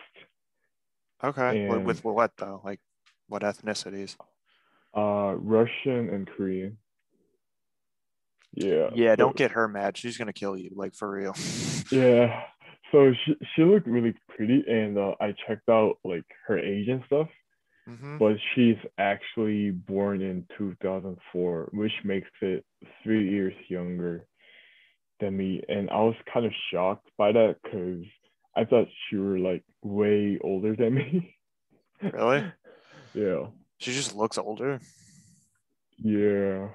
Okay. 1.23 1.68
With 1.80 2.03
what 2.03 2.31
though? 2.38 2.61
Like 2.64 2.80
what 3.27 3.41
ethnicities? 3.41 4.15
uh 4.95 5.35
Russian 5.35 6.10
and 6.10 6.27
Korean 6.27 6.77
yeah 8.58 8.90
Yeah, 8.96 9.16
don't 9.16 9.36
get 9.36 9.52
her 9.52 9.68
mad. 9.68 9.98
She's 9.98 10.18
gonna 10.18 10.34
kill 10.34 10.58
you, 10.58 10.72
like 10.76 10.96
for 10.96 11.10
real. 11.10 11.36
Yeah. 11.92 12.42
So 12.92 13.14
she 13.24 13.36
she 13.56 13.64
looked 13.64 13.88
really 13.88 14.14
pretty, 14.36 14.64
and 14.68 14.98
uh, 14.98 15.14
I 15.22 15.34
checked 15.46 15.70
out 15.70 15.96
like 16.04 16.26
her 16.48 16.58
age 16.60 16.88
and 16.90 17.02
stuff. 17.06 17.28
hmm 17.86 18.18
But 18.18 18.36
she's 18.54 18.76
actually 18.98 19.72
born 19.72 20.22
in 20.22 20.46
2004, 20.58 21.70
which 21.74 21.92
makes 22.04 22.30
it 22.42 22.66
three 23.04 23.30
years 23.30 23.54
younger 23.70 24.26
than 25.20 25.38
me. 25.38 25.62
And 25.70 25.90
I 25.90 26.02
was 26.02 26.16
kind 26.34 26.46
of 26.46 26.52
shocked 26.72 27.08
by 27.18 27.32
that 27.34 27.56
because 27.64 28.04
I 28.56 28.66
thought 28.66 28.88
she 29.10 29.16
were 29.18 29.40
like 29.40 29.64
way 29.84 30.40
older 30.44 30.76
than 30.76 30.94
me. 30.96 31.36
Really? 32.02 32.44
yeah. 33.14 33.48
She 33.80 33.92
just 33.94 34.16
looks 34.16 34.38
older. 34.38 34.80
Yeah. 35.98 36.70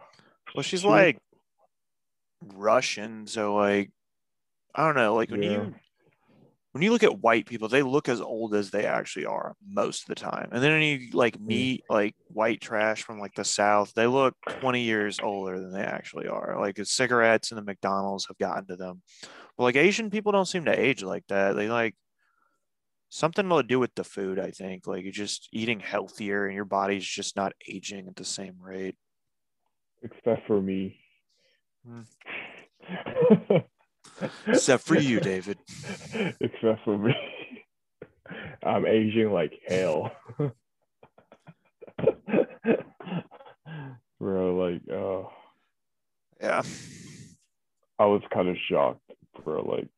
Well, 0.54 0.62
she's 0.62 0.80
She- 0.82 0.88
like 0.88 1.18
Russian, 2.42 3.26
so 3.26 3.54
like 3.54 3.92
I 4.74 4.86
don't 4.86 4.96
know. 4.96 5.14
Like 5.16 5.32
when 5.32 5.42
Yeah. 5.42 5.42
you 5.42 5.74
when 6.72 6.82
you 6.82 6.90
look 6.90 7.02
at 7.02 7.20
white 7.20 7.46
people, 7.46 7.68
they 7.68 7.82
look 7.82 8.08
as 8.08 8.20
old 8.20 8.54
as 8.54 8.70
they 8.70 8.86
actually 8.86 9.26
are 9.26 9.54
most 9.62 10.02
of 10.02 10.06
the 10.08 10.14
time. 10.14 10.48
And 10.52 10.62
then 10.62 10.72
when 10.72 10.82
you 10.82 11.10
like 11.12 11.38
meet 11.38 11.84
like 11.90 12.16
white 12.28 12.62
trash 12.62 13.02
from 13.02 13.18
like 13.20 13.34
the 13.34 13.44
South, 13.44 13.92
they 13.94 14.06
look 14.06 14.36
20 14.48 14.82
years 14.82 15.20
older 15.20 15.60
than 15.60 15.72
they 15.72 15.82
actually 15.84 16.28
are. 16.28 16.58
Like 16.58 16.76
the 16.76 16.86
cigarettes 16.86 17.50
and 17.52 17.58
the 17.58 17.64
McDonald's 17.64 18.26
have 18.28 18.38
gotten 18.38 18.66
to 18.68 18.76
them. 18.76 19.02
But 19.56 19.64
like 19.64 19.76
Asian 19.76 20.10
people 20.10 20.32
don't 20.32 20.46
seem 20.46 20.66
to 20.66 20.78
age 20.80 21.02
like 21.02 21.26
that. 21.28 21.54
They 21.54 21.68
like 21.68 21.96
something 23.10 23.48
to 23.48 23.62
do 23.62 23.78
with 23.78 23.94
the 23.94 24.04
food, 24.04 24.38
I 24.38 24.50
think. 24.50 24.86
Like 24.86 25.02
you're 25.02 25.12
just 25.12 25.48
eating 25.52 25.80
healthier 25.80 26.46
and 26.46 26.54
your 26.54 26.64
body's 26.64 27.06
just 27.06 27.36
not 27.36 27.52
aging 27.68 28.08
at 28.08 28.16
the 28.16 28.24
same 28.24 28.60
rate. 28.60 28.96
Except 30.02 30.46
for 30.46 30.60
me. 30.60 31.01
Hmm. 31.86 32.02
Except 34.46 34.84
for 34.84 34.96
you, 34.96 35.20
David. 35.20 35.58
Except 36.40 36.84
for 36.84 36.96
me. 36.98 37.14
I'm 38.64 38.86
aging 38.86 39.32
like 39.32 39.52
hell. 39.66 40.12
Bro, 44.20 44.54
like, 44.56 44.82
uh, 44.92 45.28
Yeah. 46.40 46.62
I 47.98 48.06
was 48.06 48.22
kind 48.32 48.48
of 48.48 48.56
shocked, 48.70 49.00
bro. 49.44 49.62
Like, 49.64 49.90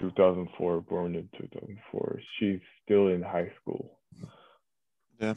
2004, 0.00 0.80
born 0.82 1.14
in 1.14 1.28
2004. 1.38 2.20
She's 2.38 2.60
still 2.84 3.08
in 3.08 3.22
high 3.22 3.52
school. 3.60 3.98
Yeah. 5.20 5.34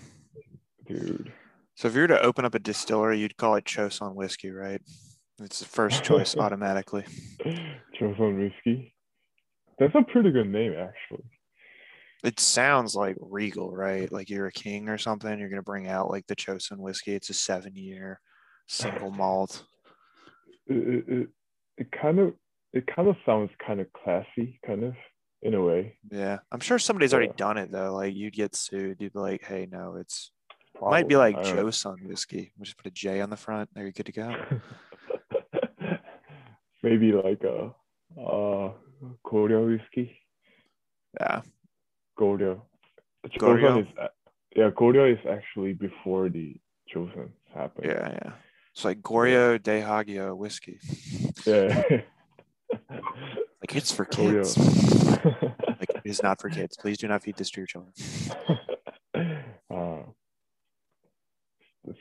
Dude. 0.88 1.34
So 1.76 1.88
if 1.90 1.96
you 1.96 2.02
were 2.02 2.08
to 2.08 2.22
open 2.22 2.46
up 2.46 2.56
a 2.56 2.60
distillery, 2.60 3.20
you'd 3.20 3.38
call 3.38 3.56
it 3.56 3.66
Choson 3.66 4.16
whiskey, 4.16 4.52
right? 4.52 4.82
It's 5.42 5.60
the 5.60 5.66
first 5.66 6.04
choice 6.04 6.36
automatically. 6.38 7.04
Choson 8.00 8.38
Whiskey. 8.40 8.94
That's 9.78 9.96
a 9.96 10.04
pretty 10.12 10.32
good 10.32 10.50
name, 10.50 10.74
actually. 10.74 11.24
It 12.24 12.40
sounds 12.40 12.96
like 12.96 13.16
regal, 13.20 13.74
right? 13.74 14.12
Like 14.12 14.30
you're 14.30 14.48
a 14.48 14.52
king 14.52 14.90
or 14.90 14.98
something. 14.98 15.40
You're 15.40 15.50
gonna 15.50 15.62
bring 15.62 15.88
out 15.88 16.10
like 16.10 16.28
the 16.28 16.36
Choson 16.36 16.78
whiskey. 16.80 17.14
It's 17.16 17.30
a 17.30 17.34
seven-year 17.34 18.20
single 18.68 19.12
malt. 19.12 19.64
It, 20.72 21.04
it, 21.08 21.28
it, 21.80 21.88
kind 22.00 22.20
of 22.20 22.36
it 22.74 22.86
kind 22.96 23.08
of 23.08 23.16
sounds 23.26 23.50
kind 23.66 23.80
of 23.80 23.88
classy, 23.94 24.60
kind 24.64 24.84
of 24.84 24.94
in 25.42 25.56
a 25.56 25.64
way. 25.64 25.98
Yeah, 26.12 26.38
I'm 26.52 26.60
sure 26.60 26.78
somebody's 26.78 27.12
already 27.12 27.30
Yeah. 27.30 27.38
done 27.38 27.58
it 27.58 27.72
though. 27.72 27.96
Like 27.96 28.14
you'd 28.14 28.36
get 28.36 28.56
sued. 28.56 29.02
You'd 29.02 29.14
be 29.14 29.20
like, 29.20 29.44
"Hey, 29.44 29.68
no, 29.72 29.96
it's 29.96 30.32
it 30.76 30.82
might 30.82 31.08
be 31.08 31.16
like 31.16 31.34
Probably. 31.34 31.60
I 31.60 31.64
whiskey. 31.64 32.54
We'll 32.56 32.66
just 32.66 32.78
put 32.78 32.86
a 32.86 32.92
J 32.92 33.20
on 33.22 33.32
the 33.32 33.36
front. 33.36 33.72
There, 33.74 33.82
you're 33.84 33.92
good 33.94 34.06
to 34.06 34.12
go." 34.12 34.36
Maybe 36.84 37.12
like 37.12 37.44
a 37.44 37.74
uh 38.20 38.72
Goryeo 39.26 39.66
whiskey. 39.68 40.18
Yeah, 41.20 41.42
Goryeo. 42.18 42.62
Goryeo? 43.28 43.40
Chosun 43.40 43.82
is 43.82 43.88
yeah, 44.56 44.70
Goryeo 44.72 45.14
is 45.14 45.26
actually 45.30 45.74
before 45.74 46.30
the 46.30 46.56
Chosun 46.94 47.30
happened. 47.54 47.86
yeah, 47.86 48.12
yeah. 48.24 48.32
It's 48.74 48.86
like 48.86 49.02
Goryeo 49.02 49.62
de 49.62 49.82
Hagio 49.82 50.36
whiskey. 50.38 50.80
Yeah. 51.46 51.84
Like 53.62 53.76
it's 53.76 53.92
for 53.92 54.06
kids. 54.06 54.58
Like 55.80 55.90
it 55.96 56.02
is 56.04 56.22
not 56.24 56.42
for 56.42 56.50
kids. 56.50 56.76
Please 56.78 56.98
do 56.98 57.08
not 57.08 57.24
feed 57.24 57.36
this 57.38 57.50
to 57.52 57.62
your 57.62 57.68
children. 57.68 57.94
uh, 59.74 60.04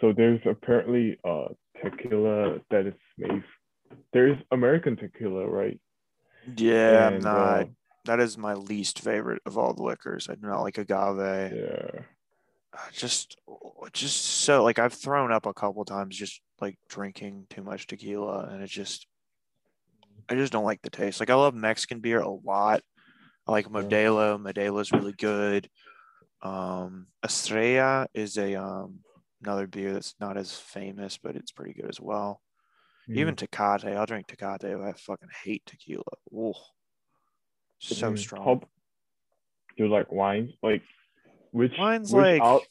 so 0.01 0.13
there's 0.13 0.41
apparently 0.47 1.19
uh 1.25 1.49
tequila 1.83 2.59
that 2.71 2.87
is 2.87 2.95
made. 3.19 3.45
There's 4.13 4.39
American 4.51 4.97
tequila, 4.97 5.47
right? 5.47 5.79
Yeah, 6.57 7.07
I'm 7.07 7.15
And, 7.15 7.25
not. 7.25 7.61
uh, 7.63 7.65
that 8.05 8.21
is 8.21 8.39
my 8.39 8.55
least 8.55 9.01
favorite 9.01 9.43
of 9.45 9.59
all 9.59 9.75
the 9.75 9.83
liquors. 9.83 10.29
I 10.31 10.35
do 10.35 10.47
not 10.47 10.63
like 10.63 10.79
agave. 10.79 11.53
yeah. 11.53 12.01
Uh, 12.73 12.91
Just, 12.93 13.39
just 13.93 14.17
so 14.23 14.63
like 14.63 14.79
I've 14.79 14.93
thrown 14.95 15.33
up 15.33 15.47
a 15.47 15.55
couple 15.55 15.85
times 15.85 16.17
just 16.17 16.41
like 16.61 16.79
drinking 16.89 17.47
too 17.51 17.63
much 17.63 17.87
tequila, 17.87 18.49
and 18.51 18.63
it 18.63 18.69
just, 18.71 19.07
I 20.29 20.35
just 20.35 20.53
don't 20.53 20.65
like 20.65 20.83
the 20.83 20.91
taste. 20.91 21.21
Like 21.21 21.31
I 21.31 21.35
love 21.35 21.55
Mexican 21.55 22.01
beer 22.01 22.21
a 22.21 22.31
lot. 22.31 22.83
I 23.47 23.53
like 23.53 23.67
Modelo. 23.69 24.39
Modelo's 24.41 24.93
really 24.93 25.15
good. 25.15 25.69
Um, 26.43 27.07
Estrella 27.25 28.07
is 28.15 28.37
a 28.39 28.55
um 28.55 29.01
another 29.43 29.67
beer 29.67 29.93
that's 29.93 30.15
not 30.21 30.37
as 30.37 30.55
famous, 30.55 31.19
but 31.19 31.37
it's 31.37 31.53
pretty 31.53 31.73
good 31.73 31.89
as 31.89 32.01
well. 32.01 32.41
Even 33.11 33.35
Mm. 33.35 33.39
Tecate, 33.49 33.97
I'll 33.97 34.07
drink 34.07 34.27
Tecate. 34.27 34.65
I 34.85 34.93
fucking 34.93 35.29
hate 35.45 35.65
tequila. 35.67 36.03
Oh, 36.35 36.55
so 37.79 38.13
Mm. 38.13 38.19
strong. 38.19 38.45
How- 38.45 38.69
you 39.77 39.89
like 39.89 40.11
wine? 40.13 40.53
Like 40.63 40.83
which 41.53 41.73
Wine's 41.79 42.13
which 42.13 42.21
like 42.23 42.43
al- 42.43 42.63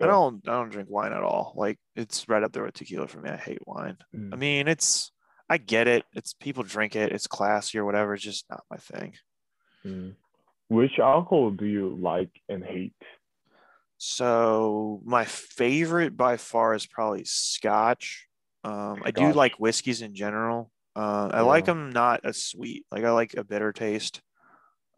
I 0.00 0.06
don't 0.06 0.46
I 0.48 0.52
don't 0.52 0.68
drink 0.70 0.88
wine 0.90 1.12
at 1.12 1.22
all. 1.22 1.54
Like 1.56 1.78
it's 1.96 2.28
right 2.28 2.42
up 2.42 2.52
there 2.52 2.64
with 2.64 2.74
tequila 2.74 3.08
for 3.08 3.20
me. 3.20 3.30
I 3.30 3.36
hate 3.36 3.66
wine. 3.66 3.96
Mm. 4.14 4.32
I 4.32 4.36
mean, 4.36 4.68
it's 4.68 5.10
I 5.48 5.56
get 5.58 5.88
it. 5.88 6.04
It's 6.14 6.32
people 6.34 6.62
drink 6.62 6.94
it. 6.94 7.12
It's 7.12 7.26
classy 7.26 7.78
or 7.78 7.84
whatever. 7.84 8.14
It's 8.14 8.22
just 8.22 8.48
not 8.50 8.62
my 8.70 8.76
thing. 8.76 9.16
Mm. 9.84 10.14
Which 10.68 10.98
alcohol 11.00 11.50
do 11.50 11.64
you 11.66 11.96
like 12.00 12.30
and 12.48 12.62
hate? 12.64 12.94
So 13.96 15.00
my 15.04 15.24
favorite 15.24 16.16
by 16.16 16.36
far 16.36 16.74
is 16.74 16.86
probably 16.86 17.24
Scotch. 17.24 18.28
Um, 18.64 19.02
I 19.04 19.10
do 19.10 19.32
like 19.32 19.60
whiskeys 19.60 20.02
in 20.02 20.14
general. 20.14 20.70
Uh, 20.94 21.30
I 21.32 21.40
like 21.42 21.64
them 21.64 21.90
not 21.90 22.20
as 22.24 22.44
sweet. 22.44 22.84
Like 22.90 23.04
I 23.04 23.10
like 23.10 23.34
a 23.36 23.44
bitter 23.44 23.72
taste. 23.72 24.20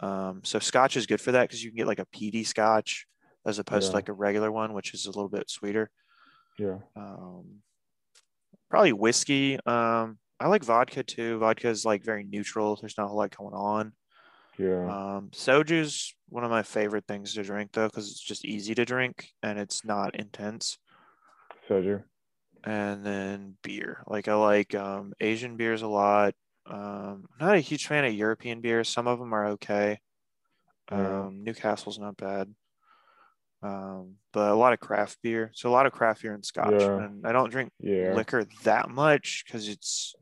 Um, 0.00 0.40
so 0.42 0.58
Scotch 0.58 0.96
is 0.96 1.06
good 1.06 1.20
for 1.20 1.32
that 1.32 1.42
because 1.42 1.62
you 1.62 1.70
can 1.70 1.76
get 1.76 1.86
like 1.86 2.00
a 2.00 2.06
peaty 2.06 2.44
Scotch. 2.44 3.06
As 3.44 3.58
opposed 3.58 3.90
to 3.90 3.94
like 3.96 4.08
a 4.08 4.12
regular 4.12 4.52
one, 4.52 4.72
which 4.72 4.94
is 4.94 5.06
a 5.06 5.10
little 5.10 5.28
bit 5.28 5.50
sweeter. 5.50 5.90
Yeah. 6.60 6.78
Um, 6.94 7.56
probably 8.70 8.92
whiskey. 8.92 9.58
Um, 9.66 10.18
I 10.38 10.46
like 10.46 10.62
vodka 10.62 11.02
too. 11.02 11.38
Vodka 11.38 11.68
is 11.68 11.84
like 11.84 12.04
very 12.04 12.22
neutral. 12.22 12.76
There's 12.76 12.96
not 12.96 13.10
a 13.10 13.12
lot 13.12 13.36
going 13.36 13.52
on. 13.52 13.94
Yeah. 14.58 14.84
Um, 14.84 15.30
soju's 15.32 16.14
one 16.28 16.44
of 16.44 16.52
my 16.52 16.62
favorite 16.62 17.06
things 17.08 17.34
to 17.34 17.42
drink 17.42 17.72
though, 17.72 17.88
because 17.88 18.12
it's 18.12 18.22
just 18.22 18.44
easy 18.44 18.76
to 18.76 18.84
drink 18.84 19.30
and 19.42 19.58
it's 19.58 19.84
not 19.84 20.14
intense. 20.14 20.78
Soju. 21.68 22.04
And 22.64 23.04
then 23.04 23.56
beer. 23.62 24.02
Like 24.06 24.28
I 24.28 24.34
like 24.34 24.74
um, 24.74 25.12
Asian 25.20 25.56
beers 25.56 25.82
a 25.82 25.88
lot. 25.88 26.34
Um, 26.66 27.26
not 27.40 27.56
a 27.56 27.60
huge 27.60 27.86
fan 27.86 28.04
of 28.04 28.14
European 28.14 28.60
beers. 28.60 28.88
Some 28.88 29.08
of 29.08 29.18
them 29.18 29.32
are 29.34 29.46
okay. 29.48 29.98
Um, 30.90 31.42
Newcastle's 31.42 31.98
not 31.98 32.16
bad. 32.16 32.54
Um, 33.62 34.16
but 34.32 34.50
a 34.50 34.54
lot 34.54 34.72
of 34.72 34.80
craft 34.80 35.18
beer. 35.22 35.50
So 35.54 35.68
a 35.68 35.72
lot 35.72 35.86
of 35.86 35.92
craft 35.92 36.22
beer 36.22 36.34
and 36.34 36.44
scotch. 36.44 36.72
Yeah. 36.72 37.04
And 37.04 37.26
I 37.26 37.32
don't 37.32 37.50
drink 37.50 37.70
Yeah. 37.80 38.14
liquor 38.14 38.44
that 38.64 38.88
much 38.90 39.44
because 39.46 39.68
it's 39.68 40.14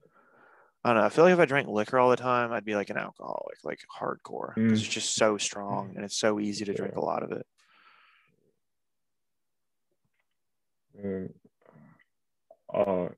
I 0.83 0.91
don't 0.93 1.03
know. 1.03 1.07
I 1.07 1.11
feel 1.11 1.25
like 1.25 1.35
if 1.35 1.39
I 1.41 1.45
drank 1.45 1.69
liquor 1.69 1.99
all 1.99 2.09
the 2.09 2.17
time, 2.17 2.53
I'd 2.53 2.65
be 2.65 2.75
like 2.75 2.89
an 2.89 2.97
alcoholic, 2.97 3.59
like 3.65 3.81
hardcore, 4.01 4.55
because 4.55 4.81
Mm. 4.81 4.85
it's 4.85 4.95
just 4.95 5.15
so 5.15 5.37
strong 5.37 5.93
and 5.95 6.05
it's 6.07 6.17
so 6.17 6.41
easy 6.41 6.65
to 6.65 6.73
drink 6.73 6.95
Yeah. 6.95 7.01
a 7.01 7.05
lot 7.05 7.23
of 7.23 7.33
it. 7.33 7.47
Uh, 12.75 13.09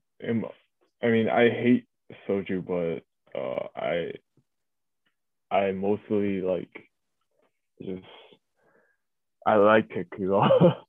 I 1.03 1.07
mean, 1.07 1.29
I 1.29 1.49
hate 1.49 1.85
soju, 2.27 2.65
but 2.65 3.39
uh, 3.39 3.67
I 3.75 4.13
I 5.51 5.71
mostly 5.71 6.41
like 6.41 6.89
just 7.81 8.03
I 9.45 9.55
like 9.55 9.89
tequila. 9.89 10.77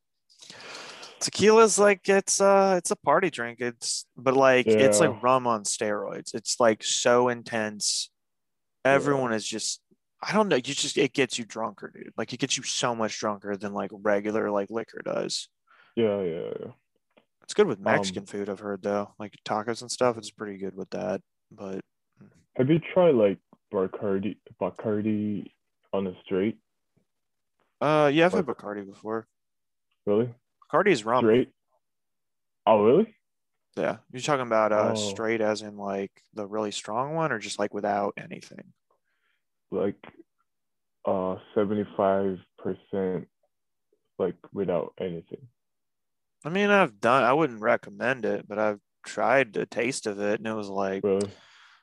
Tequila's 1.20 1.78
like 1.78 2.06
it's 2.08 2.40
uh 2.40 2.74
it's 2.78 2.90
a 2.90 2.96
party 2.96 3.30
drink. 3.30 3.60
It's 3.60 4.06
but 4.16 4.36
like 4.36 4.66
it's 4.66 5.00
like 5.00 5.22
rum 5.22 5.46
on 5.46 5.64
steroids. 5.64 6.34
It's 6.34 6.60
like 6.60 6.82
so 6.82 7.28
intense. 7.28 8.10
Everyone 8.84 9.32
is 9.32 9.46
just 9.46 9.80
I 10.22 10.32
don't 10.32 10.48
know. 10.48 10.56
You 10.56 10.62
just 10.62 10.98
it 10.98 11.12
gets 11.14 11.38
you 11.38 11.44
drunker, 11.44 11.90
dude. 11.94 12.12
Like 12.16 12.32
it 12.32 12.40
gets 12.40 12.56
you 12.56 12.62
so 12.62 12.94
much 12.94 13.18
drunker 13.18 13.56
than 13.56 13.72
like 13.72 13.90
regular 13.92 14.50
like 14.50 14.70
liquor 14.70 15.02
does. 15.04 15.48
yeah, 15.96 16.20
yeah, 16.22 16.50
yeah. 16.60 16.72
It's 17.44 17.54
good 17.54 17.66
with 17.66 17.78
Um, 17.78 17.84
Mexican 17.84 18.26
food, 18.26 18.48
I've 18.48 18.58
heard 18.60 18.82
though. 18.82 19.14
Like 19.18 19.36
tacos 19.44 19.82
and 19.82 19.90
stuff, 19.90 20.16
it's 20.18 20.30
pretty 20.30 20.56
good 20.58 20.74
with 20.74 20.90
that. 20.90 21.20
But 21.52 21.80
Have 22.56 22.70
you 22.70 22.80
tried 22.92 23.14
like 23.14 23.38
Bacardi, 23.72 24.36
Bacardi 24.60 25.46
on 25.92 26.04
the 26.04 26.16
straight? 26.24 26.58
uh 27.80 28.10
yeah, 28.12 28.26
I've 28.26 28.32
had 28.32 28.46
Bacardi 28.46 28.86
before. 28.86 29.26
Really? 30.06 30.34
Bacardi 30.72 30.88
is 30.90 31.04
rum. 31.04 31.24
Straight? 31.24 31.50
Oh, 32.66 32.82
really? 32.84 33.14
Yeah. 33.76 33.98
You're 34.10 34.22
talking 34.22 34.46
about 34.46 34.72
uh 34.72 34.92
Oh. 34.92 34.94
straight 34.94 35.40
as 35.42 35.60
in 35.60 35.76
like 35.76 36.22
the 36.32 36.46
really 36.46 36.70
strong 36.70 37.14
one 37.14 37.30
or 37.30 37.38
just 37.38 37.58
like 37.58 37.74
without 37.74 38.14
anything? 38.16 38.72
Like, 39.70 39.96
uh, 41.04 41.36
seventy-five 41.54 42.38
percent, 42.58 43.28
like 44.18 44.36
without 44.52 44.94
anything. 44.98 45.48
I 46.44 46.50
mean, 46.50 46.70
I've 46.70 47.00
done 47.00 47.22
I 47.22 47.32
wouldn't 47.32 47.60
recommend 47.60 48.24
it, 48.24 48.46
but 48.46 48.58
I've 48.58 48.80
tried 49.06 49.56
a 49.56 49.66
taste 49.66 50.06
of 50.06 50.20
it 50.20 50.40
and 50.40 50.46
it 50.46 50.54
was 50.54 50.68
like 50.68 51.02
Really? 51.04 51.30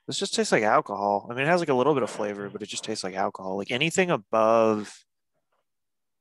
this 0.07 0.19
just 0.19 0.33
tastes 0.33 0.51
like 0.51 0.63
alcohol. 0.63 1.27
I 1.29 1.33
mean, 1.33 1.45
it 1.45 1.49
has 1.49 1.59
like 1.59 1.69
a 1.69 1.73
little 1.73 1.93
bit 1.93 2.03
of 2.03 2.09
flavor, 2.09 2.49
but 2.49 2.61
it 2.61 2.69
just 2.69 2.83
tastes 2.83 3.03
like 3.03 3.15
alcohol. 3.15 3.57
Like 3.57 3.71
anything 3.71 4.11
above 4.11 4.93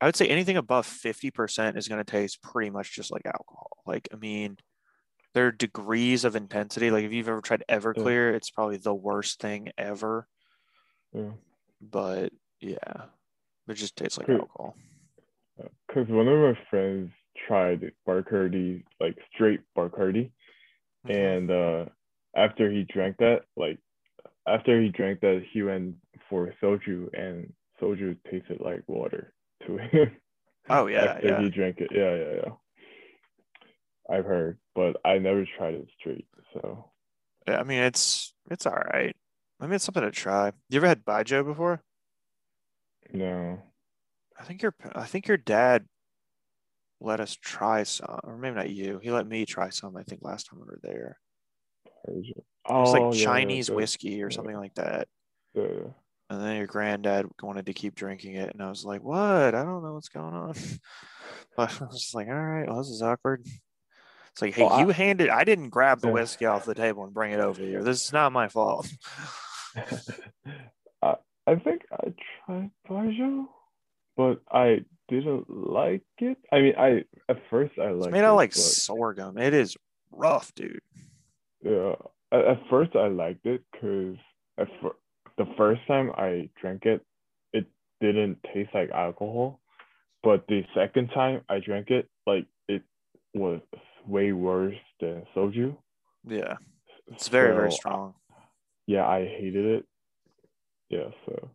I 0.00 0.06
would 0.06 0.16
say 0.16 0.28
anything 0.28 0.56
above 0.56 0.86
50% 0.86 1.76
is 1.76 1.86
going 1.86 2.02
to 2.02 2.10
taste 2.10 2.42
pretty 2.42 2.70
much 2.70 2.94
just 2.94 3.12
like 3.12 3.26
alcohol. 3.26 3.68
Like, 3.84 4.08
I 4.12 4.16
mean, 4.16 4.56
there 5.34 5.46
are 5.46 5.52
degrees 5.52 6.24
of 6.24 6.36
intensity. 6.36 6.90
Like, 6.90 7.04
if 7.04 7.12
you've 7.12 7.28
ever 7.28 7.42
tried 7.42 7.64
Everclear, 7.68 8.32
it's 8.32 8.50
probably 8.50 8.78
the 8.78 8.94
worst 8.94 9.40
thing 9.40 9.68
ever. 9.76 10.26
Yeah. 11.12 11.32
But 11.82 12.32
yeah, 12.60 13.04
it 13.68 13.74
just 13.74 13.96
tastes 13.96 14.16
like 14.16 14.30
alcohol. 14.30 14.74
Uh, 15.62 15.68
because 15.86 16.08
one 16.08 16.28
of 16.28 16.38
my 16.38 16.58
friends 16.70 17.10
tried 17.46 17.92
Bacardi, 18.06 18.84
like 19.00 19.16
straight 19.34 19.60
Bacardi, 19.76 20.30
Mm-hmm. 21.06 21.12
and 21.12 21.50
uh, 21.50 21.86
after 22.36 22.70
he 22.70 22.84
drank 22.84 23.16
that, 23.18 23.42
like 23.56 23.78
after 24.46 24.80
he 24.80 24.88
drank 24.90 25.20
that, 25.20 25.42
he 25.52 25.62
went 25.62 25.96
for 26.28 26.52
soju, 26.62 27.08
and 27.18 27.52
soju 27.80 28.16
tasted 28.30 28.60
like 28.60 28.82
water 28.86 29.32
to 29.66 29.78
him. 29.78 30.16
Oh, 30.68 30.86
yeah, 30.86 31.16
after 31.16 31.28
yeah. 31.28 31.42
he 31.42 31.48
drank 31.50 31.78
it, 31.80 31.90
yeah, 31.92 32.14
yeah, 32.14 32.34
yeah. 32.44 34.16
I've 34.16 34.24
heard, 34.24 34.58
but 34.74 34.96
I 35.04 35.18
never 35.18 35.44
tried 35.56 35.74
it 35.74 35.88
straight. 35.98 36.26
So 36.52 36.90
Yeah, 37.46 37.60
I 37.60 37.64
mean, 37.64 37.82
it's 37.82 38.34
it's 38.50 38.66
all 38.66 38.74
right. 38.92 39.16
I 39.60 39.66
mean, 39.66 39.74
it's 39.74 39.84
something 39.84 40.02
to 40.02 40.10
try. 40.10 40.52
You 40.68 40.78
ever 40.78 40.86
had 40.88 41.04
Baijiu 41.04 41.44
before? 41.44 41.82
no, 43.12 43.62
I 44.38 44.44
think 44.44 44.62
your 44.62 44.74
I 44.94 45.04
think 45.06 45.28
your 45.28 45.36
dad 45.36 45.86
let 47.00 47.20
us 47.20 47.34
try 47.36 47.82
some, 47.82 48.20
or 48.24 48.36
maybe 48.36 48.56
not 48.56 48.70
you. 48.70 48.98
He 49.02 49.10
let 49.10 49.26
me 49.26 49.46
try 49.46 49.70
some. 49.70 49.96
I 49.96 50.02
think 50.02 50.20
last 50.22 50.48
time 50.48 50.60
we 50.60 50.66
were 50.66 50.80
there. 50.82 51.18
It 52.04 52.26
It 52.36 52.72
was 52.72 52.92
like 52.92 53.02
Oh, 53.02 53.12
yeah, 53.14 53.24
Chinese 53.24 53.66
the- 53.68 53.74
whiskey 53.74 54.22
or 54.22 54.28
yeah. 54.30 54.34
something 54.36 54.56
like 54.56 54.74
that. 54.74 55.08
the- 55.54 55.92
And 56.28 56.40
then 56.40 56.56
your 56.58 56.66
granddad 56.66 57.26
wanted 57.42 57.66
to 57.66 57.72
keep 57.72 57.94
drinking 57.96 58.34
it, 58.36 58.52
and 58.52 58.62
I 58.62 58.68
was 58.68 58.84
like, 58.84 59.02
"What? 59.02 59.54
I 59.54 59.64
don't 59.64 59.82
know 59.82 59.94
what's 59.94 60.08
going 60.10 60.34
on." 60.34 60.54
But 61.56 61.70
I 61.82 61.86
was 61.86 61.98
just 62.02 62.14
like, 62.14 62.28
"All 62.28 62.34
right, 62.34 62.68
well, 62.68 62.78
this 62.78 62.88
is 62.90 63.02
awkward." 63.02 63.44
It's 64.32 64.40
like, 64.42 64.54
"Hey, 64.54 64.62
Well, 64.62 64.74
I- 64.74 64.82
you 64.82 64.90
handed. 64.90 65.28
I 65.28 65.42
didn't 65.44 65.70
grab 65.70 66.00
the 66.00 66.12
whiskey 66.12 66.46
off 66.46 66.64
the 66.64 66.74
table 66.74 67.02
and 67.04 67.12
bring 67.12 67.32
it 67.32 67.40
over 67.40 67.60
here. 67.60 67.82
This 67.82 68.04
is 68.04 68.12
not 68.12 68.30
my 68.32 68.46
fault." 68.48 68.86
I 71.02 71.16
I 71.46 71.54
think 71.56 71.82
I 71.92 72.12
tried 72.46 72.70
Baijiu, 72.88 73.46
but 74.16 74.40
I 74.52 74.84
didn't 75.10 75.50
like 75.50 76.02
it. 76.18 76.38
I 76.52 76.60
mean, 76.60 76.74
I 76.78 77.04
at 77.28 77.38
first 77.50 77.72
I 77.78 77.88
It's 77.90 78.00
liked 78.00 78.12
made 78.12 78.24
out 78.24 78.32
it, 78.34 78.36
like 78.36 78.50
but- 78.50 78.58
sorghum. 78.58 79.36
It 79.38 79.52
is 79.52 79.76
rough, 80.12 80.54
dude. 80.54 80.80
Yeah, 81.62 81.94
at, 82.32 82.44
at 82.44 82.60
first 82.70 82.96
I 82.96 83.08
liked 83.08 83.44
it 83.44 83.62
because 83.72 84.16
at 84.58 84.68
fir- 84.80 84.96
the 85.36 85.46
first 85.56 85.82
time 85.86 86.10
I 86.16 86.48
drank 86.60 86.86
it, 86.86 87.04
it 87.52 87.66
didn't 88.00 88.38
taste 88.54 88.70
like 88.72 88.90
alcohol, 88.90 89.60
but 90.22 90.46
the 90.48 90.62
second 90.74 91.08
time 91.08 91.42
I 91.48 91.58
drank 91.60 91.90
it, 91.90 92.08
like 92.26 92.46
it 92.68 92.82
was 93.34 93.60
way 94.06 94.32
worse 94.32 94.74
than 95.00 95.24
soju. 95.36 95.76
Yeah, 96.26 96.54
it's 97.08 97.28
very 97.28 97.54
very 97.54 97.72
strong. 97.72 98.14
Yeah, 98.86 99.06
I 99.06 99.24
hated 99.26 99.64
it. 99.66 99.84
Yeah, 100.88 101.10
so 101.26 101.50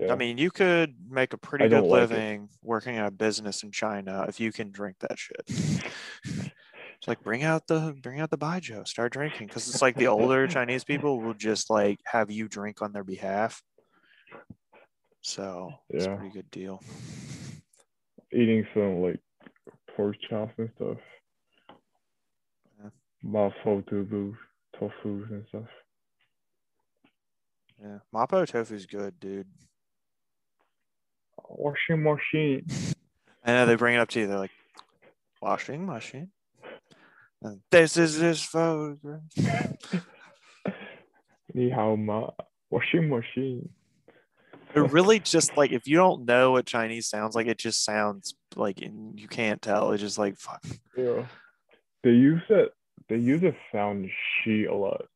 yeah. 0.00 0.12
I 0.12 0.16
mean, 0.16 0.38
you 0.38 0.50
could 0.50 0.94
make 1.10 1.32
a 1.32 1.38
pretty 1.38 1.64
good 1.68 1.80
don't 1.80 1.88
like 1.88 1.98
it. 1.98 2.10
living 2.10 2.48
working 2.62 2.94
in 2.96 3.04
a 3.04 3.10
business 3.10 3.62
in 3.62 3.70
China 3.72 4.24
if 4.28 4.38
you 4.40 4.52
can 4.52 4.70
drink 4.70 4.96
that 5.00 5.18
shit. 5.18 5.42
it's 5.48 7.06
like 7.08 7.22
bring 7.22 7.42
out 7.44 7.66
the 7.66 7.96
bring 8.02 8.20
out 8.20 8.30
the 8.30 8.38
baijiu, 8.38 8.86
start 8.86 9.12
drinking 9.12 9.46
because 9.48 9.68
it's 9.68 9.82
like 9.82 9.96
the 9.96 10.06
older 10.08 10.46
Chinese 10.56 10.84
people 10.84 11.20
will 11.20 11.34
just 11.34 11.70
like 11.70 12.00
have 12.04 12.30
you 12.30 12.48
drink 12.48 12.82
on 12.82 12.92
their 12.92 13.04
behalf. 13.04 13.62
So 15.20 15.72
it's 15.90 16.06
a 16.06 16.10
Yeah. 16.10 16.16
pretty 16.16 16.32
good 16.32 16.50
deal. 16.50 16.82
eating 18.32 18.66
some 18.74 19.00
like 19.02 19.20
pork 19.96 20.16
chops 20.28 20.52
and 20.58 20.70
stuff. 20.76 20.98
Yeah. 22.82 22.90
Mapo 23.24 23.84
tofu, 23.88 24.36
tofu 24.78 25.26
and 25.30 25.44
stuff. 25.48 25.68
Yeah, 27.80 27.98
mapo 28.14 28.46
tofu 28.46 28.74
is 28.74 28.86
good, 28.86 29.18
dude. 29.20 29.46
Washing 31.48 32.02
machine. 32.02 32.66
I 33.44 33.52
know 33.52 33.66
they 33.66 33.76
bring 33.76 33.94
it 33.94 33.98
up 33.98 34.08
to 34.10 34.20
you. 34.20 34.26
They're 34.26 34.38
like, 34.38 34.50
washing 35.40 35.86
machine. 35.86 36.30
And 37.42 37.60
this 37.70 37.96
is 37.96 38.18
this 38.18 38.42
photograph. 38.42 39.22
Ma. 41.54 42.30
Washing 42.70 43.08
machine. 43.08 43.68
It 44.74 44.80
really 44.92 45.18
just 45.18 45.56
like 45.56 45.72
if 45.72 45.88
you 45.88 45.96
don't 45.96 46.26
know 46.26 46.52
what 46.52 46.66
Chinese 46.66 47.06
sounds 47.06 47.34
like, 47.34 47.46
it 47.46 47.58
just 47.58 47.84
sounds 47.84 48.34
like 48.54 48.82
and 48.82 49.18
you 49.18 49.26
can't 49.26 49.62
tell. 49.62 49.92
It's 49.92 50.02
just 50.02 50.18
like 50.18 50.36
fuck. 50.36 50.62
Yeah. 50.96 51.26
They 52.04 52.10
use 52.10 52.42
that. 52.48 52.70
They 53.08 53.16
use 53.16 53.40
the 53.40 53.54
sound 53.72 54.10
she 54.44 54.64
a 54.64 54.74
lot. 54.74 55.06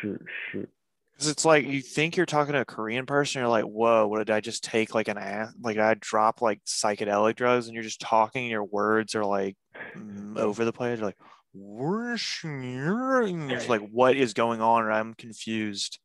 Shoot, 0.00 0.24
shoot. 0.50 0.70
Because 1.14 1.28
it's 1.28 1.44
like 1.44 1.66
you 1.66 1.80
think 1.80 2.16
you're 2.16 2.26
talking 2.26 2.54
to 2.54 2.60
a 2.60 2.64
Korean 2.64 3.06
person, 3.06 3.40
you're 3.40 3.48
like, 3.48 3.64
whoa, 3.64 4.06
what 4.08 4.18
did 4.18 4.30
I 4.30 4.40
just 4.40 4.64
take 4.64 4.94
like 4.94 5.06
an 5.06 5.16
ass? 5.16 5.52
Like 5.60 5.78
I 5.78 5.94
drop 5.94 6.42
like 6.42 6.62
psychedelic 6.64 7.36
drugs, 7.36 7.66
and 7.66 7.74
you're 7.74 7.84
just 7.84 8.00
talking. 8.00 8.48
Your 8.48 8.64
words 8.64 9.14
are 9.14 9.24
like 9.24 9.56
mm, 9.96 10.36
over 10.38 10.64
the 10.64 10.72
place. 10.72 10.98
You're 10.98 11.06
like, 11.06 11.18
"Whoosh," 11.52 12.42
and 12.42 12.64
you're 12.64 13.48
just 13.48 13.68
like, 13.68 13.88
what 13.88 14.16
is 14.16 14.34
going 14.34 14.60
on? 14.60 14.84
And 14.84 14.92
I'm 14.92 15.14
confused. 15.14 16.00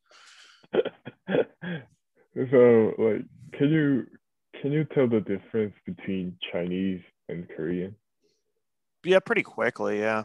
so 0.74 0.84
like, 2.98 3.26
can 3.54 3.70
you 3.70 4.06
can 4.62 4.72
you 4.72 4.84
tell 4.84 5.08
the 5.08 5.22
difference 5.22 5.74
between 5.86 6.38
Chinese 6.52 7.02
and 7.30 7.48
Korean? 7.50 7.96
Yeah, 9.04 9.20
pretty 9.20 9.44
quickly. 9.44 10.00
Yeah, 10.00 10.24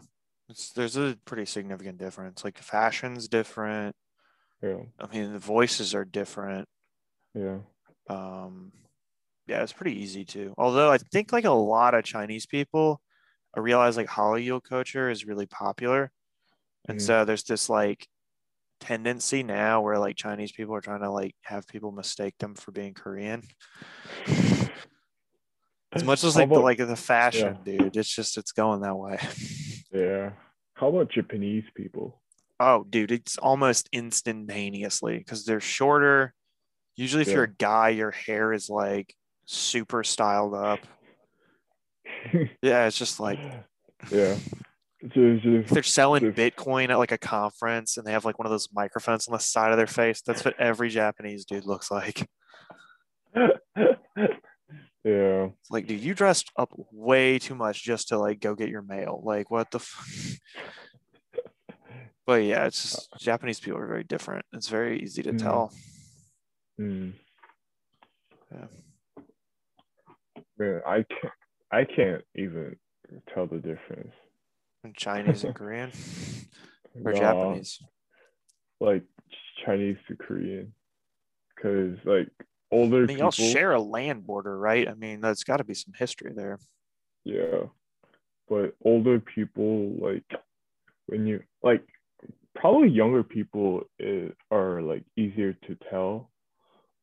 it's, 0.49 0.71
there's 0.71 0.95
a 0.97 1.17
pretty 1.25 1.45
significant 1.45 1.97
difference. 1.97 2.43
Like 2.43 2.59
fashion's 2.59 3.27
different. 3.27 3.95
Yeah, 4.61 4.81
I 4.99 5.07
mean, 5.07 5.33
the 5.33 5.39
voices 5.39 5.93
are 5.93 6.05
different. 6.05 6.67
yeah. 7.33 7.59
Um, 8.09 8.71
yeah, 9.47 9.61
it's 9.63 9.73
pretty 9.73 9.99
easy 10.01 10.25
too. 10.25 10.53
Although 10.57 10.91
I 10.91 10.97
think 10.97 11.31
like 11.31 11.45
a 11.45 11.51
lot 11.51 11.93
of 11.93 12.03
Chinese 12.03 12.45
people, 12.45 13.01
I 13.55 13.59
realize 13.59 13.97
like 13.97 14.07
Hallyu 14.07 14.61
culture 14.63 15.09
is 15.09 15.25
really 15.25 15.45
popular, 15.45 16.11
and 16.87 16.97
Mhm. 16.99 17.01
so 17.01 17.25
there's 17.25 17.43
this 17.43 17.69
like 17.69 18.07
tendency 18.79 19.43
now 19.43 19.81
where 19.81 19.97
like 19.99 20.15
Chinese 20.17 20.51
people 20.51 20.75
are 20.75 20.81
trying 20.81 21.01
to 21.01 21.11
like 21.11 21.35
have 21.43 21.67
people 21.67 21.91
mistake 21.91 22.35
them 22.39 22.55
for 22.55 22.71
being 22.71 22.93
Korean. 22.93 23.43
As 25.93 26.03
much 26.03 26.23
as 26.23 26.35
like 26.35 26.49
the 26.49 26.59
like 26.59 26.77
the 26.77 26.95
fashion, 26.95 27.57
dude, 27.63 27.95
it's 27.95 28.13
just 28.13 28.37
it's 28.37 28.51
going 28.51 28.81
that 28.81 28.95
way. 28.97 29.19
Yeah. 29.93 30.33
How 30.73 30.89
about 30.89 31.09
Japanese 31.09 31.63
people? 31.73 32.21
Oh, 32.59 32.85
dude, 32.89 33.11
it's 33.11 33.37
almost 33.37 33.89
instantaneously 33.91 35.17
because 35.17 35.45
they're 35.45 35.59
shorter. 35.59 36.33
Usually, 36.95 37.23
if 37.23 37.27
you're 37.27 37.43
a 37.43 37.53
guy, 37.53 37.89
your 37.89 38.11
hair 38.11 38.53
is 38.53 38.69
like 38.69 39.13
super 39.45 40.03
styled 40.03 40.53
up. 40.53 40.79
Yeah, 42.61 42.87
it's 42.87 42.97
just 42.97 43.19
like 43.19 43.39
yeah. 44.11 44.35
If 45.01 45.69
they're 45.69 45.83
selling 45.83 46.33
Bitcoin 46.33 46.89
at 46.89 46.97
like 46.97 47.11
a 47.11 47.17
conference 47.17 47.97
and 47.97 48.05
they 48.05 48.11
have 48.11 48.25
like 48.25 48.39
one 48.39 48.47
of 48.47 48.51
those 48.51 48.69
microphones 48.73 49.27
on 49.27 49.33
the 49.33 49.39
side 49.39 49.71
of 49.71 49.77
their 49.77 49.85
face. 49.87 50.21
That's 50.21 50.43
what 50.43 50.59
every 50.59 50.89
Japanese 50.89 51.45
dude 51.45 51.65
looks 51.65 51.91
like. 51.91 52.27
yeah. 53.35 53.51
It's 55.03 55.69
like, 55.69 55.85
dude, 55.87 56.01
you 56.01 56.15
dressed 56.15 56.51
up 56.57 56.71
way 56.91 57.37
too 57.37 57.55
much 57.55 57.83
just 57.83 58.07
to 58.07 58.17
like 58.17 58.39
go 58.39 58.55
get 58.55 58.69
your 58.69 58.81
mail. 58.81 59.21
Like, 59.23 59.51
what 59.51 59.69
the? 59.69 59.79
F-? 59.79 60.39
But 62.25 62.43
yeah, 62.43 62.65
it's 62.65 62.81
just 62.81 63.09
Japanese 63.19 63.59
people 63.59 63.79
are 63.79 63.87
very 63.87 64.03
different. 64.03 64.45
It's 64.53 64.67
very 64.67 65.01
easy 65.01 65.23
to 65.23 65.33
Mm. 65.33 65.39
tell. 65.39 65.73
Mm. 66.79 67.13
Yeah. 68.51 68.67
Man, 70.57 70.81
I 70.85 71.03
can't. 71.03 71.33
I 71.71 71.83
can't 71.83 72.23
even 72.35 72.75
tell 73.33 73.47
the 73.47 73.57
difference. 73.59 74.13
in 74.83 74.93
Chinese 74.93 75.43
and 75.43 75.55
Korean 75.59 75.91
or 77.03 77.11
Nah, 77.11 77.19
Japanese. 77.19 77.81
like 78.79 79.03
Chinese 79.65 79.97
to 80.07 80.15
Korean, 80.15 80.73
because 81.55 81.97
like 82.05 82.29
older 82.71 83.03
I 83.03 83.07
mean, 83.07 83.17
y'all 83.17 83.31
share 83.31 83.71
a 83.73 83.81
land 83.81 84.25
border, 84.25 84.57
right? 84.57 84.87
I 84.87 84.93
mean, 84.93 85.21
there's 85.21 85.43
got 85.43 85.57
to 85.57 85.63
be 85.63 85.73
some 85.73 85.93
history 85.97 86.33
there. 86.35 86.59
Yeah, 87.23 87.63
but 88.47 88.75
older 88.83 89.19
people 89.19 89.93
like 89.99 90.23
when 91.07 91.25
you 91.25 91.41
like 91.63 91.83
probably 92.55 92.89
younger 92.89 93.23
people 93.23 93.83
is, 93.99 94.31
are 94.51 94.81
like 94.81 95.03
easier 95.17 95.53
to 95.53 95.77
tell, 95.89 96.31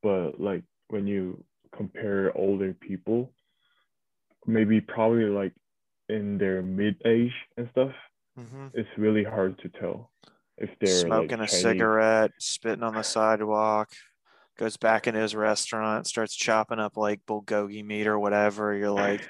but 0.02 0.40
like 0.40 0.64
when 0.88 1.06
you 1.06 1.44
compare 1.76 2.36
older 2.36 2.74
people, 2.74 3.34
maybe 4.46 4.80
probably 4.80 5.24
like 5.24 5.52
in 6.08 6.38
their 6.38 6.62
mid 6.62 6.96
age 7.04 7.32
and 7.56 7.68
stuff, 7.72 7.92
hmm 8.36 8.68
it's 8.74 8.88
really 8.98 9.24
hard 9.24 9.58
to 9.58 9.68
tell 9.68 10.10
if 10.58 10.70
they're 10.80 11.06
Smoking 11.06 11.38
like, 11.38 11.48
a 11.48 11.50
Chinese. 11.50 11.62
cigarette, 11.62 12.30
spitting 12.38 12.82
on 12.82 12.94
the 12.94 13.02
sidewalk, 13.02 13.90
goes 14.58 14.76
back 14.76 15.06
into 15.06 15.20
his 15.20 15.34
restaurant, 15.34 16.06
starts 16.06 16.34
chopping 16.34 16.78
up 16.80 16.96
like 16.96 17.24
bulgogi 17.26 17.84
meat 17.84 18.06
or 18.06 18.18
whatever. 18.18 18.74
You're 18.74 18.90
like, 18.90 19.28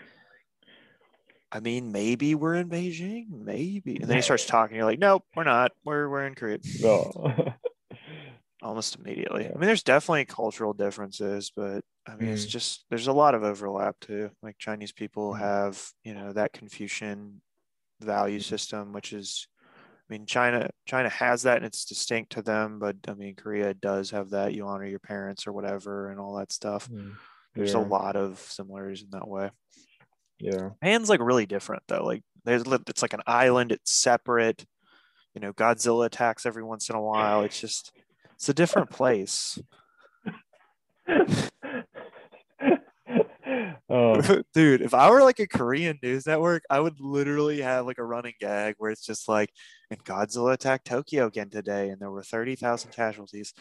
I 1.52 1.60
mean, 1.60 1.92
maybe 1.92 2.34
we're 2.34 2.54
in 2.54 2.70
Beijing, 2.70 3.26
maybe. 3.30 3.96
And 3.96 4.04
then 4.08 4.16
he 4.16 4.22
starts 4.22 4.46
talking. 4.46 4.76
You're 4.76 4.86
like, 4.86 4.98
nope, 4.98 5.24
we're 5.36 5.44
not. 5.44 5.72
We're 5.84 6.08
we're 6.08 6.26
in 6.26 6.34
Korea. 6.34 6.58
No. 6.80 7.54
Almost 8.62 8.96
immediately. 8.96 9.44
Yeah. 9.44 9.50
I 9.54 9.58
mean, 9.58 9.66
there's 9.66 9.82
definitely 9.82 10.24
cultural 10.24 10.72
differences, 10.72 11.50
but 11.54 11.84
I 12.06 12.14
mean, 12.14 12.28
it's 12.28 12.46
Mm. 12.46 12.50
just 12.50 12.84
there's 12.90 13.08
a 13.08 13.12
lot 13.12 13.34
of 13.34 13.42
overlap 13.42 13.96
too. 14.00 14.30
Like 14.42 14.56
Chinese 14.58 14.92
people 14.92 15.32
Mm. 15.32 15.38
have, 15.40 15.90
you 16.04 16.14
know, 16.14 16.32
that 16.32 16.52
Confucian 16.52 17.42
value 18.00 18.40
system, 18.40 18.92
which 18.92 19.12
is, 19.12 19.48
I 19.60 20.04
mean, 20.08 20.26
China 20.26 20.70
China 20.86 21.08
has 21.08 21.42
that 21.42 21.56
and 21.58 21.66
it's 21.66 21.84
distinct 21.84 22.32
to 22.32 22.42
them, 22.42 22.78
but 22.78 22.96
I 23.08 23.14
mean, 23.14 23.34
Korea 23.34 23.74
does 23.74 24.10
have 24.12 24.30
that. 24.30 24.54
You 24.54 24.66
honor 24.66 24.86
your 24.86 25.00
parents 25.00 25.46
or 25.46 25.52
whatever, 25.52 26.10
and 26.10 26.20
all 26.20 26.36
that 26.36 26.52
stuff. 26.52 26.88
Mm, 26.88 27.14
There's 27.54 27.74
yeah, 27.74 27.80
a 27.80 27.82
lot 27.84 28.16
of 28.16 28.38
similarities 28.38 29.02
in 29.02 29.10
that 29.10 29.28
way. 29.28 29.50
Yeah. 30.42 30.70
Japan's 30.70 31.08
like 31.08 31.20
really 31.20 31.46
different 31.46 31.84
though. 31.86 32.04
Like 32.04 32.22
there's 32.44 32.64
it's 32.88 33.02
like 33.02 33.14
an 33.14 33.22
island. 33.26 33.72
It's 33.72 33.92
separate. 33.92 34.64
You 35.34 35.40
know, 35.40 35.52
Godzilla 35.52 36.06
attacks 36.06 36.44
every 36.44 36.64
once 36.64 36.90
in 36.90 36.96
a 36.96 37.00
while. 37.00 37.42
It's 37.42 37.60
just 37.60 37.92
it's 38.34 38.48
a 38.48 38.54
different 38.54 38.90
place. 38.90 39.58
oh, 43.88 44.42
Dude, 44.54 44.82
if 44.82 44.94
I 44.94 45.10
were 45.10 45.22
like 45.22 45.38
a 45.38 45.46
Korean 45.46 45.98
news 46.02 46.26
network, 46.26 46.64
I 46.68 46.80
would 46.80 47.00
literally 47.00 47.60
have 47.60 47.86
like 47.86 47.98
a 47.98 48.04
running 48.04 48.34
gag 48.40 48.74
where 48.78 48.90
it's 48.90 49.06
just 49.06 49.28
like, 49.28 49.50
and 49.90 50.04
Godzilla 50.04 50.54
attacked 50.54 50.86
Tokyo 50.86 51.26
again 51.26 51.50
today, 51.50 51.90
and 51.90 52.00
there 52.00 52.10
were 52.10 52.22
30,000 52.24 52.90
casualties. 52.90 53.54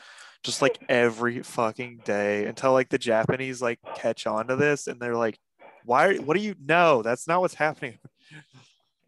Just 0.43 0.61
like 0.63 0.79
every 0.89 1.43
fucking 1.43 2.01
day 2.03 2.45
until 2.47 2.73
like 2.73 2.89
the 2.89 2.97
Japanese 2.97 3.61
like 3.61 3.77
catch 3.95 4.25
on 4.25 4.47
to 4.47 4.55
this 4.55 4.87
and 4.87 4.99
they're 4.99 5.15
like, 5.15 5.37
why, 5.85 6.07
are, 6.07 6.15
what 6.15 6.37
do 6.37 6.43
you 6.43 6.55
know? 6.63 7.01
That's 7.01 7.27
not 7.27 7.41
what's 7.41 7.55
happening. 7.55 7.99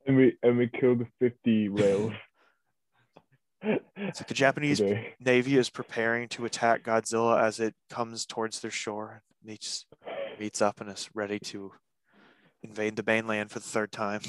and 0.07 0.17
we 0.17 0.37
and 0.43 0.57
we 0.57 0.67
killed 0.67 1.05
50 1.19 1.69
whales. 1.69 2.13
It's 3.95 4.19
like 4.19 4.27
the 4.27 4.33
Japanese 4.33 4.79
today. 4.79 5.13
Navy 5.21 5.55
is 5.55 5.69
preparing 5.69 6.27
to 6.29 6.43
attack 6.43 6.83
Godzilla 6.83 7.41
as 7.41 7.61
it 7.61 7.73
comes 7.89 8.25
towards 8.25 8.59
their 8.59 8.69
shore. 8.69 9.23
Meets 9.41 9.85
meets 10.37 10.61
up 10.61 10.81
and 10.81 10.89
is 10.89 11.09
ready 11.13 11.39
to 11.39 11.71
invade 12.61 12.97
the 12.97 13.03
mainland 13.07 13.51
for 13.51 13.59
the 13.59 13.65
third 13.65 13.93
time. 13.93 14.19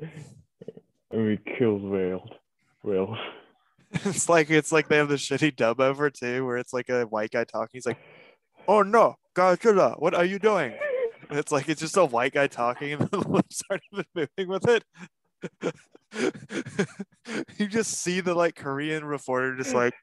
And 0.00 1.26
we 1.26 1.38
killed 1.56 1.82
whales. 1.82 2.28
Whales. 2.82 3.18
it's 3.92 4.28
like 4.28 4.50
it's 4.50 4.72
like 4.72 4.88
they 4.88 4.96
have 4.96 5.08
the 5.08 5.14
shitty 5.14 5.54
dub 5.54 5.80
over 5.80 6.10
too, 6.10 6.44
where 6.44 6.56
it's 6.56 6.72
like 6.72 6.88
a 6.88 7.04
white 7.04 7.30
guy 7.30 7.44
talking. 7.44 7.70
He's 7.72 7.86
like, 7.86 7.98
"Oh 8.66 8.82
no, 8.82 9.14
Godzilla, 9.36 10.00
what 10.00 10.14
are 10.14 10.24
you 10.24 10.40
doing?" 10.40 10.74
It's 11.34 11.52
like 11.52 11.68
it's 11.68 11.80
just 11.80 11.96
a 11.96 12.04
white 12.04 12.32
guy 12.32 12.46
talking, 12.46 12.92
and 12.92 13.02
the 13.10 13.18
lips 13.18 13.62
aren't 13.70 13.82
even 13.92 14.04
moving 14.14 14.48
with 14.48 14.68
it. 14.68 14.84
you 17.58 17.66
just 17.66 17.92
see 17.92 18.20
the 18.20 18.34
like 18.34 18.54
Korean 18.54 19.04
reporter 19.04 19.56
just 19.56 19.74
like, 19.74 19.94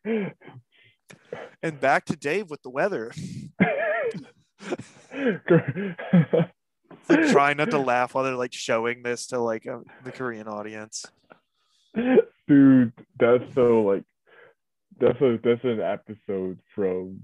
and 1.63 1.79
back 1.79 2.05
to 2.05 2.15
Dave 2.15 2.49
with 2.49 2.61
the 2.61 2.69
weather. 2.69 3.11
Like 7.09 7.29
trying 7.31 7.57
not 7.57 7.71
to 7.71 7.79
laugh 7.79 8.13
while 8.13 8.23
they're 8.23 8.35
like 8.35 8.53
showing 8.53 9.03
this 9.03 9.27
to 9.27 9.39
like 9.39 9.67
uh, 9.67 9.79
the 10.03 10.11
Korean 10.11 10.47
audience. 10.47 11.05
Dude, 12.47 12.93
that's 13.19 13.53
so 13.53 13.81
like 13.81 14.03
that's 14.99 15.19
a 15.21 15.39
that's 15.43 15.63
an 15.63 15.81
episode 15.81 16.59
from 16.73 17.21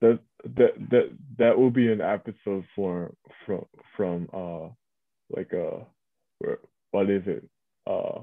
that 0.00 0.20
that 0.56 0.72
that 0.90 1.10
that 1.38 1.58
will 1.58 1.70
be 1.70 1.90
an 1.90 2.00
episode 2.00 2.64
for 2.74 3.12
from 3.44 3.64
from 3.96 4.28
uh 4.32 4.68
like 5.30 5.52
uh 5.52 5.84
where, 6.38 6.58
what 6.90 7.10
is 7.10 7.22
it 7.26 7.48
uh 7.86 8.20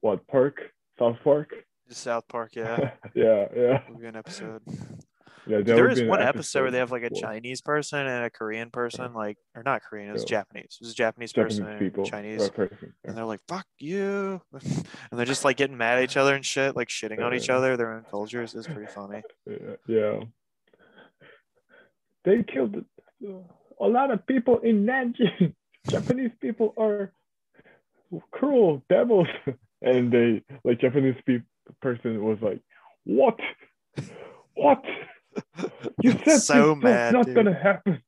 what 0.00 0.26
park 0.26 0.60
South 0.98 1.16
Park 1.24 1.50
South 1.88 2.26
Park, 2.28 2.52
yeah, 2.54 2.90
yeah 3.14 3.46
yeah 3.54 3.82
will 3.88 3.98
be 3.98 4.06
an 4.06 4.16
episode. 4.16 4.62
yeah 5.46 5.60
there 5.62 5.88
is 5.90 6.02
one 6.02 6.22
episode 6.22 6.62
where 6.62 6.70
they 6.70 6.78
have 6.78 6.92
like 6.92 7.02
a 7.02 7.08
for 7.08 7.16
Chinese 7.16 7.60
person 7.60 8.06
and 8.06 8.24
a 8.24 8.30
Korean 8.30 8.70
person, 8.70 9.12
like 9.12 9.36
or 9.54 9.62
not 9.62 9.82
Korean, 9.82 10.08
it 10.08 10.12
was 10.12 10.22
Yeah. 10.22 10.38
Japanese. 10.38 10.78
It 10.80 10.84
was 10.84 10.92
a 10.92 10.94
Japanese, 10.94 11.32
Japanese 11.32 11.58
person 11.58 11.72
and 11.72 11.78
people 11.80 12.04
Chinese, 12.04 12.48
person, 12.50 12.94
and 13.04 13.16
they're 13.16 13.24
like 13.24 13.40
"fuck 13.48 13.66
you," 13.78 14.40
and 14.52 15.18
they're 15.18 15.26
just 15.26 15.44
like 15.44 15.56
getting 15.56 15.76
mad 15.76 15.98
at 15.98 16.04
each 16.04 16.16
other 16.16 16.34
and 16.34 16.44
shit, 16.46 16.76
like 16.76 16.88
shitting 16.88 17.22
on 17.24 17.34
each 17.34 17.50
other, 17.50 17.76
their 17.76 17.92
own 17.92 18.04
cultures. 18.10 18.54
is 18.54 18.66
pretty 18.66 18.86
funny. 18.92 19.22
yeah, 19.46 19.76
yeah. 19.88 20.20
They 22.24 22.42
killed 22.44 22.76
a 23.80 23.86
lot 23.88 24.10
of 24.10 24.26
people 24.26 24.58
in 24.60 24.84
Nanjing. 24.86 25.54
Japanese 25.90 26.30
people 26.40 26.72
are 26.78 27.12
cruel 28.30 28.82
devils, 28.88 29.26
and 29.82 30.12
they 30.12 30.42
like 30.64 30.80
Japanese 30.80 31.16
pe- 31.26 31.42
person 31.80 32.22
was 32.24 32.38
like, 32.40 32.60
"What? 33.04 33.38
What? 34.54 34.84
You 36.00 36.12
said 36.24 36.38
so 36.42 36.74
this 36.74 36.82
mad, 36.84 37.12
not 37.14 37.26
dude. 37.26 37.34
gonna 37.34 37.54
happen." 37.54 38.02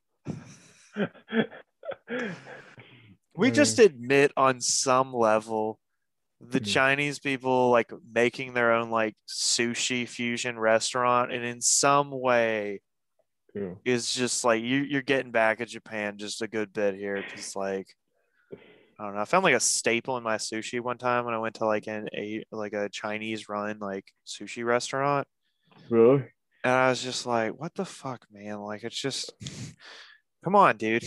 We 3.37 3.51
Mm. 3.51 3.55
just 3.55 3.79
admit 3.81 4.31
on 4.37 4.61
some 4.61 5.13
level 5.13 5.81
the 6.41 6.61
Mhm. 6.61 6.67
Chinese 6.73 7.19
people 7.19 7.71
like 7.71 7.91
making 8.13 8.55
their 8.55 8.73
own 8.73 8.91
like 8.91 9.17
sushi 9.29 10.07
fusion 10.07 10.59
restaurant, 10.59 11.33
and 11.33 11.45
in 11.45 11.61
some 11.61 12.11
way 12.13 12.81
Yeah. 13.55 13.75
is 13.85 14.13
just 14.13 14.45
like 14.45 14.63
you 14.63 14.79
you're 14.79 15.03
getting 15.03 15.31
back 15.31 15.61
at 15.61 15.69
Japan 15.69 16.19
just 16.19 16.43
a 16.43 16.49
good 16.49 16.73
bit 16.73 16.97
here 16.97 17.23
because 17.23 17.55
like 17.55 17.87
I 18.99 19.05
don't 19.05 19.15
know. 19.15 19.21
I 19.21 19.25
found 19.25 19.45
like 19.45 19.55
a 19.55 19.61
staple 19.61 20.17
in 20.17 20.23
my 20.23 20.37
sushi 20.37 20.81
one 20.81 20.99
time 20.99 21.25
when 21.25 21.35
I 21.35 21.39
went 21.39 21.57
to 21.57 21.67
like 21.67 21.87
an 21.89 22.09
a 22.17 22.45
like 22.53 22.73
a 22.73 22.89
Chinese 22.89 23.49
run 23.49 23.79
like 23.81 24.05
sushi 24.27 24.65
restaurant. 24.65 25.27
Really? 25.91 26.25
And 26.63 26.73
I 26.73 26.89
was 26.89 27.03
just 27.03 27.27
like, 27.27 27.53
what 27.59 27.75
the 27.75 27.85
fuck, 27.85 28.25
man? 28.33 28.61
Like 28.61 28.85
it's 28.85 29.01
just 29.01 29.33
come 30.45 30.55
on, 30.55 30.77
dude. 30.77 31.05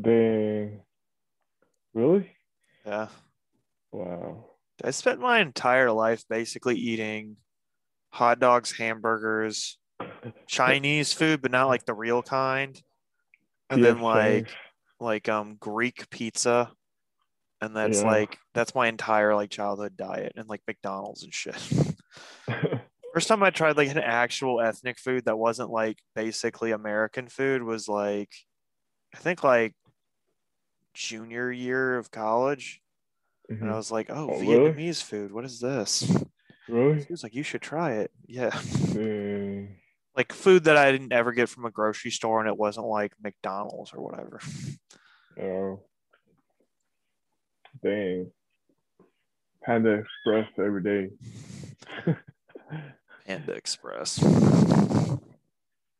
Dang. 0.00 0.80
Really? 1.92 2.30
Yeah. 2.86 3.08
Wow. 3.92 4.46
I 4.82 4.90
spent 4.90 5.20
my 5.20 5.40
entire 5.40 5.92
life 5.92 6.24
basically 6.28 6.76
eating 6.76 7.36
hot 8.10 8.40
dogs, 8.40 8.76
hamburgers, 8.76 9.78
Chinese 10.46 11.12
food, 11.12 11.42
but 11.42 11.50
not 11.50 11.68
like 11.68 11.84
the 11.84 11.94
real 11.94 12.22
kind. 12.22 12.80
And 13.70 13.82
Yeah, 13.82 13.92
then 13.92 14.00
like 14.00 14.46
Chinese. 14.46 14.56
like 15.00 15.28
um 15.28 15.56
Greek 15.56 16.08
pizza. 16.10 16.72
And 17.60 17.74
that's 17.74 18.02
Yeah. 18.02 18.08
like 18.08 18.38
that's 18.52 18.74
my 18.74 18.88
entire 18.88 19.34
like 19.34 19.50
childhood 19.50 19.96
diet 19.96 20.32
and 20.36 20.48
like 20.48 20.62
McDonald's 20.66 21.22
and 21.22 21.32
shit. 21.32 21.56
First 23.14 23.28
time 23.28 23.42
I 23.42 23.50
tried 23.50 23.76
like 23.76 23.88
an 23.90 23.98
actual 23.98 24.60
ethnic 24.60 24.98
food 24.98 25.24
that 25.26 25.38
wasn't 25.38 25.70
like 25.70 25.98
basically 26.14 26.72
American 26.72 27.28
food 27.28 27.62
was 27.62 27.88
like 27.88 28.30
I 29.14 29.18
think 29.18 29.44
like 29.44 29.74
junior 30.94 31.50
year 31.50 31.96
of 31.96 32.10
college. 32.10 32.80
And 33.48 33.64
I 33.70 33.74
Mhm. 33.74 33.76
was 33.76 33.90
like, 33.92 34.10
oh, 34.10 34.30
Oh, 34.30 34.38
really? 34.40 34.70
Vietnamese 34.70 35.02
food. 35.02 35.30
What 35.32 35.44
is 35.44 35.60
this? 35.60 36.02
Really? 36.68 37.00
He 37.00 37.06
was 37.12 37.22
like, 37.22 37.34
you 37.34 37.42
should 37.42 37.62
try 37.62 37.92
it. 37.92 38.10
Yeah. 38.26 38.50
Dang. 38.92 39.76
Like 40.16 40.32
food 40.32 40.64
that 40.64 40.76
I 40.76 40.92
didn't 40.92 41.12
ever 41.12 41.32
get 41.32 41.48
from 41.48 41.64
a 41.64 41.70
grocery 41.70 42.10
store 42.12 42.40
and 42.40 42.48
it 42.48 42.56
wasn't 42.56 42.86
like 42.86 43.12
McDonald's 43.22 43.92
or 43.92 44.02
whatever. 44.02 44.40
Oh. 45.42 45.80
Dang. 47.82 48.30
Panda 49.64 49.94
Express 50.04 50.46
every 50.64 50.80
day. 50.82 51.10
Panda 53.26 53.52
Express. 53.54 54.22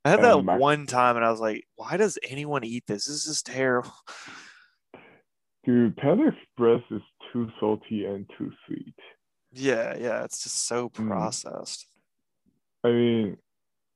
I 0.05 0.11
had 0.11 0.21
that 0.23 0.37
Um, 0.37 0.47
one 0.47 0.87
time 0.87 1.17
and 1.17 1.25
I 1.25 1.33
was 1.33 1.41
like, 1.41 1.65
why 1.75 1.97
does 1.97 2.17
anyone 2.23 2.63
eat 2.63 2.85
this? 2.87 3.07
This 3.07 3.27
is 3.27 3.43
terrible. 3.43 3.91
Dude, 5.65 5.97
Panda 5.97 6.29
Express 6.29 6.83
is 6.93 7.03
too 7.33 7.49
salty 7.59 8.05
and 8.05 8.31
too 8.39 8.53
sweet. 8.67 8.95
Yeah, 9.51 9.97
yeah. 9.99 10.23
It's 10.23 10.45
just 10.45 10.67
so 10.67 10.91
Mm. 10.91 11.09
processed. 11.09 11.87
I 12.85 12.91
mean, 12.91 13.37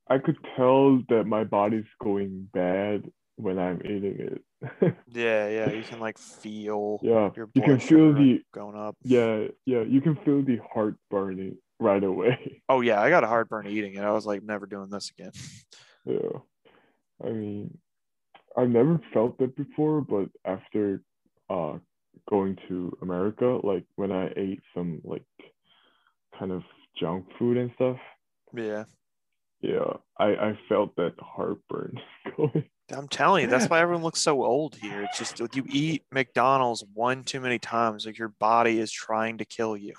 I 0.09 0.19
could 0.19 0.39
tell 0.57 1.03
that 1.09 1.25
my 1.27 1.45
body's 1.45 1.85
going 2.03 2.49
bad 2.53 3.11
when 3.37 3.59
I'm 3.59 3.81
eating 3.85 4.19
it. 4.19 4.43
Yeah, 5.07 5.49
yeah. 5.49 5.71
You 5.71 5.83
can 5.85 6.01
like 6.01 6.19
feel 6.19 6.99
yeah, 7.03 7.31
your 7.37 7.49
you 7.55 7.63
can 7.63 7.79
feel 7.79 8.13
the 8.13 8.41
going 8.53 8.77
up. 8.77 8.97
yeah, 9.05 9.47
yeah, 9.67 9.83
you 9.83 10.01
can 10.01 10.17
feel 10.25 10.43
the 10.43 10.59
heart 10.73 10.97
burning 11.11 11.59
right 11.79 12.03
away. 12.03 12.63
Oh 12.69 12.81
yeah, 12.81 13.01
I 13.01 13.09
got 13.09 13.25
a 13.25 13.29
heartburn 13.29 13.67
eating 13.69 13.95
it. 13.95 14.03
I 14.03 14.11
was 14.13 14.27
like, 14.27 14.43
never 14.43 14.67
doing 14.67 14.91
this 14.91 15.11
again. 15.17 15.33
Yeah. 16.05 16.39
I 17.23 17.31
mean, 17.31 17.77
I've 18.57 18.71
never 18.71 18.99
felt 19.13 19.37
that 19.39 19.57
before, 19.57 20.01
but 20.01 20.31
after 20.45 21.03
uh 21.51 21.79
going 22.29 22.57
to 22.69 22.97
America, 23.03 23.59
like 23.63 23.85
when 23.97 24.11
I 24.11 24.33
ate 24.37 24.63
some 24.75 25.01
like 25.05 25.25
kind 26.39 26.51
of 26.53 26.63
junk 26.99 27.27
food 27.39 27.57
and 27.59 27.71
stuff, 27.75 27.99
Yeah. 28.55 28.85
Yeah, 29.61 29.93
I 30.19 30.27
I 30.27 30.59
felt 30.69 30.95
that 30.97 31.15
heartburn. 31.21 32.01
I'm 32.93 33.09
telling 33.09 33.45
you, 33.45 33.51
that's 33.51 33.67
why 33.71 33.81
everyone 33.81 34.03
looks 34.03 34.21
so 34.21 34.45
old 34.45 34.77
here. 34.77 35.03
It's 35.03 35.19
just 35.19 35.41
like 35.41 35.57
you 35.57 35.65
eat 35.69 36.05
McDonald's 36.11 36.85
one 36.95 37.25
too 37.25 37.41
many 37.41 37.59
times, 37.59 38.07
like 38.07 38.19
your 38.19 38.29
body 38.39 38.79
is 38.79 38.91
trying 38.91 39.39
to 39.39 39.45
kill 39.45 39.77
you. 39.77 39.95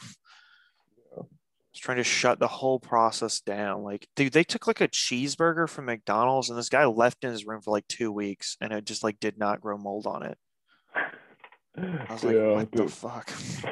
It's 1.71 1.79
trying 1.79 1.97
to 1.97 2.03
shut 2.03 2.39
the 2.39 2.47
whole 2.47 2.79
process 2.79 3.41
down. 3.41 3.83
Like, 3.83 4.07
dude, 4.15 4.33
they 4.33 4.43
took 4.43 4.65
like 4.65 4.81
a 4.81 4.87
cheeseburger 4.87 5.69
from 5.69 5.85
McDonald's 5.85 6.49
and 6.49 6.57
this 6.57 6.69
guy 6.69 6.85
left 6.85 7.23
in 7.23 7.29
his 7.29 7.45
room 7.45 7.61
for 7.61 7.69
like 7.69 7.87
two 7.87 8.11
weeks 8.11 8.57
and 8.59 8.73
it 8.73 8.85
just 8.85 9.03
like 9.03 9.19
did 9.19 9.37
not 9.37 9.61
grow 9.61 9.77
mold 9.77 10.07
on 10.07 10.23
it. 10.23 10.37
I 11.77 12.11
was 12.11 12.23
like, 12.23 12.35
yeah, 12.35 12.53
what 12.53 12.71
the 12.71 12.87
fuck? 12.87 13.31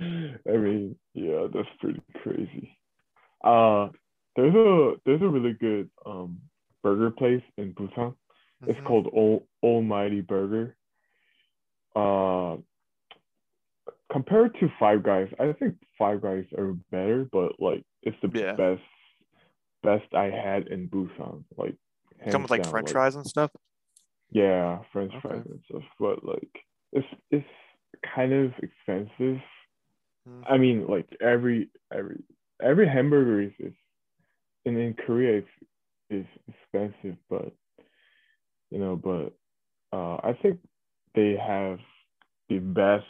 I 0.00 0.56
mean, 0.56 0.96
yeah, 1.14 1.46
that's 1.54 1.68
pretty 1.80 2.02
crazy. 2.20 2.76
Uh 3.44 3.88
there's 4.36 4.54
a 4.54 4.94
there's 5.04 5.22
a 5.22 5.28
really 5.28 5.52
good 5.54 5.90
um 6.06 6.40
burger 6.82 7.10
place 7.10 7.42
in 7.56 7.74
Busan. 7.74 8.14
It's 8.66 8.78
Mhm. 8.78 8.84
called 8.86 9.06
Al- 9.14 9.46
Almighty 9.62 10.20
Burger. 10.20 10.76
Uh, 11.94 12.56
compared 14.10 14.54
to 14.60 14.68
Five 14.78 15.02
Guys, 15.02 15.28
I 15.38 15.52
think 15.52 15.76
Five 15.98 16.22
Guys 16.22 16.44
are 16.56 16.72
better, 16.90 17.24
but 17.30 17.58
like 17.60 17.84
it's 18.02 18.16
the 18.22 18.28
Yeah. 18.28 18.54
best 18.54 18.82
best 19.82 20.14
I 20.14 20.30
had 20.30 20.68
in 20.68 20.88
Busan. 20.88 21.44
Like 21.56 21.76
Come 22.30 22.42
with 22.42 22.50
like 22.50 22.62
down, 22.62 22.70
French 22.70 22.90
fries 22.92 23.16
and 23.16 23.26
stuff. 23.26 23.50
Yeah, 24.30 24.82
French 24.92 25.12
Okay. 25.14 25.20
fries 25.28 25.46
and 25.46 25.60
stuff. 25.68 25.82
But 25.98 26.24
like 26.24 26.64
it's 26.92 27.06
it's 27.30 27.48
kind 28.14 28.32
of 28.32 28.52
expensive. 28.58 29.42
Hmm. 30.26 30.42
I 30.46 30.58
mean, 30.58 30.86
like 30.86 31.08
every 31.20 31.70
every 31.92 32.22
every 32.62 32.88
hamburger 32.88 33.40
is, 33.42 33.52
is 33.58 33.74
in 34.64 34.76
in 34.76 34.94
Korea 34.94 35.38
is 35.38 35.44
is 36.10 36.26
expensive, 36.48 37.16
but 37.28 37.52
you 38.70 38.78
know, 38.78 38.96
but 38.96 39.32
uh, 39.96 40.16
I 40.22 40.38
think 40.40 40.58
they 41.14 41.36
have 41.36 41.78
the 42.48 42.58
best 42.58 43.04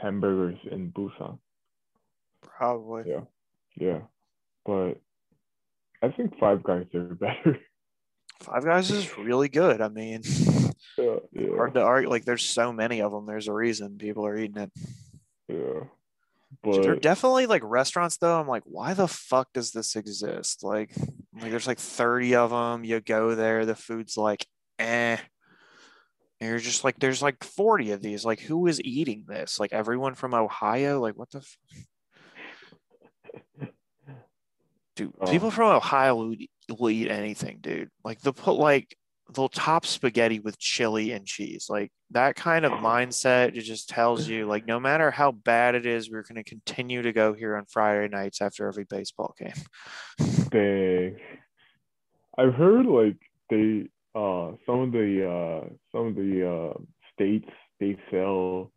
hamburgers 0.00 0.58
in 0.70 0.92
Busan. 0.92 1.38
Probably. 2.42 3.04
Yeah, 3.06 3.20
yeah, 3.76 4.00
but 4.64 4.94
I 6.02 6.08
think 6.08 6.38
Five 6.38 6.62
Guys 6.62 6.86
are 6.94 7.14
better. 7.14 7.58
Five 8.40 8.64
Guys 8.64 8.90
is 8.90 9.16
really 9.18 9.48
good. 9.48 9.80
I 9.80 9.88
mean, 9.88 10.22
yeah, 10.98 11.16
yeah, 11.32 11.56
hard 11.56 11.74
to 11.74 11.82
argue. 11.82 12.10
Like, 12.10 12.24
there's 12.24 12.44
so 12.44 12.72
many 12.72 13.00
of 13.00 13.12
them. 13.12 13.26
There's 13.26 13.48
a 13.48 13.52
reason 13.52 13.98
people 13.98 14.26
are 14.26 14.36
eating 14.36 14.62
it. 14.62 14.72
yeah. 15.48 15.84
There 16.64 16.92
are 16.92 16.96
definitely 16.96 17.46
like 17.46 17.62
restaurants 17.64 18.16
though. 18.16 18.40
I'm 18.40 18.48
like, 18.48 18.62
why 18.64 18.94
the 18.94 19.08
fuck 19.08 19.52
does 19.52 19.72
this 19.72 19.96
exist? 19.96 20.64
Like, 20.64 20.92
like 21.40 21.50
there's 21.50 21.66
like 21.66 21.78
30 21.78 22.34
of 22.36 22.50
them. 22.50 22.84
You 22.84 23.00
go 23.00 23.34
there, 23.34 23.66
the 23.66 23.74
food's 23.76 24.16
like, 24.16 24.46
eh. 24.78 25.16
And 26.40 26.50
you're 26.50 26.58
just 26.58 26.84
like, 26.84 26.98
there's 26.98 27.22
like 27.22 27.42
40 27.44 27.92
of 27.92 28.02
these. 28.02 28.24
Like, 28.24 28.40
who 28.40 28.66
is 28.66 28.80
eating 28.82 29.24
this? 29.26 29.58
Like 29.58 29.72
everyone 29.72 30.14
from 30.14 30.34
Ohio? 30.34 31.00
Like, 31.00 31.14
what 31.16 31.30
the? 31.30 31.38
F- 31.38 31.58
dude, 34.96 35.12
Oh. 35.20 35.30
people 35.30 35.50
from 35.50 35.74
Ohio 35.74 36.14
will 36.16 36.32
eat, 36.34 36.50
eat 36.68 37.10
anything, 37.10 37.58
dude. 37.60 37.90
Like 38.04 38.20
they'll 38.20 38.32
put 38.32 38.56
like 38.56 38.96
they'll 39.34 39.48
top 39.48 39.84
spaghetti 39.86 40.40
with 40.40 40.58
chili 40.58 41.12
and 41.12 41.26
cheese. 41.26 41.66
Like 41.68 41.90
that 42.10 42.36
kind 42.36 42.64
of 42.64 42.72
mindset 42.72 43.56
it 43.56 43.62
just 43.62 43.88
tells 43.88 44.28
you 44.28 44.46
like 44.46 44.66
no 44.66 44.78
matter 44.78 45.10
how 45.10 45.32
bad 45.32 45.74
it 45.74 45.86
is, 45.86 46.10
we're 46.10 46.22
going 46.22 46.42
to 46.42 46.48
continue 46.48 47.02
to 47.02 47.12
go 47.12 47.32
here 47.32 47.56
on 47.56 47.64
Friday 47.66 48.08
nights 48.08 48.40
after 48.40 48.68
every 48.68 48.84
baseball 48.84 49.34
game. 49.38 49.52
they, 50.52 51.16
I've 52.38 52.54
heard 52.54 52.86
like 52.86 53.16
they 53.50 53.88
uh 54.14 54.52
some 54.64 54.80
of 54.80 54.92
the 54.92 55.28
uh 55.28 55.68
some 55.92 56.06
of 56.06 56.14
the 56.14 56.72
uh 56.74 56.78
states 57.14 57.48
they 57.80 57.98
sell 58.10 58.72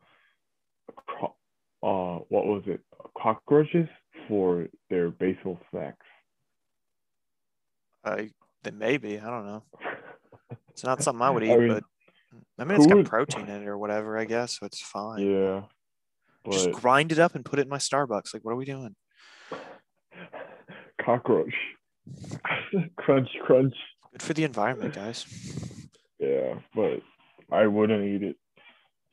cro- 0.96 1.36
uh 1.84 2.24
what 2.30 2.46
was 2.46 2.64
it 2.66 2.82
cockroaches 3.18 3.88
for 4.28 4.68
their 4.90 5.10
baseball 5.10 5.60
snacks. 5.72 6.06
Uh, 8.04 8.24
then 8.64 8.78
maybe 8.78 9.20
I 9.20 9.30
don't 9.30 9.46
know. 9.46 9.64
It's 10.80 10.86
not 10.86 11.04
something 11.04 11.22
I 11.22 11.30
would 11.30 11.44
eat, 11.44 11.52
I 11.52 11.58
mean, 11.58 11.68
but 11.68 11.84
I 12.58 12.64
mean 12.64 12.78
it's 12.78 12.88
got 12.88 12.96
would- 12.96 13.06
protein 13.06 13.50
in 13.50 13.64
it 13.64 13.68
or 13.68 13.78
whatever. 13.78 14.18
I 14.18 14.24
guess 14.24 14.60
so 14.60 14.66
it's 14.66 14.80
fine. 14.80 15.30
Yeah, 15.30 15.64
Just 16.50 16.72
grind 16.72 17.12
it 17.12 17.20
up 17.20 17.36
and 17.36 17.44
put 17.44 17.60
it 17.60 17.64
in 17.64 17.68
my 17.68 17.80
Starbucks. 17.80 18.34
Like, 18.34 18.46
what 18.46 18.54
are 18.54 18.56
we 18.56 18.64
doing? 18.64 18.96
cockroach, 21.06 21.54
crunch, 22.96 23.28
crunch. 23.44 23.76
Good 24.14 24.22
for 24.22 24.34
the 24.34 24.46
environment, 24.46 24.94
guys. 24.94 25.26
Yeah, 26.18 26.60
but 26.74 27.02
I 27.52 27.68
wouldn't 27.68 28.06
eat 28.06 28.24
it 28.24 28.38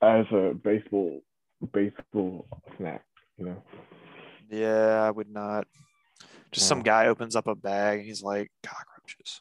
as 0.02 0.24
a 0.30 0.55
baseball 0.55 1.20
baseball 1.72 2.47
snack. 2.76 3.02
You 3.38 3.47
know. 3.47 3.62
Yeah, 4.51 5.02
I 5.02 5.10
would 5.10 5.30
not. 5.30 5.66
Just 6.52 6.68
some 6.68 6.82
guy 6.82 7.09
opens 7.09 7.34
up 7.34 7.48
a 7.48 7.56
bag 7.56 7.98
and 7.98 8.06
he's 8.06 8.22
like, 8.22 8.52
cockroaches. 8.62 9.40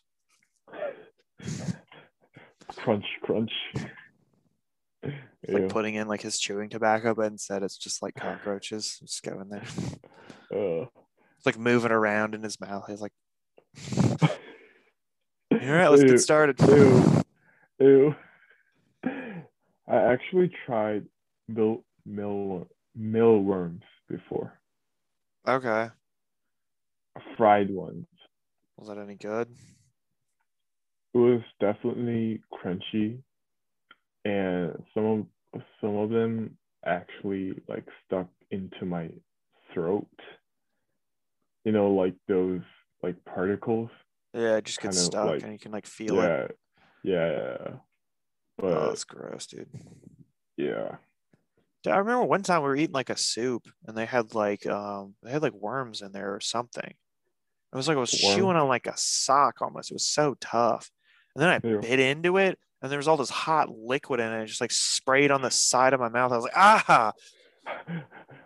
Crunch, 2.86 3.06
crunch. 3.24 3.52
It's 5.02 5.52
like 5.52 5.70
putting 5.70 5.96
in 5.96 6.08
like 6.08 6.22
his 6.22 6.38
chewing 6.38 6.70
tobacco, 6.70 7.16
but 7.16 7.32
instead 7.32 7.64
it's 7.64 7.78
just 7.78 8.04
like 8.04 8.14
cockroaches 8.14 9.00
just 9.00 9.24
go 9.24 9.42
in 9.42 9.50
there. 9.50 9.64
uh, 10.54 10.86
It's 11.36 11.48
like 11.48 11.58
moving 11.58 11.92
around 11.92 12.36
in 12.36 12.44
his 12.44 12.62
mouth. 12.62 12.86
He's 12.88 13.02
like, 13.02 13.12
All 14.22 14.30
right, 15.52 15.88
let's 15.88 16.04
Ew. 16.04 16.10
get 16.10 16.20
started. 16.20 16.60
Ew. 16.62 17.24
Ew. 17.80 18.16
I 19.04 19.96
actually 19.96 20.52
tried 20.68 21.06
mill 21.48 21.84
mill 22.06 22.68
mealworms 22.96 23.82
before. 24.08 24.54
Okay. 25.48 25.90
Fried 27.36 27.72
ones. 27.72 28.06
Was 28.78 28.90
that 28.90 29.00
any 29.00 29.16
good? 29.16 29.48
It 31.16 31.18
was 31.18 31.42
definitely 31.62 32.42
crunchy, 32.54 33.20
and 34.26 34.84
some 34.94 35.28
of 35.54 35.62
some 35.80 35.96
of 35.96 36.10
them 36.10 36.58
actually 36.86 37.54
like 37.70 37.86
stuck 38.06 38.28
into 38.52 38.86
my 38.86 39.10
throat. 39.74 40.10
You 41.64 41.72
know, 41.72 41.94
like 41.94 42.16
those 42.28 42.60
like 43.02 43.16
particles. 43.24 43.90
Yeah, 44.34 44.58
it 44.58 44.66
just 44.66 44.82
gets 44.82 45.00
stuck 45.02 45.26
like- 45.26 45.44
and 45.44 45.54
you 45.54 45.58
can 45.60 45.72
like 45.72 45.86
feel 45.86 46.20
it. 46.20 46.58
yeah, 47.04 47.32
yeah. 47.32 47.68
But 48.58 48.66
Oh, 48.74 48.88
that's 48.90 49.06
gross, 49.06 49.48
dude. 49.48 49.70
yeah, 50.58 50.98
I 51.88 51.98
remember 51.98 52.26
one 52.26 52.44
time 52.44 52.62
we 52.62 52.68
were 52.68 52.76
eating 52.76 52.94
like 52.94 53.10
a 53.10 53.18
soup 53.18 53.70
and 53.86 53.98
they 53.98 54.06
had 54.06 54.34
like 54.36 54.66
um 54.68 55.16
they 55.24 55.32
had 55.32 55.42
like 55.42 55.54
worms 55.54 56.02
in 56.02 56.12
there 56.12 56.36
or 56.36 56.42
something. 56.42 56.90
It 56.92 57.76
was 57.78 57.88
like 57.88 57.96
I 57.96 58.02
was 58.02 58.22
Worm? 58.22 58.36
chewing 58.36 58.58
on 58.58 58.68
like 58.68 58.88
a 58.88 58.98
sock 58.98 59.62
almost. 59.62 59.92
It 59.92 59.96
was 59.96 60.08
so 60.08 60.36
tough. 60.42 60.90
And 61.36 61.42
then 61.42 61.50
I 61.50 61.68
Ew. 61.68 61.80
bit 61.82 62.00
into 62.00 62.38
it 62.38 62.58
and 62.82 62.92
there 62.92 63.00
was 63.00 63.08
all 63.08 63.18
this 63.18 63.30
hot 63.30 63.70
liquid 63.70 64.20
in 64.20 64.32
it. 64.32 64.44
It 64.44 64.46
just 64.48 64.62
like 64.62 64.72
sprayed 64.72 65.32
on 65.32 65.42
the 65.42 65.52
side 65.52 65.94
of 65.94 66.00
my 66.00 66.10
mouth. 66.10 66.32
I 66.32 66.36
was 66.36 66.44
like, 66.44 66.58
ah. 66.58 67.12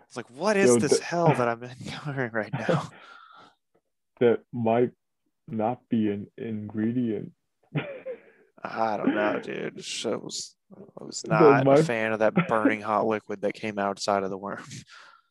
It's 0.06 0.16
like, 0.16 0.30
what 0.30 0.56
is 0.56 0.70
Yo, 0.70 0.78
this 0.78 0.98
the- 0.98 1.04
hell 1.04 1.34
that 1.34 1.48
I'm 1.48 1.62
encountering 1.84 2.32
right 2.32 2.52
now? 2.52 2.90
that 4.20 4.40
might 4.52 4.90
not 5.46 5.80
be 5.88 6.08
an 6.08 6.26
ingredient. 6.36 7.32
I 8.62 8.96
don't 8.96 9.14
know, 9.14 9.40
dude. 9.42 9.82
So 9.84 10.18
was 10.18 10.54
I 11.00 11.04
was 11.04 11.22
That 11.22 11.64
not 11.64 11.78
a 11.78 11.82
fan 11.82 12.12
of 12.12 12.18
that 12.18 12.34
burning 12.46 12.82
hot 12.82 13.06
liquid 13.06 13.40
that 13.42 13.54
came 13.54 13.78
outside 13.78 14.22
of 14.22 14.30
the 14.30 14.36
worm. 14.36 14.64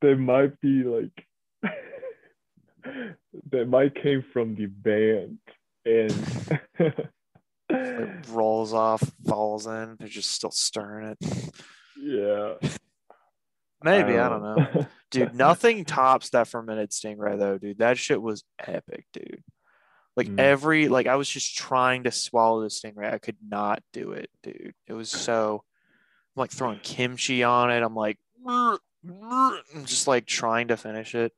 they 0.00 0.14
might 0.14 0.60
be 0.60 0.82
like 0.82 1.26
that 3.50 3.68
might 3.68 3.94
came 3.94 4.24
from 4.32 4.54
the 4.56 4.66
band 4.66 5.38
and 5.84 6.60
It 7.70 8.28
rolls 8.28 8.72
off, 8.74 9.02
falls 9.26 9.66
in. 9.66 9.96
They're 9.98 10.08
just 10.08 10.30
still 10.30 10.50
stirring 10.50 11.16
it. 11.20 11.50
yeah 12.00 12.54
Maybe 13.82 14.18
I 14.18 14.28
don't 14.28 14.42
know. 14.42 14.86
dude 15.10 15.34
nothing 15.34 15.84
tops 15.84 16.30
that 16.30 16.48
fermented 16.48 16.90
stingray 16.90 17.38
though 17.38 17.58
dude 17.58 17.78
that 17.78 17.98
shit 17.98 18.20
was 18.20 18.44
epic 18.58 19.06
dude 19.12 19.42
like 20.16 20.28
Mm. 20.28 20.38
every 20.40 20.88
like 20.88 21.06
i 21.06 21.16
was 21.16 21.28
just 21.28 21.54
trying 21.56 22.04
to 22.04 22.10
swallow 22.10 22.62
the 22.62 22.68
stingray 22.68 23.12
i 23.12 23.18
could 23.18 23.36
not 23.46 23.82
do 23.92 24.12
it 24.12 24.30
dude 24.42 24.72
it 24.86 24.92
was 24.94 25.10
so 25.10 25.64
i'm 26.36 26.40
like 26.40 26.50
throwing 26.50 26.78
kimchi 26.80 27.42
on 27.44 27.70
it 27.70 27.82
i'm 27.82 27.94
like 27.94 28.18
I'm 28.46 28.78
just 29.84 30.06
like 30.08 30.24
trying 30.26 30.68
to 30.68 30.76
finish 30.78 31.14
it 31.14 31.32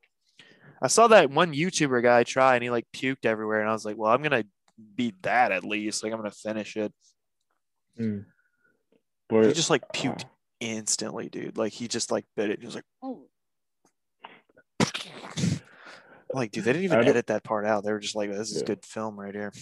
i 0.82 0.86
saw 0.86 1.06
that 1.06 1.30
one 1.30 1.52
youtuber 1.52 2.02
guy 2.02 2.22
try 2.24 2.54
and 2.54 2.62
he 2.62 2.70
like 2.70 2.86
puked 2.94 3.24
everywhere 3.24 3.60
and 3.60 3.68
i 3.68 3.72
was 3.72 3.84
like 3.84 3.96
well 3.96 4.12
i'm 4.12 4.22
gonna 4.22 4.44
beat 4.94 5.20
that 5.22 5.52
at 5.52 5.64
least 5.64 6.02
like 6.02 6.12
i'm 6.12 6.18
gonna 6.18 6.30
finish 6.30 6.76
it. 6.76 6.92
Mm. 7.98 8.26
but 9.28 9.46
he 9.46 9.52
just 9.52 9.70
like 9.70 9.88
puked 9.92 10.24
instantly 10.60 11.28
dude. 11.28 11.56
Like 11.56 11.72
he 11.72 11.88
just 11.88 12.10
like 12.10 12.24
bit 12.36 12.50
it 12.50 12.60
he 12.60 12.66
was 12.66 12.74
like 12.74 12.84
oh. 13.02 13.26
like 16.34 16.50
dude 16.50 16.64
they 16.64 16.72
didn't 16.72 16.84
even 16.84 17.06
edit 17.06 17.28
that 17.28 17.42
part 17.42 17.64
out. 17.64 17.84
They 17.84 17.92
were 17.92 18.00
just 18.00 18.16
like 18.16 18.30
this 18.30 18.50
is 18.50 18.60
Yeah. 18.60 18.66
good 18.66 18.84
film 18.84 19.18
right 19.18 19.34
here. 19.34 19.52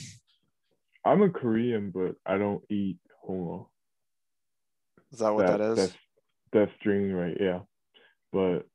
I'm 1.04 1.22
a 1.22 1.28
korean 1.28 1.90
but 1.90 2.16
i 2.24 2.38
don't 2.38 2.64
eat 2.70 2.96
hongeo 3.28 3.66
is 5.14 5.20
that 5.20 5.32
what 5.32 5.46
that 5.46 5.60
is? 5.60 5.76
that's 5.76 5.94
that's 6.52 6.72
string 6.80 7.12
right? 7.12 7.36
Yeah. 7.38 7.60
But 8.32 8.66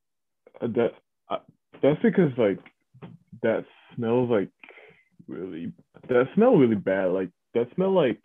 uh, 0.61 0.67
that 0.67 0.93
uh, 0.93 0.99
that's 1.81 2.01
because 2.01 2.31
like 2.37 2.59
that 3.43 3.65
smells 3.95 4.29
like 4.29 4.49
really 5.27 5.71
that 6.07 6.27
smell 6.35 6.55
really 6.55 6.75
bad 6.75 7.11
like 7.11 7.29
that 7.53 7.67
smell 7.75 7.91
like 7.91 8.19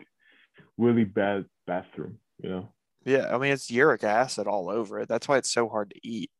really 0.79 1.05
bad 1.05 1.45
bathroom 1.67 2.19
you 2.43 2.49
know? 2.51 2.69
Yeah 3.05 3.35
i 3.35 3.39
mean 3.39 3.53
it's 3.53 3.71
uric 3.71 4.05
acid 4.05 4.47
all 4.47 4.71
over 4.71 5.01
it. 5.01 5.09
That's 5.09 5.29
why 5.29 5.39
it's 5.39 5.53
so 5.53 5.69
hard 5.69 5.91
to 5.91 6.09
eat. 6.09 6.31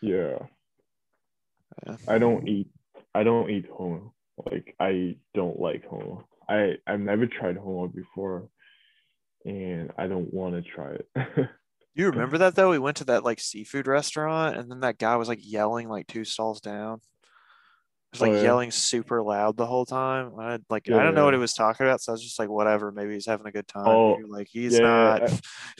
Yeah. 0.00 0.38
Yeah. 1.86 1.96
i 2.08 2.18
don't 2.18 2.48
eat 2.48 2.68
i 3.14 3.22
don't 3.22 3.50
eat 3.50 3.66
homo 3.72 4.12
like 4.50 4.74
i 4.80 5.16
don't 5.34 5.60
like 5.60 5.84
homo 5.86 6.24
i 6.48 6.74
i've 6.86 7.00
never 7.00 7.26
tried 7.26 7.56
homo 7.56 7.86
before 7.86 8.48
and 9.44 9.92
i 9.96 10.06
don't 10.06 10.32
want 10.32 10.54
to 10.54 10.70
try 10.70 10.92
it 10.92 11.08
you 11.98 12.10
remember 12.10 12.38
that 12.38 12.54
though? 12.54 12.70
We 12.70 12.78
went 12.78 12.96
to 12.98 13.04
that 13.06 13.24
like 13.24 13.40
seafood 13.40 13.86
restaurant 13.86 14.56
and 14.56 14.70
then 14.70 14.80
that 14.80 14.98
guy 14.98 15.16
was 15.16 15.28
like 15.28 15.40
yelling 15.42 15.88
like 15.88 16.06
two 16.06 16.24
stalls 16.24 16.60
down. 16.60 17.00
He 18.12 18.16
was 18.16 18.20
like 18.22 18.30
Oh, 18.30 18.34
yeah. 18.36 18.42
yelling 18.42 18.70
super 18.70 19.22
loud 19.22 19.56
the 19.56 19.66
whole 19.66 19.84
time. 19.84 20.32
I 20.38 20.58
like 20.70 20.86
Yeah, 20.86 20.96
I 20.98 21.02
don't 21.02 21.14
know 21.14 21.24
what 21.26 21.34
he 21.34 21.40
was 21.40 21.52
talking 21.54 21.84
about 21.86 22.00
so 22.00 22.12
I 22.12 22.14
was 22.14 22.22
just 22.22 22.38
like 22.38 22.48
whatever. 22.48 22.90
Maybe 22.92 23.14
he's 23.14 23.26
having 23.26 23.46
a 23.46 23.52
good 23.52 23.68
time. 23.68 23.86
Oh, 23.88 24.18
like 24.28 24.48
he's 24.50 24.78
not. 24.78 25.22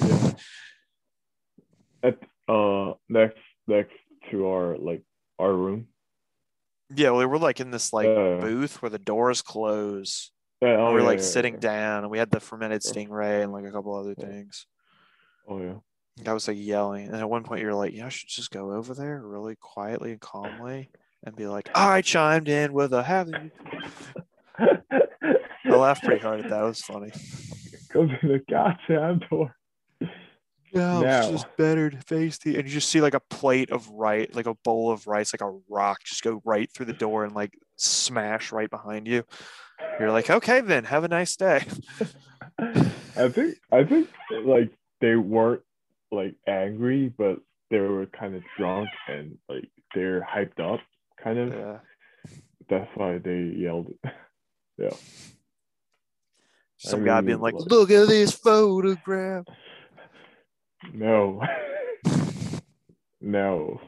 yeah. 0.01 0.33
at 2.03 2.19
uh 2.49 2.93
next 3.09 3.39
next 3.67 3.93
to 4.31 4.47
our 4.47 4.77
like 4.77 5.03
our 5.39 5.53
room. 5.53 5.89
Yeah, 6.95 7.11
well, 7.11 7.19
we 7.21 7.27
were 7.27 7.39
like 7.39 7.61
in 7.61 7.71
this 7.71 7.93
like 7.93 8.09
Uh, 8.09 8.41
booth 8.41 8.81
where 8.83 8.91
the 8.91 8.99
doors 8.99 9.43
close. 9.43 10.31
yeah, 10.63 10.77
oh, 10.79 10.93
we're 10.93 11.01
yeah, 11.01 11.07
like 11.07 11.21
sitting 11.21 11.59
down, 11.59 12.03
and 12.05 12.11
we 12.11 12.19
had 12.19 12.31
the 12.31 12.41
fermented 12.41 12.81
stingray 12.83 13.43
and 13.43 13.53
like 13.53 13.65
a 13.67 13.71
couple 13.73 13.95
other 13.95 14.15
things. 14.15 14.67
oh 15.49 15.61
yeah 15.61 15.75
I 16.27 16.33
was 16.33 16.49
like 16.49 16.57
yelling, 16.59 17.07
and 17.07 17.17
at 17.17 17.29
one 17.29 17.45
point 17.45 17.63
you're 17.63 17.75
like, 17.75 17.93
"Yeah, 17.95 18.07
I 18.07 18.09
should 18.09 18.29
just 18.29 18.51
go 18.51 18.73
over 18.73 18.95
there 18.95 19.21
really 19.23 19.57
quietly 19.57 20.13
and 20.13 20.21
calmly 20.21 20.91
and 21.25 21.37
be 21.37 21.47
like, 21.47 21.69
I 21.75 22.03
chimed 22.03 22.49
in 22.49 22.73
with 22.73 22.93
a 22.93 23.03
have 23.03 23.29
you." 23.29 23.51
I 24.59 25.69
laughed 25.69 26.05
pretty 26.05 26.21
hard 26.23 26.41
at 26.41 26.51
that. 26.51 26.61
It 26.63 26.67
was 26.67 26.81
funny. 26.83 27.13
Go 27.93 28.07
to 28.07 28.19
the 28.23 28.43
goddamn 28.51 29.21
door. 29.31 29.55
Yeah, 30.73 31.01
Now. 31.01 31.19
it's 31.21 31.29
just 31.31 31.57
better 31.57 31.89
to 31.89 31.97
face 31.99 32.39
the. 32.39 32.57
And 32.57 32.67
you 32.69 32.75
just 32.75 32.91
see 32.91 33.01
like 33.01 33.15
a 33.15 33.21
plate 33.21 33.71
of 33.71 33.89
rice, 33.89 34.29
like 34.35 34.47
a 34.47 34.55
bowl 34.55 34.91
of 34.91 35.07
rice, 35.07 35.33
like 35.33 35.41
a 35.41 35.59
rock, 35.71 36.05
just 36.05 36.23
go 36.23 36.43
right 36.45 36.71
through 36.71 36.87
the 36.87 36.93
door 36.93 37.25
and 37.25 37.35
like 37.35 37.55
smash 37.77 38.53
right 38.53 38.69
behind 38.69 39.07
you. 39.09 39.25
You're 39.99 40.13
like, 40.13 40.29
okay, 40.29 40.61
then 40.61 40.85
have 40.85 41.05
a 41.05 41.09
nice 41.09 41.37
day. 41.37 41.65
I 42.59 43.29
think 43.31 43.57
I 43.73 43.85
think 43.85 44.11
like 44.45 44.71
they 45.01 45.17
weren't 45.17 45.63
like 46.11 46.35
angry, 46.47 47.13
but 47.17 47.39
they 47.71 47.79
were 47.81 48.07
kind 48.07 48.35
of 48.35 48.43
drunk 48.57 48.89
and 49.09 49.37
like 49.49 49.69
they're 49.95 50.21
hyped 50.21 50.61
up, 50.61 50.81
kind 51.23 51.39
of. 51.39 51.53
Yeah. 51.53 51.79
That's 52.69 52.91
why 52.95 53.19
they 53.19 53.53
yelled. 53.57 53.93
yeah. 54.79 54.91
Some 56.79 57.03
I 57.03 57.07
guy 57.07 57.21
being 57.23 57.41
like, 57.41 57.55
like- 57.55 57.71
look 57.71 57.91
at 57.91 58.09
this 58.09 58.33
photograph. 58.33 59.45
No. 60.95 61.43
no. 63.21 63.81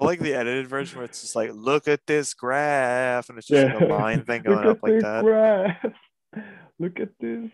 I 0.00 0.04
like 0.04 0.18
the 0.18 0.32
edited 0.32 0.66
version 0.66 0.96
where 0.96 1.04
it's 1.04 1.20
just 1.20 1.36
like, 1.36 1.50
look 1.52 1.88
at 1.88 2.06
this 2.06 2.32
graph, 2.32 3.28
and 3.28 3.36
it's 3.36 3.48
just 3.48 3.74
like 3.74 3.82
a 3.82 3.84
line 3.84 4.24
thing 4.24 4.42
going 4.42 4.66
up 4.66 4.78
like 4.82 4.98
that. 5.00 5.24
graph. 5.24 5.92
Look 6.78 7.00
at 7.00 7.10
this. 7.20 7.50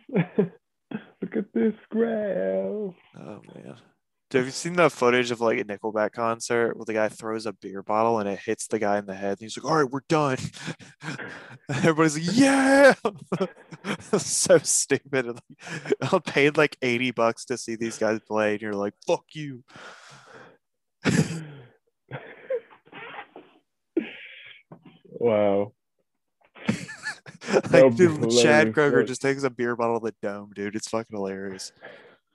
Look 1.21 1.37
at 1.37 1.53
this 1.53 1.75
graph. 1.91 2.95
Oh 3.19 3.41
man. 3.55 3.77
Have 4.35 4.47
you 4.47 4.51
seen 4.51 4.75
the 4.75 4.91
footage 4.91 5.31
of 5.31 5.41
like 5.41 5.61
a 5.61 5.65
Nickelback 5.65 6.13
concert 6.13 6.77
where 6.77 6.85
the 6.85 6.93
guy 6.93 7.09
throws 7.09 7.47
a 7.47 7.53
beer 7.53 7.83
bottle 7.83 8.19
and 8.19 8.29
it 8.29 8.41
hits 8.41 8.67
the 8.67 8.81
guy 8.81 8.99
in 8.99 9.07
the 9.07 9.15
head? 9.15 9.33
And 9.33 9.41
he's 9.41 9.57
like, 9.57 9.65
all 9.65 9.77
right, 9.77 9.91
we're 9.91 10.01
done. 10.09 10.39
Everybody's 11.69 12.17
like, 12.17 12.37
yeah. 12.37 12.95
so 14.19 14.59
stupid. 14.59 15.27
And, 15.27 15.41
like, 16.01 16.13
I 16.13 16.19
paid 16.19 16.57
like 16.57 16.77
80 16.83 17.13
bucks 17.13 17.45
to 17.47 17.57
see 17.57 17.77
these 17.77 17.97
guys 17.97 18.19
play, 18.27 18.55
and 18.55 18.63
you're 18.63 18.75
like, 18.75 18.95
fuck 19.07 19.25
you. 19.35 19.63
wow. 25.13 25.73
like, 27.71 27.95
dude, 27.97 28.31
Chad 28.31 28.73
Kroeger 28.73 29.07
just 29.07 29.23
takes 29.23 29.45
a 29.45 29.51
beer 29.51 29.77
bottle 29.77 30.01
to 30.01 30.07
the 30.07 30.15
dome, 30.27 30.51
dude. 30.55 30.75
It's 30.75 30.89
fucking 30.89 31.17
hilarious. 31.17 31.73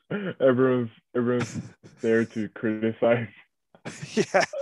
Everyone's 0.40 0.90
everyone's 1.16 1.62
there 2.02 2.26
to 2.26 2.50
criticize. 2.56 3.28
yeah. 4.14 4.44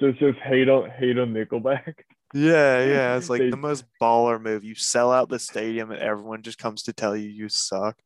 Just 0.00 0.18
just 0.18 0.38
hate 0.40 0.68
on 0.68 0.90
hate 0.90 1.18
on 1.20 1.32
Nickelback. 1.32 1.94
Yeah, 2.34 2.84
yeah. 2.84 3.16
It's 3.16 3.30
like 3.30 3.40
They- 3.40 3.50
the 3.50 3.56
most 3.56 3.84
baller 4.02 4.40
move. 4.42 4.64
You 4.64 4.74
sell 4.74 5.12
out 5.12 5.28
the 5.28 5.38
stadium 5.38 5.92
and 5.92 6.00
everyone 6.02 6.42
just 6.42 6.58
comes 6.58 6.82
to 6.84 6.92
tell 6.92 7.16
you 7.16 7.28
you 7.28 7.48
suck. 7.48 7.96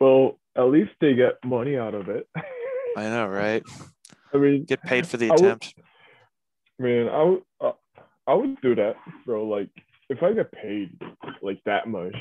well, 0.00 0.38
at 0.56 0.62
least 0.64 0.90
they 1.00 1.14
get 1.14 1.34
money 1.44 1.76
out 1.76 1.94
of 1.94 2.08
it. 2.08 2.26
I 2.96 3.04
know, 3.04 3.26
right? 3.26 3.62
I 4.32 4.38
mean, 4.38 4.64
Get 4.64 4.82
paid 4.82 5.06
for 5.06 5.16
the 5.16 5.28
I 5.30 5.30
would- 5.32 5.40
attempt. 5.40 5.74
Man, 6.78 7.08
I 7.08 7.22
would 7.22 7.42
uh, 7.60 7.72
I 8.26 8.34
would 8.34 8.60
do 8.60 8.74
that, 8.74 8.96
bro. 9.24 9.46
Like 9.46 9.68
if 10.08 10.22
I 10.22 10.32
get 10.32 10.52
paid 10.52 11.00
like 11.42 11.60
that 11.66 11.88
much. 11.88 12.14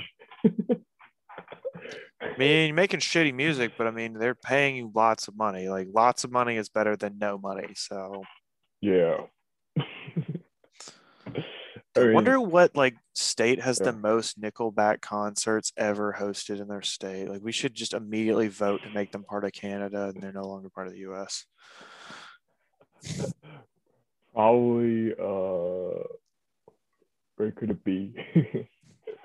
I 2.22 2.38
mean, 2.38 2.68
you're 2.68 2.76
making 2.76 3.02
shitty 3.02 3.34
music, 3.34 3.74
but 3.78 3.88
I 3.88 3.92
mean, 3.92 4.14
they're 4.14 4.36
paying 4.36 4.76
you 4.78 4.92
lots 4.94 5.28
of 5.28 5.36
money. 5.36 5.68
Like, 5.68 5.88
lots 5.94 6.24
of 6.24 6.32
money 6.32 6.56
is 6.58 6.70
better 6.70 6.96
than 6.96 7.18
no 7.20 7.38
money. 7.38 7.74
So, 7.76 8.24
yeah. 8.82 9.18
I 11.96 12.00
mean, 12.00 12.14
wonder 12.14 12.40
what 12.40 12.76
like 12.76 12.96
state 13.14 13.62
has 13.62 13.80
Yeah. 13.80 13.92
the 13.92 13.98
most 13.98 14.42
Nickelback 14.42 15.02
concerts 15.02 15.72
ever 15.78 16.16
hosted 16.18 16.60
in 16.60 16.68
their 16.68 16.82
state. 16.82 17.30
Like, 17.30 17.42
we 17.44 17.52
should 17.52 17.76
just 17.76 17.94
immediately 17.94 18.48
vote 18.48 18.82
to 18.84 18.90
make 18.90 19.12
them 19.12 19.24
part 19.24 19.44
of 19.46 19.52
Canada, 19.52 20.06
and 20.14 20.22
they're 20.22 20.32
no 20.32 20.48
longer 20.48 20.70
part 20.70 20.88
of 20.88 20.94
the 20.94 21.00
U.S. 21.00 21.46
probably 24.34 25.14
uh 25.14 26.04
where 27.38 27.52
could 27.52 27.72
it 27.72 27.84
be? 27.84 28.16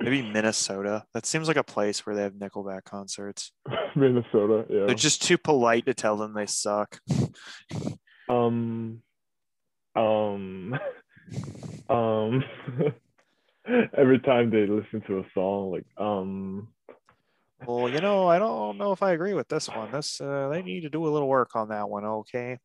Maybe 0.00 0.22
Minnesota. 0.22 1.04
That 1.12 1.26
seems 1.26 1.48
like 1.48 1.56
a 1.56 1.64
place 1.64 2.06
where 2.06 2.14
they 2.14 2.22
have 2.22 2.34
Nickelback 2.34 2.84
concerts. 2.84 3.52
Minnesota, 3.96 4.64
yeah. 4.68 4.86
They're 4.86 4.94
just 4.94 5.22
too 5.22 5.38
polite 5.38 5.86
to 5.86 5.94
tell 5.94 6.16
them 6.16 6.34
they 6.34 6.46
suck. 6.46 7.00
um 8.28 9.02
um 9.96 10.78
um 11.88 12.44
every 13.96 14.18
time 14.18 14.50
they 14.50 14.66
listen 14.66 15.02
to 15.06 15.20
a 15.20 15.24
song 15.32 15.72
like 15.72 15.86
um 15.96 16.68
Well, 17.66 17.88
you 17.88 18.00
know, 18.00 18.28
I 18.28 18.38
don't 18.38 18.76
know 18.76 18.92
if 18.92 19.02
I 19.02 19.12
agree 19.12 19.32
with 19.34 19.48
this 19.48 19.68
one. 19.68 19.90
This 19.90 20.20
uh, 20.20 20.50
they 20.52 20.62
need 20.62 20.82
to 20.82 20.90
do 20.90 21.06
a 21.06 21.10
little 21.10 21.28
work 21.28 21.56
on 21.56 21.70
that 21.70 21.88
one. 21.88 22.04
Okay. 22.04 22.58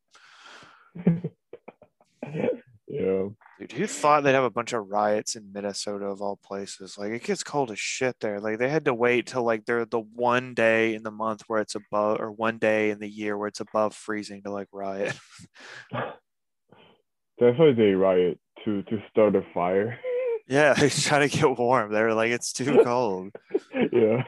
Yeah 2.94 3.28
Dude, 3.58 3.70
who 3.72 3.86
thought 3.86 4.24
they'd 4.24 4.32
have 4.32 4.42
a 4.42 4.50
bunch 4.50 4.72
of 4.72 4.88
riots 4.88 5.36
in 5.36 5.52
Minnesota 5.52 6.06
of 6.06 6.20
all 6.20 6.36
places? 6.42 6.98
Like 6.98 7.12
it 7.12 7.22
gets 7.22 7.44
cold 7.44 7.70
as 7.70 7.78
shit 7.78 8.16
there. 8.20 8.40
Like 8.40 8.58
they 8.58 8.68
had 8.68 8.86
to 8.86 8.94
wait 8.94 9.28
till 9.28 9.44
like 9.44 9.64
they're 9.64 9.84
the 9.84 10.00
one 10.00 10.54
day 10.54 10.94
in 10.94 11.04
the 11.04 11.12
month 11.12 11.44
where 11.46 11.60
it's 11.60 11.76
above 11.76 12.20
or 12.20 12.32
one 12.32 12.58
day 12.58 12.90
in 12.90 12.98
the 12.98 13.08
year 13.08 13.38
where 13.38 13.46
it's 13.46 13.60
above 13.60 13.94
freezing 13.94 14.42
to 14.42 14.50
like 14.50 14.66
riot. 14.72 15.16
that's 15.92 17.58
why 17.58 17.72
they 17.72 17.92
riot 17.92 18.40
to 18.64 18.82
to 18.82 19.02
start 19.10 19.36
a 19.36 19.42
fire 19.54 19.98
yeah, 20.48 20.74
they're 20.74 20.90
trying 20.90 21.28
to 21.28 21.36
get 21.36 21.58
warm. 21.58 21.92
They 21.92 22.02
were 22.02 22.14
like, 22.14 22.32
it's 22.32 22.52
too 22.52 22.82
cold. 22.84 23.30
yeah 23.92 24.24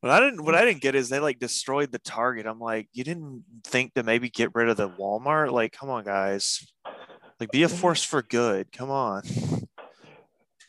What 0.00 0.12
I 0.12 0.20
didn't 0.20 0.44
what 0.44 0.54
I 0.54 0.64
didn't 0.64 0.82
get 0.82 0.94
is 0.94 1.08
they 1.08 1.20
like 1.20 1.38
destroyed 1.38 1.92
the 1.92 1.98
Target. 2.00 2.46
I'm 2.46 2.60
like, 2.60 2.88
you 2.92 3.04
didn't 3.04 3.44
think 3.64 3.94
to 3.94 4.02
maybe 4.02 4.30
get 4.30 4.54
rid 4.54 4.68
of 4.68 4.76
the 4.76 4.88
Walmart? 4.88 5.52
Like, 5.52 5.72
come 5.72 5.90
on, 5.90 6.04
guys. 6.04 6.66
Like 7.40 7.50
be 7.52 7.62
a 7.62 7.68
force 7.68 8.02
for 8.02 8.22
good. 8.22 8.72
Come 8.72 8.90
on. 8.90 9.22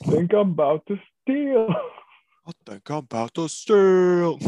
think 0.05 0.33
i'm 0.33 0.51
about 0.51 0.85
to 0.87 0.97
steal 1.21 1.67
What 2.43 2.55
the 2.65 2.81
I'm 2.89 2.95
about 2.97 3.33
to 3.35 3.47
steal? 3.49 4.39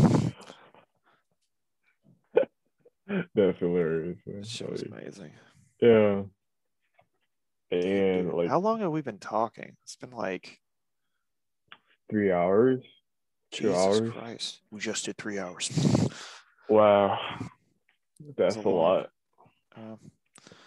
that's 3.35 3.59
hilarious 3.59 4.17
man. 4.25 4.41
That 4.41 4.47
shit 4.47 4.71
was 4.71 4.83
Like, 4.83 4.91
amazing. 5.01 5.31
yeah 5.81 6.21
and 7.71 8.25
Dude, 8.27 8.33
like 8.33 8.49
how 8.49 8.59
long 8.59 8.79
have 8.81 8.91
we 8.91 9.01
been 9.01 9.19
talking? 9.19 9.75
It's 9.83 9.95
been 9.95 10.11
like 10.11 10.59
three 12.09 12.31
hours 12.31 12.81
Two 13.51 13.65
Jesus 13.67 13.77
hours? 13.77 14.11
Christ. 14.13 14.61
We 14.71 14.79
just 14.79 15.05
did 15.05 15.17
three 15.17 15.37
hours. 15.39 15.69
wow 16.69 17.17
that's 18.37 18.55
a 18.55 18.59
a 18.59 18.69
lot. 18.69 18.79
lot 18.79 19.09
Uh, 19.75 19.95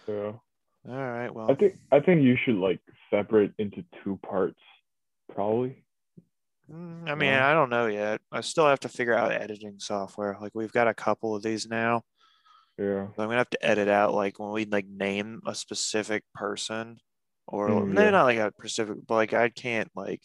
yeah 0.09 0.33
all 0.89 0.95
right. 0.95 1.35
Well, 1.35 1.51
I 1.51 1.55
think 1.55 1.75
I 1.93 2.01
think 2.01 2.23
you 2.23 2.37
should 2.45 2.57
like 2.57 2.81
separate 3.11 3.53
into 3.59 3.85
two 4.03 4.19
parts, 4.27 4.61
probably. 5.33 5.85
mm, 6.71 7.09
I 7.09 7.15
mean. 7.15 7.33
I 7.33 7.53
don't 7.53 7.71
know 7.71 7.87
yet. 7.87 8.21
I 8.33 8.41
still 8.43 8.67
have 8.67 8.81
to 8.81 8.89
figure 8.89 9.15
out 9.15 9.33
editing 9.33 9.79
software. 9.79 10.37
Like 10.41 10.53
we've 10.55 10.73
got 10.73 10.89
a 10.89 10.95
couple 10.95 11.35
of 11.35 11.43
these 11.43 11.67
now. 11.67 12.03
Yeah. 12.79 13.07
But 13.17 13.23
I'm 13.23 13.29
gonna 13.29 13.39
have 13.39 13.51
to 13.51 13.65
edit 13.65 13.89
out 13.89 14.15
like 14.15 14.39
when 14.39 14.51
we 14.51 14.65
like 14.65 14.87
name 14.87 15.41
a 15.47 15.55
specific 15.55 16.25
person, 16.35 16.99
or 17.47 17.69
Mm, 17.69 17.89
maybe 17.89 18.05
yeah. 18.05 18.11
not 18.11 18.25
like 18.25 18.39
a 18.39 18.53
specific, 18.59 18.97
but 19.07 19.15
like 19.15 19.33
I 19.33 19.49
can't 19.49 19.91
like 19.95 20.21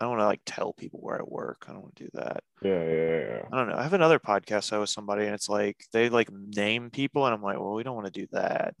I 0.00 0.04
don't 0.06 0.10
want 0.16 0.20
to 0.22 0.26
like 0.26 0.40
tell 0.44 0.72
people 0.72 1.00
where 1.00 1.20
I 1.20 1.24
work. 1.24 1.64
I 1.68 1.72
don't 1.72 1.82
want 1.82 1.96
to 1.96 2.04
do 2.04 2.10
that. 2.14 2.42
Yeah, 2.62 2.82
yeah, 2.84 3.18
yeah. 3.28 3.42
I 3.52 3.56
don't 3.56 3.68
know. 3.68 3.76
I 3.76 3.82
have 3.84 3.92
another 3.92 4.18
podcast 4.18 4.72
I 4.72 4.78
with 4.78 4.90
somebody, 4.90 5.24
and 5.26 5.34
it's 5.34 5.48
like 5.48 5.76
they 5.92 6.08
like 6.08 6.30
name 6.32 6.90
people, 6.90 7.24
and 7.26 7.34
I'm 7.34 7.42
like, 7.42 7.60
well, 7.60 7.74
we 7.74 7.84
don't 7.84 7.94
want 7.94 8.12
to 8.12 8.20
do 8.20 8.26
that. 8.32 8.74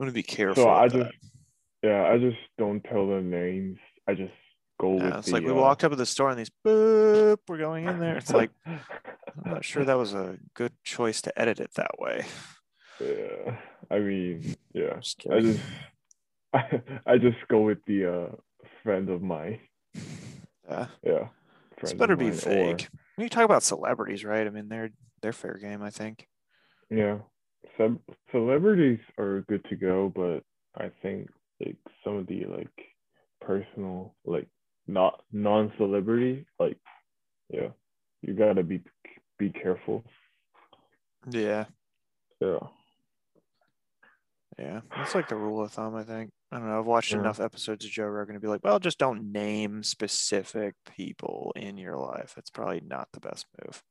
I'm 0.00 0.06
gonna 0.06 0.12
be 0.12 0.22
careful. 0.22 0.64
So 0.64 0.70
I 0.70 0.88
just, 0.88 0.96
that. 0.98 1.12
yeah, 1.82 2.04
I 2.10 2.16
just 2.18 2.38
don't 2.56 2.82
tell 2.84 3.06
them 3.06 3.28
names. 3.30 3.78
I 4.08 4.14
just 4.14 4.32
go 4.80 4.96
Yeah, 4.96 5.04
with 5.04 5.14
it's 5.16 5.26
the. 5.26 5.32
like 5.34 5.44
we 5.44 5.50
uh, 5.50 5.54
walked 5.54 5.84
up 5.84 5.92
at 5.92 5.98
the 5.98 6.06
store, 6.06 6.30
and 6.30 6.38
these 6.38 6.50
boop, 6.66 7.36
we're 7.46 7.58
going 7.58 7.86
in 7.86 7.98
there. 7.98 8.16
It's 8.16 8.32
like 8.32 8.50
I'm 8.66 8.80
not 9.44 9.62
sure 9.64 9.84
that 9.84 9.98
was 9.98 10.14
a 10.14 10.38
good 10.54 10.72
choice 10.84 11.20
to 11.22 11.38
edit 11.38 11.60
it 11.60 11.72
that 11.74 11.98
way. 11.98 12.24
yeah. 13.00 13.56
I 13.90 13.98
mean, 13.98 14.56
yeah. 14.72 14.94
Just 15.00 15.22
I 15.30 15.40
just, 15.40 15.60
I, 16.54 16.82
I 17.06 17.18
just 17.18 17.38
go 17.48 17.60
with 17.60 17.84
the 17.86 18.06
uh 18.06 18.36
friend 18.82 19.10
of 19.10 19.20
mine. 19.22 19.60
Yeah. 20.68 20.86
Yeah. 21.02 21.28
It's 21.82 21.92
better 21.92 22.16
be 22.16 22.24
mine, 22.26 22.32
or- 22.32 22.36
fake. 22.36 22.88
When 23.16 23.24
you 23.24 23.28
talk 23.28 23.44
about 23.44 23.62
celebrities, 23.62 24.24
right? 24.24 24.46
I 24.46 24.50
mean, 24.50 24.70
they're 24.70 24.90
they're 25.20 25.34
fair 25.34 25.58
game, 25.60 25.82
I 25.82 25.90
think. 25.90 26.26
Yeah. 26.88 27.18
Some 27.76 28.00
celebrities 28.32 28.98
are 29.18 29.44
good 29.48 29.64
to 29.70 29.76
go, 29.76 30.12
but 30.14 30.42
I 30.76 30.90
think 31.02 31.28
like 31.60 31.76
some 32.04 32.16
of 32.16 32.26
the 32.26 32.44
like 32.46 32.68
personal 33.40 34.14
like 34.24 34.48
not 34.86 35.22
non-celebrity 35.32 36.46
like 36.58 36.76
yeah 37.48 37.68
you 38.22 38.34
gotta 38.34 38.62
be 38.62 38.82
be 39.38 39.50
careful 39.50 40.04
Yeah, 41.30 41.66
yeah 42.40 42.58
yeah. 44.58 44.80
That's 44.94 45.14
like 45.14 45.28
the 45.28 45.36
rule 45.36 45.62
of 45.62 45.72
thumb, 45.72 45.94
I 45.94 46.02
think. 46.02 46.30
I 46.52 46.58
don't 46.58 46.68
know. 46.68 46.80
I've 46.80 46.86
watched 46.86 47.12
Yeah. 47.12 47.20
enough 47.20 47.40
episodes 47.40 47.84
of 47.84 47.90
Joe 47.90 48.04
Rogan 48.04 48.34
to 48.34 48.40
be 48.40 48.48
like, 48.48 48.62
well, 48.62 48.78
just 48.78 48.98
don't 48.98 49.32
name 49.32 49.82
specific 49.82 50.74
people 50.96 51.52
in 51.56 51.78
your 51.78 51.96
life. 51.96 52.34
It's 52.36 52.50
probably 52.50 52.82
not 52.84 53.08
the 53.12 53.20
best 53.20 53.46
move. 53.64 53.82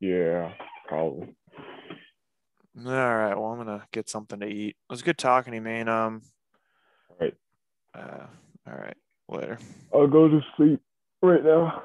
yeah 0.00 0.52
probably 0.88 1.34
All 2.76 2.84
right. 2.84 3.34
Well, 3.34 3.46
I'm 3.52 3.58
gonna 3.58 3.86
get 3.92 4.08
something 4.08 4.40
to 4.40 4.46
eat. 4.46 4.70
It 4.70 4.90
was 4.92 5.02
good 5.02 5.18
talking 5.18 5.52
to 5.52 5.56
you, 5.58 5.62
man. 5.62 5.88
Um. 5.88 6.22
all 7.10 7.16
right 7.20 7.34
Uh. 7.94 8.26
All 8.66 8.76
right. 8.76 8.96
Later. 9.28 9.58
I'll 9.94 10.06
go 10.08 10.28
to 10.28 10.40
sleep 10.56 10.80
right 11.22 11.42
now 11.44 11.82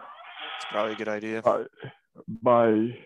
It's 0.58 0.66
probably 0.72 0.94
a 0.94 0.96
good 0.96 1.08
idea. 1.08 1.42
all 1.46 1.60
right 1.60 1.68
bye 2.28 2.98